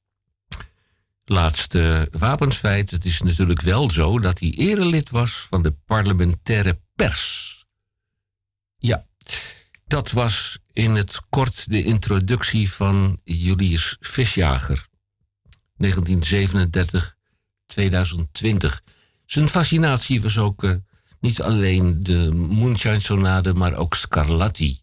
Laatste 1.26 2.08
wapensfeit. 2.12 2.92
Het 2.92 3.06
is 3.06 3.22
natuurlijk 3.22 3.62
wel 3.62 3.92
zo 3.92 4.20
dat 4.20 4.40
hij 4.40 4.50
erelid 4.50 5.10
was 5.10 5.32
van 5.32 5.64
de 5.64 5.72
parlementaire 5.86 6.80
pers. 6.96 7.66
Ja, 8.78 9.06
dat 9.88 10.12
was 10.12 10.58
in 10.74 10.96
het 10.96 11.20
kort 11.30 11.72
de 11.72 11.84
introductie 11.84 12.72
van 12.72 13.20
Julius 13.24 13.98
Visjager. 14.00 14.88
1937 15.78 17.16
2020. 17.66 18.82
Zijn 19.26 19.50
fascinatie 19.50 20.22
was 20.22 20.38
ook 20.38 20.64
uh, 20.64 20.74
niet 21.20 21.42
alleen 21.42 22.04
de 22.04 22.32
Moonshine 22.34 23.00
Sonade, 23.00 23.54
maar 23.54 23.74
ook 23.74 23.96
Scarlatti. 23.96 24.82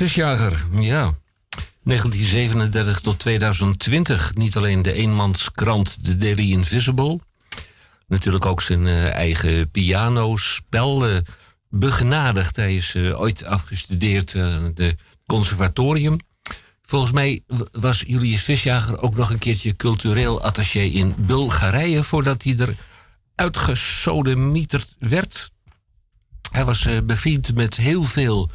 Visjager, 0.00 0.66
ja. 0.70 1.14
1937 1.82 3.00
tot 3.00 3.18
2020. 3.18 4.34
Niet 4.34 4.56
alleen 4.56 4.82
de 4.82 4.92
eenmanskrant 4.92 6.04
The 6.04 6.16
Daily 6.16 6.52
Invisible. 6.52 7.20
Natuurlijk 8.06 8.46
ook 8.46 8.62
zijn 8.62 8.86
eh, 8.86 9.10
eigen 9.10 9.70
pianospel. 9.70 11.06
eh, 11.06 11.16
begenadigd. 11.68 12.56
Hij 12.56 12.74
is 12.74 12.94
eh, 12.94 13.20
ooit 13.20 13.44
afgestudeerd 13.44 14.34
aan 14.36 14.72
het 14.74 14.94
conservatorium. 15.26 16.16
Volgens 16.82 17.12
mij 17.12 17.42
was 17.72 18.04
Julius 18.06 18.42
Visjager 18.42 19.02
ook 19.02 19.16
nog 19.16 19.30
een 19.30 19.38
keertje 19.38 19.76
cultureel 19.76 20.42
attaché 20.42 20.80
in 20.80 21.14
Bulgarije... 21.18 22.02
voordat 22.02 22.42
hij 22.42 22.56
er 22.58 22.74
uitgesodemieterd 23.34 24.94
werd. 24.98 25.50
Hij 26.50 26.64
was 26.64 26.88
bevriend 27.04 27.54
met 27.54 27.76
heel 27.76 28.04
veel 28.04 28.50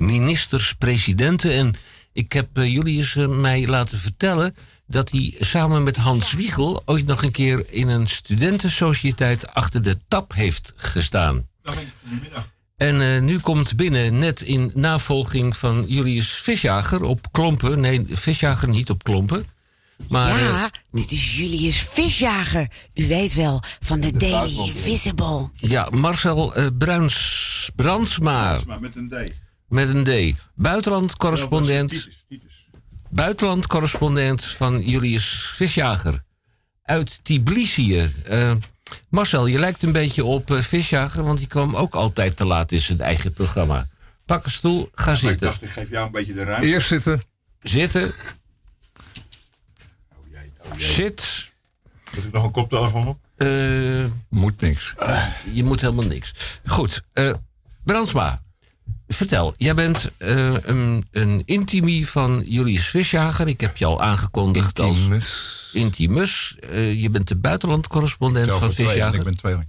ministers, 0.00 0.74
presidenten. 0.74 1.52
En 1.52 1.74
ik 2.12 2.32
heb 2.32 2.48
eh, 2.52 2.72
Julius 2.72 3.16
eh, 3.16 3.26
mij 3.26 3.66
laten 3.66 3.98
vertellen 3.98 4.54
dat 4.86 5.10
hij 5.10 5.34
samen 5.38 5.82
met 5.82 5.96
Hans 5.96 6.32
Wiegel 6.32 6.82
ooit 6.84 7.06
nog 7.06 7.22
een 7.22 7.30
keer 7.30 7.70
in 7.72 7.88
een 7.88 8.08
studentensociëteit 8.08 9.54
achter 9.54 9.82
de 9.82 9.98
tap 10.08 10.34
heeft 10.34 10.72
gestaan. 10.76 11.48
En 12.76 13.00
eh, 13.00 13.20
nu 13.20 13.38
komt 13.38 13.76
binnen, 13.76 14.18
net 14.18 14.40
in 14.40 14.70
navolging 14.74 15.56
van 15.56 15.84
Julius 15.88 16.28
Visjager 16.28 17.02
op 17.02 17.32
klompen. 17.32 17.80
Nee, 17.80 18.04
Visjager 18.08 18.68
niet 18.68 18.90
op 18.90 19.04
klompen. 19.04 19.46
Maar 20.08 20.38
ja, 20.38 20.70
dit 20.90 21.12
is 21.12 21.36
Julius 21.36 21.86
Visjager. 21.92 22.70
U 22.94 23.08
weet 23.08 23.34
wel, 23.34 23.62
van 23.80 24.00
de 24.00 24.16
Daily 24.16 24.58
Invisible. 24.58 25.50
ja, 25.54 25.88
Marcel 25.90 26.52
Bruins, 26.78 27.70
Brandsma 27.74 28.58
Maar 28.66 28.80
met 28.80 28.96
een 28.96 29.08
D. 29.08 29.32
met 29.70 29.88
een 29.88 30.04
D. 30.04 30.36
Buitenlandcorrespondent. 30.54 32.08
Buitenlandcorrespondent 33.10 34.44
van 34.44 34.80
Julius 34.82 35.50
Visjager. 35.54 36.22
Uit 36.82 37.20
Tbilisi. 37.24 37.98
Eh, 38.24 38.52
Marcel, 39.08 39.46
je 39.46 39.58
lijkt 39.58 39.82
een 39.82 39.92
beetje 39.92 40.24
op 40.24 40.50
eh, 40.50 40.62
Visjager, 40.62 41.24
want 41.24 41.38
die 41.38 41.46
kwam 41.46 41.76
ook 41.76 41.94
altijd 41.94 42.36
te 42.36 42.46
laat 42.46 42.72
in 42.72 42.80
zijn 42.80 43.00
eigen 43.00 43.32
programma. 43.32 43.86
Pak 44.26 44.44
een 44.44 44.50
stoel, 44.50 44.88
ga 44.94 45.04
Maar 45.04 45.14
ik 45.14 45.20
zitten. 45.20 45.46
dacht, 45.46 45.62
ik 45.62 45.70
geef 45.70 45.90
jou 45.90 46.06
een 46.06 46.12
beetje 46.12 46.32
de 46.32 46.44
ruimte. 46.44 46.66
Eerst 46.66 46.88
zitten. 46.88 47.22
Zitten. 47.62 48.12
Zit. 50.76 51.48
Zet 52.14 52.24
ik 52.24 52.32
nog 52.32 52.44
een 52.44 52.50
koptelefoon 52.50 53.06
op? 53.06 53.18
Eh, 53.36 53.48
Moet 54.28 54.60
niks. 54.60 54.94
je 55.52 55.64
moet 55.64 55.80
helemaal 55.80 56.06
niks. 56.06 56.34
Goed, 56.66 57.02
eh 57.12 57.34
Brandsma. 57.84 58.42
Vertel, 59.12 59.54
jij 59.56 59.74
bent 59.74 60.10
eh, 60.16 60.54
een, 60.62 61.06
een 61.10 61.42
intimie 61.44 62.08
van 62.08 62.42
Julius 62.46 62.86
Visjager. 62.86 63.48
Ik 63.48 63.60
heb 63.60 63.76
je 63.76 63.84
al 63.84 64.02
aangekondigd 64.02 64.78
als 64.78 65.08
Intimus. 65.72 66.56
Eh, 66.60 67.02
je 67.02 67.10
bent 67.10 67.28
de 67.28 67.36
buitenlandcorrespondent 67.36 68.54
van 68.54 68.72
Visjager. 68.72 69.18
Ik 69.18 69.24
ben 69.24 69.36
tweeling. 69.36 69.68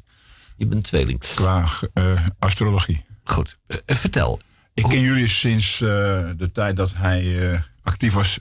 Je 0.57 0.65
bent 0.65 0.83
tweeling. 0.83 1.19
Qua 1.19 1.69
eh, 1.93 2.25
astrologie. 2.39 3.05
Goed, 3.23 3.57
vertel. 3.85 4.39
Ik 4.73 4.83
ken 4.83 5.01
Julius 5.01 5.39
sinds 5.39 5.77
de 5.77 6.49
tijd 6.53 6.75
dat 6.75 6.93
hij 6.95 7.63
actief 7.83 8.13
was 8.13 8.39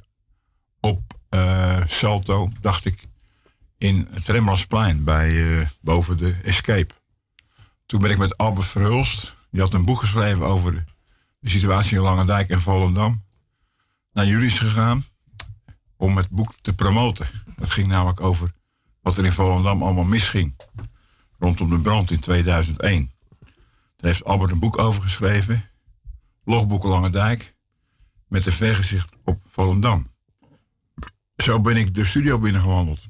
op 0.81 1.03
Salto, 1.87 2.51
dacht 2.61 2.85
ik, 2.85 3.05
in 3.79 4.09
het 4.11 4.27
Rembrandtsplein 4.27 5.05
bij, 5.05 5.67
boven 5.81 6.19
de 6.19 6.37
Escape. 6.45 6.95
Toen 7.87 8.01
ben 8.01 8.11
ik 8.11 8.19
met 8.19 8.37
Albert 8.37 8.67
Verhulst, 8.67 9.35
die 9.51 9.61
had 9.61 9.75
een 9.75 9.85
boek 9.85 10.01
geschreven 10.01 10.47
over 10.47 10.85
de, 11.41 11.49
situatie 11.49 11.97
in 11.97 12.03
Langendijk 12.03 12.49
en 12.49 12.61
Volendam, 12.61 13.25
naar 14.13 14.27
Julius 14.27 14.59
gegaan 14.59 15.03
om 15.97 16.17
het 16.17 16.29
boek 16.29 16.55
te 16.61 16.75
promoten. 16.75 17.27
Het 17.57 17.71
ging 17.71 17.87
namelijk 17.87 18.21
over 18.21 18.53
wat 19.01 19.17
er 19.17 19.25
in 19.25 19.33
Volendam 19.33 19.83
allemaal 19.83 20.05
misging 20.05 20.55
rondom 21.39 21.71
de 21.71 21.79
brand 21.79 22.11
in 22.11 22.21
2001. 22.21 23.11
Daar 23.97 24.11
heeft 24.11 24.25
Albert 24.25 24.51
een 24.51 24.59
boek 24.59 24.79
over 24.79 25.03
geschreven, 25.03 25.71
Logboek 26.45 26.83
Langendijk, 26.83 27.55
met 28.27 28.47
een 28.47 28.53
vergezicht 28.53 29.09
op 29.25 29.41
Volendam. 29.47 30.07
Zo 31.37 31.61
ben 31.61 31.77
ik 31.77 31.95
de 31.95 32.05
studio 32.05 32.39
binnengewandeld. 32.39 33.05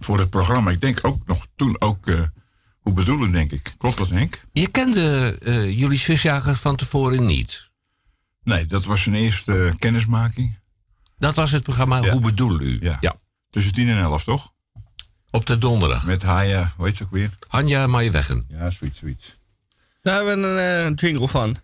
Voor 0.00 0.18
het 0.18 0.30
programma. 0.30 0.70
Ik 0.70 0.80
denk 0.80 1.06
ook 1.06 1.26
nog 1.26 1.46
toen 1.56 1.80
ook, 1.80 2.06
eh, 2.06 2.22
hoe 2.84 2.92
bedoelen 2.92 3.32
denk 3.32 3.52
ik. 3.52 3.74
Klopt 3.78 3.96
dat 3.96 4.08
Henk? 4.08 4.40
Je 4.52 4.68
kende 4.68 5.38
eh, 5.42 5.78
Julius 5.78 6.02
Visjager 6.02 6.56
van 6.56 6.76
tevoren 6.76 7.26
niet. 7.26 7.70
Nee, 8.42 8.66
dat 8.66 8.84
was 8.84 9.02
zijn 9.02 9.14
eerste 9.14 9.66
eh, 9.66 9.74
kennismaking. 9.78 10.58
Dat 11.18 11.34
was 11.34 11.50
het 11.50 11.62
programma 11.62 12.02
Ja. 12.04 12.10
Hoe 12.12 12.20
bedoel 12.20 12.60
u? 12.60 12.78
Ja. 13.00 13.16
Tussen 13.50 13.72
10 13.72 13.88
en 13.88 13.98
11, 13.98 14.24
toch? 14.24 14.52
Op 15.30 15.46
de 15.46 15.58
donderdag. 15.58 16.06
Met 16.06 16.22
Haya, 16.22 16.72
hoe 16.76 16.86
heet 16.86 16.96
ze 16.96 17.04
ook 17.04 17.10
weer? 17.10 17.30
Hanja 17.48 17.86
Maaiweggen. 17.86 18.44
Ja, 18.48 18.70
zoiets, 18.70 18.98
zoiets. 18.98 19.36
Daar 20.00 20.16
hebben 20.16 20.42
we 20.42 20.60
een 20.60 20.92
eh, 20.92 21.08
jingle 21.08 21.28
van. 21.28 21.56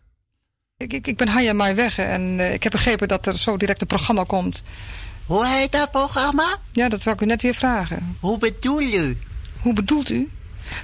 Ik, 0.76 0.92
ik, 0.92 1.06
ik 1.06 1.16
ben 1.16 1.28
Haya 1.28 1.52
Maaiwegge 1.52 2.02
en 2.02 2.40
eh, 2.40 2.52
ik 2.52 2.62
heb 2.62 2.72
begrepen 2.72 3.08
dat 3.08 3.26
er 3.26 3.38
zo 3.38 3.56
direct 3.56 3.80
een 3.80 3.86
programma 3.86 4.24
komt. 4.24 4.62
Hoe 5.26 5.46
heet 5.46 5.72
dat 5.72 5.90
programma? 5.90 6.58
Ja, 6.72 6.88
dat 6.88 7.02
wil 7.02 7.12
ik 7.12 7.20
u 7.20 7.26
net 7.26 7.42
weer 7.42 7.54
vragen. 7.54 8.16
Hoe 8.20 8.38
bedoel 8.38 8.80
u? 8.80 9.18
Hoe 9.60 9.72
bedoelt 9.72 10.10
u? 10.10 10.30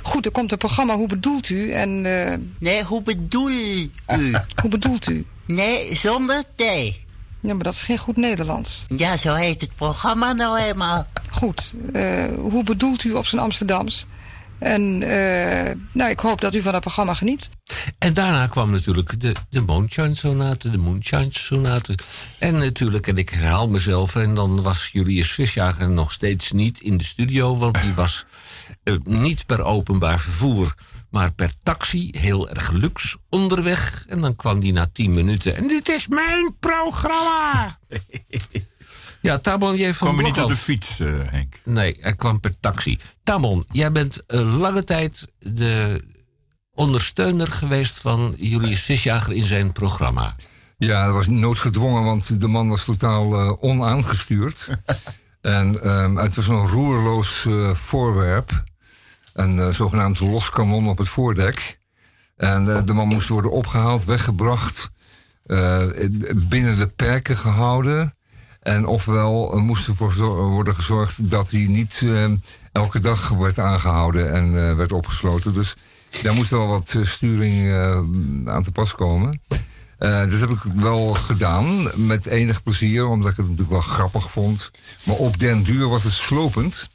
Goed, 0.03 0.27
er 0.27 0.33
komt 0.33 0.53
een 0.53 0.59
programma 0.59 0.97
Hoe 0.97 1.09
bedoelt 1.09 1.49
u? 1.49 1.71
En 1.71 2.07
eh, 2.07 2.39
Nee, 2.59 2.83
hoe 2.83 3.03
bedoel 3.03 3.51
u? 3.51 3.91
hoe 4.61 4.71
bedoelt 4.71 5.09
u? 5.09 5.27
Nee, 5.47 5.97
zonder 5.97 6.43
T. 6.55 6.63
Ja, 7.41 7.55
maar 7.55 7.65
dat 7.65 7.73
is 7.73 7.81
geen 7.81 7.99
goed 7.99 8.17
Nederlands. 8.17 8.85
Ja, 8.89 9.17
zo 9.17 9.35
heet 9.35 9.61
het 9.61 9.75
programma 9.75 10.33
nou 10.33 10.59
eenmaal. 10.59 11.07
Goed, 11.31 11.75
eh, 11.93 12.25
hoe 12.39 12.65
bedoelt 12.65 13.05
u 13.05 13.13
op 13.13 13.27
zijn 13.27 13.43
Amsterdams? 13.43 14.07
En 14.59 15.03
eh, 15.03 15.75
nou, 15.93 16.11
ik 16.11 16.21
hoop 16.21 16.41
dat 16.41 16.55
u 16.55 16.63
van 16.63 16.73
dat 16.73 16.81
programma 16.81 17.15
geniet. 17.15 17.51
En 17.99 18.13
daarna 18.13 18.47
kwam 18.47 18.71
natuurlijk 18.71 19.21
de, 19.21 19.35
de 19.51 19.61
Moonshine 19.61 20.15
Sonate, 20.15 20.71
de 20.71 20.79
Moonshine 20.79 21.29
Sonate. 21.31 21.99
En 22.39 22.59
natuurlijk, 22.59 23.07
en 23.07 23.19
ik 23.19 23.31
herhaal 23.31 23.69
mezelf, 23.69 24.17
en 24.17 24.35
dan 24.35 24.63
was 24.63 24.89
Julius 24.93 25.33
Visjager 25.33 25.91
nog 25.91 26.13
steeds 26.13 26.53
niet 26.53 26.81
in 26.81 26.97
de 26.97 27.05
studio, 27.05 27.57
want 27.57 27.81
die 27.83 27.95
was 27.95 28.25
eh, 28.83 28.95
niet 29.05 29.47
per 29.47 29.65
openbaar 29.65 30.21
vervoer, 30.21 30.75
maar 31.11 31.33
per 31.33 31.51
taxi, 31.63 32.09
heel 32.13 32.49
erg 32.51 32.71
luxe, 32.71 33.19
onderweg. 33.29 34.05
En 34.09 34.21
dan 34.21 34.37
kwam 34.37 34.61
die 34.61 34.73
na 34.73 34.87
tien 34.93 35.11
minuten. 35.11 35.57
En 35.57 35.69
dit 35.69 35.89
is 35.89 36.09
mijn 36.09 36.55
programma! 36.61 37.79
ja, 39.21 39.39
Tamon, 39.39 39.77
jij 39.77 39.95
van 39.95 40.09
Kwam 40.09 40.21
je 40.21 40.27
niet 40.33 40.43
op 40.43 40.49
de 40.49 40.57
fiets, 40.57 41.01
eh, 41.01 41.07
Henk? 41.25 41.61
Nee, 41.65 41.97
hij 42.01 42.15
kwam 42.15 42.41
per 42.41 42.61
taxi. 42.61 42.99
Tamon, 43.25 43.65
jij 43.71 43.93
bent 43.93 44.27
eh, 44.27 44.59
lange 44.59 44.85
tijd 44.85 45.27
de 45.39 46.05
ondersteuner 46.75 47.47
geweest 47.47 47.99
van 47.99 48.35
Julius 48.37 48.83
Visjager 48.83 49.35
in 49.35 49.43
zijn 49.43 49.73
programma. 49.73 50.37
Ja, 50.79 51.05
dat 51.05 51.15
was 51.15 51.29
noodgedwongen, 51.29 52.05
want 52.05 52.41
de 52.41 52.47
man 52.47 52.69
was 52.69 52.85
totaal 52.85 53.61
onaangestuurd. 53.61 54.69
en 55.47 55.83
ehm, 55.83 56.17
het 56.17 56.37
was 56.37 56.49
een 56.49 56.67
roerloos 56.67 57.47
eh, 57.47 57.75
voorwerp. 57.75 58.65
Een 59.33 59.59
eh, 59.59 59.69
zogenaamd 59.69 60.21
loskanon 60.21 60.89
op 60.89 60.99
het 60.99 61.09
voordek. 61.09 61.79
En 62.37 62.77
eh, 62.77 62.85
de 62.85 62.93
man 62.93 63.09
moest 63.09 63.29
worden 63.29 63.51
opgehaald, 63.51 64.05
weggebracht, 64.05 64.91
binnen 66.35 66.79
de 66.79 66.91
perken 66.97 67.37
gehouden. 67.37 68.17
En 68.61 68.87
ofwel 68.87 69.61
moest 69.61 69.89
ervoor 69.89 70.15
worden 70.51 70.75
gezorgd 70.75 71.31
dat 71.31 71.51
hij 71.51 71.67
niet 71.67 72.03
eh, 72.05 72.25
elke 72.73 73.01
dag 73.01 73.29
werd 73.29 73.59
aangehouden 73.59 74.33
en 74.33 74.77
werd 74.77 74.93
opgesloten. 74.93 75.53
Dus 75.53 75.77
daar 76.23 76.35
moest 76.35 76.51
wel 76.51 76.67
wat 76.67 76.97
sturing 77.03 77.73
aan 78.45 78.63
te 78.63 78.73
pas 78.73 78.95
komen. 78.95 79.41
Eh, 79.99 80.31
dat 80.31 80.41
heb 80.41 80.51
ik 80.51 80.63
wel 80.75 81.15
gedaan, 81.15 81.91
met 82.07 82.27
enig 82.27 82.63
plezier, 82.63 83.07
omdat 83.07 83.31
ik 83.31 83.37
het 83.37 83.45
natuurlijk 83.45 83.71
wel 83.71 83.81
grappig 83.81 84.31
vond. 84.31 84.71
Maar 85.05 85.17
op 85.17 85.39
den 85.39 85.63
duur 85.63 85.89
was 85.89 86.05
het 86.05 86.13
slopend. 86.13 86.89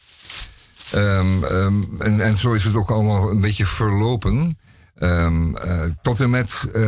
Ehm, 0.92 1.44
ehm, 1.44 1.82
en, 2.00 2.20
en 2.20 2.38
zo 2.38 2.54
is 2.54 2.64
het 2.64 2.76
ook 2.76 2.92
allemaal 2.92 3.30
een 3.30 3.42
beetje 3.42 3.66
verlopen. 3.66 4.58
Ehm, 4.96 5.56
eh, 5.56 5.84
tot 6.02 6.20
en 6.20 6.30
met 6.30 6.70
eh, 6.74 6.82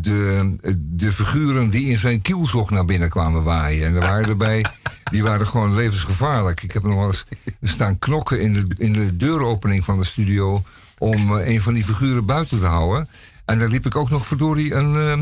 de, 0.00 0.56
de 0.76 1.12
figuren 1.12 1.68
die 1.68 1.86
in 1.86 1.96
zijn 1.96 2.22
kielzog 2.22 2.70
naar 2.70 2.84
binnen 2.84 3.08
kwamen 3.08 3.42
waaien. 3.42 3.86
En 3.86 3.94
er 3.94 4.00
waren 4.00 4.28
erbij, 4.28 4.64
die 5.10 5.22
waren 5.22 5.46
gewoon 5.46 5.74
levensgevaarlijk. 5.74 6.62
Ik 6.62 6.72
heb 6.72 6.82
nog 6.82 6.94
wel 6.94 7.06
eens 7.06 7.24
staan 7.62 7.98
knokken 7.98 8.40
in 8.40 8.52
de, 8.52 8.64
in 8.78 8.92
de 8.92 9.16
deuropening 9.16 9.84
van 9.84 9.98
de 9.98 10.04
studio... 10.04 10.62
om 10.98 11.32
een 11.32 11.60
van 11.60 11.74
die 11.74 11.84
figuren 11.84 12.26
buiten 12.26 12.58
te 12.58 12.66
houden. 12.66 13.08
En 13.52 13.58
daar 13.58 13.68
liep 13.68 13.86
ik 13.86 13.96
ook 13.96 14.10
nog 14.10 14.26
verdorie 14.26 14.74
een, 14.74 14.96
eh, 14.96 15.18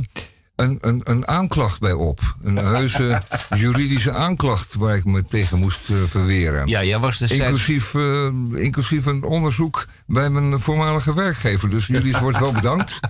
een, 0.56 0.78
een, 0.80 1.00
een 1.04 1.28
aanklacht 1.28 1.80
bij 1.80 1.92
op. 1.92 2.20
Een 2.42 2.56
heuse 2.56 3.22
juridische 3.56 4.12
aanklacht 4.12 4.74
waar 4.74 4.96
ik 4.96 5.04
me 5.04 5.24
tegen 5.24 5.58
moest 5.58 5.90
eh, 5.90 5.96
verweren. 6.06 6.66
Ja, 6.66 6.84
jij 6.84 6.98
was. 6.98 7.20
Inclusief, 7.20 7.94
eh, 7.94 8.28
inclusief 8.54 9.06
een 9.06 9.22
onderzoek 9.22 9.86
bij 10.06 10.30
mijn 10.30 10.60
voormalige 10.60 11.14
werkgever. 11.14 11.70
Dus 11.70 11.86
jullie 11.86 12.16
wordt 12.16 12.38
wel 12.38 12.52
bedankt 12.52 13.00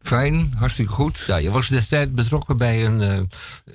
Fijn, 0.00 0.52
hartstikke 0.58 0.92
goed. 0.92 1.24
Ja, 1.26 1.36
je 1.36 1.50
was 1.50 1.68
destijds 1.68 2.12
betrokken 2.12 2.56
bij 2.56 2.84
een, 2.84 3.00
eh, 3.00 3.18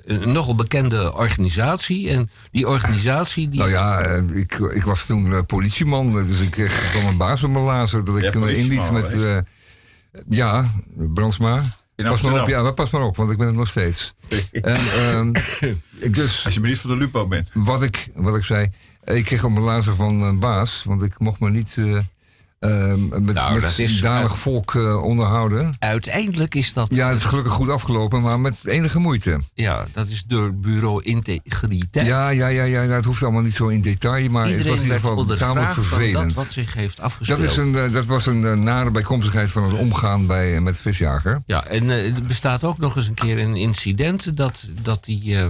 een 0.04 0.32
nogal 0.32 0.54
bekende 0.54 1.14
organisatie. 1.14 2.10
En 2.10 2.30
die 2.50 2.68
organisatie... 2.68 3.48
Die... 3.48 3.58
Nou 3.58 3.70
ja, 3.70 4.00
ik, 4.32 4.52
ik 4.54 4.84
was 4.84 5.06
toen 5.06 5.46
politieman, 5.46 6.12
dus 6.12 6.40
ik 6.40 6.50
kreeg 6.50 6.92
van 6.92 7.02
mijn 7.02 7.16
baas 7.16 7.42
op 7.42 7.50
mijn 7.50 7.64
lazer 7.64 8.04
dat 8.04 8.16
ik 8.16 8.32
Ja, 8.32 8.38
me 8.38 8.56
inliet 8.56 8.90
met... 8.90 9.16
eh, 10.12 10.22
ja, 10.28 10.64
Brandsma. 11.14 11.60
Pas 11.96 12.22
maar 12.22 12.40
op, 12.40 12.48
ja, 12.48 12.70
pas 12.70 12.90
maar 12.90 13.02
op, 13.02 13.16
want 13.16 13.30
ik 13.30 13.36
ben 13.38 13.46
het 13.46 13.56
nog 13.56 13.68
steeds. 13.68 14.14
en, 14.52 14.84
ehm, 14.86 15.32
dus 16.10 16.44
Als 16.44 16.54
je 16.54 16.60
maar 16.60 16.68
niet 16.68 16.78
van 16.78 16.90
de 16.90 16.96
Lupo 16.96 17.26
bent. 17.26 17.50
wat 17.52 17.82
ik, 17.82 18.10
wat 18.14 18.36
ik 18.36 18.44
zei, 18.44 18.70
ik 19.04 19.24
kreeg 19.24 19.44
op 19.44 19.50
mijn 19.50 19.64
lazer 19.64 19.94
van 19.94 20.22
een 20.22 20.38
baas, 20.38 20.84
want 20.84 21.02
ik 21.02 21.18
mocht 21.18 21.40
me 21.40 21.50
niet 21.50 21.74
eh, 21.78 21.98
ehm, 22.60 23.08
met, 23.08 23.34
Nou, 23.34 23.52
met 23.54 23.62
dat 23.62 23.78
is- 23.78 24.00
danig 24.00 24.38
volk 24.38 24.74
eh, 24.74 25.02
onderhouden. 25.02 25.74
Uiteindelijk 25.78 26.54
is 26.54 26.72
dat... 26.72 26.94
Ja, 26.94 27.08
het 27.08 27.16
is 27.16 27.24
gelukkig 27.24 27.52
goed 27.52 27.68
afgelopen, 27.68 28.20
maar 28.20 28.40
met 28.40 28.56
enige 28.64 28.98
moeite. 28.98 29.40
Ja, 29.54 29.84
dat 29.92 30.06
is 30.08 30.22
door 30.26 30.54
bureau 30.54 31.02
integriteit. 31.02 32.06
Ja, 32.06 32.28
ja, 32.28 32.46
ja, 32.46 32.62
ja, 32.62 32.80
nou, 32.80 32.92
het 32.92 33.04
hoeft 33.04 33.22
allemaal 33.22 33.42
niet 33.42 33.54
zo 33.54 33.68
in 33.68 33.80
detail, 33.80 34.28
maar 34.28 34.42
het 34.42 34.50
Iedereen 34.50 34.70
was 34.72 34.80
in 34.80 34.84
ieder 34.86 35.00
geval 35.00 35.24
tamelijk 35.24 35.72
vervelend. 35.72 36.34
dat 36.34 36.44
wat 36.44 36.52
zich 36.52 36.74
heeft 36.74 37.00
afgespeeld. 37.00 37.40
Dat, 37.40 37.50
is 37.50 37.56
een, 37.56 37.76
eh, 37.76 37.92
dat 37.92 38.06
was 38.06 38.26
een 38.26 38.44
eh, 38.44 38.52
nare 38.52 38.90
bijkomstigheid 38.90 39.50
van 39.50 39.64
het 39.64 39.78
omgaan 39.78 40.26
bij, 40.26 40.54
eh, 40.54 40.60
met 40.62 40.80
visjager. 40.80 41.42
Ja, 41.46 41.64
en 41.66 41.90
eh, 41.90 42.14
er 42.16 42.22
bestaat 42.22 42.64
ook 42.64 42.78
nog 42.78 42.96
eens 42.96 43.08
een 43.08 43.14
keer 43.14 43.38
een 43.38 43.56
incident 43.56 44.36
dat, 44.36 44.68
dat 44.82 45.04
die 45.04 45.36
eh, 45.38 45.48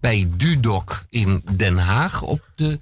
bij 0.00 0.28
Dudok 0.36 1.04
in 1.10 1.42
Den 1.56 1.78
Haag 1.78 2.22
op, 2.22 2.50
de, 2.54 2.78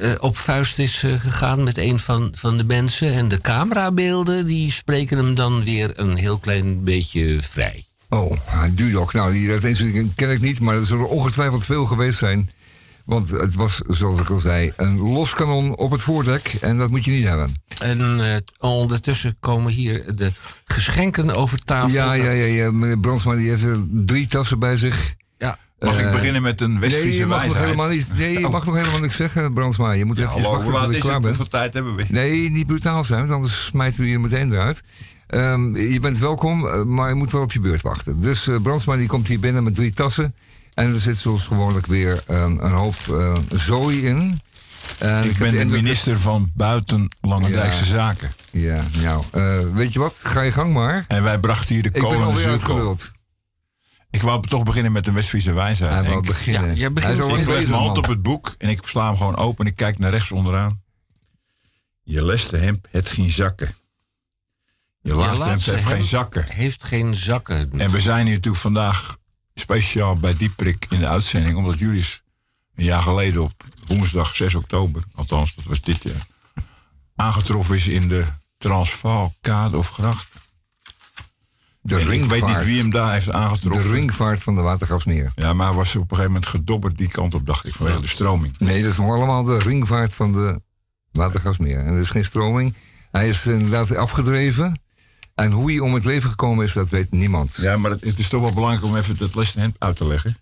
eh, 0.00 0.12
op 0.20 0.36
vuist 0.36 0.78
is 0.78 1.02
eh, 1.02 1.20
gegaan 1.20 1.62
met 1.62 1.78
een 1.78 1.98
van, 1.98 2.32
van 2.36 2.58
de 2.58 2.64
mensen. 2.64 3.12
En 3.12 3.28
de 3.28 3.40
camerabeelden 3.40 4.46
die 4.46 4.72
spreken 4.72 5.16
hem 5.16 5.34
dan 5.34 5.64
weer 5.64 6.00
een 6.00 6.16
heel 6.16 6.38
klein 6.38 6.84
beetje 6.84 7.38
vrij. 7.42 7.84
Oh, 8.08 8.36
Dudok. 8.72 9.12
Nou, 9.12 9.32
die, 9.32 9.48
dat 9.48 9.64
incident 9.64 10.14
ken 10.14 10.30
ik 10.30 10.40
niet, 10.40 10.60
maar 10.60 10.76
er 10.76 10.86
zullen 10.86 11.08
ongetwijfeld 11.08 11.64
veel 11.64 11.86
geweest 11.86 12.18
zijn. 12.18 12.50
Want 13.04 13.30
het 13.30 13.54
was, 13.54 13.80
zoals 13.88 14.20
ik 14.20 14.30
al 14.30 14.38
zei, 14.38 14.72
een 14.76 14.98
loskanon 14.98 15.76
op 15.76 15.90
het 15.90 16.02
voordek. 16.02 16.54
En 16.60 16.76
dat 16.76 16.90
moet 16.90 17.04
je 17.04 17.10
niet 17.10 17.26
hebben. 17.26 17.54
En 17.78 18.32
eh, 18.32 18.36
ondertussen 18.58 19.36
komen 19.40 19.72
hier 19.72 20.16
de 20.16 20.32
geschenken 20.64 21.34
over 21.34 21.64
tafel. 21.64 21.90
Ja, 21.90 22.12
ja, 22.12 22.30
ja, 22.30 22.44
ja. 22.44 22.70
Meneer 22.70 22.98
Brandsma 22.98 23.34
die 23.34 23.48
heeft 23.48 23.64
er 23.64 23.84
drie 23.90 24.26
tassen 24.26 24.58
bij 24.58 24.76
zich. 24.76 25.14
Mag 25.82 25.98
ik 25.98 26.06
Eh, 26.06 26.12
beginnen 26.12 26.42
met 26.42 26.60
een 26.60 26.70
Nee, 26.70 26.80
West-Friese 26.80 27.18
je 27.18 27.26
mag 27.26 27.46
nog 27.46 27.58
helemaal 27.58 27.88
niet, 27.88 28.12
nee, 28.16 28.38
je 28.38 28.46
Oh. 28.46 28.52
mag 28.52 28.64
nog 28.66 28.74
helemaal 28.74 28.98
niks 29.00 29.16
zeggen, 29.16 29.52
Brandsma. 29.52 29.92
Je 29.92 30.04
moet 30.04 30.16
Ja, 30.16 30.22
even 30.36 30.42
wachten 30.50 30.82
tot 30.84 30.94
ik 30.94 31.00
klaar 31.00 31.18
ben. 31.20 31.28
Hoeveel 31.28 31.48
tijd 31.48 31.74
hebben 31.74 31.94
we? 31.94 32.04
Nee, 32.08 32.50
niet 32.50 32.66
brutaal 32.66 33.04
zijn, 33.04 33.20
want 33.20 33.32
anders 33.32 33.64
smijten 33.64 34.00
we 34.02 34.08
je 34.08 34.18
meteen 34.18 34.52
eruit. 34.52 34.82
Ehm, 35.26 35.76
je 35.76 36.00
bent 36.00 36.18
welkom, 36.18 36.66
eh, 36.68 36.82
maar 36.82 37.08
je 37.08 37.14
moet 37.14 37.32
wel 37.32 37.42
op 37.42 37.52
je 37.52 37.60
beurt 37.60 37.82
wachten. 37.82 38.20
Dus 38.20 38.48
Brandsma 38.62 38.96
die 38.96 39.06
komt 39.08 39.28
hier 39.28 39.40
binnen 39.40 39.64
met 39.64 39.74
drie 39.74 39.92
tassen. 39.92 40.34
En 40.74 40.88
er 40.88 41.00
zit 41.00 41.16
zoals 41.16 41.46
gewoonlijk 41.46 41.86
weer 41.86 42.22
ehm, 42.26 42.56
een 42.58 42.72
hoop 42.72 42.94
eh 43.10 43.34
zooi 43.54 44.06
in. 44.06 44.40
En 44.98 45.24
Ik 45.24 45.36
ben 45.38 45.50
de 45.50 45.58
de 45.58 45.64
minister 45.72 46.16
van 46.18 46.50
Buitenlandijkse 46.54 47.78
Ja. 47.84 47.84
Zaken. 47.84 48.30
Ja, 48.50 48.80
nou, 49.02 49.24
weet 49.74 49.92
je 49.92 49.98
wat? 49.98 50.20
Ga 50.24 50.40
je 50.40 50.52
gang 50.52 50.72
maar. 50.72 51.04
En 51.08 51.22
wij 51.22 51.38
brachten 51.38 51.74
hier 51.74 51.82
de 51.82 51.88
Ik 51.88 51.94
ben 51.94 52.02
komende 52.02 52.24
alweer 52.24 52.42
zirkel. 52.42 52.58
uitgeluld. 52.74 53.12
Ik 54.12 54.22
wou 54.22 54.46
toch 54.46 54.62
beginnen 54.62 54.92
met 54.92 55.06
een 55.06 55.14
West-Friese 55.14 55.52
wijsheid. 55.52 55.92
Hij 55.92 56.02
En 56.02 56.06
wou 56.08 56.18
ik- 56.20 56.26
beginnen. 56.26 56.68
Ja, 56.68 56.74
jij 56.74 56.92
begint 56.92 57.18
Hij. 57.18 57.40
Ik 57.40 57.46
leg 57.46 57.68
mijn 57.68 57.80
hand 57.82 57.98
op 57.98 58.06
het 58.06 58.22
boek 58.22 58.54
en 58.58 58.68
ik 58.68 58.80
sla 58.86 59.06
hem 59.06 59.16
gewoon 59.16 59.36
open 59.36 59.64
en 59.64 59.70
ik 59.70 59.76
kijk 59.76 59.98
naar 59.98 60.10
rechts 60.10 60.32
onderaan. 60.32 60.82
Je 62.02 62.24
leste 62.24 62.56
hemd 62.56 62.86
het 62.90 63.08
geen 63.08 63.30
zakken. 63.30 63.74
Je 65.00 65.14
laatste 65.14 65.26
hemd 65.28 65.38
laatste 65.38 65.70
heeft 65.70 65.82
geen 65.84 65.92
hemd 65.94 66.06
zakken. 66.06 66.44
Heeft 66.48 66.84
geen 66.84 67.14
zakken. 67.14 67.72
En 67.80 67.90
we 67.90 68.00
zijn 68.00 68.24
hier 68.26 68.34
natuurlijk 68.34 68.62
vandaag 68.62 69.16
speciaal 69.54 70.14
bij 70.16 70.36
Dieprik 70.36 70.86
in 70.88 70.98
de 70.98 71.06
uitzending, 71.06 71.56
omdat 71.56 71.78
jullie 71.78 72.04
een 72.74 72.84
jaar 72.84 73.02
geleden 73.02 73.42
op 73.42 73.64
woensdag 73.86 74.36
6 74.36 74.54
oktober, 74.54 75.02
althans 75.14 75.54
dat 75.54 75.64
was 75.64 75.80
dit 75.80 76.02
jaar, 76.02 76.26
aangetroffen 77.16 77.74
is 77.76 77.88
in 77.88 78.08
de 78.08 78.24
Transvaalkade 78.58 79.76
of 79.76 79.88
gracht. 79.88 80.28
De 81.84 81.94
En 81.94 82.00
ik 82.00 82.06
weet 82.06 82.20
niet 82.20 82.30
ringvaart. 82.30 82.64
wie 82.64 82.80
hem 82.80 82.90
daar 82.90 83.12
heeft 83.12 83.26
De 83.26 83.32
aangetroffen. 83.32 83.90
ringvaart 83.90 84.42
van 84.42 84.54
de 84.54 84.60
Watergasmeer. 84.60 85.32
Ja, 85.34 85.52
maar 85.52 85.74
was 85.74 85.96
op 85.96 86.02
een 86.02 86.08
gegeven 86.08 86.32
moment 86.32 86.46
gedobberd 86.46 86.98
die 86.98 87.08
kant 87.08 87.34
op, 87.34 87.46
dacht 87.46 87.66
ik, 87.66 87.74
vanwege 87.74 88.00
de 88.00 88.08
stroming. 88.08 88.58
Nee, 88.58 88.82
dat 88.82 88.92
is 88.92 88.98
allemaal 88.98 89.42
de 89.42 89.58
ringvaart 89.58 90.14
van 90.14 90.32
de 90.32 90.60
Watergasmeer. 91.12 91.78
En 91.78 91.94
er 91.94 92.00
is 92.00 92.10
geen 92.10 92.24
stroming. 92.24 92.74
Hij 93.10 93.28
is 93.28 93.46
inderdaad 93.46 93.96
afgedreven. 93.96 94.80
En 95.34 95.50
hoe 95.50 95.70
hij 95.70 95.80
om 95.80 95.94
het 95.94 96.04
leven 96.04 96.30
gekomen 96.30 96.64
is, 96.64 96.72
dat 96.72 96.90
weet 96.90 97.10
niemand. 97.10 97.56
Ja, 97.60 97.76
maar 97.76 97.90
het, 97.90 98.18
is 98.18 98.28
toch 98.28 98.42
wel 98.42 98.52
belangrijk 98.52 98.84
om 98.84 98.96
even 98.96 99.16
dat 99.16 99.34
les 99.34 99.56
uit 99.78 99.96
te 99.96 100.06
leggen. 100.06 100.36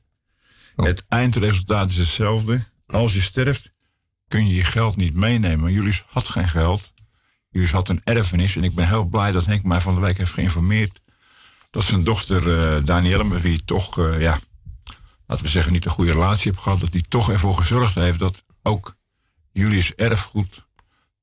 Oh. 0.77 0.87
Het 0.87 1.05
eindresultaat 1.09 1.91
is 1.91 1.97
hetzelfde. 1.97 2.65
Als 2.87 3.15
je 3.15 3.21
sterft, 3.21 3.71
kun 4.29 4.47
je 4.47 4.55
je 4.55 4.65
geld 4.65 4.97
niet 4.97 5.15
meenemen. 5.15 5.73
Jullie 5.73 6.03
had 6.07 6.29
geen 6.29 6.49
geld. 6.49 6.93
Jullie 7.51 7.69
had 7.69 7.89
een 7.89 8.01
erfenis. 8.05 8.57
En 8.57 8.65
ik 8.65 8.75
ben 8.75 8.89
heel 8.89 9.05
blij 9.05 9.31
dat 9.31 9.47
Henk 9.47 9.63
mij 9.63 9.81
van 9.81 9.95
de 9.95 10.01
week 10.01 10.17
heeft 10.19 10.33
geïnformeerd. 10.33 11.01
Dat 11.71 11.85
zijn 11.85 12.05
dochter 12.05 12.47
uh, 12.79 12.85
Danielle, 12.85 13.25
met 13.25 13.43
wie 13.43 13.53
hij 13.53 13.61
toch, 13.65 13.99
eh, 13.99 14.21
ja, 14.21 14.39
laten 15.27 15.45
we 15.45 15.51
zeggen, 15.51 15.73
niet 15.73 15.85
een 15.85 15.91
goede 15.91 16.13
relatie 16.13 16.51
heeft 16.51 16.63
gehad. 16.63 16.81
Dat 16.81 16.93
hij 16.93 17.05
toch 17.09 17.31
ervoor 17.31 17.55
gezorgd 17.55 17.95
heeft 17.95 18.19
dat 18.19 18.45
ook 18.63 18.97
jullie 19.53 19.93
erfgoed 19.97 20.67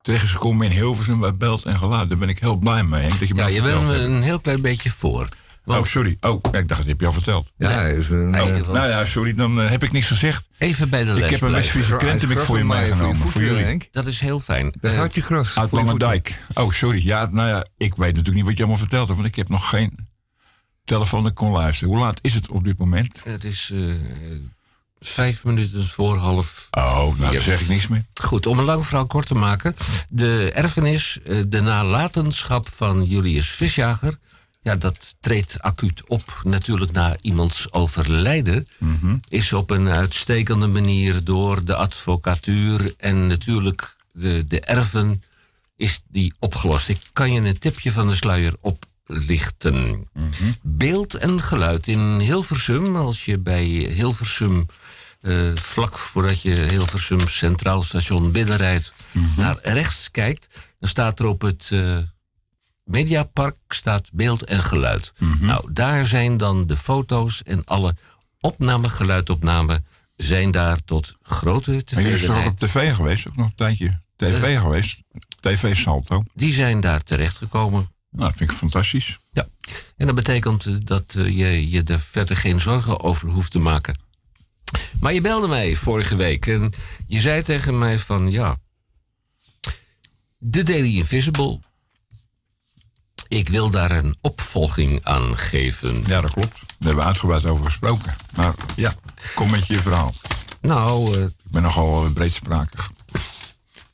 terecht 0.02 0.24
is 0.24 0.32
gekomen 0.32 0.66
in 0.66 0.72
Hilversum 0.72 1.20
bij 1.20 1.34
Belt 1.36 1.64
en 1.66 1.78
Geluid. 1.78 2.10
Daar 2.10 2.18
ben 2.18 2.30
ik 2.30 2.40
heel 2.40 2.56
blij 2.56 2.84
mee. 2.84 3.02
Henk, 3.02 3.20
dat 3.20 3.28
je 3.28 3.34
me 3.34 3.40
Ja, 3.40 3.46
dat 3.46 3.56
je 3.56 3.62
bent 3.62 3.82
me 3.82 3.92
hebt. 3.92 4.04
een 4.04 4.22
heel 4.22 4.40
klein 4.40 4.62
beetje 4.62 4.90
voor. 4.90 5.28
Want 5.64 5.80
Oh, 5.82 5.86
sorry. 5.86 6.18
Oh, 6.22 6.36
ik 6.36 6.52
dacht, 6.52 6.68
dat 6.68 6.86
heb 6.86 7.00
je 7.00 7.06
al 7.06 7.12
verteld. 7.14 7.52
Ja, 7.58 7.82
is 7.82 8.10
een... 8.10 8.30
Nee, 8.30 8.52
eh, 8.52 8.68
Nou 8.68 8.88
ja, 8.88 9.06
sorry, 9.06 9.34
dan 9.36 9.58
heb 9.58 9.84
ik 9.84 9.92
niks 9.92 10.08
gezegd. 10.08 10.50
even 10.58 10.90
bij 10.90 11.04
de 11.04 11.14
les 11.14 11.24
Ik 11.24 11.30
heb 11.30 11.42
een. 11.42 11.52
West-Friese 11.52 11.96
krentenbik 11.96 12.40
voor 12.40 12.58
je 12.58 12.64
meegenomen. 12.64 13.16
Voor, 13.16 13.42
jullie. 13.42 13.64
Henk. 13.64 13.88
Dat 13.92 14.06
is 14.06 14.20
heel 14.20 14.40
fijn. 14.40 14.74
Gaat 14.82 15.14
je 15.16 15.22
gras. 15.22 15.58
Uit 15.58 15.70
voor 15.70 15.80
je 15.80 15.86
Lange 15.86 15.90
voeten. 15.90 16.08
Dijk. 16.10 16.40
Oh, 16.54 16.72
sorry. 16.72 17.06
Ja, 17.06 17.30
nou 17.32 17.48
ja, 17.50 17.66
ik 17.78 17.96
weet 17.96 18.08
natuurlijk 18.08 18.36
niet 18.36 18.46
wat 18.46 18.54
je 18.54 18.60
allemaal 18.60 18.80
verteld 18.80 19.08
hebt, 19.08 19.20
want 19.20 19.30
ik 19.32 19.36
heb 19.36 19.50
nog 19.50 19.70
geen 19.70 20.08
telefoon 20.88 21.34
kon 21.34 21.52
luisteren. 21.52 21.94
Hoe 21.94 22.04
laat 22.04 22.20
is 22.22 22.34
het 22.34 22.50
op 22.50 22.64
dit 22.64 22.78
moment? 22.78 23.22
het 23.24 23.44
is 23.44 23.72
eh, 23.74 23.80
vijf 25.00 25.44
minuten 25.44 25.88
voor 25.88 26.18
half. 26.18 26.68
Oh, 26.72 27.20
nou, 27.20 27.42
zeg 27.42 27.62
ik 27.62 27.68
niks 27.68 27.88
meer. 27.88 28.06
Goed, 28.22 28.46
om 28.46 28.60
een 28.60 28.66
lang 28.66 28.86
verhaal 28.86 29.06
kort 29.06 29.28
te 29.28 29.36
maken. 29.36 29.76
De 30.10 30.52
erfenis, 30.52 31.20
eh, 31.24 31.44
de 31.48 31.62
nalatenschap 31.62 32.70
van 32.74 33.04
Julius 33.04 33.50
Visjager. 33.50 34.18
Ja, 34.62 34.76
dat 34.76 35.16
treedt 35.20 35.62
acuut 35.62 36.08
op. 36.08 36.42
Natuurlijk 36.44 36.92
na 36.92 37.16
iemands 37.22 37.74
overlijden. 37.74 38.68
Is 39.30 39.54
op 39.54 39.70
een 39.70 39.88
uitstekende 39.88 40.68
manier 40.68 41.24
door 41.24 41.66
de 41.66 41.76
advocatuur 41.76 42.94
en 42.98 43.28
natuurlijk 43.28 43.96
de, 44.12 44.48
de 44.48 44.60
erven 44.60 45.24
is 45.76 46.02
die 46.08 46.34
opgelost. 46.40 46.90
Ik 46.90 47.00
kan 47.14 47.34
je 47.34 47.42
een 47.42 47.60
tipje 47.60 47.92
van 47.92 48.08
de 48.08 48.16
sluier 48.16 48.54
oplichten. 49.08 50.10
Beeld 50.62 51.14
en 51.14 51.42
geluid 51.42 51.88
in 51.88 52.20
Hilversum. 52.20 52.96
Als 52.96 53.26
je 53.26 53.38
bij 53.38 53.66
Hilversum, 53.66 54.66
eh, 55.22 55.36
vlak 55.56 55.98
voordat 55.98 56.42
je 56.42 56.54
Hilversum 56.54 57.28
Centraal 57.28 57.82
Station 57.84 58.32
binnenrijdt, 58.32 58.94
naar 59.38 59.58
rechts 59.62 60.12
kijkt, 60.12 60.48
dan 60.80 60.90
staat 60.90 61.20
er 61.20 61.26
op 61.26 61.42
het 61.42 61.70
eh, 61.74 61.98
Mediapark 62.84 63.58
staat 63.68 64.10
beeld 64.14 64.44
en 64.44 64.64
geluid. 64.64 65.14
Nou, 65.40 65.74
daar 65.74 66.06
zijn 66.06 66.38
dan 66.38 66.68
de 66.68 66.78
foto's 66.78 67.44
en 67.44 67.66
alle 67.66 67.96
opname, 68.40 68.90
geluidopnamen 68.90 69.86
zijn 70.16 70.52
daar 70.52 70.84
tot 70.86 71.16
grote 71.22 71.72
Maar 71.94 72.04
jullie 72.04 72.18
zijn 72.18 72.44
toch 72.44 72.54
tevredenheid. 72.54 72.62
op 72.62 72.70
tv 72.70 72.96
geweest? 72.96 73.28
Ook 73.28 73.36
nog 73.36 73.46
een 73.46 73.56
tijdje 73.56 74.02
tv 74.16 74.60
geweest? 74.60 75.02
TV 75.40 75.76
Salto. 75.76 76.24
Die 76.34 76.54
zijn 76.54 76.82
daar 76.82 77.04
terechtgekomen. 77.04 77.90
Nou, 78.18 78.30
dat 78.30 78.38
vind 78.38 78.52
ik 78.52 78.58
fantastisch. 78.58 79.18
Ja, 79.34 79.48
en 79.98 80.06
dat 80.06 80.16
betekent 80.16 80.66
eh, 80.66 80.76
dat 80.84 81.16
eh, 81.18 81.38
je 81.38 81.70
je 81.70 81.84
er 81.84 82.00
verder 82.00 82.38
geen 82.38 82.62
zorgen 82.62 83.00
over 83.04 83.30
hoeft 83.30 83.52
te 83.52 83.60
maken. 83.60 84.00
Maar 85.00 85.14
je 85.14 85.22
belde 85.22 85.48
mij 85.48 85.76
vorige 85.76 86.16
week 86.16 86.48
en 86.48 86.74
je 87.08 87.20
zei 87.20 87.42
tegen 87.44 87.78
mij 87.78 88.00
van 88.00 88.32
ja, 88.32 88.58
de 90.38 90.64
Daily 90.64 90.98
Invisible, 90.98 91.60
ik 93.28 93.50
wil 93.50 93.70
daar 93.70 93.92
een 93.92 94.16
opvolging 94.22 95.04
aan 95.06 95.38
geven. 95.38 96.04
Ja, 96.08 96.22
dat 96.22 96.34
klopt. 96.34 96.54
Daar 96.54 96.68
hebben 96.78 96.96
we 96.96 97.10
uitgebreid 97.10 97.46
over 97.46 97.66
gesproken. 97.66 98.16
Maar 98.36 98.54
Ja, 98.76 98.94
kom 99.36 99.50
met 99.50 99.68
je 99.68 99.80
verhaal. 99.80 100.14
nou, 100.62 101.16
eh, 101.18 101.24
Ik 101.24 101.34
ben 101.44 101.62
nogal 101.62 102.12
breedsprakig. 102.14 102.92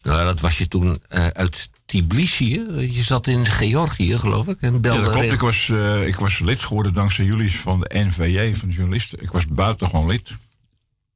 nou 0.02 0.26
dat 0.26 0.40
was 0.40 0.58
je 0.58 0.68
toen 0.68 1.02
uit 1.34 1.70
Tbilisi. 2.02 2.49
Je 2.94 3.03
zat 3.03 3.28
in 3.28 3.45
Georgië, 3.45 4.20
geloof 4.20 4.48
ik, 4.48 4.61
en 4.61 4.82
belde 4.82 4.99
Ja, 4.99 5.06
dat 5.06 5.14
klopt. 5.14 5.32
Ik 5.32 5.40
was, 5.40 5.70
eh, 5.70 6.07
ik 6.07 6.15
was 6.15 6.40
lid 6.40 6.60
geworden 6.60 6.94
dankzij 6.94 7.26
jullie 7.26 7.60
van 7.60 7.80
de 7.80 7.90
NVJ, 7.94 8.53
van 8.53 8.70
de 8.70 8.76
journalisten. 8.76 9.22
Ik 9.22 9.32
was 9.32 9.48
buitengewoon 9.48 10.07
lid. 10.07 10.36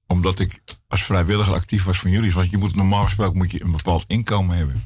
Omdat 0.08 0.40
ik 0.40 0.60
als 0.88 1.04
vrijwilliger 1.04 1.54
actief 1.54 1.84
was 1.84 2.00
van 2.00 2.12
jullie. 2.12 2.32
Want 2.32 2.50
je 2.50 2.58
moet 2.58 2.76
normaal 2.76 3.04
gesproken 3.04 3.38
moet 3.38 3.52
je 3.52 3.64
een 3.64 3.72
bepaald 3.72 4.04
inkomen 4.08 4.58
hebben. 4.58 4.84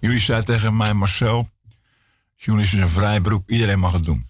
Jullie 0.00 0.20
zei 0.20 0.42
tegen 0.42 0.76
mij, 0.76 0.92
Marcel, 0.92 1.48
Journalist 2.36 2.74
is 2.74 2.80
een 2.80 2.88
vrij 2.88 3.20
beroep, 3.20 3.50
iedereen 3.50 3.78
mag 3.78 3.92
het 3.92 4.04
doen. 4.04 4.24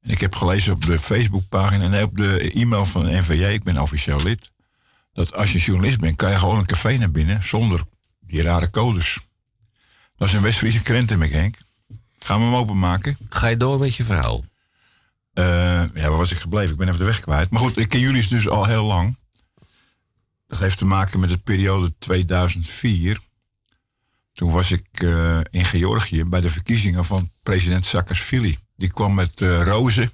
En 0.00 0.10
ik 0.10 0.20
heb 0.20 0.34
gelezen 0.34 0.72
op 0.72 0.84
de 0.84 0.98
Facebookpagina 0.98 1.84
en 1.84 2.02
op 2.02 2.16
de 2.16 2.52
e-mail 2.52 2.84
van 2.84 3.04
de 3.04 3.10
NVJ, 3.10 3.44
ik 3.44 3.62
ben 3.62 3.78
officieel 3.78 4.22
lid, 4.22 4.52
dat 5.12 5.34
als 5.34 5.52
je 5.52 5.58
journalist 5.58 5.98
bent, 5.98 6.16
kan 6.16 6.30
je 6.30 6.38
gewoon 6.38 6.58
een 6.58 6.66
café 6.66 6.96
naar 6.96 7.10
binnen 7.10 7.42
zonder 7.42 7.82
die 8.20 8.42
rare 8.42 8.70
codes. 8.70 9.18
Dat 10.20 10.28
is 10.28 10.34
een 10.34 10.42
West-Friese 10.42 10.82
krentenmik, 10.82 11.32
Henk. 11.32 11.56
Gaan 12.18 12.38
we 12.38 12.44
hem 12.44 12.54
openmaken? 12.54 13.16
Ga 13.28 13.46
je 13.46 13.56
door 13.56 13.78
met 13.78 13.94
je 13.94 14.04
verhaal? 14.04 14.44
Eh, 15.32 15.44
ja, 15.94 16.08
waar 16.08 16.16
was 16.16 16.30
ik 16.30 16.38
gebleven? 16.38 16.70
Ik 16.70 16.76
ben 16.76 16.86
even 16.86 16.98
de 16.98 17.04
weg 17.04 17.20
kwijt. 17.20 17.50
Maar 17.50 17.60
goed, 17.60 17.76
ik 17.76 17.88
ken 17.88 18.00
jullie 18.00 18.28
dus 18.28 18.48
al 18.48 18.64
heel 18.64 18.84
lang. 18.84 19.18
Dat 20.46 20.58
heeft 20.58 20.78
te 20.78 20.84
maken 20.84 21.20
met 21.20 21.28
de 21.28 21.38
periode 21.38 21.98
2004. 21.98 23.20
Toen 24.32 24.52
was 24.52 24.70
ik 24.70 24.86
eh, 24.92 25.40
in 25.50 25.64
Georgië 25.64 26.24
bij 26.24 26.40
de 26.40 26.50
verkiezingen 26.50 27.04
van 27.04 27.30
president 27.42 27.86
Saakashvili. 27.86 28.58
Die 28.76 28.90
kwam 28.92 29.14
met 29.14 29.40
eh, 29.40 29.62
rozen 29.62 30.10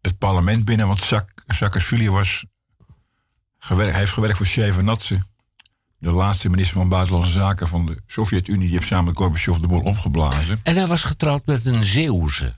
het 0.00 0.18
parlement 0.18 0.64
binnen, 0.64 0.86
want 0.86 1.00
Saak 1.00 1.42
Saakashvili 1.46 2.10
was 2.10 2.44
gewerkt, 3.58 3.90
hij 3.90 4.00
heeft 4.00 4.12
gewerkt 4.12 4.36
voor 4.36 4.46
Shevardnadze. 4.46 5.18
De 6.04 6.10
laatste 6.10 6.48
minister 6.48 6.76
van 6.76 6.88
Buitenlandse 6.88 7.32
Zaken 7.32 7.68
van 7.68 7.86
de 7.86 7.96
Sovjet-Unie. 8.06 8.66
Die 8.66 8.76
heeft 8.76 8.86
samen 8.86 9.04
met 9.04 9.16
Gorbachev 9.16 9.56
de 9.56 9.66
boel 9.66 9.80
opgeblazen. 9.80 10.60
En 10.62 10.76
hij 10.76 10.86
was 10.86 11.04
getrouwd 11.04 11.46
met 11.46 11.64
een 11.66 11.84
Zeeuwse. 11.84 12.56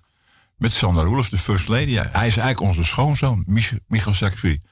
Met 0.56 0.72
Sandra 0.72 1.02
Roelof, 1.02 1.28
de 1.28 1.38
first 1.38 1.68
lady. 1.68 1.94
Hij 1.94 2.26
is 2.26 2.36
eigenlijk 2.36 2.60
onze 2.60 2.84
schoonzoon, 2.84 3.44
Mich 3.46 3.72
Michael 3.86 4.14
Saakashvili. 4.14 4.58
Hij 4.60 4.66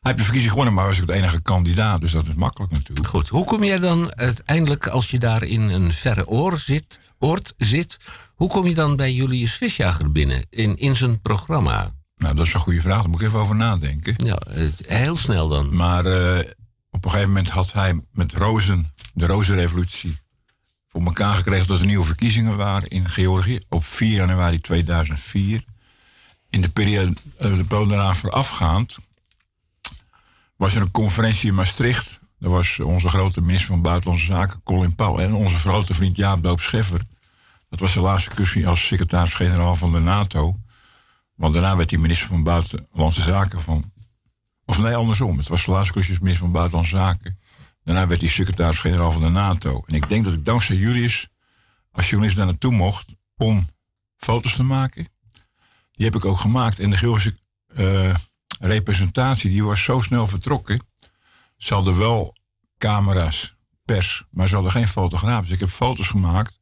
heeft 0.00 0.16
de 0.16 0.22
verkiezing 0.22 0.50
gewonnen, 0.50 0.74
maar 0.74 0.86
was 0.86 1.00
ook 1.00 1.06
de 1.06 1.12
enige 1.12 1.42
kandidaat. 1.42 2.00
Dus 2.00 2.12
dat 2.12 2.28
is 2.28 2.34
makkelijk 2.34 2.72
natuurlijk. 2.72 3.08
Goed, 3.08 3.28
hoe 3.28 3.44
kom 3.44 3.64
jij 3.64 3.78
dan 3.78 4.16
uiteindelijk, 4.16 4.86
als 4.86 5.10
je 5.10 5.18
daar 5.18 5.42
in 5.42 5.60
een 5.60 5.92
verre 5.92 6.26
oor 6.26 6.58
zit, 6.58 7.00
oord 7.18 7.54
zit... 7.56 7.96
hoe 8.34 8.48
kom 8.48 8.66
je 8.66 8.74
dan 8.74 8.96
bij 8.96 9.12
Julius 9.12 9.52
Visjager 9.52 10.12
binnen 10.12 10.46
in, 10.50 10.76
in 10.76 10.96
zijn 10.96 11.20
programma? 11.20 11.94
Nou, 12.16 12.34
dat 12.34 12.46
is 12.46 12.54
een 12.54 12.60
goede 12.60 12.80
vraag. 12.80 13.00
Daar 13.00 13.10
moet 13.10 13.20
ik 13.20 13.26
even 13.26 13.38
over 13.38 13.56
nadenken. 13.56 14.14
Ja, 14.16 14.36
eh, 14.36 14.68
heel 14.86 15.16
snel 15.16 15.48
dan. 15.48 15.76
Maar 15.76 16.04
eh, 16.04 16.50
een 17.06 17.12
gegeven 17.12 17.34
moment 17.34 17.50
had 17.50 17.72
hij 17.72 18.00
met 18.12 18.32
Rozen, 18.32 18.92
de 19.12 19.26
Rozenrevolutie, 19.26 20.18
voor 20.88 21.02
elkaar 21.02 21.34
gekregen 21.34 21.66
dat 21.66 21.80
er 21.80 21.86
nieuwe 21.86 22.04
verkiezingen 22.04 22.56
waren 22.56 22.88
in 22.88 23.08
Georgië 23.08 23.60
op 23.68 23.84
4 23.84 24.12
januari 24.12 24.60
2004. 24.60 25.64
In 26.50 26.60
de 26.60 26.68
periode 26.68 27.14
uh, 27.40 27.56
de 27.56 27.64
daarna 27.68 28.14
voorafgaand 28.14 28.98
was 30.56 30.74
er 30.74 30.82
een 30.82 30.90
conferentie 30.90 31.48
in 31.48 31.54
Maastricht. 31.54 32.20
Daar 32.38 32.50
was 32.50 32.80
onze 32.80 33.08
grote 33.08 33.40
minister 33.40 33.66
van 33.68 33.82
Buitenlandse 33.82 34.26
Zaken, 34.26 34.62
Colin 34.62 34.94
Powell, 34.94 35.24
en 35.24 35.34
onze 35.34 35.56
grote 35.56 35.94
vriend 35.94 36.16
Jaap 36.16 36.42
Doop 36.42 36.60
Scheffer. 36.60 37.00
Dat 37.68 37.80
was 37.80 37.92
de 37.92 38.00
laatste 38.00 38.30
kussie 38.30 38.68
als 38.68 38.86
secretaris-generaal 38.86 39.76
van 39.76 39.92
de 39.92 39.98
NATO. 39.98 40.56
Want 41.34 41.52
daarna 41.52 41.76
werd 41.76 41.90
hij 41.90 41.98
minister 41.98 42.28
van 42.28 42.42
Buitenlandse 42.42 43.22
Zaken 43.22 43.60
van. 43.60 43.92
Of 44.66 44.78
nee, 44.78 44.94
andersom. 44.94 45.38
Het 45.38 45.48
was 45.48 45.64
de 45.64 45.70
laatste 45.70 45.92
kussie 45.92 46.12
als 46.12 46.22
minister 46.22 46.44
van 46.44 46.54
Buitenlandse 46.54 46.96
Zaken. 46.96 47.38
Daarna 47.82 48.06
werd 48.06 48.20
hij 48.20 48.30
secretaris-generaal 48.30 49.12
van 49.12 49.22
de 49.22 49.28
NATO. 49.28 49.82
En 49.86 49.94
ik 49.94 50.08
denk 50.08 50.24
dat 50.24 50.32
ik 50.32 50.44
dankzij 50.44 50.76
Julius 50.76 51.28
als 51.90 52.08
journalist 52.08 52.36
daar 52.36 52.46
naartoe 52.46 52.72
mocht 52.72 53.14
om 53.36 53.68
foto's 54.16 54.54
te 54.54 54.62
maken. 54.62 55.08
Die 55.92 56.04
heb 56.06 56.14
ik 56.14 56.24
ook 56.24 56.38
gemaakt. 56.38 56.78
En 56.78 56.90
de 56.90 56.96
Georgische 56.96 57.38
uh, 57.76 58.14
representatie 58.60 59.50
die 59.50 59.64
was 59.64 59.84
zo 59.84 60.00
snel 60.00 60.26
vertrokken. 60.26 60.80
Ze 61.56 61.74
hadden 61.74 61.98
wel 61.98 62.36
camera's, 62.78 63.56
pers, 63.84 64.24
maar 64.30 64.48
ze 64.48 64.54
hadden 64.54 64.72
geen 64.72 64.88
fotograaf. 64.88 65.42
Dus 65.42 65.50
ik 65.50 65.60
heb 65.60 65.68
foto's 65.68 66.08
gemaakt 66.08 66.60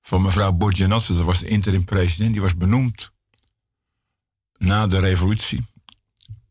van 0.00 0.22
mevrouw 0.22 0.52
Bodjanatse. 0.52 1.14
Dat 1.14 1.24
was 1.24 1.38
de 1.38 1.48
interim 1.48 1.84
president. 1.84 2.32
Die 2.32 2.42
was 2.42 2.56
benoemd 2.56 3.12
na 4.56 4.86
de 4.86 4.98
revolutie 4.98 5.64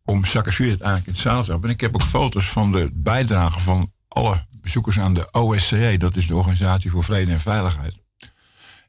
om 0.06 0.26
Saakashvili 0.26 0.70
eigenlijk 0.70 1.06
in 1.06 1.12
het 1.12 1.22
zadel 1.22 1.44
te 1.44 1.52
hebben. 1.52 1.70
En 1.70 1.76
ik 1.76 1.82
heb 1.82 1.96
ook 1.96 2.04
foto's 2.04 2.46
van 2.46 2.72
de 2.72 2.90
bijdrage 2.94 3.60
van 3.60 3.92
alle 4.08 4.46
bezoekers 4.62 5.00
aan 5.00 5.14
de 5.14 5.32
OSCE. 5.32 5.96
Dat 5.98 6.16
is 6.16 6.28
de 6.28 6.36
Organisatie 6.36 6.92
voor 6.92 7.04
Vrede 7.04 7.32
en 7.32 7.40
Veiligheid. 7.40 8.02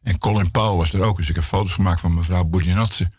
En 0.03 0.19
Colin 0.19 0.51
Powell 0.51 0.77
was 0.77 0.93
er 0.93 1.03
ook. 1.03 1.17
Dus 1.17 1.29
ik 1.29 1.35
heb 1.35 1.45
foto's 1.45 1.73
gemaakt 1.73 2.01
van 2.01 2.15
mevrouw 2.15 2.45
Bodjanatse 2.45 3.11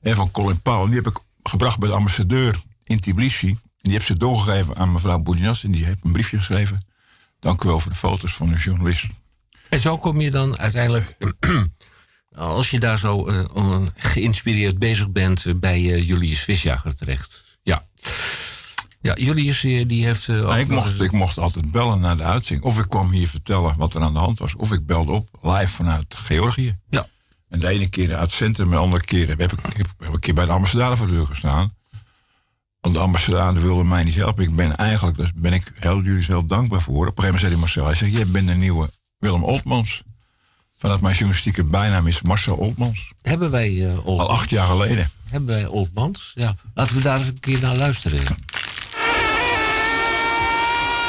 en 0.00 0.14
van 0.14 0.30
Colin 0.30 0.60
Powell. 0.60 0.82
En 0.82 0.86
die 0.86 0.96
heb 1.02 1.06
ik 1.06 1.18
gebracht 1.42 1.78
bij 1.78 1.88
de 1.88 1.94
ambassadeur 1.94 2.62
in 2.84 3.00
Tbilisi. 3.00 3.48
En 3.48 3.58
die 3.80 3.92
heb 3.92 4.02
ze 4.02 4.16
doorgegeven 4.16 4.76
aan 4.76 4.92
mevrouw 4.92 5.18
Boudinjas. 5.18 5.64
En 5.64 5.70
die 5.70 5.84
heeft 5.84 6.04
een 6.04 6.12
briefje 6.12 6.36
geschreven. 6.36 6.86
Dank 7.40 7.64
u 7.64 7.68
wel 7.68 7.80
voor 7.80 7.92
de 7.92 7.98
foto's 7.98 8.34
van 8.34 8.52
een 8.52 8.58
journalist. 8.58 9.06
En 9.68 9.80
zo 9.80 9.98
kom 9.98 10.20
je 10.20 10.30
dan 10.30 10.58
uiteindelijk, 10.58 11.16
als 12.38 12.70
je 12.70 12.80
daar 12.80 12.98
zo 12.98 13.28
uh, 13.28 13.76
geïnspireerd 13.96 14.78
bezig 14.78 15.10
bent, 15.10 15.44
uh, 15.44 15.54
bij 15.54 15.80
uh, 15.80 16.08
Julius 16.08 16.40
Visjager 16.40 16.94
terecht. 16.94 17.44
Ja. 17.62 17.84
Ja, 19.00 19.14
Julius 19.14 19.60
die 19.60 20.04
heeft... 20.04 20.28
Nou, 20.28 20.58
ik, 20.58 20.68
mocht, 20.68 21.00
ik 21.00 21.12
mocht 21.12 21.38
altijd 21.38 21.70
bellen 21.70 22.00
naar 22.00 22.16
de 22.16 22.22
uitzending. 22.22 22.68
Of 22.68 22.78
ik 22.78 22.88
kwam 22.88 23.10
hier 23.10 23.28
vertellen 23.28 23.76
wat 23.76 23.94
er 23.94 24.02
aan 24.02 24.12
de 24.12 24.18
hand 24.18 24.38
was. 24.38 24.54
Of 24.54 24.72
ik 24.72 24.86
belde 24.86 25.12
op, 25.12 25.28
live 25.42 25.72
vanuit 25.72 26.14
Georgië. 26.14 26.78
Ja. 26.90 27.06
En 27.48 27.60
de 27.60 27.68
ene 27.68 27.88
keer 27.88 28.10
uit 28.12 28.20
het 28.20 28.30
centrum, 28.30 28.70
de 28.70 28.76
andere 28.76 29.04
keer 29.04 29.28
heb 29.28 29.40
ik, 29.40 29.58
heb, 29.62 29.94
heb 29.98 30.12
een 30.12 30.20
keer 30.20 30.34
bij 30.34 30.44
de 30.44 30.50
ambassade 30.50 30.96
voor 30.96 31.06
de 31.06 31.12
deur 31.12 31.26
gestaan. 31.26 31.76
Want 32.80 32.94
de 32.94 33.00
ambassade 33.00 33.60
wilde 33.60 33.84
mij 33.84 34.04
niet 34.04 34.14
helpen. 34.14 34.44
Ik 34.44 34.54
ben 34.54 34.76
eigenlijk, 34.76 35.16
daar 35.16 35.30
ben 35.34 35.52
ik 35.52 35.72
heel, 35.74 36.02
jullie 36.02 36.24
heel 36.24 36.46
dankbaar 36.46 36.80
voor. 36.80 37.06
Op 37.06 37.18
een 37.18 37.24
gegeven 37.24 37.24
moment 37.24 37.40
zei 37.40 37.52
hij 37.52 37.60
Marcel, 37.60 37.84
hij 37.84 37.94
zegt, 37.94 38.12
jij 38.12 38.26
bent 38.26 38.46
de 38.46 38.54
nieuwe 38.54 38.90
Willem 39.18 39.44
Oltmans. 39.44 40.02
Vanuit 40.78 41.00
mijn 41.00 41.14
journalistieke 41.14 41.64
bijnaam 41.64 42.06
is 42.06 42.22
Marcel 42.22 42.56
Oltmans. 42.56 43.12
Hebben 43.22 43.50
wij 43.50 43.70
uh, 43.70 43.96
Oltmans? 43.96 44.20
Al 44.20 44.30
acht 44.30 44.50
jaar 44.50 44.66
geleden. 44.66 45.10
Hebben 45.30 45.48
wij 45.48 45.66
Oltmans? 45.66 46.32
Ja. 46.34 46.54
Laten 46.74 46.94
we 46.94 47.02
daar 47.02 47.18
eens 47.18 47.28
een 47.28 47.40
keer 47.40 47.60
naar 47.60 47.76
luisteren. 47.76 48.18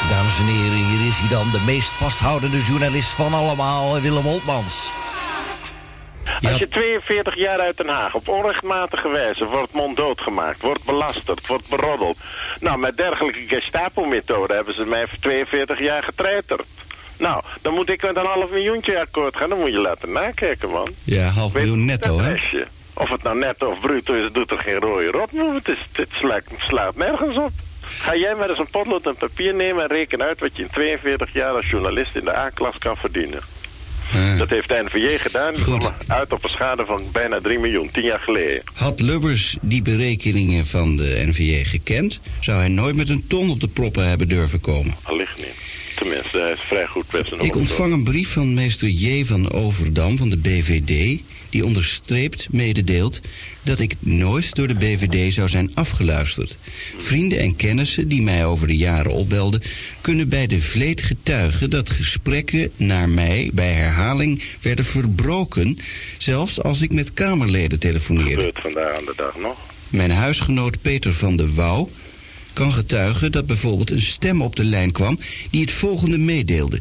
Dames 0.08 0.38
en 0.38 0.46
heren, 0.46 0.86
hier 0.86 1.06
is 1.06 1.18
hij 1.18 1.28
dan, 1.28 1.50
de 1.50 1.60
meest 1.60 1.88
vasthoudende 1.88 2.60
journalist 2.62 3.08
van 3.08 3.34
allemaal, 3.34 4.00
Willem 4.00 4.26
Oltmans. 4.26 4.90
Als 6.42 6.58
je 6.58 6.68
42 6.68 7.36
jaar 7.36 7.60
uit 7.60 7.76
Den 7.76 7.88
Haag 7.88 8.14
op 8.14 8.28
onrechtmatige 8.28 9.08
wijze 9.08 9.44
wordt 9.44 9.72
monddood 9.72 10.20
gemaakt, 10.20 10.60
wordt 10.60 10.84
belasterd, 10.84 11.46
wordt 11.46 11.68
beroddeld. 11.68 12.18
Nou, 12.60 12.78
met 12.78 12.96
dergelijke 12.96 13.46
Gestapo-methode 13.46 14.54
hebben 14.54 14.74
ze 14.74 14.84
mij 14.84 15.06
voor 15.06 15.18
42 15.18 15.78
jaar 15.78 16.02
getreiterd. 16.02 16.66
Nou, 17.20 17.42
dan 17.62 17.74
moet 17.74 17.88
ik 17.88 18.02
met 18.02 18.16
een 18.16 18.26
half 18.26 18.50
miljoentje 18.50 19.00
akkoord 19.00 19.36
gaan. 19.36 19.48
Dan 19.48 19.58
moet 19.58 19.72
je 19.72 19.78
laten 19.78 20.12
nakijken, 20.12 20.70
man. 20.70 20.88
Ja, 21.04 21.28
half 21.28 21.54
miljoen 21.54 21.84
netto, 21.84 22.20
hè? 22.20 22.34
Of 22.94 23.08
het 23.08 23.22
nou 23.22 23.38
netto 23.38 23.70
of 23.70 23.80
bruto 23.80 24.14
is, 24.14 24.32
doet 24.32 24.50
er 24.50 24.58
geen 24.58 24.78
rode 24.78 25.10
rot. 25.10 25.30
Het, 25.30 25.68
is, 25.68 25.78
het 25.92 26.08
slaat, 26.10 26.42
slaat 26.58 26.96
nergens 26.96 27.36
op. 27.36 27.50
Ga 27.80 28.16
jij 28.16 28.34
maar 28.34 28.48
eens 28.48 28.58
een 28.58 28.70
potlood 28.70 29.06
en 29.06 29.16
papier 29.16 29.54
nemen 29.54 29.82
en 29.82 29.88
reken 29.88 30.22
uit 30.22 30.40
wat 30.40 30.56
je 30.56 30.62
in 30.62 30.70
42 30.70 31.32
jaar 31.32 31.52
als 31.52 31.70
journalist 31.70 32.16
in 32.16 32.24
de 32.24 32.36
A-klas 32.36 32.78
kan 32.78 32.96
verdienen. 32.96 33.40
Dat 34.38 34.48
heeft 34.48 34.68
de 34.68 34.82
NVJ 34.84 35.18
gedaan. 35.18 35.54
Die 35.54 35.64
kwam 35.64 35.80
uit 36.06 36.32
op 36.32 36.44
een 36.44 36.50
schade 36.50 36.84
van 36.84 37.02
bijna 37.12 37.40
3 37.40 37.58
miljoen, 37.58 37.90
10 37.92 38.02
jaar 38.02 38.18
geleden. 38.18 38.62
Had 38.74 39.00
Lubbers 39.00 39.56
die 39.60 39.82
berekeningen 39.82 40.66
van 40.66 40.96
de 40.96 41.22
NVJ 41.26 41.64
gekend... 41.64 42.20
zou 42.40 42.58
hij 42.58 42.68
nooit 42.68 42.96
met 42.96 43.08
een 43.08 43.26
ton 43.26 43.50
op 43.50 43.60
de 43.60 43.68
proppen 43.68 44.08
hebben 44.08 44.28
durven 44.28 44.60
komen. 44.60 44.94
Allicht 45.02 45.36
niet. 45.36 45.54
Tenminste, 45.96 46.38
hij 46.38 46.52
is 46.52 46.60
vrij 46.60 46.86
goed 46.86 47.12
met 47.12 47.26
zijn 47.26 47.40
Ik 47.40 47.56
ontvang 47.56 47.92
een 47.92 48.04
brief 48.04 48.32
van 48.32 48.54
meester 48.54 48.88
J. 48.88 49.24
van 49.24 49.52
Overdam 49.52 50.16
van 50.16 50.28
de 50.28 50.36
BVD... 50.36 51.20
die 51.50 51.64
onderstreept 51.64 52.46
mededeelt 52.50 53.20
dat 53.62 53.78
ik 53.78 53.94
nooit 53.98 54.54
door 54.54 54.68
de 54.68 54.74
BVD 54.74 55.34
zou 55.34 55.48
zijn 55.48 55.70
afgeluisterd. 55.74 56.56
Vrienden 56.98 57.38
en 57.38 57.56
kennissen 57.56 58.08
die 58.08 58.22
mij 58.22 58.44
over 58.44 58.66
de 58.66 58.76
jaren 58.76 59.12
opbelden... 59.12 59.62
kunnen 60.00 60.28
bij 60.28 60.46
de 60.46 60.60
vleet 60.60 61.02
getuigen 61.02 61.70
dat 61.70 61.90
gesprekken 61.90 62.70
naar 62.76 63.08
mij 63.08 63.50
bij 63.52 63.72
herhaling 63.72 64.42
werden 64.60 64.84
verbroken... 64.84 65.78
zelfs 66.18 66.62
als 66.62 66.82
ik 66.82 66.92
met 66.92 67.14
Kamerleden 67.14 67.78
telefoneerde. 67.78 68.42
Dat 68.42 68.56
gebeurt 68.56 68.74
vandaag 68.74 68.98
aan 68.98 69.04
de 69.04 69.12
dag 69.16 69.38
nog. 69.38 69.58
Mijn 69.88 70.10
huisgenoot 70.10 70.82
Peter 70.82 71.14
van 71.14 71.36
de 71.36 71.54
Wouw 71.54 71.90
kan 72.52 72.72
getuigen 72.72 73.32
dat 73.32 73.46
bijvoorbeeld 73.46 73.90
een 73.90 74.00
stem 74.00 74.42
op 74.42 74.56
de 74.56 74.64
lijn 74.64 74.92
kwam... 74.92 75.18
die 75.50 75.60
het 75.60 75.70
volgende 75.70 76.18
meedeelde. 76.18 76.80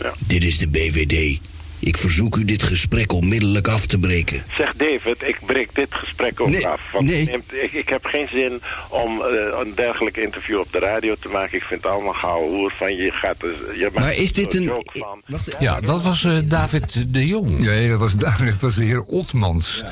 Ja. 0.00 0.14
Dit 0.18 0.44
is 0.44 0.58
de 0.58 0.68
BVD. 0.68 1.38
Ik 1.80 1.96
verzoek 1.96 2.36
u 2.36 2.44
dit 2.44 2.62
gesprek 2.62 3.12
onmiddellijk 3.12 3.68
af 3.68 3.86
te 3.86 3.98
breken. 3.98 4.42
Zeg 4.56 4.72
David, 4.76 5.22
ik 5.22 5.38
breek 5.46 5.74
dit 5.74 5.94
gesprek 5.94 6.40
ook 6.40 6.48
Nee, 6.48 6.66
af. 6.66 6.80
Want 6.92 7.06
nee. 7.06 7.24
neemt- 7.24 7.52
ik, 7.54 7.72
ik 7.72 7.88
heb 7.88 8.04
geen 8.04 8.28
zin 8.28 8.60
om 8.88 9.20
eh, 9.20 9.58
een 9.64 9.72
dergelijk 9.74 10.16
interview 10.16 10.58
op 10.58 10.72
de 10.72 10.78
radio 10.78 11.14
te 11.20 11.28
maken. 11.28 11.56
Ik 11.56 11.62
vind 11.64 11.82
het 11.82 11.92
allemaal 11.92 12.12
gauw 12.12 12.48
hoer 12.48 12.72
van 12.76 12.96
je 12.96 13.10
gaat... 13.12 13.42
er- 13.42 13.76
Je 13.78 13.82
maakt 13.84 13.94
Maar 13.94 14.14
is 14.14 14.32
dit 14.32 14.54
een... 14.54 14.62
joke 14.62 14.98
van. 14.98 15.22
Ja, 15.60 15.80
dat 15.80 16.02
was 16.02 16.24
eh, 16.24 16.38
David 16.44 17.14
de 17.14 17.26
Jong. 17.26 17.64
Ja, 17.64 17.72
ja, 17.72 17.88
dat 17.88 17.98
was, 17.98 18.14
dat 18.16 18.60
was 18.60 18.74
de 18.74 18.84
heer 18.84 19.02
Otmans. 19.02 19.82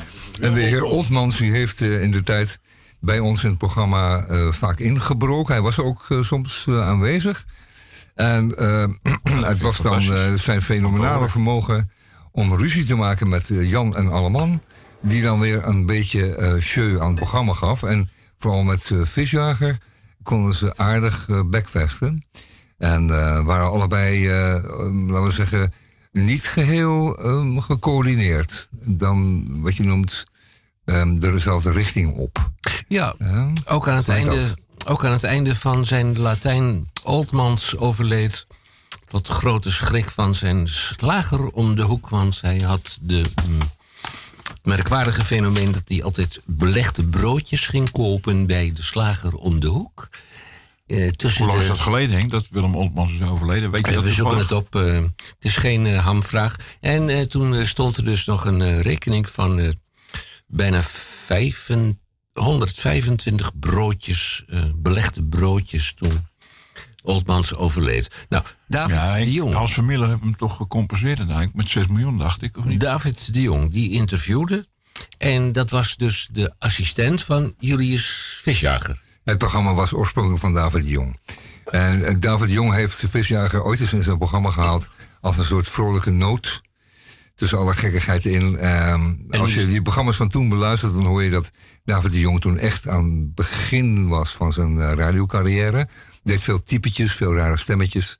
en 0.41 0.53
de 0.53 0.59
heer 0.61 0.83
Otmans 0.83 1.37
die 1.37 1.51
heeft 1.51 1.81
eh, 1.81 2.01
in 2.01 2.11
de 2.11 2.23
tijd 2.23 2.59
bij 2.99 3.19
ons 3.19 3.43
in 3.43 3.49
het 3.49 3.57
programma 3.57 4.25
eh, 4.25 4.51
vaak 4.51 4.79
ingebroken. 4.79 5.53
Hij 5.53 5.63
was 5.63 5.79
ook 5.79 6.05
soms 6.21 6.65
aanwezig. 6.67 7.45
En 8.17 8.55
eh, 8.57 8.87
het 9.51 9.61
was 9.61 9.77
dan 9.77 10.01
eh, 10.13 10.33
zijn 10.33 10.61
fenomenale 10.61 11.27
vermogen 11.27 11.91
om 12.31 12.55
ruzie 12.55 12.83
te 12.83 12.95
maken 12.95 13.29
met 13.29 13.49
eh, 13.49 13.69
Jan 13.69 13.95
en 13.95 14.11
Alleman. 14.11 14.61
Die 15.01 15.21
dan 15.21 15.39
weer 15.39 15.65
een 15.67 15.85
beetje 15.85 16.35
eh 16.35 16.61
show 16.61 17.01
aan 17.01 17.07
het 17.07 17.15
programma 17.15 17.53
gaf. 17.53 17.83
En 17.83 18.09
vooral 18.37 18.63
met 18.63 18.89
eh, 18.91 18.97
Visjager 19.03 19.77
konden 20.23 20.53
ze 20.53 20.77
aardig 20.77 21.25
eh 21.29 21.39
backvesten. 21.45 22.25
En 22.77 23.09
eh, 23.09 23.45
waren 23.45 23.67
allebei, 23.69 24.27
eh, 24.27 24.55
eh, 24.55 24.63
laten 25.07 25.23
we 25.23 25.31
zeggen, 25.31 25.73
niet 26.11 26.47
geheel 26.47 27.17
eh, 27.17 27.61
gecoördineerd. 27.61 28.69
Dan 28.71 29.45
wat 29.61 29.75
je 29.75 29.83
noemt 29.83 30.25
ehm, 30.85 31.19
dezelfde 31.19 31.71
richting 31.71 32.15
op. 32.15 32.51
Ja, 32.87 33.15
ook, 33.65 33.87
aan 33.87 33.95
het 33.95 34.09
einde, 34.09 34.29
dat- 34.35 34.55
ook 34.85 35.05
aan 35.05 35.11
het 35.11 35.23
einde 35.23 35.55
van 35.55 35.85
zijn 35.85 36.19
Latijn 36.19 36.91
Oldmans 37.03 37.77
overleed. 37.77 38.47
Tot 39.07 39.27
grote 39.27 39.71
schrik 39.71 40.09
van 40.09 40.35
zijn 40.35 40.67
slager 40.67 41.47
om 41.49 41.75
de 41.75 41.81
hoek. 41.81 42.09
Want 42.09 42.41
hij 42.41 42.59
had 42.59 42.97
de 43.01 43.23
mm, 43.47 43.57
merkwaardige 44.63 45.25
fenomeen 45.25 45.71
dat 45.71 45.81
hij 45.85 46.03
altijd 46.03 46.41
belegde 46.45 47.03
broodjes 47.03 47.67
ging 47.67 47.91
kopen 47.91 48.45
bij 48.45 48.71
de 48.75 48.81
slager 48.83 49.33
om 49.35 49.59
de 49.59 49.67
hoek. 49.67 50.09
Eh, 50.87 51.09
Hoe 51.37 51.47
lang 51.47 51.59
is 51.61 51.67
dat 51.67 51.79
geleden, 51.79 52.17
Henk, 52.17 52.31
dat 52.31 52.47
Willem 52.49 52.75
Oltmans 52.75 53.13
is 53.13 53.21
overleden? 53.21 53.71
Weet 53.71 53.85
je 53.87 53.93
dat 53.93 54.03
we 54.03 54.11
zoeken 54.11 54.37
het 54.37 54.51
op. 54.51 54.75
eh, 54.75 54.93
het 55.15 55.35
is 55.45 55.55
geen 55.57 55.85
eh, 55.85 56.05
hamvraag. 56.05 56.55
En 56.81 57.29
toen 57.29 57.65
stond 57.65 57.97
er 57.97 58.05
dus 58.05 58.25
nog 58.25 58.45
een 58.45 58.81
rekening 58.81 59.29
van 59.29 59.73
bijna 60.47 60.81
vijf 61.25 61.69
en- 61.69 61.99
125 62.39 63.59
broodjes, 63.59 64.43
eh, 64.47 64.63
belegde 64.75 65.23
broodjes 65.23 65.93
toen 65.93 66.27
Oldmans 67.03 67.55
overleed. 67.55 68.25
Nou, 68.29 68.43
David 68.67 68.95
Ja, 68.95 69.15
de 69.15 69.31
Jong. 69.31 69.71
Van 69.71 69.85
Miller 69.85 70.07
heeft 70.07 70.21
hem 70.21 70.37
toch 70.37 70.57
gecompenseerd 70.57 71.17
uiteindelijk 71.17 71.57
met 71.57 71.69
6 71.69 71.87
miljoen, 71.87 72.17
dacht 72.17 72.41
ik, 72.41 72.57
of 72.57 72.65
niet? 72.65 72.79
David 72.79 73.33
de 73.33 73.41
Jong, 73.41 73.71
die 73.71 73.91
interviewde. 73.91 74.67
En 75.17 75.51
dat 75.51 75.69
was 75.69 75.95
dus 75.95 76.27
de 76.31 76.53
assistent 76.59 77.23
van 77.23 77.53
Julius 77.59 78.39
Visjager. 78.41 79.01
Het 79.23 79.37
programma 79.37 79.73
was 79.73 79.93
oorspronkelijk 79.93 80.41
van 80.41 80.53
David 80.53 80.83
de 80.83 80.89
Jong. 80.89 81.19
En 81.65 82.19
David 82.19 82.47
de 82.47 82.53
Jong 82.53 82.73
heeft 82.73 83.01
de 83.01 83.07
visjager 83.07 83.63
ooit 83.63 83.79
eens 83.79 83.93
in 83.93 84.03
zijn 84.03 84.17
programma 84.17 84.49
gehaald 84.49 84.89
als 85.21 85.37
een 85.37 85.43
soort 85.43 85.69
vrolijke 85.69 86.11
noot. 86.11 86.61
Tussen 87.37 87.57
alle 87.57 87.73
gekkigheid 87.73 88.25
in. 88.25 88.57
Ehm, 88.57 89.13
als 89.29 89.53
je 89.53 89.67
die 89.67 89.81
programma's 89.81 90.15
van 90.15 90.29
toen 90.29 90.49
beluistert, 90.49 90.93
dan 90.93 91.05
hoor 91.05 91.23
je 91.23 91.29
dat 91.29 91.51
David 91.85 92.11
de 92.11 92.19
Jong 92.19 92.41
toen 92.41 92.57
echt 92.57 92.87
aan 92.87 93.03
het 93.03 93.35
begin 93.35 94.07
was 94.07 94.35
van 94.35 94.51
zijn 94.51 94.79
eh, 94.79 94.93
radiocarrière. 94.93 95.87
Deed 96.23 96.41
veel 96.41 96.59
typetjes, 96.59 97.13
veel 97.13 97.35
rare 97.35 97.57
stemmetjes. 97.57 98.19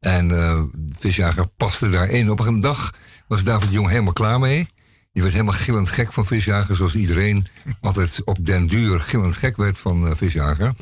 En 0.00 0.38
eh 0.38 0.62
Visjager 0.88 1.46
paste 1.46 1.90
daarin. 1.90 2.30
Op 2.30 2.40
een 2.40 2.60
dag 2.60 2.94
was 3.28 3.44
David 3.44 3.68
de 3.68 3.74
Jong 3.74 3.88
helemaal 3.88 4.12
klaar 4.12 4.38
mee. 4.38 4.68
Die 5.12 5.22
werd 5.22 5.34
helemaal 5.34 5.60
gillend 5.60 5.88
gek 5.88 6.12
van 6.12 6.26
Visjager, 6.26 6.76
zoals 6.76 6.94
iedereen 6.94 7.46
altijd 7.80 8.24
op 8.24 8.38
den 8.40 8.66
duur 8.66 9.00
gillend 9.00 9.36
gek 9.36 9.56
werd 9.56 9.78
van 9.78 10.08
eh, 10.08 10.14
Visjager. 10.14 10.74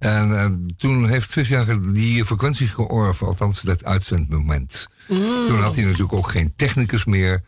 En 0.00 0.38
eh, 0.38 0.46
toen 0.76 1.08
heeft 1.08 1.32
Visjager 1.32 1.92
die 1.92 2.24
frequentie 2.24 2.68
georven, 2.68 3.26
althans 3.26 3.60
dat 3.60 3.84
uitzendmoment. 3.84 4.88
Mm. 5.08 5.46
Toen 5.46 5.60
had 5.60 5.74
hij 5.74 5.84
natuurlijk 5.84 6.12
ook 6.12 6.30
geen 6.30 6.52
technicus 6.56 7.04
meer. 7.04 7.42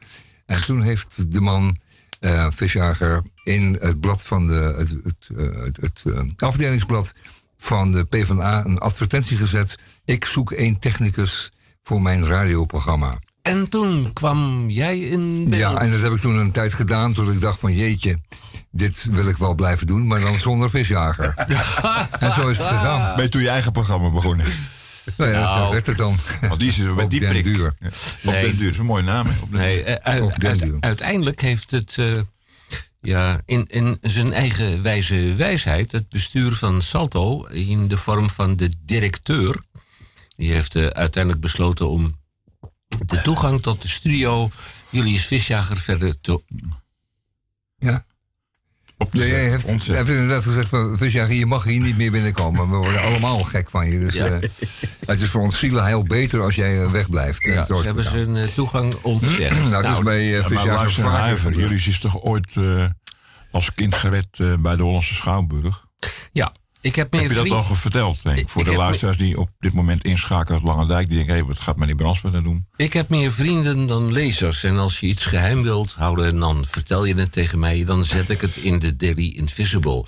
En 0.46 0.64
toen 0.64 0.82
heeft 0.82 1.32
de 1.32 1.40
man, 1.40 1.78
eh 2.20 2.46
Visjager, 2.50 3.22
in 3.44 3.76
het 3.80 4.00
blad 4.00 4.22
van 4.22 4.46
de, 4.46 4.74
het, 4.76 4.90
het, 5.04 5.28
eh, 5.36 5.62
het, 5.62 6.04
het, 6.04 6.42
afdelingsblad 6.42 7.14
van 7.56 7.92
de 7.92 8.04
PvdA 8.04 8.64
een 8.64 8.78
advertentie 8.78 9.36
gezet. 9.36 9.78
Ik 10.04 10.24
zoek 10.24 10.52
één 10.52 10.78
technicus 10.78 11.52
voor 11.82 12.02
mijn 12.02 12.26
radioprogramma. 12.26 13.18
En 13.42 13.68
toen 13.68 14.12
kwam 14.12 14.70
jij 14.70 14.98
in 14.98 15.44
beeld. 15.44 15.60
Ja, 15.60 15.80
en 15.80 15.90
dat 15.90 16.02
heb 16.02 16.12
ik 16.12 16.18
toen 16.18 16.36
een 16.36 16.50
tijd 16.50 16.72
gedaan 16.72 17.12
tot 17.12 17.28
ik 17.28 17.40
dacht 17.40 17.60
van 17.60 17.74
jeetje, 17.74 18.18
dit 18.72 19.04
wil 19.10 19.28
ik 19.28 19.36
wel 19.36 19.54
blijven 19.54 19.86
doen, 19.86 20.06
maar 20.06 20.20
dan 20.20 20.38
zonder 20.38 20.70
visjager. 20.70 21.34
en 22.18 22.32
zo 22.32 22.48
is 22.48 22.58
het 22.58 22.66
gegaan. 22.66 23.14
Ben 23.14 23.24
je 23.24 23.30
toen 23.30 23.42
je 23.42 23.48
eigen 23.48 23.72
programma 23.72 24.10
begonnen? 24.10 24.46
Nou 25.16 25.30
ja, 25.30 25.40
Nou. 25.40 25.60
dat 25.60 25.70
werd 25.70 25.86
het 25.86 25.96
dan. 25.96 26.16
Want 26.48 26.58
die 26.60 26.68
is 26.68 26.78
er 26.78 26.94
met 26.94 27.10
die 27.10 27.20
den 27.20 27.28
prik. 27.28 27.44
duur. 27.44 27.74
Ja. 27.80 27.86
Op 28.24 28.32
den 28.32 28.42
duur, 28.56 28.64
dat 28.64 28.72
is 28.72 28.78
een 28.78 28.84
mooie 28.84 29.02
naam. 29.02 29.26
hè? 29.26 29.32
Op 29.42 29.50
den 29.50 29.60
Nee, 29.60 29.82
eh, 29.84 30.12
uit- 30.12 30.72
uiteindelijk 30.80 31.40
heeft 31.40 31.70
het 31.70 31.98
eh, 31.98 32.12
ja, 33.00 33.40
in, 33.46 33.66
in 33.66 33.98
zijn 34.00 34.32
eigen 34.32 34.82
wijze 34.82 35.34
wijsheid 35.36 35.92
het 35.92 36.08
bestuur 36.08 36.52
van 36.52 36.82
Salto 36.82 37.44
in 37.44 37.88
de 37.88 37.96
vorm 37.96 38.30
van 38.30 38.56
de 38.56 38.72
directeur. 38.84 39.62
Die 40.36 40.52
heeft 40.52 40.74
eh, 40.76 40.86
uiteindelijk 40.86 41.42
besloten 41.42 41.88
om 41.88 42.18
de 43.06 43.22
toegang 43.22 43.62
tot 43.62 43.82
de 43.82 43.88
studio 43.88 44.48
Julius 44.90 45.26
Visjager 45.26 45.76
verder 45.76 46.20
te. 46.20 46.42
Ja. 47.78 48.04
Op 49.02 49.10
te 49.10 49.18
Nee, 49.18 49.30
hij 49.32 49.48
heeft, 49.48 49.64
hij 49.64 49.72
Ontzettend. 49.72 50.06
heeft 50.08 50.20
inderdaad 50.20 50.44
gezegd 50.44 50.68
van 50.68 50.96
visjager, 50.98 51.34
je 51.34 51.46
mag 51.46 51.64
hier 51.64 51.80
niet 51.80 51.96
meer 51.96 52.10
binnenkomen. 52.10 52.70
We 52.70 52.76
worden 52.76 53.02
allemaal 53.02 53.42
gek 53.42 53.70
van 53.70 53.90
je. 53.90 53.98
Dus 53.98 54.14
Ja. 54.14 54.24
eh, 54.26 54.48
het 55.06 55.20
is 55.20 55.28
voor 55.30 55.40
ons 55.40 55.58
zielen 55.58 55.86
heel 55.86 56.02
beter 56.04 56.42
als 56.42 56.54
jij 56.54 56.82
eh, 56.82 56.90
wegblijft. 56.90 57.46
En 57.46 57.52
Ja, 57.52 57.62
ze 57.62 57.74
hebben 57.74 58.04
zijn 58.04 58.36
eh, 58.36 58.44
toegang 58.44 58.94
ontzegd. 59.02 59.62
Nou, 59.70 59.84
het 59.86 59.96
is 59.96 60.02
bij 60.02 60.38
uh. 60.38 61.40
Jullie 61.50 61.76
is 61.76 62.00
toch 62.00 62.22
ooit 62.22 62.56
eh, 62.56 62.84
als 63.50 63.74
kind 63.74 63.94
gered 63.94 64.26
eh, 64.40 64.54
bij 64.56 64.76
de 64.76 64.82
Hollandse 64.82 65.14
Schouwburg? 65.14 65.84
Ja, 66.32 66.52
ik 66.82 66.94
heb 66.96 67.12
meer 67.12 67.20
Heb 67.20 67.30
je 67.30 67.36
dat 67.36 67.46
vrienden- 67.46 67.68
al 67.68 67.74
verteld? 67.74 68.22
Henk? 68.22 68.38
Ik- 68.38 68.48
voor 68.48 68.60
ik 68.62 68.68
de 68.68 68.76
luisteraars 68.76 69.16
die 69.16 69.36
op 69.36 69.50
dit 69.58 69.72
moment 69.72 70.04
inschakelen 70.04 70.58
uit 70.58 70.68
Langendijk. 70.68 71.08
Die 71.08 71.16
denken, 71.16 71.34
hé, 71.36 71.44
wat 71.44 71.60
gaat 71.60 71.76
meneer 71.76 71.94
Brandsma 71.94 72.30
nou 72.30 72.42
doen? 72.42 72.66
Ik 72.76 72.92
heb 72.92 73.08
meer 73.08 73.32
vrienden 73.32 73.86
dan 73.86 74.12
lezers. 74.12 74.64
En 74.64 74.78
als 74.78 75.00
je 75.00 75.06
iets 75.06 75.26
geheim 75.26 75.62
wilt 75.62 75.92
houden, 75.92 76.38
dan 76.38 76.64
vertel 76.68 77.04
je 77.04 77.14
het 77.14 77.32
tegen 77.32 77.58
mij. 77.58 77.84
Dan 77.84 78.04
zet 78.04 78.30
ik 78.30 78.40
het 78.40 78.56
in 78.56 78.78
de 78.78 78.96
Daily 78.96 79.28
Invisible. 79.36 80.04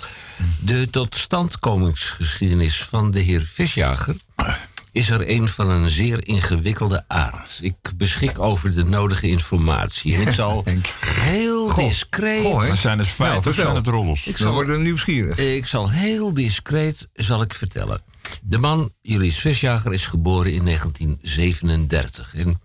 De 0.61 0.91
totstandkomingsgeschiedenis 0.91 2.83
van 2.83 3.11
de 3.11 3.21
heer 3.21 3.51
Visjager 3.55 4.17
is 4.95 5.11
er 5.11 5.31
een 5.31 5.49
van 5.49 5.71
een 5.71 5.89
zeer 5.89 6.27
ingewikkelde 6.27 7.05
aard. 7.09 7.59
Ik 7.63 7.75
beschik 7.97 8.39
over 8.39 8.75
de 8.75 8.85
nodige 8.85 9.29
informatie. 9.29 10.15
En 10.15 10.21
ik 10.21 10.33
zal 10.43 10.65
heel 11.01 11.75
discreet... 11.75 12.43
goh? 12.43 12.69
Dat 12.69 12.77
zijn 12.79 12.97
Nou, 12.97 13.09
feiten, 13.09 13.35
dat 13.43 13.55
vertel. 13.55 13.65
zijn 13.65 13.77
het 13.77 13.87
rollers. 13.87 14.27
Ik 14.27 14.37
We 14.37 14.43
zal, 14.43 14.53
worden 14.53 14.83
nieuwsgierig. 14.83 15.39
ik 15.39 15.67
zal 15.67 15.91
heel 15.91 16.35
discreet 16.35 17.09
zal 17.15 17.43
ik 17.43 17.55
vertellen. 17.55 18.01
De 18.43 18.59
man, 18.59 18.93
Julius 19.03 19.39
Visjager, 19.39 19.93
is 19.93 20.07
geboren 20.07 20.53
in 20.53 20.65
1937. 20.65 22.35
En 22.35 22.61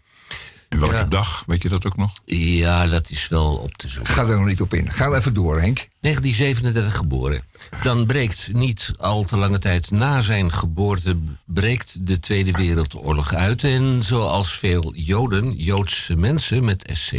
In 0.69 0.79
welke 0.79 0.95
Ja. 0.95 1.03
dag, 1.05 1.43
weet 1.47 1.61
je 1.63 1.69
dat 1.69 1.85
ook 1.85 1.97
nog? 1.97 2.13
ja, 2.25 2.87
dat 2.87 3.09
is 3.09 3.27
wel 3.27 3.55
op 3.55 3.73
te 3.77 3.87
zoeken. 3.87 4.13
Ga 4.13 4.21
er 4.27 4.37
nog 4.37 4.45
niet 4.45 4.61
op 4.61 4.73
in. 4.73 4.91
Ga 4.91 5.11
even 5.13 5.33
door, 5.33 5.59
Henk. 5.59 5.87
1937 5.99 6.95
geboren. 6.95 7.43
Dan 7.81 8.05
breekt 8.05 8.49
niet 8.53 8.93
al 8.97 9.23
te 9.23 9.37
lange 9.37 9.59
tijd 9.59 9.91
na 9.91 10.21
zijn 10.21 10.53
geboorte 10.53 11.17
breekt 11.45 12.07
de 12.07 12.19
Tweede 12.19 12.51
Wereldoorlog 12.51 13.33
uit. 13.33 13.63
En 13.63 14.03
zoals 14.03 14.51
veel 14.51 14.93
Joden, 14.95 15.55
Joodse 15.55 16.15
mensen 16.15 16.65
met 16.65 16.89
SCH, 16.93 17.13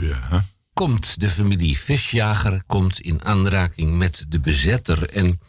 Ja. 0.00 0.44
komt 0.72 1.20
de 1.20 1.30
familie 1.30 1.78
Visjager 1.78 2.62
komt 2.66 3.00
in 3.00 3.24
aanraking 3.24 3.98
met 3.98 4.24
de 4.28 4.40
bezetter. 4.40 5.08
En 5.10 5.40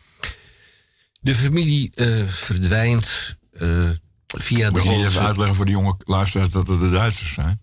de 1.21 1.35
familie 1.35 1.91
eh, 1.95 2.23
verdwijnt 2.27 3.37
eh, 3.51 3.89
via 4.37 4.69
de 4.71 4.79
Moet 4.79 4.83
je 4.83 5.05
even 5.05 5.21
uitleggen 5.25 5.55
voor 5.55 5.65
de 5.65 5.71
jonge 5.71 5.95
luisteraars 6.05 6.49
dat 6.51 6.67
het 6.67 6.79
de 6.79 6.89
Duitsers 6.89 7.33
zijn? 7.33 7.61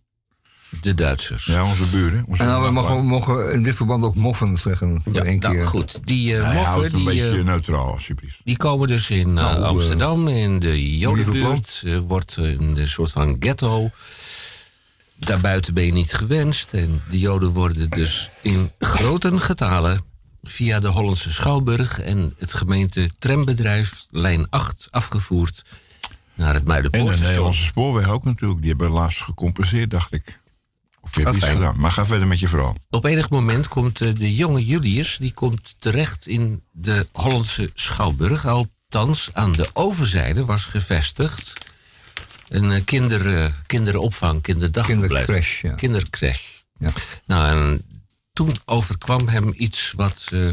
de 0.80 0.94
Duitsers. 0.94 1.44
Ja, 1.44 1.64
onze 1.64 1.84
buren. 1.84 2.24
Onze 2.28 2.42
En 2.42 2.48
nou, 2.48 2.64
we 2.64 2.70
mogen, 2.70 3.04
mogen 3.04 3.52
in 3.52 3.62
dit 3.62 3.74
verband 3.74 4.04
ook 4.04 4.14
moffen 4.14 4.56
zeggen. 4.56 5.00
Voor 5.04 5.14
Ja, 5.14 5.22
één 5.22 5.38
nou 5.38 5.54
keer. 5.54 5.66
goed. 5.66 6.00
Die 6.04 6.32
uh, 6.34 6.42
Hij 6.44 6.54
houdt 6.54 6.64
moffen, 6.66 6.82
het 6.82 6.92
een 6.92 6.98
die, 6.98 7.06
beetje 7.08 7.38
eh, 7.38 7.44
neutraal, 7.44 7.92
alsjeblieft. 7.92 8.40
Die 8.44 8.56
komen 8.56 8.88
dus 8.88 9.10
in 9.10 9.28
uh, 9.28 9.34
Nou, 9.34 9.56
eh, 9.56 9.62
Amsterdam, 9.62 10.28
in 10.28 10.58
de 10.58 10.98
Jodenbuurt. 10.98 11.82
eh, 11.84 11.98
wordt 11.98 12.36
een 12.36 12.78
soort 12.88 13.10
van 13.12 13.36
ghetto. 13.40 13.90
Daarbuiten 15.14 15.74
ben 15.74 15.84
je 15.84 15.92
niet 15.92 16.12
gewenst. 16.12 16.72
En 16.72 17.02
de 17.10 17.18
Joden 17.18 17.50
worden 17.52 17.90
dus 17.90 18.30
in 18.42 18.70
grote 18.78 19.38
getalen 19.38 20.00
via 20.42 20.80
de 20.80 20.88
Hollandse 20.88 21.32
Schouwburg 21.32 22.00
en 22.00 22.34
het 22.38 22.54
gemeente 22.54 23.10
trambedrijf 23.18 24.06
lijn 24.10 24.46
8 24.50 24.88
afgevoerd 24.90 25.62
naar 26.38 26.54
het 26.54 26.56
En 26.56 26.62
de 26.64 26.68
Muidenpoortstation. 26.68 27.28
Nederlandse 27.28 27.64
spoorweg 27.64 28.08
ook 28.08 28.24
natuurlijk. 28.24 28.60
Die 28.60 28.70
hebben 28.70 28.90
laatst 28.90 29.20
gecompenseerd, 29.20 29.90
dacht 29.90 30.12
ik. 30.12 30.38
Of 31.00 31.14
je 31.14 31.20
hebt 31.20 31.30
Ah, 31.32 31.36
iets 31.36 31.48
gedaan. 31.48 31.80
Maar 31.80 31.90
ga 31.90 32.06
verder 32.06 32.26
met 32.28 32.40
je 32.40 32.48
verhaal. 32.48 32.76
Op 32.90 33.04
enig 33.04 33.30
moment 33.30 33.68
komt 33.68 34.00
eh, 34.00 34.14
de 34.14 34.34
jonge 34.34 34.64
Julius 34.64 35.16
die 35.20 35.32
komt 35.32 35.74
terecht 35.78 36.26
in 36.26 36.62
de 36.70 37.06
Hollandse 37.12 37.70
Schouwburg. 37.74 38.46
Althans, 38.46 39.30
aan 39.32 39.52
de 39.52 39.68
overzijde 39.72 40.44
was 40.44 40.64
gevestigd 40.64 41.52
een 42.48 42.72
eh, 42.72 42.84
kinder, 42.84 43.36
eh, 43.36 43.50
kinderopvang, 43.66 44.42
kinderdagverblijf. 44.42 45.24
Kindercrash, 45.24 45.62
ja. 45.62 45.74
Kindercrash. 45.74 46.42
Ja. 46.78 46.90
Nou, 47.24 47.48
en 47.48 47.82
toen 48.32 48.56
overkwam 48.64 49.28
hem 49.28 49.52
iets 49.56 49.92
wat 49.96 50.24
eh, 50.32 50.48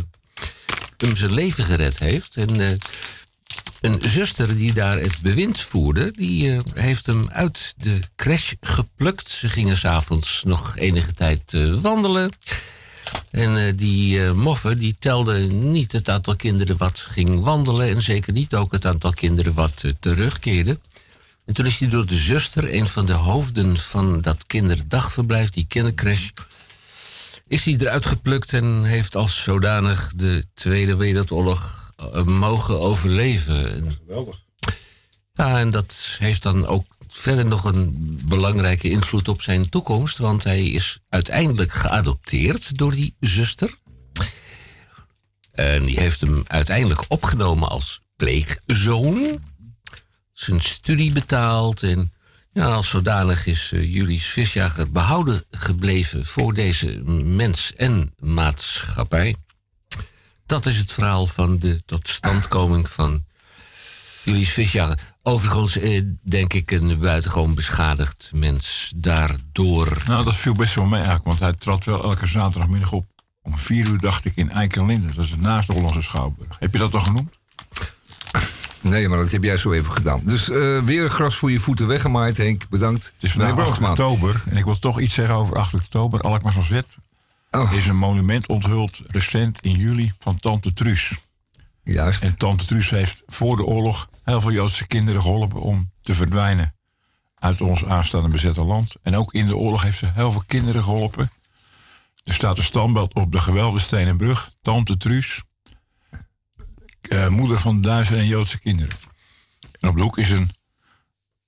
hem 0.97 1.15
zijn 1.15 1.33
leven 1.33 1.63
gered 1.63 1.99
heeft. 1.99 2.37
En 2.37 2.61
eh, 2.61 2.69
een 3.85 3.99
zuster 4.01 4.57
die 4.57 4.73
daar 4.73 4.99
het 4.99 5.19
bewind 5.21 5.59
voerde, 5.59 6.11
die 6.11 6.51
eh, 6.51 6.59
heeft 6.73 7.05
hem 7.05 7.29
uit 7.29 7.73
de 7.77 7.99
crash 8.15 8.53
geplukt. 8.61 9.29
Ze 9.29 9.49
gingen 9.49 9.77
s'avonds 9.77 10.43
nog 10.43 10.77
enige 10.77 11.13
tijd 11.13 11.53
eh, 11.53 11.73
wandelen. 11.81 12.31
En 13.31 13.57
eh, 13.57 13.73
die 13.75 14.23
eh 14.23 14.31
moffe 14.31 14.77
die 14.77 14.95
telde 14.99 15.39
niet 15.39 15.91
het 15.91 16.09
aantal 16.09 16.35
kinderen 16.35 16.77
wat 16.77 16.99
ging 16.99 17.43
wandelen. 17.43 17.89
En 17.89 18.01
zeker 18.01 18.33
niet 18.33 18.55
ook 18.55 18.71
het 18.71 18.85
aantal 18.85 19.11
kinderen 19.11 19.53
wat 19.53 19.83
terugkeerde. 19.99 20.79
En 21.45 21.53
toen 21.53 21.65
is 21.65 21.79
hij 21.79 21.89
door 21.89 22.05
de 22.05 22.17
zuster, 22.17 22.73
een 22.73 22.87
van 22.87 23.05
de 23.05 23.13
hoofden 23.13 23.77
van 23.77 24.21
dat 24.21 24.37
kinderdagverblijf, 24.47 25.49
die 25.49 25.65
kindercrash, 25.67 26.29
is 27.47 27.65
hij 27.65 27.75
eruit 27.79 28.05
geplukt 28.05 28.53
en 28.53 28.83
heeft 28.83 29.15
als 29.15 29.43
zodanig 29.43 30.11
de 30.15 30.45
Tweede 30.53 30.95
Wereldoorlog 30.95 31.84
mogen 32.25 32.79
overleven. 32.79 33.71
En- 33.71 33.93
Geweldig. 34.05 34.43
ja, 35.33 35.59
en 35.59 35.69
dat 35.69 36.15
heeft 36.19 36.43
dan 36.43 36.65
ook 36.67 36.85
verder 37.07 37.45
nog 37.45 37.63
een 37.63 38.19
belangrijke 38.25 38.89
invloed 38.89 39.27
op 39.27 39.41
zijn 39.41 39.69
toekomst. 39.69 40.17
Want 40.17 40.43
hij 40.43 40.65
is 40.65 40.99
uiteindelijk 41.09 41.71
geadopteerd 41.71 42.77
door 42.77 42.91
die 42.91 43.15
zuster. 43.19 43.77
En 45.51 45.83
die 45.85 45.99
heeft 45.99 46.21
hem 46.21 46.43
uiteindelijk 46.47 47.05
opgenomen 47.07 47.69
als 47.69 48.01
pleegzoon. 48.15 49.39
Zijn 50.33 50.61
studie 50.61 51.13
betaald. 51.13 51.83
En 51.83 52.13
ja, 52.53 52.73
als 52.73 52.89
zodanig 52.89 53.45
is 53.45 53.71
eh, 53.71 53.93
Julius 53.93 54.25
Visjager 54.25 54.91
behouden 54.91 55.43
gebleven 55.51 56.25
voor 56.25 56.53
deze 56.53 56.87
mens 57.23 57.73
en 57.75 58.13
maatschappij. 58.19 59.35
Dat 60.45 60.65
is 60.65 60.77
het 60.77 60.91
verhaal 60.91 61.25
van 61.25 61.59
de 61.59 61.81
totstandkoming 61.85 62.89
van 62.89 63.23
Julius 64.23 64.49
Visjager. 64.49 64.99
Overigens 65.23 65.77
eh, 65.77 66.01
denk 66.21 66.53
ik 66.53 66.71
een 66.71 66.99
buitengewoon 66.99 67.53
beschadigd 67.53 68.31
mens 68.33 68.91
daardoor. 68.95 70.03
Nou, 70.07 70.23
dat 70.23 70.35
viel 70.35 70.53
best 70.53 70.75
wel 70.75 70.85
mee 70.85 71.01
eigenlijk, 71.01 71.25
want 71.25 71.39
hij 71.39 71.53
trad 71.53 71.85
wel 71.85 72.03
elke 72.03 72.25
zaterdagmiddag 72.25 72.91
op. 72.91 73.05
Om 73.41 73.57
vier 73.57 73.87
uur 73.87 73.97
dacht 73.97 74.25
ik 74.25 74.35
in 74.35 74.51
Eikenlinde, 74.51 75.13
dat 75.13 75.23
is 75.23 75.29
het 75.29 75.41
naast 75.41 75.67
de 75.67 75.73
Hollandse 75.73 76.01
Schouwburg. 76.01 76.55
Heb 76.59 76.73
je 76.73 76.79
dat 76.79 76.93
al 76.93 76.99
genoemd? 76.99 77.39
Nee, 78.81 79.07
maar 79.07 79.17
dat 79.17 79.31
heb 79.31 79.43
jij 79.43 79.57
zo 79.57 79.71
even 79.71 79.93
gedaan. 79.93 80.21
Dus 80.23 80.49
eh, 80.49 80.81
weer 80.81 81.09
gras 81.09 81.35
voor 81.35 81.51
je 81.51 81.59
voeten 81.59 81.87
weggemaaid, 81.87 82.37
Henk. 82.37 82.69
Bedankt. 82.69 83.11
Het 83.13 83.23
is 83.23 83.31
vandaag 83.31 83.49
Meneer 83.49 83.65
8 83.65 83.79
Brandsma. 83.79 84.05
oktober 84.05 84.43
en 84.49 84.57
ik 84.57 84.63
wil 84.63 84.79
toch 84.79 84.99
iets 84.99 85.13
zeggen 85.13 85.35
over 85.35 85.57
8 85.57 85.73
oktober. 85.73 86.21
Alkmaar 86.21 86.53
van 86.53 86.63
Zet 86.63 86.97
Oh. 87.55 87.73
is 87.73 87.87
een 87.87 87.97
monument 87.97 88.47
onthuld 88.47 89.01
recent 89.07 89.61
in 89.61 89.71
juli 89.71 90.13
van 90.19 90.37
Tante 90.37 90.73
Truus. 90.73 91.13
Juist. 91.83 92.23
En 92.23 92.37
Tante 92.37 92.65
Truus 92.65 92.89
heeft 92.89 93.23
voor 93.27 93.55
de 93.55 93.65
oorlog 93.65 94.09
heel 94.23 94.41
veel 94.41 94.51
Joodse 94.51 94.87
kinderen 94.87 95.21
geholpen 95.21 95.61
om 95.61 95.91
te 96.01 96.15
verdwijnen 96.15 96.75
uit 97.35 97.61
ons 97.61 97.85
aanstaande 97.85 98.27
bezette 98.27 98.63
land. 98.63 98.95
En 99.03 99.15
ook 99.15 99.33
in 99.33 99.47
de 99.47 99.55
oorlog 99.55 99.81
heeft 99.81 99.97
ze 99.97 100.11
heel 100.13 100.31
veel 100.31 100.43
kinderen 100.47 100.83
geholpen. 100.83 101.31
Er 102.23 102.33
staat 102.33 102.57
een 102.57 102.63
standbeeld 102.63 103.13
op 103.13 103.31
de 103.31 103.39
geweldige 103.39 103.83
stenen 103.83 104.17
brug. 104.17 104.51
Tante 104.61 104.97
Truus, 104.97 105.43
eh, 107.01 107.27
moeder 107.27 107.59
van 107.59 107.81
duizenden 107.81 108.25
Joodse 108.25 108.59
kinderen. 108.59 108.97
En 109.79 109.89
op 109.89 109.95
de 109.95 110.01
hoek 110.01 110.17
is 110.17 110.29
een, 110.29 110.49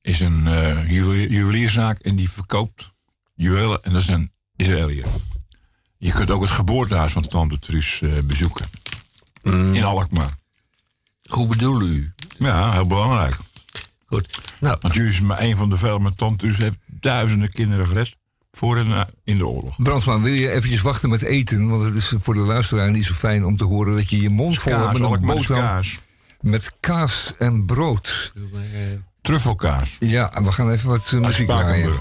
is 0.02 0.20
een 0.20 0.48
eh, 0.48 0.92
juwelier- 0.92 1.32
juwelierzaak 1.32 2.00
en 2.00 2.16
die 2.16 2.30
verkoopt 2.30 2.92
juwelen. 3.34 3.84
En 3.84 3.94
dat 3.94 4.02
is 4.02 4.08
een 4.08 4.32
Israëliër. 4.56 5.08
Je 5.98 6.12
kunt 6.12 6.32
ook 6.32 6.42
het 6.42 6.50
geboortehuis 6.52 7.12
van 7.12 7.28
Tante 7.28 7.60
Truus 7.60 8.02
eh, 8.02 8.10
bezoeken. 8.26 8.66
In 9.44 9.84
Alkmaar. 9.84 10.38
Hoe 11.30 11.48
bedoel 11.48 11.82
u? 11.82 12.14
Ja, 12.40 12.72
heel 12.72 12.88
belangrijk. 12.88 13.38
Goed. 14.06 14.40
Nou, 14.60 14.78
Want 14.82 14.94
jullie 14.94 15.12
is 15.12 15.22
maar 15.22 15.42
een 15.42 15.58
van 15.58 15.70
de 15.70 15.78
vele, 15.78 16.00
maar 16.00 16.16
Tante 16.16 16.38
Truus 16.38 16.58
heeft 16.58 16.78
duizenden 16.86 17.50
kinderen 17.52 17.88
gered. 17.88 18.16
Voor 18.52 18.78
en 18.78 18.88
na- 18.88 19.10
in 19.24 19.38
de 19.38 19.48
oorlog. 19.48 19.76
Brandsma, 19.84 20.20
wil 20.20 20.34
je 20.34 20.50
eventjes 20.52 20.82
wachten 20.82 21.10
met 21.10 21.22
eten? 21.22 21.70
Want 21.70 21.84
het 21.84 21.96
is 21.96 22.14
voor 22.18 22.34
de 22.34 22.40
luisteraar 22.40 22.92
niet 22.92 23.06
zo 23.06 23.14
fijn 23.14 23.46
om 23.46 23.58
te 23.58 23.64
horen 23.64 23.96
dat 23.96 24.10
je 24.10 24.22
je 24.22 24.30
mond 24.30 24.58
vol 24.60 24.74
hebt 24.74 25.00
met 25.00 25.12
een 25.12 25.26
boterham. 25.26 25.64
kaas. 25.64 25.98
Met 26.42 26.72
kaas 26.80 27.34
en 27.38 27.66
brood. 27.66 28.34
Truffelkaas. 29.22 29.96
Ja, 30.00 30.34
en 30.34 30.44
we 30.44 30.52
gaan 30.52 30.70
even 30.72 30.90
wat 30.90 31.12
eh, 31.14 31.20
muziek 31.20 31.48
draaien. 31.48 31.94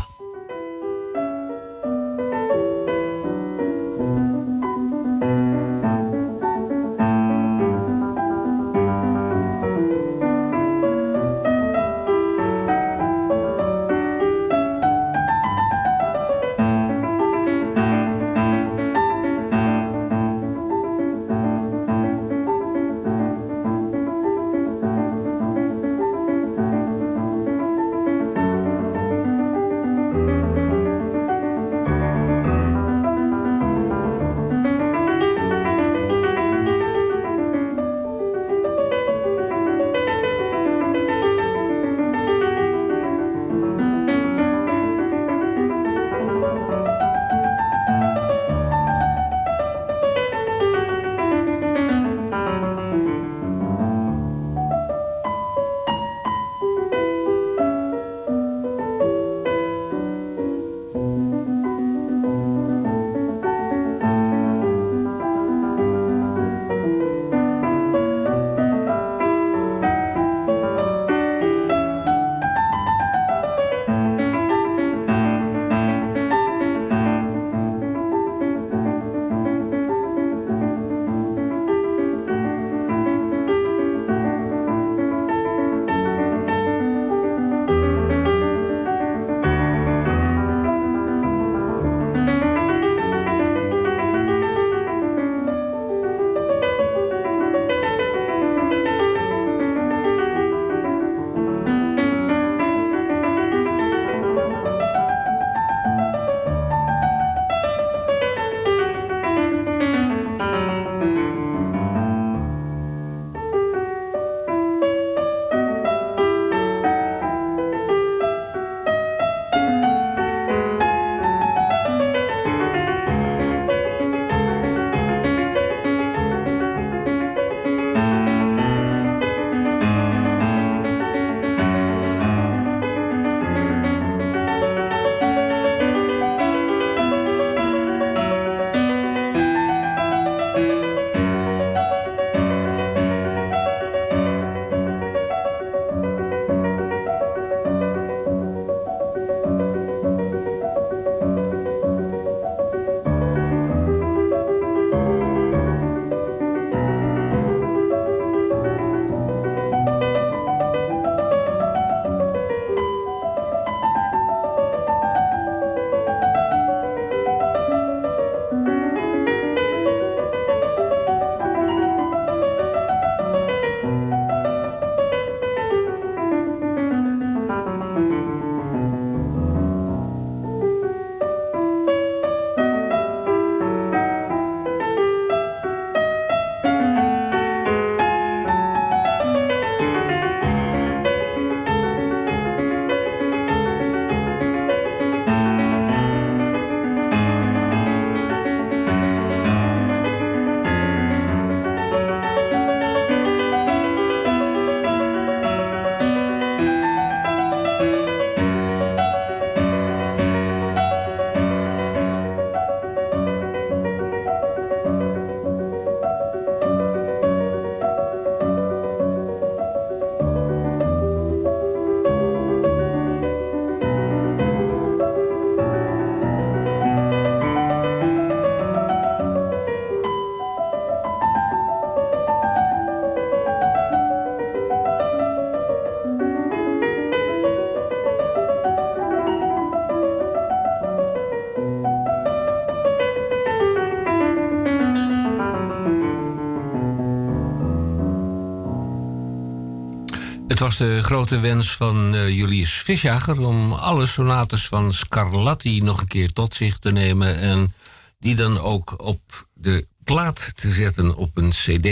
Was 250.67 250.77
de 250.77 251.03
grote 251.03 251.41
wens 251.41 251.77
van 251.77 252.15
eh, 252.15 252.29
Julius 252.29 252.71
Visjager 252.71 253.41
om 253.41 253.73
alle 253.73 254.07
sonates 254.07 254.69
van 254.69 254.93
Scarlatti 254.93 255.81
nog 255.81 256.01
een 256.01 256.07
keer 256.07 256.33
tot 256.33 256.55
zich 256.55 256.79
te 256.79 256.93
nemen 256.93 257.39
en 257.39 257.75
die 258.19 258.35
dan 258.35 258.59
ook 258.59 259.03
op 259.03 259.49
de 259.55 259.87
plaat 260.05 260.53
te 260.55 260.71
zetten 260.71 261.17
op 261.17 261.37
een 261.37 261.51
CD. 261.51 261.89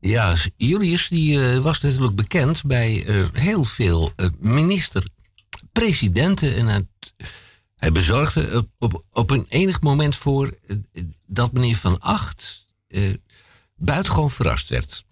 Ja, 0.00 0.34
Julius 0.56 1.08
die, 1.08 1.50
eh, 1.50 1.58
was 1.58 1.80
natuurlijk 1.80 2.14
bekend 2.14 2.62
bij 2.62 3.06
eh, 3.06 3.24
heel 3.32 3.64
veel 3.64 4.12
minister-presidenten 4.38 6.56
en 6.56 6.66
het, 6.66 7.14
hij 7.76 7.92
bezorgde 7.92 8.68
op, 9.10 9.30
een 9.30 9.46
enig 9.48 9.80
moment 9.80 10.16
voor 10.16 10.54
dat 11.26 11.52
meneer 11.52 11.76
Van 11.76 12.00
Acht 12.00 12.66
eh, 12.88 13.14
buitengewoon 13.76 14.30
verrast 14.30 14.68
werd. 14.68 15.04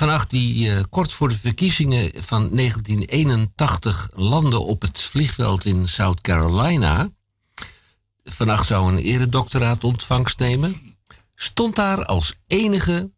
Van 0.00 0.10
Acht 0.10 0.30
die 0.30 0.70
eh, 0.70 0.82
kort 0.90 1.12
voor 1.12 1.28
de 1.28 1.38
verkiezingen 1.38 2.12
van 2.22 2.56
1981 2.56 4.10
landde 4.14 4.58
op 4.58 4.82
het 4.82 5.00
vliegveld 5.00 5.64
in 5.64 5.88
South 5.88 6.20
Carolina. 6.20 7.10
Van 8.24 8.48
Acht 8.48 8.66
zou 8.66 8.92
een 8.92 8.98
eredoctoraat 8.98 9.84
ontvangst 9.84 10.38
nemen. 10.38 10.96
Stond 11.34 11.76
daar 11.76 12.04
als 12.04 12.34
enige 12.46 13.10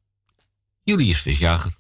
Julius 0.82 1.20
Visjager. 1.20 1.78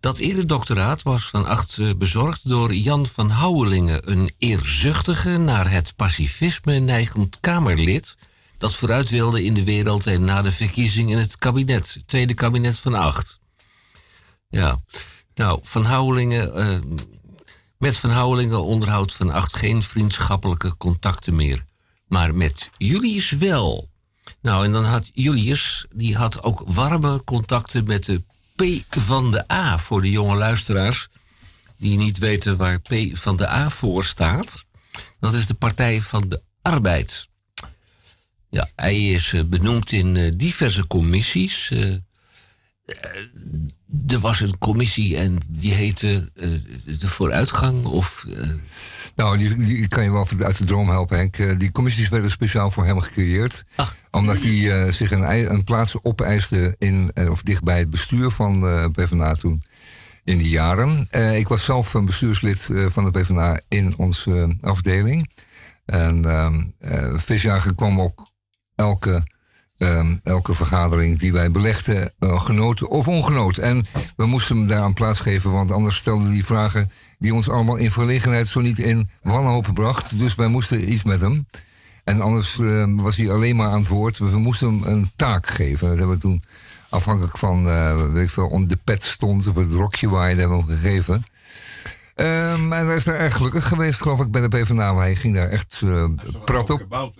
Dat 0.00 0.18
eredoctoraat 0.18 1.02
was 1.02 1.28
van 1.28 1.46
acht 1.46 1.78
eh, 1.78 1.94
bezorgd 1.94 2.48
door 2.48 2.74
Jan 2.74 3.06
van 3.06 3.30
Houwelingen, 3.30 4.10
een 4.10 4.30
eerzuchtige, 4.38 5.36
naar 5.36 5.70
het 5.70 5.96
pacifisme 5.96 6.78
neigend 6.78 7.40
Kamerlid. 7.40 8.16
dat 8.58 8.74
vooruit 8.74 9.08
wilde 9.08 9.44
in 9.44 9.54
de 9.54 9.64
wereld 9.64 10.06
en 10.06 10.24
na 10.24 10.42
de 10.42 10.52
verkiezing 10.52 11.10
in 11.10 11.18
het 11.18 11.36
kabinet, 11.36 12.02
tweede 12.06 12.34
kabinet 12.34 12.78
van 12.78 12.94
acht. 12.94 13.35
Ja, 14.48 14.80
nou, 15.34 15.60
Van 15.62 15.84
Houwelingen. 15.84 16.54
eh, 16.54 16.78
met 17.78 17.96
Van 17.96 18.10
Houwelingen 18.10 18.62
onderhoudt 18.62 19.14
Van 19.14 19.30
Acht 19.30 19.56
geen 19.56 19.82
vriendschappelijke 19.82 20.76
contacten 20.76 21.36
meer. 21.36 21.64
Maar 22.06 22.34
met 22.34 22.70
Julius 22.78 23.30
wel. 23.30 23.88
Nou, 24.40 24.64
en 24.64 24.72
dan 24.72 24.84
had 24.84 25.10
Julius, 25.12 25.86
die 25.94 26.16
had 26.16 26.42
ook 26.42 26.62
warme 26.66 27.24
contacten 27.24 27.84
met 27.84 28.04
de 28.04 28.22
P 28.56 28.84
van 28.98 29.30
de 29.30 29.52
A 29.52 29.78
voor 29.78 30.00
de 30.00 30.10
jonge 30.10 30.36
luisteraars 30.36 31.08
die 31.76 31.96
niet 31.98 32.18
weten 32.18 32.56
waar 32.56 32.80
P 32.80 32.94
van 33.12 33.36
de 33.36 33.48
A 33.48 33.70
voor 33.70 34.04
staat. 34.04 34.64
Dat 35.20 35.34
is 35.34 35.46
de 35.46 35.54
Partij 35.54 36.00
van 36.00 36.28
de 36.28 36.42
Arbeid. 36.62 37.28
Ja, 38.48 38.70
hij 38.76 39.08
is 39.10 39.32
eh, 39.32 39.42
benoemd 39.42 39.92
in 39.92 40.16
eh, 40.16 40.32
diverse 40.34 40.86
commissies. 40.86 41.72
Er 44.08 44.18
was 44.18 44.40
een 44.40 44.58
commissie 44.58 45.16
en 45.16 45.38
die 45.48 45.72
heette 45.72 46.30
eh, 46.34 46.48
de 47.00 47.08
vooruitgang 47.08 47.84
of... 47.84 48.24
eh, 48.28 48.50
Nou, 49.16 49.38
die, 49.38 49.56
die 49.64 49.88
kan 49.88 50.04
je 50.04 50.10
wel 50.12 50.26
uit 50.38 50.58
de 50.58 50.64
droom 50.64 50.88
helpen, 50.88 51.16
Henk. 51.16 51.38
Eh, 51.38 51.58
Die 51.58 51.72
commissies 51.72 52.08
werden 52.08 52.30
speciaal 52.30 52.70
voor 52.70 52.84
hem 52.84 53.00
gecreëerd. 53.00 53.62
Omdat 54.10 54.42
hij 54.42 54.92
zich 54.92 55.10
een, 55.10 55.50
een 55.52 55.64
plaats 55.64 55.96
opeiste 56.02 56.74
in, 56.78 57.10
of 57.30 57.42
dichtbij 57.42 57.78
het 57.78 57.90
bestuur 57.90 58.30
van 58.30 58.66
eh 58.66 58.84
PvdA 58.92 59.34
toen. 59.34 59.62
In 60.24 60.38
die 60.38 60.48
jaren. 60.48 61.08
Ik 61.36 61.48
was 61.48 61.64
zelf 61.64 61.94
een 61.94 62.04
bestuurslid 62.04 62.68
van 62.86 63.04
de 63.04 63.10
PvdA 63.10 63.60
in 63.68 63.98
onze 63.98 64.56
afdeling. 64.60 65.30
En 65.84 66.24
ehm 66.24 66.62
eh, 66.78 67.12
Visjager 67.18 67.74
kwam 67.74 68.00
ook 68.00 68.30
elke, 68.74 69.26
ehm, 69.78 70.16
elke 70.22 70.54
vergadering 70.54 71.18
die 71.18 71.32
wij 71.32 71.50
belegden, 71.50 72.12
eh, 72.18 72.40
genoten 72.40 72.88
of 72.88 73.08
ongenoten. 73.08 73.62
En 73.62 73.84
we 74.16 74.26
moesten 74.26 74.56
hem 74.56 74.66
daaraan 74.66 74.94
plaatsgeven, 74.94 75.52
want 75.52 75.70
anders 75.70 75.96
stelde 75.96 76.28
hij 76.28 76.42
vragen 76.42 76.90
die 77.18 77.34
ons 77.34 77.48
allemaal 77.48 77.76
in 77.76 77.90
verlegenheid 77.90 78.46
zo 78.46 78.60
niet 78.60 78.78
in 78.78 79.10
wanhoop 79.22 79.70
bracht. 79.74 80.18
Dus 80.18 80.34
wij 80.34 80.48
moesten 80.48 80.92
iets 80.92 81.02
met 81.02 81.20
hem. 81.20 81.46
En 82.04 82.20
anders 82.20 82.58
eh, 82.58 82.84
was 82.88 83.16
hij 83.16 83.30
alleen 83.30 83.56
maar 83.56 83.70
aan 83.70 83.80
het 83.80 83.88
woord. 83.88 84.18
We 84.18 84.38
moesten 84.38 84.68
hem 84.68 84.82
een 84.92 85.10
taak 85.16 85.46
geven. 85.46 85.88
Dat 85.88 85.98
hebben 85.98 86.16
we 86.16 86.22
toen 86.22 86.42
afhankelijk 86.88 87.38
van 87.38 87.68
eh, 87.68 88.12
weet 88.12 88.22
ik 88.22 88.30
veel, 88.30 88.46
on 88.46 88.68
de 88.68 88.78
pet 88.84 89.02
stond 89.02 89.46
of 89.46 89.54
het 89.54 89.72
rokje 89.72 90.08
waaide, 90.08 90.40
hebben 90.40 90.58
we 90.58 90.72
hem 90.72 90.80
gegeven. 90.80 91.24
Ehm, 92.14 92.72
en 92.72 92.86
hij 92.86 92.96
is 92.96 93.04
daar 93.04 93.14
erg 93.14 93.36
gelukkig 93.36 93.68
geweest, 93.68 94.02
geloof 94.02 94.20
ik, 94.20 94.30
bij 94.30 94.40
de 94.40 94.48
PvdA. 94.48 94.96
Hij 94.96 95.16
ging 95.16 95.34
daar 95.34 95.48
echt 95.48 95.82
eh 95.84 96.04
prat 96.44 96.70
op. 96.70 97.12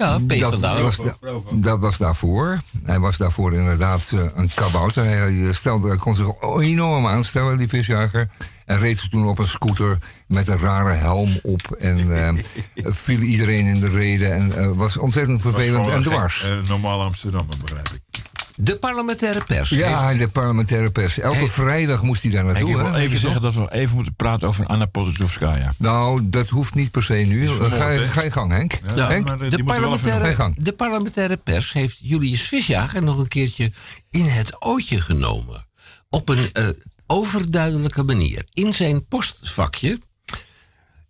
Ja, 0.00 0.18
P 0.26 0.28
dat, 0.40 0.60
was 0.82 0.96
da- 0.96 1.16
dat 1.52 1.78
was 1.78 1.96
daarvoor. 1.96 2.60
Hij 2.84 2.98
was 2.98 3.16
daarvoor 3.16 3.52
inderdaad 3.54 4.10
eh, 4.14 4.20
een 4.34 4.50
kabouter. 4.54 5.04
Hij 5.04 5.46
eh, 5.46 5.52
stelde, 5.52 5.88
hij 5.88 5.96
kon 5.96 6.14
zich 6.14 6.26
enorm 6.60 7.06
aanstellen, 7.06 7.58
die 7.58 7.68
visjager. 7.68 8.28
En 8.64 8.78
reed 8.78 9.10
toen 9.10 9.26
op 9.28 9.38
een 9.38 9.44
scooter 9.48 9.98
met 10.26 10.48
een 10.48 10.58
rare 10.58 10.92
helm 10.92 11.38
op. 11.42 11.70
En 11.78 12.24
eh, 12.24 12.44
viel 13.04 13.20
iedereen 13.20 13.66
in 13.66 13.80
de 13.80 13.88
reden. 13.88 14.32
En 14.32 14.52
eh, 14.56 14.70
was 14.74 14.96
ontzettend 14.96 15.40
vervelend 15.40 15.88
en 15.88 16.02
dwars. 16.02 16.48
Uh, 16.48 16.68
normaal 16.68 17.02
Amsterdammer, 17.02 17.56
begrijp 17.62 17.88
ik. 17.88 18.09
De 18.56 18.76
parlementaire 18.76 19.44
pers. 19.46 19.68
Ja, 19.68 20.06
heeft- 20.06 20.18
de 20.18 20.28
parlementaire 20.28 20.90
pers. 20.90 21.18
Elke 21.18 21.36
Hey. 21.36 21.48
vrijdag 21.48 22.02
moest 22.02 22.22
hij 22.22 22.30
daar 22.30 22.44
Ik 22.44 22.52
naartoe. 22.52 22.76
wil 22.76 22.84
hè, 22.84 22.90
weet 22.92 23.00
even 23.02 23.18
zeggen 23.18 23.40
dat 23.42 23.54
we 23.54 23.72
even 23.72 23.94
moeten 23.94 24.14
praten 24.14 24.48
over 24.48 24.66
Anna 24.66 24.86
Politkovskaya. 24.86 25.74
Nou, 25.78 26.20
dat 26.30 26.48
hoeft 26.48 26.74
niet 26.74 26.90
per 26.90 27.02
se 27.02 27.14
nu. 27.14 27.46
vermoord, 27.46 27.72
ga, 27.72 27.88
je, 27.90 28.08
ga 28.08 28.22
je 28.22 28.30
gang, 28.30 28.50
Henk. 28.52 28.78
Ja, 28.94 29.08
Henk? 29.08 29.24
maar, 29.26 29.34
eh, 29.34 29.40
de, 29.40 29.46
even 29.46 29.64
parlementaire, 29.64 30.34
gang. 30.34 30.54
de 30.64 30.72
parlementaire 30.72 31.36
pers 31.36 31.72
heeft 31.72 31.96
Julius 32.00 32.42
Visjager 32.42 33.02
nog 33.02 33.18
een 33.18 33.28
keertje 33.28 33.72
in 34.10 34.24
het 34.26 34.62
ootje 34.62 35.00
genomen. 35.00 35.66
Op 36.08 36.28
een 36.28 36.52
eh, 36.52 36.68
overduidelijke 37.06 38.02
manier. 38.02 38.44
In 38.52 38.72
zijn 38.72 39.06
postvakje 39.06 39.98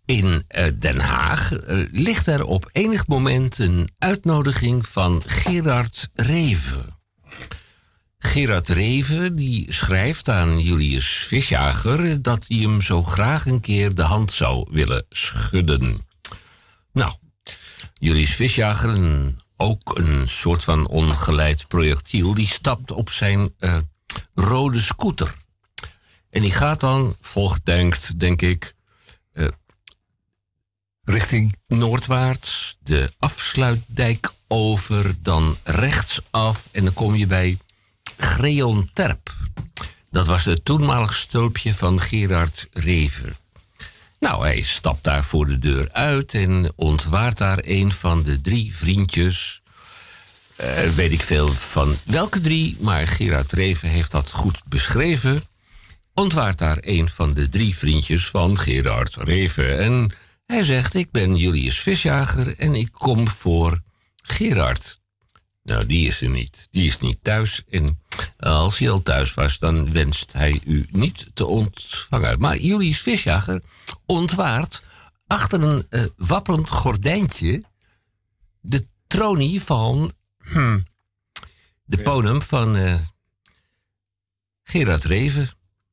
in 0.05 0.43
eh, 0.47 0.65
Den 0.79 0.99
Haag 0.99 1.53
eh, 1.53 1.77
ligt 1.91 2.27
er 2.27 2.45
op 2.45 2.69
enig 2.71 3.07
moment 3.07 3.59
een 3.59 3.89
uitnodiging 3.97 4.87
van 4.87 5.21
Gerard 5.25 6.09
Reven. 6.13 6.99
Gerard 8.19 8.69
Reven 8.69 9.35
die 9.35 9.73
schrijft 9.73 10.29
aan 10.29 10.59
Julius 10.59 11.05
Visjager 11.05 12.21
dat 12.21 12.45
hij 12.47 12.57
hem 12.57 12.81
zo 12.81 13.03
graag 13.03 13.45
een 13.45 13.59
keer 13.59 13.95
de 13.95 14.01
hand 14.01 14.31
zou 14.31 14.67
willen 14.71 15.05
schudden. 15.09 16.07
Nou, 16.93 17.13
Julius 17.93 18.35
Visjager, 18.35 18.97
ook 19.57 19.97
een 19.97 20.29
soort 20.29 20.63
van 20.63 20.87
ongeleid 20.87 21.67
projectiel, 21.67 22.33
die 22.33 22.47
stapt 22.47 22.91
op 22.91 23.09
zijn 23.09 23.53
eh, 23.59 23.77
rode 24.33 24.81
scooter. 24.81 25.33
En 26.29 26.41
die 26.41 26.51
gaat 26.51 26.79
dan, 26.79 27.15
volgt 27.21 27.65
denkt, 27.65 28.19
denk 28.19 28.41
ik, 28.41 28.73
Richting. 31.11 31.55
noordwaarts 31.67 32.77
de 32.83 33.11
afsluitdijk 33.19 34.31
over, 34.47 35.15
dan 35.21 35.57
rechtsaf 35.63 36.67
en 36.71 36.83
dan 36.83 36.93
kom 36.93 37.15
je 37.15 37.27
bij 37.27 37.57
Greon 38.17 38.89
Terp. 38.93 39.35
Dat 40.11 40.27
was 40.27 40.45
het 40.45 40.65
toenmalig 40.65 41.13
stulpje 41.13 41.73
van 41.73 42.01
Gerard 42.01 42.67
Reven. 42.73 43.35
Nou, 44.19 44.43
hij 44.43 44.61
stapt 44.61 45.03
daar 45.03 45.23
voor 45.23 45.47
de 45.47 45.59
deur 45.59 45.89
uit 45.91 46.33
en 46.33 46.71
ontwaart 46.75 47.37
daar 47.37 47.59
een 47.61 47.91
van 47.91 48.23
de 48.23 48.41
drie 48.41 48.75
vriendjes. 48.75 49.61
Eh, 50.55 50.89
weet 50.89 51.11
ik 51.11 51.21
veel 51.21 51.47
van 51.47 51.95
welke 52.05 52.39
drie, 52.39 52.77
maar 52.79 53.07
Gerard 53.07 53.51
Reven 53.51 53.89
heeft 53.89 54.11
dat 54.11 54.31
goed 54.31 54.61
beschreven. 54.65 55.43
Ontwaart 56.13 56.57
daar 56.57 56.77
een 56.81 57.09
van 57.09 57.33
de 57.33 57.49
drie 57.49 57.75
vriendjes 57.77 58.25
van 58.25 58.57
Gerard 58.57 59.15
Reven. 59.15 59.79
En 59.79 60.11
hij 60.51 60.63
zegt: 60.63 60.93
Ik 60.93 61.11
ben 61.11 61.35
Julius 61.35 61.79
Visjager 61.79 62.57
en 62.57 62.75
ik 62.75 62.91
kom 62.91 63.27
voor 63.27 63.81
Gerard. 64.15 65.01
Nou, 65.63 65.85
die 65.85 66.07
is 66.07 66.21
er 66.21 66.29
niet. 66.29 66.67
Die 66.69 66.85
is 66.85 66.99
niet 66.99 67.19
thuis. 67.21 67.63
En 67.69 67.99
als 68.37 68.77
hij 68.77 68.89
al 68.89 69.01
thuis 69.01 69.33
was, 69.33 69.59
dan 69.59 69.91
wenst 69.91 70.33
hij 70.33 70.61
u 70.65 70.87
niet 70.91 71.27
te 71.33 71.45
ontvangen. 71.45 72.39
Maar 72.39 72.57
Julius 72.57 72.99
Visjager 72.99 73.61
ontwaart 74.05 74.83
achter 75.27 75.63
een 75.63 75.85
eh, 75.89 76.05
wapperend 76.15 76.69
gordijntje 76.69 77.63
de 78.59 78.87
tronie 79.07 79.61
van 79.61 80.13
hm, 80.37 80.79
de 81.83 81.97
ponum 81.97 82.41
van 82.41 82.75
eh, 82.75 82.99
Gerard 84.63 85.03
Reven. 85.03 85.49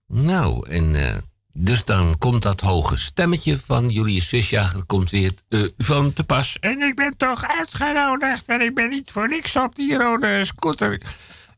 Nou, 0.06 0.68
en 0.68 0.94
eh, 0.94 1.16
dus 1.60 1.84
dan 1.84 2.18
komt 2.18 2.42
dat 2.42 2.60
hoge 2.60 2.96
stemmetje 2.96 3.58
van 3.58 3.90
Julius 3.90 4.26
Visjager 4.26 4.84
komt 4.84 5.10
weer 5.10 5.32
eh, 5.48 5.62
van 5.76 6.12
te 6.12 6.24
pas. 6.24 6.56
En 6.60 6.80
ik 6.80 6.96
ben 6.96 7.16
toch 7.16 7.44
uitgenodigd 7.46 8.48
en 8.48 8.60
ik 8.60 8.74
ben 8.74 8.88
niet 8.88 9.10
voor 9.10 9.28
niks 9.28 9.56
op 9.56 9.74
die 9.74 9.96
rode 9.96 10.44
scooter. 10.44 11.00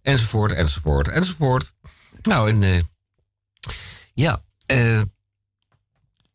Enzovoort, 0.03 0.53
enzovoort, 0.53 1.09
enzovoort. 1.09 1.73
Nou, 2.23 2.51
en 2.51 2.63
eh, 2.63 2.81
ja, 4.15 4.43
eh, 4.67 5.01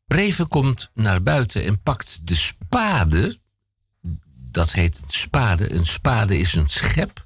Reven 0.08 0.48
komt 0.48 0.90
naar 0.94 1.24
buiten 1.24 1.64
en 1.64 1.82
pakt 1.82 2.28
de 2.28 2.36
spade. 2.36 3.38
Dat 4.52 4.72
heet 4.72 4.98
een 4.98 5.04
spade. 5.08 5.72
Een 5.72 5.86
spade 5.86 6.38
is 6.38 6.56
een 6.56 6.70
schep. 6.70 7.26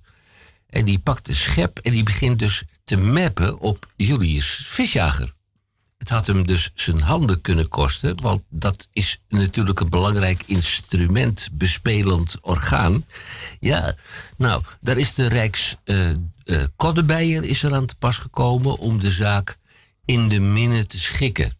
En 0.69 0.85
die 0.85 0.99
pakt 0.99 1.25
de 1.25 1.33
schep 1.33 1.79
en 1.79 1.91
die 1.91 2.03
begint 2.03 2.39
dus 2.39 2.63
te 2.83 2.97
mappen 2.97 3.59
op 3.59 3.87
Julius 3.95 4.65
Visjager. 4.67 5.37
Het 5.99 6.09
had 6.09 6.27
hem 6.27 6.47
dus 6.47 6.71
zijn 6.73 7.01
handen 7.01 7.41
kunnen 7.41 7.67
kosten, 7.67 8.21
want 8.21 8.41
dat 8.49 8.87
is 8.93 9.19
natuurlijk 9.27 9.79
een 9.79 9.89
belangrijk 9.89 10.43
instrument, 10.45 11.49
bespelend 11.51 12.37
orgaan. 12.41 13.05
Ja, 13.59 13.95
nou, 14.37 14.63
daar 14.81 14.97
is 14.97 15.13
de 15.13 15.27
Rijks 15.27 15.75
eh 15.83 16.11
eh, 16.49 16.63
Koddebeier 16.75 17.43
is 17.43 17.63
er 17.63 17.73
aan 17.73 17.85
te 17.85 17.95
pas 17.95 18.17
gekomen 18.17 18.77
om 18.77 18.99
de 18.99 19.11
zaak 19.11 19.57
in 20.05 20.27
de 20.27 20.39
minne 20.39 20.85
te 20.85 20.99
schikken. 20.99 21.57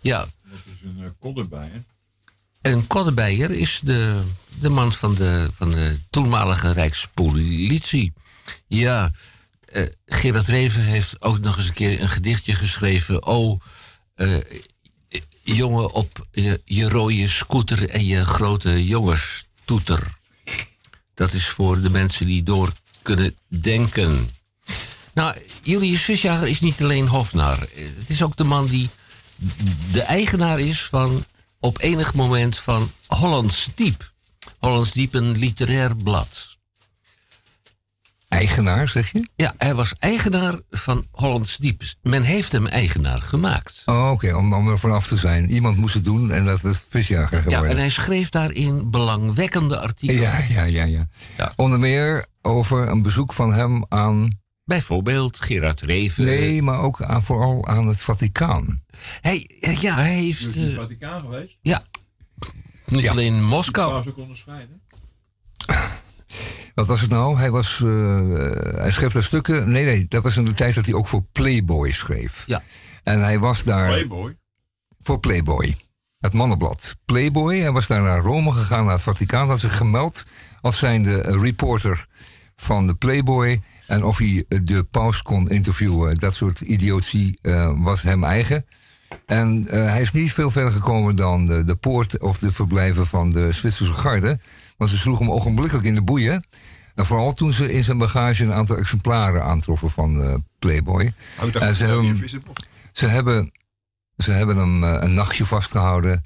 Ja, 0.00 0.18
Dat 0.18 0.58
is 0.64 0.90
een 0.90 0.98
uh, 0.98 1.08
kodder 1.18 1.48
bij, 1.48 1.70
hè? 1.72 1.80
en 2.70 2.86
Koddebeier 2.86 3.50
is 3.50 3.80
de, 3.82 4.22
de 4.60 4.68
man 4.68 4.92
van 4.92 5.14
de, 5.14 5.48
van 5.54 5.70
de 5.70 5.98
toenmalige 6.10 6.72
Rijkspolitie. 6.72 8.12
Ja, 8.66 9.10
eh, 9.74 9.86
Gerard 10.06 10.46
Reven 10.46 10.82
heeft 10.82 11.22
ook 11.22 11.38
nog 11.38 11.56
eens 11.56 11.68
een 11.68 11.74
keer 11.74 12.00
een 12.00 12.08
gedichtje 12.08 12.54
geschreven. 12.54 13.26
Oh, 13.26 13.60
jongen 15.42 15.92
op 15.92 16.26
je, 16.32 16.60
je 16.64 16.88
rode 16.88 17.28
scooter 17.28 17.88
en 17.88 18.04
je 18.04 18.24
grote 18.24 18.86
jongenstoeter. 18.86 20.14
Dat 21.14 21.32
is 21.32 21.46
voor 21.46 21.80
de 21.80 21.90
mensen 21.90 22.26
die 22.26 22.42
door 22.42 22.72
kunnen 23.02 23.36
denken. 23.48 24.30
Nou, 25.14 25.36
Julius 25.62 26.02
Visjager 26.02 26.48
is 26.48 26.60
niet 26.60 26.82
alleen 26.82 27.08
hofnar. 27.08 27.58
Eh, 27.58 27.84
Het 27.96 28.10
is 28.10 28.22
ook 28.22 28.36
de 28.36 28.44
man 28.44 28.66
die 28.66 28.90
de 29.92 30.02
eigenaar 30.02 30.60
is 30.60 30.82
van 30.82 31.24
op 31.60 31.80
enig 31.80 32.14
moment 32.14 32.58
van 32.58 32.90
Hollands 33.06 33.68
Diep. 33.74 34.12
Hollands 34.58 34.92
Diep, 34.92 35.14
een 35.14 35.38
literair 35.38 35.96
blad. 35.96 36.53
Eigenaar, 38.28 38.88
zeg 38.88 39.12
je? 39.12 39.28
Ja, 39.36 39.54
hij 39.58 39.74
was 39.74 39.94
eigenaar 39.98 40.60
van 40.70 41.06
Hollands 41.10 41.56
Diep. 41.56 41.82
Men 42.02 42.22
heeft 42.22 42.52
hem 42.52 42.66
eigenaar 42.66 43.20
gemaakt. 43.22 43.82
Oh, 43.86 44.10
oké, 44.10 44.34
om, 44.34 44.52
om 44.54 44.68
er 44.68 44.78
vanaf 44.78 45.06
te 45.06 45.16
zijn. 45.16 45.50
Iemand 45.50 45.76
moest 45.76 45.94
het 45.94 46.04
doen 46.04 46.32
en 46.32 46.44
dat 46.44 46.60
was 46.60 46.86
visjager 46.88 47.36
Ja, 47.36 47.42
geworden. 47.42 47.70
en 47.70 47.76
hij 47.76 47.88
schreef 47.90 48.28
daarin 48.28 48.90
belangwekkende 48.90 49.78
artikelen. 49.80 50.20
Ja, 50.22 50.38
ja, 50.48 50.62
ja, 50.62 50.84
ja, 51.36 51.52
Onder 51.56 51.78
meer 51.78 52.26
over 52.42 52.88
een 52.88 53.02
bezoek 53.02 53.32
van 53.32 53.52
hem 53.52 53.84
aan... 53.88 54.42
Bijvoorbeeld 54.64 55.40
Gerard 55.40 55.80
Reven. 55.80 56.24
Nee, 56.24 56.62
maar 56.62 56.80
ook 56.80 57.02
aan, 57.02 57.22
vooral 57.22 57.66
aan 57.66 57.86
het 57.88 58.00
Vaticaan. 58.00 58.82
Hij, 59.20 59.50
ja, 59.80 59.94
hij 59.94 60.14
heeft... 60.14 60.44
Dus 60.44 60.54
in 60.54 60.62
het 60.62 60.70
eh, 60.72 60.76
Vaticaan 60.78 61.20
geweest? 61.20 61.58
ja. 61.60 61.82
Niet 62.86 63.08
alleen 63.08 63.34
in 63.34 63.44
Moskou. 63.44 63.90
Paus 63.92 64.06
ook 64.08 64.18
onderscheiden? 64.18 64.82
Wat 66.74 66.86
was 66.86 67.00
het 67.00 67.10
nou? 67.10 67.38
Hij, 67.38 67.50
was, 67.50 67.80
eh, 67.84 68.28
hij 68.76 68.90
schreef 68.90 69.12
daar 69.12 69.22
stukken. 69.22 69.70
Nee, 69.70 69.84
nee, 69.84 70.06
dat 70.08 70.22
was 70.22 70.36
in 70.36 70.44
de 70.44 70.54
tijd 70.54 70.74
dat 70.74 70.86
hij 70.86 70.94
ook 70.94 71.08
voor 71.08 71.24
Playboy 71.32 71.90
schreef. 71.90 72.44
Ja. 72.46 72.62
En 73.02 73.20
hij 73.20 73.38
was 73.38 73.64
daar. 73.64 73.88
Playboy? 73.88 74.36
Voor 75.00 75.18
Playboy. 75.18 75.76
Het 76.20 76.32
mannenblad. 76.32 76.96
Playboy. 77.04 77.58
Hij 77.58 77.72
was 77.72 77.86
daar 77.86 78.02
naar 78.02 78.20
Rome 78.20 78.52
gegaan, 78.52 78.84
naar 78.84 78.94
het 78.94 79.02
Vaticaan. 79.02 79.48
Had 79.48 79.60
zich 79.60 79.76
gemeld 79.76 80.24
als 80.60 80.78
zijnde 80.78 81.20
reporter 81.20 82.06
van 82.56 82.86
de 82.86 82.94
Playboy. 82.94 83.62
En 83.86 84.04
of 84.04 84.18
hij 84.18 84.44
de 84.48 84.84
paus 84.84 85.22
kon 85.22 85.48
interviewen. 85.48 86.14
Dat 86.14 86.34
soort 86.34 86.60
idiotie 86.60 87.38
eh, 87.42 87.72
was 87.76 88.02
hem 88.02 88.24
eigen. 88.24 88.66
En 89.26 89.66
eh, 89.68 89.86
hij 89.86 90.00
is 90.00 90.12
niet 90.12 90.32
veel 90.32 90.50
verder 90.50 90.72
gekomen 90.72 91.16
dan 91.16 91.44
de, 91.44 91.64
de 91.64 91.76
poort 91.76 92.18
of 92.18 92.38
de 92.38 92.50
verblijven 92.50 93.06
van 93.06 93.30
de 93.30 93.52
Zwitserse 93.52 93.92
garde. 93.92 94.38
Want 94.76 94.90
ze 94.90 94.96
sloegen 94.96 95.26
hem 95.26 95.34
ogenblikkelijk 95.34 95.86
in 95.86 95.94
de 95.94 96.02
boeien. 96.02 96.44
En 96.94 97.06
vooral 97.06 97.34
toen 97.34 97.52
ze 97.52 97.72
in 97.72 97.82
zijn 97.82 97.98
bagage 97.98 98.44
een 98.44 98.54
aantal 98.54 98.76
exemplaren 98.76 99.42
aantroffen 99.42 99.90
van 99.90 100.22
eh, 100.22 100.34
Playboy. 100.58 101.12
Oh, 101.40 101.72
ze, 101.72 101.84
hebben, 101.84 102.28
ze, 102.92 103.06
hebben, 103.06 103.52
ze 104.16 104.32
hebben 104.32 104.56
hem 104.56 104.84
eh, 104.84 104.96
een 105.00 105.14
nachtje 105.14 105.44
vastgehouden. 105.44 106.24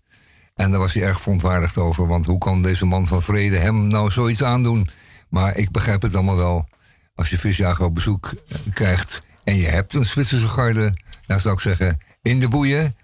En 0.54 0.70
daar 0.70 0.80
was 0.80 0.94
hij 0.94 1.02
erg 1.02 1.20
verontwaardigd 1.20 1.78
over. 1.78 2.06
Want 2.06 2.26
hoe 2.26 2.38
kan 2.38 2.62
deze 2.62 2.84
man 2.84 3.06
van 3.06 3.22
vrede 3.22 3.56
hem 3.56 3.86
nou 3.86 4.10
zoiets 4.10 4.42
aandoen? 4.42 4.88
Maar 5.28 5.56
ik 5.56 5.70
begrijp 5.70 6.02
het 6.02 6.14
allemaal 6.14 6.36
wel. 6.36 6.68
Als 7.14 7.30
je 7.30 7.38
visjager 7.38 7.84
op 7.84 7.94
bezoek 7.94 8.32
eh, 8.48 8.58
krijgt 8.72 9.22
en 9.44 9.56
je 9.56 9.66
hebt 9.66 9.94
een 9.94 10.04
Zwitserse 10.04 10.48
garde... 10.48 10.96
dan 11.26 11.40
zou 11.40 11.54
ik 11.54 11.60
zeggen, 11.60 11.98
in 12.22 12.40
de 12.40 12.48
boeien 12.48 12.96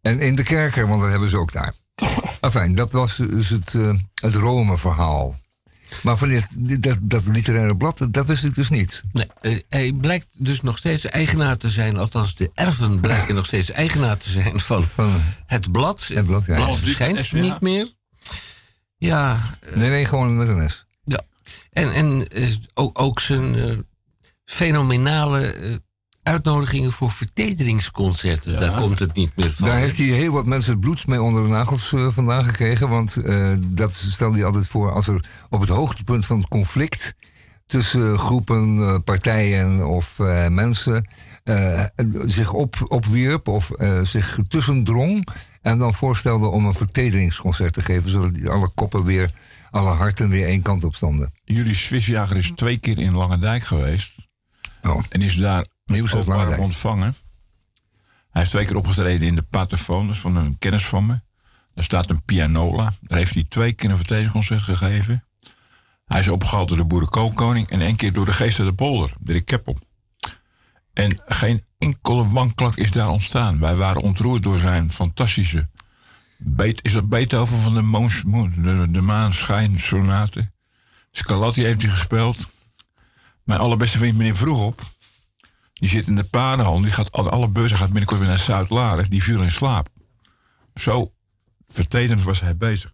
en 0.00 0.20
in 0.20 0.34
de 0.34 0.42
kerker, 0.42 0.88
want 0.88 1.00
dat 1.00 1.10
hebben 1.10 1.28
ze 1.28 1.38
ook 1.38 1.52
daar. 1.52 1.74
Enfin, 2.42 2.74
dat 2.74 2.92
was 2.92 3.16
dus 3.16 3.48
het, 3.48 3.74
eh, 3.74 3.94
het 4.14 4.34
Rome-verhaal. 4.34 5.40
Maar 6.02 6.16
van 6.16 6.28
dit, 6.28 6.82
dat, 6.82 6.98
dat 7.02 7.26
literaire 7.26 7.76
blad, 7.76 8.06
dat 8.10 8.26
wist 8.26 8.44
ik 8.44 8.54
dus 8.54 8.70
niet. 8.70 9.02
Nee, 9.12 9.26
eh, 9.40 9.58
hij 9.68 9.92
blijkt 9.92 10.26
dus 10.32 10.60
nog 10.60 10.78
steeds 10.78 11.04
eigenaar 11.04 11.56
te 11.56 11.68
zijn, 11.68 11.96
althans 11.96 12.36
de 12.36 12.50
erven 12.54 13.00
blijken 13.00 13.34
nog 13.34 13.46
steeds 13.46 13.70
eigenaar 13.70 14.16
te 14.16 14.30
zijn 14.30 14.60
van, 14.60 14.84
het 15.46 15.72
blad. 15.72 16.06
Het 16.06 16.26
blad, 16.26 16.46
ja. 16.46 16.72
verschijnt 16.72 17.24
SVH. 17.24 17.40
niet 17.40 17.60
meer. 17.60 17.92
Ja. 18.98 19.40
Nee, 19.74 19.88
nee, 19.88 20.04
gewoon 20.04 20.36
met 20.36 20.48
een 20.48 20.70
S. 20.70 20.84
Ja. 21.04 21.20
En, 21.70 21.92
en 21.92 22.28
eh, 22.28 22.50
ook, 22.74 23.00
ook 23.00 23.20
zijn 23.20 23.54
eh, 23.54 23.76
fenomenale 24.44 25.52
eh, 25.52 25.76
uitnodigingen 26.22 26.92
voor 26.92 27.10
vertederingsconcerten, 27.10 28.60
daar 28.60 28.80
komt 28.80 28.98
het 28.98 29.14
niet 29.14 29.36
meer 29.36 29.50
van. 29.50 29.68
Daar 29.68 29.76
heeft 29.76 29.96
hij 29.96 30.06
heel 30.06 30.32
wat 30.32 30.46
mensen 30.46 30.70
het 30.72 30.80
bloed 30.80 31.06
mee 31.06 31.22
onder 31.22 31.42
de 31.42 31.48
nagels 31.48 31.92
eh, 31.92 32.10
vandaan 32.10 32.44
gekregen. 32.44 32.88
Want 32.88 33.16
eh, 33.16 33.52
dat 33.60 33.92
stelde 33.92 34.36
hij 34.36 34.44
altijd 34.44 34.68
voor 34.68 34.92
als 34.92 35.08
er 35.08 35.24
op 35.50 35.60
het 35.60 35.68
hoogtepunt 35.68 36.26
van 36.26 36.38
het 36.38 36.48
conflict 36.48 37.14
tussen 37.66 38.18
groepen, 38.18 38.78
eh, 38.78 38.98
partijen 39.04 39.86
of 39.86 40.18
eh, 40.18 40.48
mensen 40.48 41.06
eh, 41.44 41.84
zich 42.26 42.52
op, 42.52 42.84
opwierp 42.88 43.48
of 43.48 43.70
eh, 43.70 44.02
zich 44.02 44.38
tussendrong. 44.48 45.26
En 45.62 45.78
dan 45.78 45.94
voorstelde 45.94 46.46
om 46.46 46.66
een 46.66 46.74
vertederingsconcert 46.74 47.72
te 47.72 47.80
geven, 47.80 48.10
zodat 48.10 48.34
die 48.34 48.48
alle 48.48 48.68
koppen 48.74 49.04
weer, 49.04 49.30
alle 49.70 49.90
harten 49.90 50.28
weer 50.28 50.46
één 50.46 50.62
kant 50.62 50.84
op 50.84 50.94
stonden. 50.94 51.32
Jullie 51.44 51.74
Swisjager 51.74 52.36
is 52.36 52.52
twee 52.54 52.78
keer 52.78 52.98
in 52.98 53.14
Langendijk 53.14 53.64
geweest. 53.64 54.28
En 55.08 55.22
is 55.22 55.36
daar 55.36 55.66
Nieuws 55.92 56.14
uit 56.14 56.26
Langendijk. 56.26 56.60
ontvangen. 56.60 57.14
Hij 58.30 58.40
heeft 58.40 58.50
twee 58.50 58.64
keer 58.66 58.76
opgetreden 58.76 59.26
in 59.26 59.34
de 59.34 59.42
Paterfoon, 59.42 60.06
dat 60.06 60.14
is 60.14 60.20
van 60.20 60.36
een 60.36 60.58
kennis 60.58 60.86
van 60.86 61.06
me. 61.06 61.20
Daar 61.74 61.84
staat 61.84 62.10
een 62.10 62.22
pianola. 62.22 62.92
Daar 63.00 63.18
heeft 63.18 63.34
hij 63.34 63.44
twee 63.48 63.72
keer 63.72 63.90
een 63.90 63.96
vertedigingsconcert 63.96 64.62
gegeven. 64.62 65.24
Hij 66.04 66.20
is 66.20 66.28
opgehaald 66.28 66.68
door 66.68 66.76
de 66.76 66.84
boerenkoolkoning 66.84 67.68
en 67.68 67.80
één 67.80 67.96
keer 67.96 68.12
door 68.12 68.24
de 68.24 68.32
geest 68.32 68.58
uit 68.58 68.68
de 68.68 68.74
polder, 68.74 69.12
Dirk 69.20 69.44
Keppel. 69.44 69.78
En 70.92 71.22
geen 71.26 71.64
enkele 71.78 72.28
wanklak 72.28 72.76
is 72.76 72.90
daar 72.90 73.08
ontstaan. 73.08 73.58
Wij 73.58 73.74
waren 73.74 74.02
ontroerd 74.02 74.42
door 74.42 74.58
zijn 74.58 74.92
fantastische... 74.92 75.68
Beet, 76.38 76.84
is 76.84 76.92
dat 76.92 77.08
Beethoven 77.08 77.58
van 77.58 77.74
de, 77.74 77.82
Moons, 77.82 78.22
Moon- 78.22 78.54
de, 78.58 78.86
de 78.90 79.00
Maanschijn 79.00 79.78
Sonate? 79.78 80.50
Scarlatti 81.10 81.64
heeft 81.64 81.82
hij 81.82 81.90
gespeeld. 81.90 82.48
Mijn 83.44 83.60
allerbeste 83.60 83.98
vriend 83.98 84.16
meneer 84.16 84.36
Vroegop... 84.36 84.82
die 85.82 85.90
zit 85.90 86.06
in 86.06 86.16
de 86.16 86.24
paardenhal. 86.24 86.80
Die 86.80 86.90
gaat, 86.90 87.12
alle, 87.12 87.30
alle 87.30 87.48
beurzen 87.48 87.76
gaat 87.76 87.86
binnenkort 87.88 88.18
weer 88.20 88.28
naar 88.28 88.38
Zuid-Laren. 88.38 89.10
Die 89.10 89.22
viel 89.22 89.42
in 89.42 89.50
slaap. 89.50 89.88
Zo 90.74 91.12
vertedend 91.66 92.22
was 92.22 92.40
hij 92.40 92.56
bezig. 92.56 92.90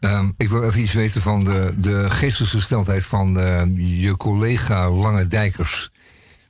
Ehm, 0.00 0.30
ik 0.36 0.48
wil 0.48 0.62
even 0.62 0.80
iets 0.80 0.92
weten 0.92 1.20
van 1.20 1.44
de, 1.44 1.74
de 1.76 2.10
geestesgesteldheid 2.10 3.06
van 3.06 3.38
eh, 3.38 3.62
je 4.02 4.16
collega 4.16 4.90
Lange 4.90 5.26
Dijkers. 5.26 5.90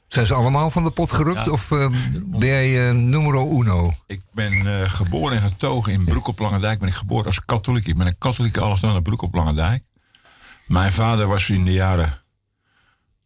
Zijn 0.09 0.27
ze 0.27 0.35
allemaal 0.35 0.70
van 0.70 0.85
de 0.85 0.90
pot 0.90 1.12
gerukt 1.12 1.44
Ja. 1.44 1.51
of 1.51 1.70
eh, 1.70 1.89
ben 2.12 2.48
jij 2.48 2.89
eh, 2.89 2.94
numero 2.94 3.61
uno? 3.61 3.93
Ik 4.06 4.23
ben 4.32 4.90
geboren 4.90 5.36
en 5.36 5.48
getogen 5.48 5.93
in 5.93 6.05
Broek 6.05 6.27
op 6.27 6.39
Langendijk. 6.39 6.78
Ben 6.78 6.89
ik 6.89 6.94
geboren 6.94 7.27
als 7.27 7.44
katholiek. 7.44 7.86
Ik 7.86 7.97
ben 7.97 8.06
een 8.06 8.19
katholieke 8.19 8.61
allochtone 8.61 9.02
Broek 9.02 9.23
op 9.23 9.35
Langendijk. 9.35 9.82
Mijn 10.66 10.93
vader 10.93 11.27
was 11.27 11.51
in 11.51 11.65
de 11.65 11.73
jaren 11.73 12.23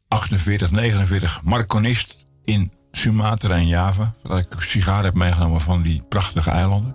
48, 0.08 0.70
49 0.70 1.40
marconist 1.42 2.26
in 2.44 2.72
Sumatra 2.92 3.54
en 3.54 3.66
Java. 3.66 4.12
Dat 4.22 4.38
ik 4.38 4.46
sigaren 4.58 5.04
heb 5.04 5.14
meegenomen 5.14 5.60
van 5.60 5.82
die 5.82 6.02
prachtige 6.08 6.50
eilanden. 6.50 6.94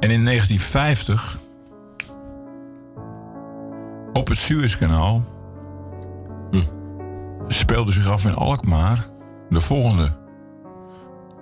En 0.00 0.10
in 0.10 0.24
1950, 0.24 1.38
op 4.12 4.28
het 4.28 4.38
Suezkanaal, 4.38 5.22
speelde 7.48 7.92
zich 7.92 8.08
af 8.08 8.24
in 8.24 8.34
Alkmaar 8.34 9.06
de 9.48 9.60
volgende 9.60 10.12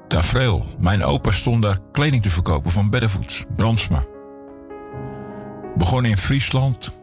tafereel. 0.09 0.65
Mijn 0.79 1.05
opa 1.05 1.31
stond 1.31 1.63
daar 1.63 1.79
kleding 1.93 2.23
te 2.23 2.31
verkopen 2.31 2.71
van 2.71 2.91
Beddevoets, 2.91 3.45
Brandsma. 3.57 4.05
Begon 5.77 6.05
in 6.05 6.17
Friesland. 6.17 6.99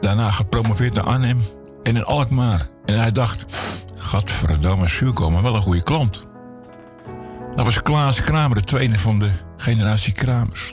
Daarna 0.00 0.30
gepromoveerd 0.30 0.94
naar 0.94 1.04
Arnhem 1.04 1.38
en 1.82 1.96
in 1.96 2.04
Alkmaar. 2.04 2.68
En 2.84 2.98
hij 2.98 3.12
dacht, 3.12 3.44
gadverdamme, 3.94 4.88
Zuurko, 4.88 5.30
maar 5.30 5.42
wel 5.42 5.54
een 5.54 5.62
goede 5.62 5.82
klant. 5.82 6.26
Dat 7.54 7.64
was 7.64 7.82
Klaas 7.82 8.20
Kramer, 8.20 8.56
de 8.56 8.64
tweede 8.64 8.98
van 8.98 9.18
de 9.18 9.30
generatie 9.56 10.12
Kramers. 10.12 10.72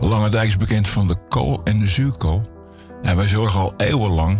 Langendijk 0.00 0.48
is 0.48 0.56
bekend 0.56 0.88
van 0.88 1.06
de 1.06 1.16
kool 1.28 1.60
en 1.64 1.78
de 1.78 1.86
zuurkool. 1.86 2.42
En 3.02 3.16
wij 3.16 3.28
zorgen 3.28 3.60
al 3.60 3.74
eeuwenlang 3.76 4.38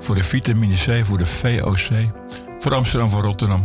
voor 0.00 0.14
de 0.14 0.24
vitamine 0.24 0.74
C, 0.74 1.04
voor 1.04 1.18
de 1.18 1.26
VOC, 1.26 1.88
voor 2.58 2.74
Amsterdam, 2.74 3.10
voor 3.10 3.22
Rotterdam. 3.22 3.62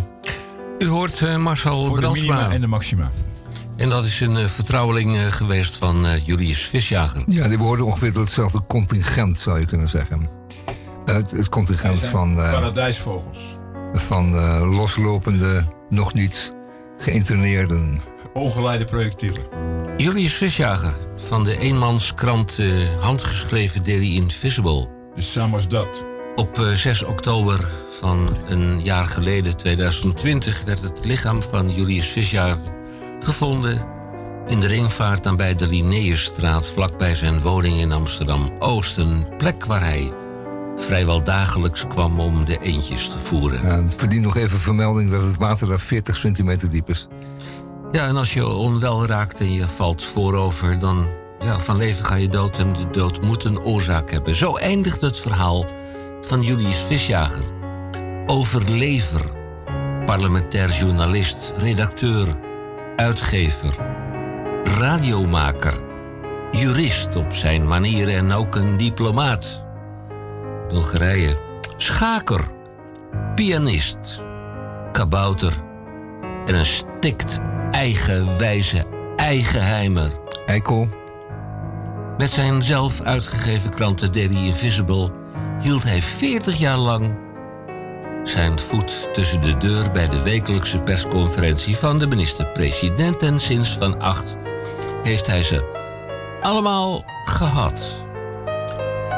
U 0.80 0.88
hoort 0.88 1.22
eh, 1.22 1.38
Marcel 1.38 1.86
Voor 1.86 2.02
de 2.02 2.10
minima 2.10 2.52
en 2.52 2.62
de 2.62 2.68
maxima. 2.68 3.10
En 3.76 3.90
dat 3.90 4.06
is 4.06 4.20
een 4.20 4.38
eh, 4.38 4.46
vertrouweling 4.46 5.16
eh, 5.16 5.26
geweest 5.32 5.76
van 5.76 6.20
Julius 6.24 6.62
Visjager. 6.62 7.24
Ja, 7.28 7.48
die 7.48 7.58
behoorden 7.58 7.86
ongeveer 7.86 8.14
tot 8.14 8.24
hetzelfde 8.24 8.62
contingent, 8.68 9.38
zou 9.38 9.60
je 9.60 9.66
kunnen 9.66 9.90
zeggen. 9.90 10.30
Het, 11.14 11.32
het 11.32 11.50
contingent 11.50 12.00
van, 12.00 12.40
eh, 12.40 12.52
Paradijsvogels. 12.52 13.58
van 13.92 14.36
eh, 14.36 14.76
loslopende, 14.76 15.64
nog 15.90 16.14
niet 16.14 16.56
geïnterneerden. 16.98 18.02
Ongeleide 18.34 18.86
projectielen. 18.86 19.42
Julius 19.98 20.34
Visjager 20.34 20.94
van 21.16 21.44
de 21.44 21.58
eenmanskrant 21.58 22.60
eh, 22.60 22.68
handgeschreven 23.00 23.84
Daily 23.84 24.16
Invisible. 24.16 24.88
Dus 25.16 25.32
samen 25.32 25.56
als 25.56 25.68
dat. 25.68 26.06
Op 26.36 26.60
eh, 26.60 26.72
6 26.72 27.04
oktober 27.04 27.68
van 28.00 28.28
een 28.48 28.84
jaar 28.84 29.06
geleden, 29.06 29.58
2020, 29.58 30.62
werd 30.66 30.82
het 30.82 31.06
lichaam 31.06 31.42
van 31.42 31.76
Julius 31.76 32.08
Visjager 32.08 32.60
gevonden 33.20 33.86
in 34.48 34.60
de 34.60 34.68
ringvaart 34.68 35.28
aan 35.28 35.36
bij 35.36 35.56
de 35.56 35.68
Linnaeusstraat, 35.68 36.68
vlakbij 36.68 37.16
zijn 37.16 37.42
woning 37.42 37.78
in 37.78 37.92
Amsterdam-Oost. 37.92 38.98
Een 38.98 39.28
plek 39.38 39.66
waar 39.66 39.84
hij 39.84 40.12
vrijwel 40.78 41.24
dagelijks 41.24 41.88
kwam 41.88 42.20
om 42.20 42.46
de 42.46 42.60
eendjes 42.62 43.10
te 43.10 43.20
voeren. 43.20 43.62
Ja, 43.62 43.84
het 43.84 43.96
verdient 43.96 44.24
nog 44.24 44.38
even 44.38 44.60
vermelding 44.60 45.12
dat 45.12 45.22
het 45.22 45.38
water 45.38 45.68
daar 45.68 45.80
40 45.80 46.16
centimeter 46.16 46.70
diep 46.70 46.90
is. 46.90 47.08
Ja, 47.92 48.08
en 48.08 48.16
als 48.16 48.34
je 48.34 48.48
onwel 48.48 49.06
raakt 49.06 49.40
en 49.40 49.54
je 49.54 49.68
valt 49.68 50.04
voorover, 50.04 50.80
dan 50.80 51.06
ja, 51.40 51.60
van 51.60 51.78
leven 51.78 52.06
ga 52.06 52.16
je 52.16 52.30
dood 52.30 52.58
en 52.58 52.74
de 52.74 52.90
dood 52.92 53.22
moet 53.22 53.44
een 53.44 53.62
oorzaak 53.62 54.12
hebben. 54.12 54.36
Zo 54.36 54.56
eindigt 54.56 55.02
het 55.02 55.20
verhaal 55.20 55.66
van 56.22 56.42
Julius 56.42 56.78
Visjager. 56.78 57.46
Overlever, 58.26 59.22
parlementair 60.06 60.70
journalist, 60.70 61.54
redacteur, 61.58 62.28
uitgever, 62.96 63.76
radiomaker, 64.64 65.74
jurist 66.52 67.16
op 67.16 67.34
zijn 67.34 67.68
manier 67.68 68.10
en 68.10 68.32
ook 68.32 68.56
een 68.56 68.78
diplomaat. 68.78 69.67
Bulgarije, 70.70 71.38
schaker, 71.78 72.42
pianist, 73.36 74.22
kabouter 74.92 75.54
en 76.46 76.56
een 76.56 76.66
stikt 76.66 77.40
eigenwijze 77.72 78.86
eigenheimer. 79.16 80.12
Eikel. 80.46 80.88
Met 82.18 82.30
zijn 82.30 82.64
zelf 82.64 83.02
uitgegeven 83.02 83.70
krant 83.72 83.98
The 83.98 84.10
Daily 84.10 84.46
Invisible 84.46 85.12
hield 85.62 85.84
hij 85.84 86.02
40 86.02 86.58
jaar 86.58 86.78
lang 86.78 87.18
zijn 88.24 88.60
voet 88.60 89.14
tussen 89.14 89.42
de 89.42 89.58
deur 89.58 89.92
bij 89.92 90.10
de 90.10 90.22
wekelijkse 90.22 90.80
persconferentie 90.80 91.78
van 91.78 92.00
de 92.00 92.08
minister-president. 92.08 93.24
En 93.24 93.40
sinds 93.40 93.78
van 93.78 94.00
acht 94.00 94.36
heeft 95.04 95.28
hij 95.28 95.44
ze 95.44 95.66
allemaal 96.42 97.04
gehad. 97.24 98.06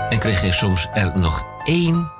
En 0.09 0.19
kreeg 0.19 0.41
hij 0.41 0.51
soms 0.51 0.87
er 0.93 1.19
nog 1.19 1.43
één 1.63 2.11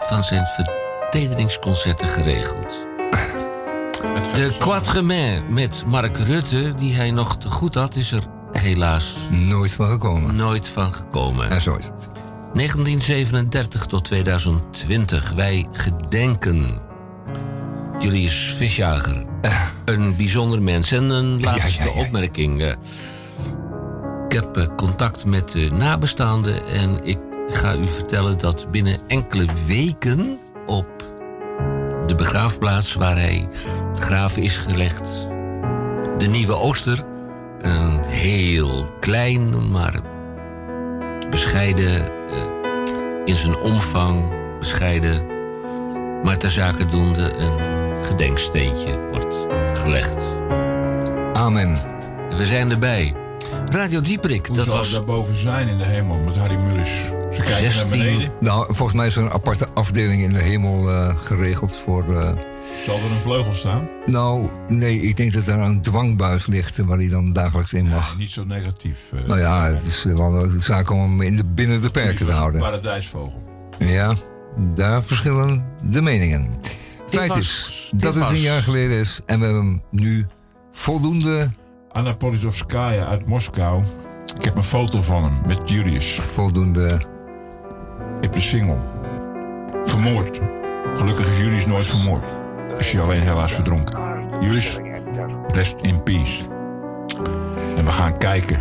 van 0.00 0.24
zijn 0.24 0.46
vertederingsconcerten 0.46 2.08
geregeld. 2.08 2.86
De 4.34 4.56
Quatre 4.58 5.02
Mains 5.02 5.42
met 5.48 5.82
Mark 5.86 6.16
Rutte, 6.16 6.74
die 6.74 6.94
hij 6.94 7.10
nog 7.10 7.36
te 7.36 7.50
goed 7.50 7.74
had, 7.74 7.94
is 7.94 8.12
er 8.12 8.22
helaas 8.52 9.16
nooit 9.30 9.72
van 9.72 9.88
gekomen. 9.88 10.36
Nooit 10.36 10.68
van 10.68 10.92
gekomen. 10.92 11.50
En 11.50 11.60
zo 11.60 11.76
is 11.76 11.86
het. 11.86 12.08
1937 12.52 13.86
tot 13.86 14.04
2020. 14.04 15.32
Wij 15.32 15.66
gedenken 15.72 16.82
Julius 17.98 18.54
Visjager. 18.56 19.24
Een 19.84 20.16
bijzonder 20.16 20.62
mens. 20.62 20.92
En 20.92 21.10
een 21.10 21.40
laatste 21.40 21.90
opmerking. 21.90 22.76
Ik 24.28 24.34
heb 24.34 24.56
eh, 24.56 24.66
contact 24.76 25.24
met 25.24 25.48
de 25.48 25.70
nabestaanden 25.70 26.66
en 26.66 27.04
ik 27.04 27.18
ga 27.46 27.76
u 27.76 27.86
vertellen 27.86 28.38
dat 28.38 28.66
binnen 28.70 28.96
enkele 29.06 29.46
weken 29.66 30.38
op 30.66 30.88
de 32.06 32.14
begraafplaats 32.14 32.94
waar 32.94 33.16
hij 33.16 33.48
te 33.94 34.02
graven 34.02 34.42
is 34.42 34.56
gelegd, 34.56 35.28
de 36.18 36.26
Nieuwe 36.30 36.54
Ooster, 36.54 37.04
een 37.58 38.04
heel 38.04 38.86
klein 39.00 39.70
maar 39.70 40.00
bescheiden 41.30 42.10
eh, 42.10 42.44
in 43.24 43.34
zijn 43.34 43.56
omvang, 43.56 44.32
bescheiden, 44.58 45.26
maar 46.22 46.36
ter 46.36 46.50
zake 46.50 46.86
doende 46.86 47.36
een 47.36 48.04
gedenksteentje 48.04 49.08
wordt 49.10 49.46
gelegd. 49.72 50.34
Amen. 51.32 51.78
We 52.36 52.44
zijn 52.44 52.70
erbij. 52.70 53.26
Radio 53.70 54.00
Dieprik, 54.00 54.46
Hoe 54.46 54.56
dat 54.56 54.64
zou 54.64 54.76
was 54.76 54.92
daarboven 54.92 55.36
zijn 55.36 55.68
in 55.68 55.76
de 55.76 55.84
hemel 55.84 56.18
met 56.18 56.36
Harry 56.36 56.56
Mullis? 56.56 56.88
Ze 57.32 57.42
kijken 57.42 57.54
16. 57.72 57.88
naar 57.88 57.98
beneden. 57.98 58.30
Nou, 58.40 58.66
volgens 58.74 58.92
mij 58.98 59.06
is 59.06 59.16
er 59.16 59.22
een 59.22 59.30
aparte 59.30 59.68
afdeling 59.74 60.22
in 60.22 60.32
de 60.32 60.38
hemel 60.42 60.90
eh, 60.90 61.16
geregeld 61.24 61.76
voor. 61.76 62.02
eh, 62.02 62.22
Zal 62.86 62.94
er 62.96 63.02
een 63.10 63.20
vleugel 63.22 63.54
staan? 63.54 63.88
nou, 64.06 64.48
nee, 64.68 65.00
ik 65.02 65.16
denk 65.16 65.32
dat 65.32 65.44
daar 65.46 65.58
een 65.58 65.80
dwangbuis 65.82 66.46
ligt 66.46 66.78
waar 66.78 66.98
hij 66.98 67.08
dan 67.08 67.32
dagelijks 67.32 67.72
in 67.72 67.88
mag. 67.88 68.16
Niet 68.18 68.30
zo 68.30 68.44
negatief. 68.44 69.10
eh. 69.14 69.26
Nou 69.26 69.38
ja, 69.40 69.64
het 69.66 69.84
is 69.84 70.04
wel 70.04 70.34
een 70.44 70.60
zaak 70.60 70.90
om 70.90 71.00
hem 71.00 71.20
in 71.20 71.36
de, 71.36 71.44
binnen 71.44 71.82
de 71.82 71.90
perken 71.90 72.26
te 72.26 72.32
houden. 72.32 72.60
Paradijsvogel. 72.60 73.42
Ja, 73.78 74.14
daar 74.74 75.02
verschillen 75.02 75.64
de 75.82 76.00
meningen. 76.02 76.48
Feit 77.08 77.28
was- 77.28 77.38
is 77.38 77.92
dat 77.96 78.14
het 78.14 78.28
een 78.30 78.40
jaar 78.40 78.62
geleden 78.62 78.98
is 78.98 79.20
en 79.26 79.38
we 79.38 79.44
hebben 79.44 79.64
hem 79.64 79.82
nu 79.90 80.26
voldoende. 80.70 81.50
Anna 81.92 82.14
Politkovskaya 82.14 83.06
uit 83.06 83.26
Moskou. 83.26 83.82
Ik 84.38 84.44
heb 84.44 84.56
een 84.56 84.62
foto 84.62 85.02
van 85.02 85.24
hem 85.24 85.40
met 85.46 85.70
Julius. 85.70 86.14
Voldoende. 86.14 87.00
Ik 88.16 88.22
heb 88.22 88.32
de 88.32 88.40
single. 88.40 88.78
Vermoord. 89.84 90.40
Gelukkig 90.94 91.28
is 91.28 91.38
Julius 91.38 91.66
nooit 91.66 91.86
vermoord. 91.86 92.32
Is 92.78 92.92
hij 92.92 93.02
alleen 93.02 93.20
helaas 93.20 93.52
verdronken. 93.52 93.98
Julius, 94.40 94.78
rest 95.46 95.80
in 95.80 96.02
peace. 96.02 96.44
En 97.76 97.84
we 97.84 97.90
gaan 97.90 98.18
kijken 98.18 98.58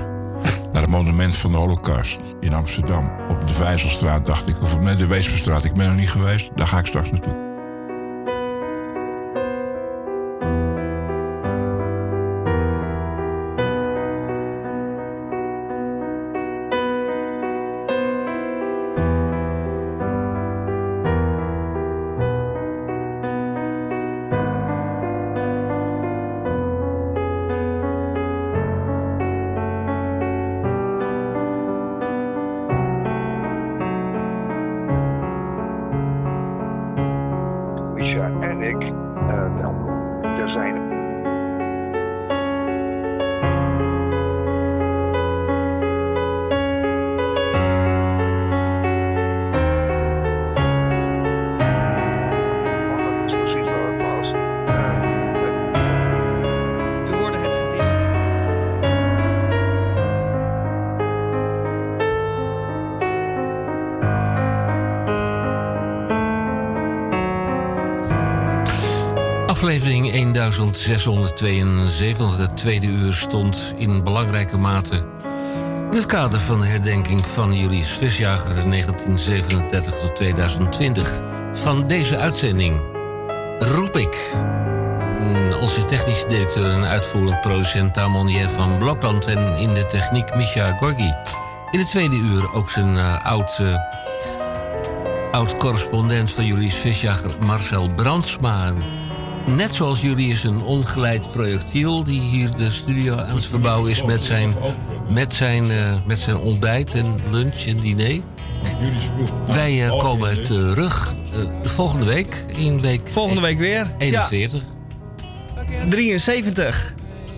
naar 0.71 0.81
het 0.81 0.91
monument 0.91 1.35
van 1.35 1.51
de 1.51 1.57
Holocaust 1.57 2.21
in 2.39 2.53
Amsterdam. 2.53 3.11
Op 3.29 3.47
de 3.47 3.53
Vijzelstraat, 3.53 4.25
dacht 4.25 4.47
ik. 4.47 4.61
Of 4.61 4.79
nee, 4.79 4.95
de 4.95 5.07
Weesperstraat. 5.07 5.63
Ik 5.63 5.73
ben 5.73 5.87
er 5.87 5.95
niet 5.95 6.11
geweest. 6.11 6.51
Daar 6.55 6.67
ga 6.67 6.79
ik 6.79 6.85
straks 6.85 7.11
naartoe. 7.11 7.46
1672, 70.57 72.37
Het 72.37 72.57
tweede 72.57 72.87
uur 72.87 73.13
stond 73.13 73.73
in 73.77 74.03
belangrijke 74.03 74.57
mate 74.57 75.05
in 75.89 75.97
het 75.97 76.05
kader 76.05 76.39
van 76.39 76.59
de 76.59 76.67
herdenking 76.67 77.27
van 77.27 77.53
Julius 77.53 77.89
Visjager 77.89 78.69
1937 78.69 79.99
tot 79.99 80.15
2020. 80.15 81.13
Van 81.53 81.87
deze 81.87 82.17
uitzending 82.17 82.81
roep 83.59 83.95
ik 83.95 84.35
mm, 85.19 85.53
onze 85.61 85.85
technische 85.85 86.27
directeur 86.27 86.71
en 86.71 86.83
uitvoerend 86.83 87.41
producent 87.41 87.93
Tamonier 87.93 88.49
van 88.49 88.77
Blokland 88.77 89.25
en 89.25 89.57
in 89.57 89.73
de 89.73 89.85
techniek 89.85 90.35
Misha 90.35 90.77
Gorgi. 90.77 91.15
In 91.71 91.79
het 91.79 91.89
tweede 91.89 92.15
uur 92.15 92.53
ook 92.53 92.69
zijn 92.69 92.97
eh, 92.97 93.25
oud. 93.25 93.59
Eh, 93.59 93.75
oud-correspondent 95.31 96.31
van 96.31 96.45
Julius 96.45 96.75
Visjager, 96.75 97.31
Marcel 97.39 97.89
Brandsma. 97.89 98.73
Net 99.55 99.73
zoals 99.73 100.01
jullie 100.01 100.29
is 100.29 100.43
een 100.43 100.61
ongeleid 100.61 101.31
projectiel 101.31 102.03
die 102.03 102.21
hier 102.21 102.55
de 102.55 102.71
studio 102.71 103.15
aan 103.15 103.35
het 103.35 103.45
verbouwen 103.45 103.89
is 103.89 104.03
met 104.03 104.21
zijn, 104.21 104.53
met 105.11 105.33
zijn, 105.33 105.71
eh, 105.71 105.93
met 106.05 106.19
zijn 106.19 106.37
ontbijt 106.37 106.93
en 106.93 107.19
lunch 107.31 107.65
en 107.65 107.79
diner. 107.79 108.21
Wij 109.47 109.85
eh, 109.85 109.99
komen 109.99 110.43
terug 110.43 111.15
eh, 111.31 111.61
de 111.61 111.69
volgende 111.69 112.05
week. 112.05 112.45
In 112.47 112.81
week 112.81 113.09
Volgende 113.11 113.41
week 113.41 113.57
weer. 113.57 113.95
41. 113.97 114.63
73. 115.89 116.93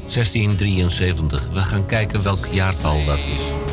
1673. 0.07 1.49
We 1.53 1.60
gaan 1.60 1.86
kijken 1.86 2.23
welk 2.23 2.48
jaartal 2.52 3.06
dat 3.06 3.18
is. 3.18 3.68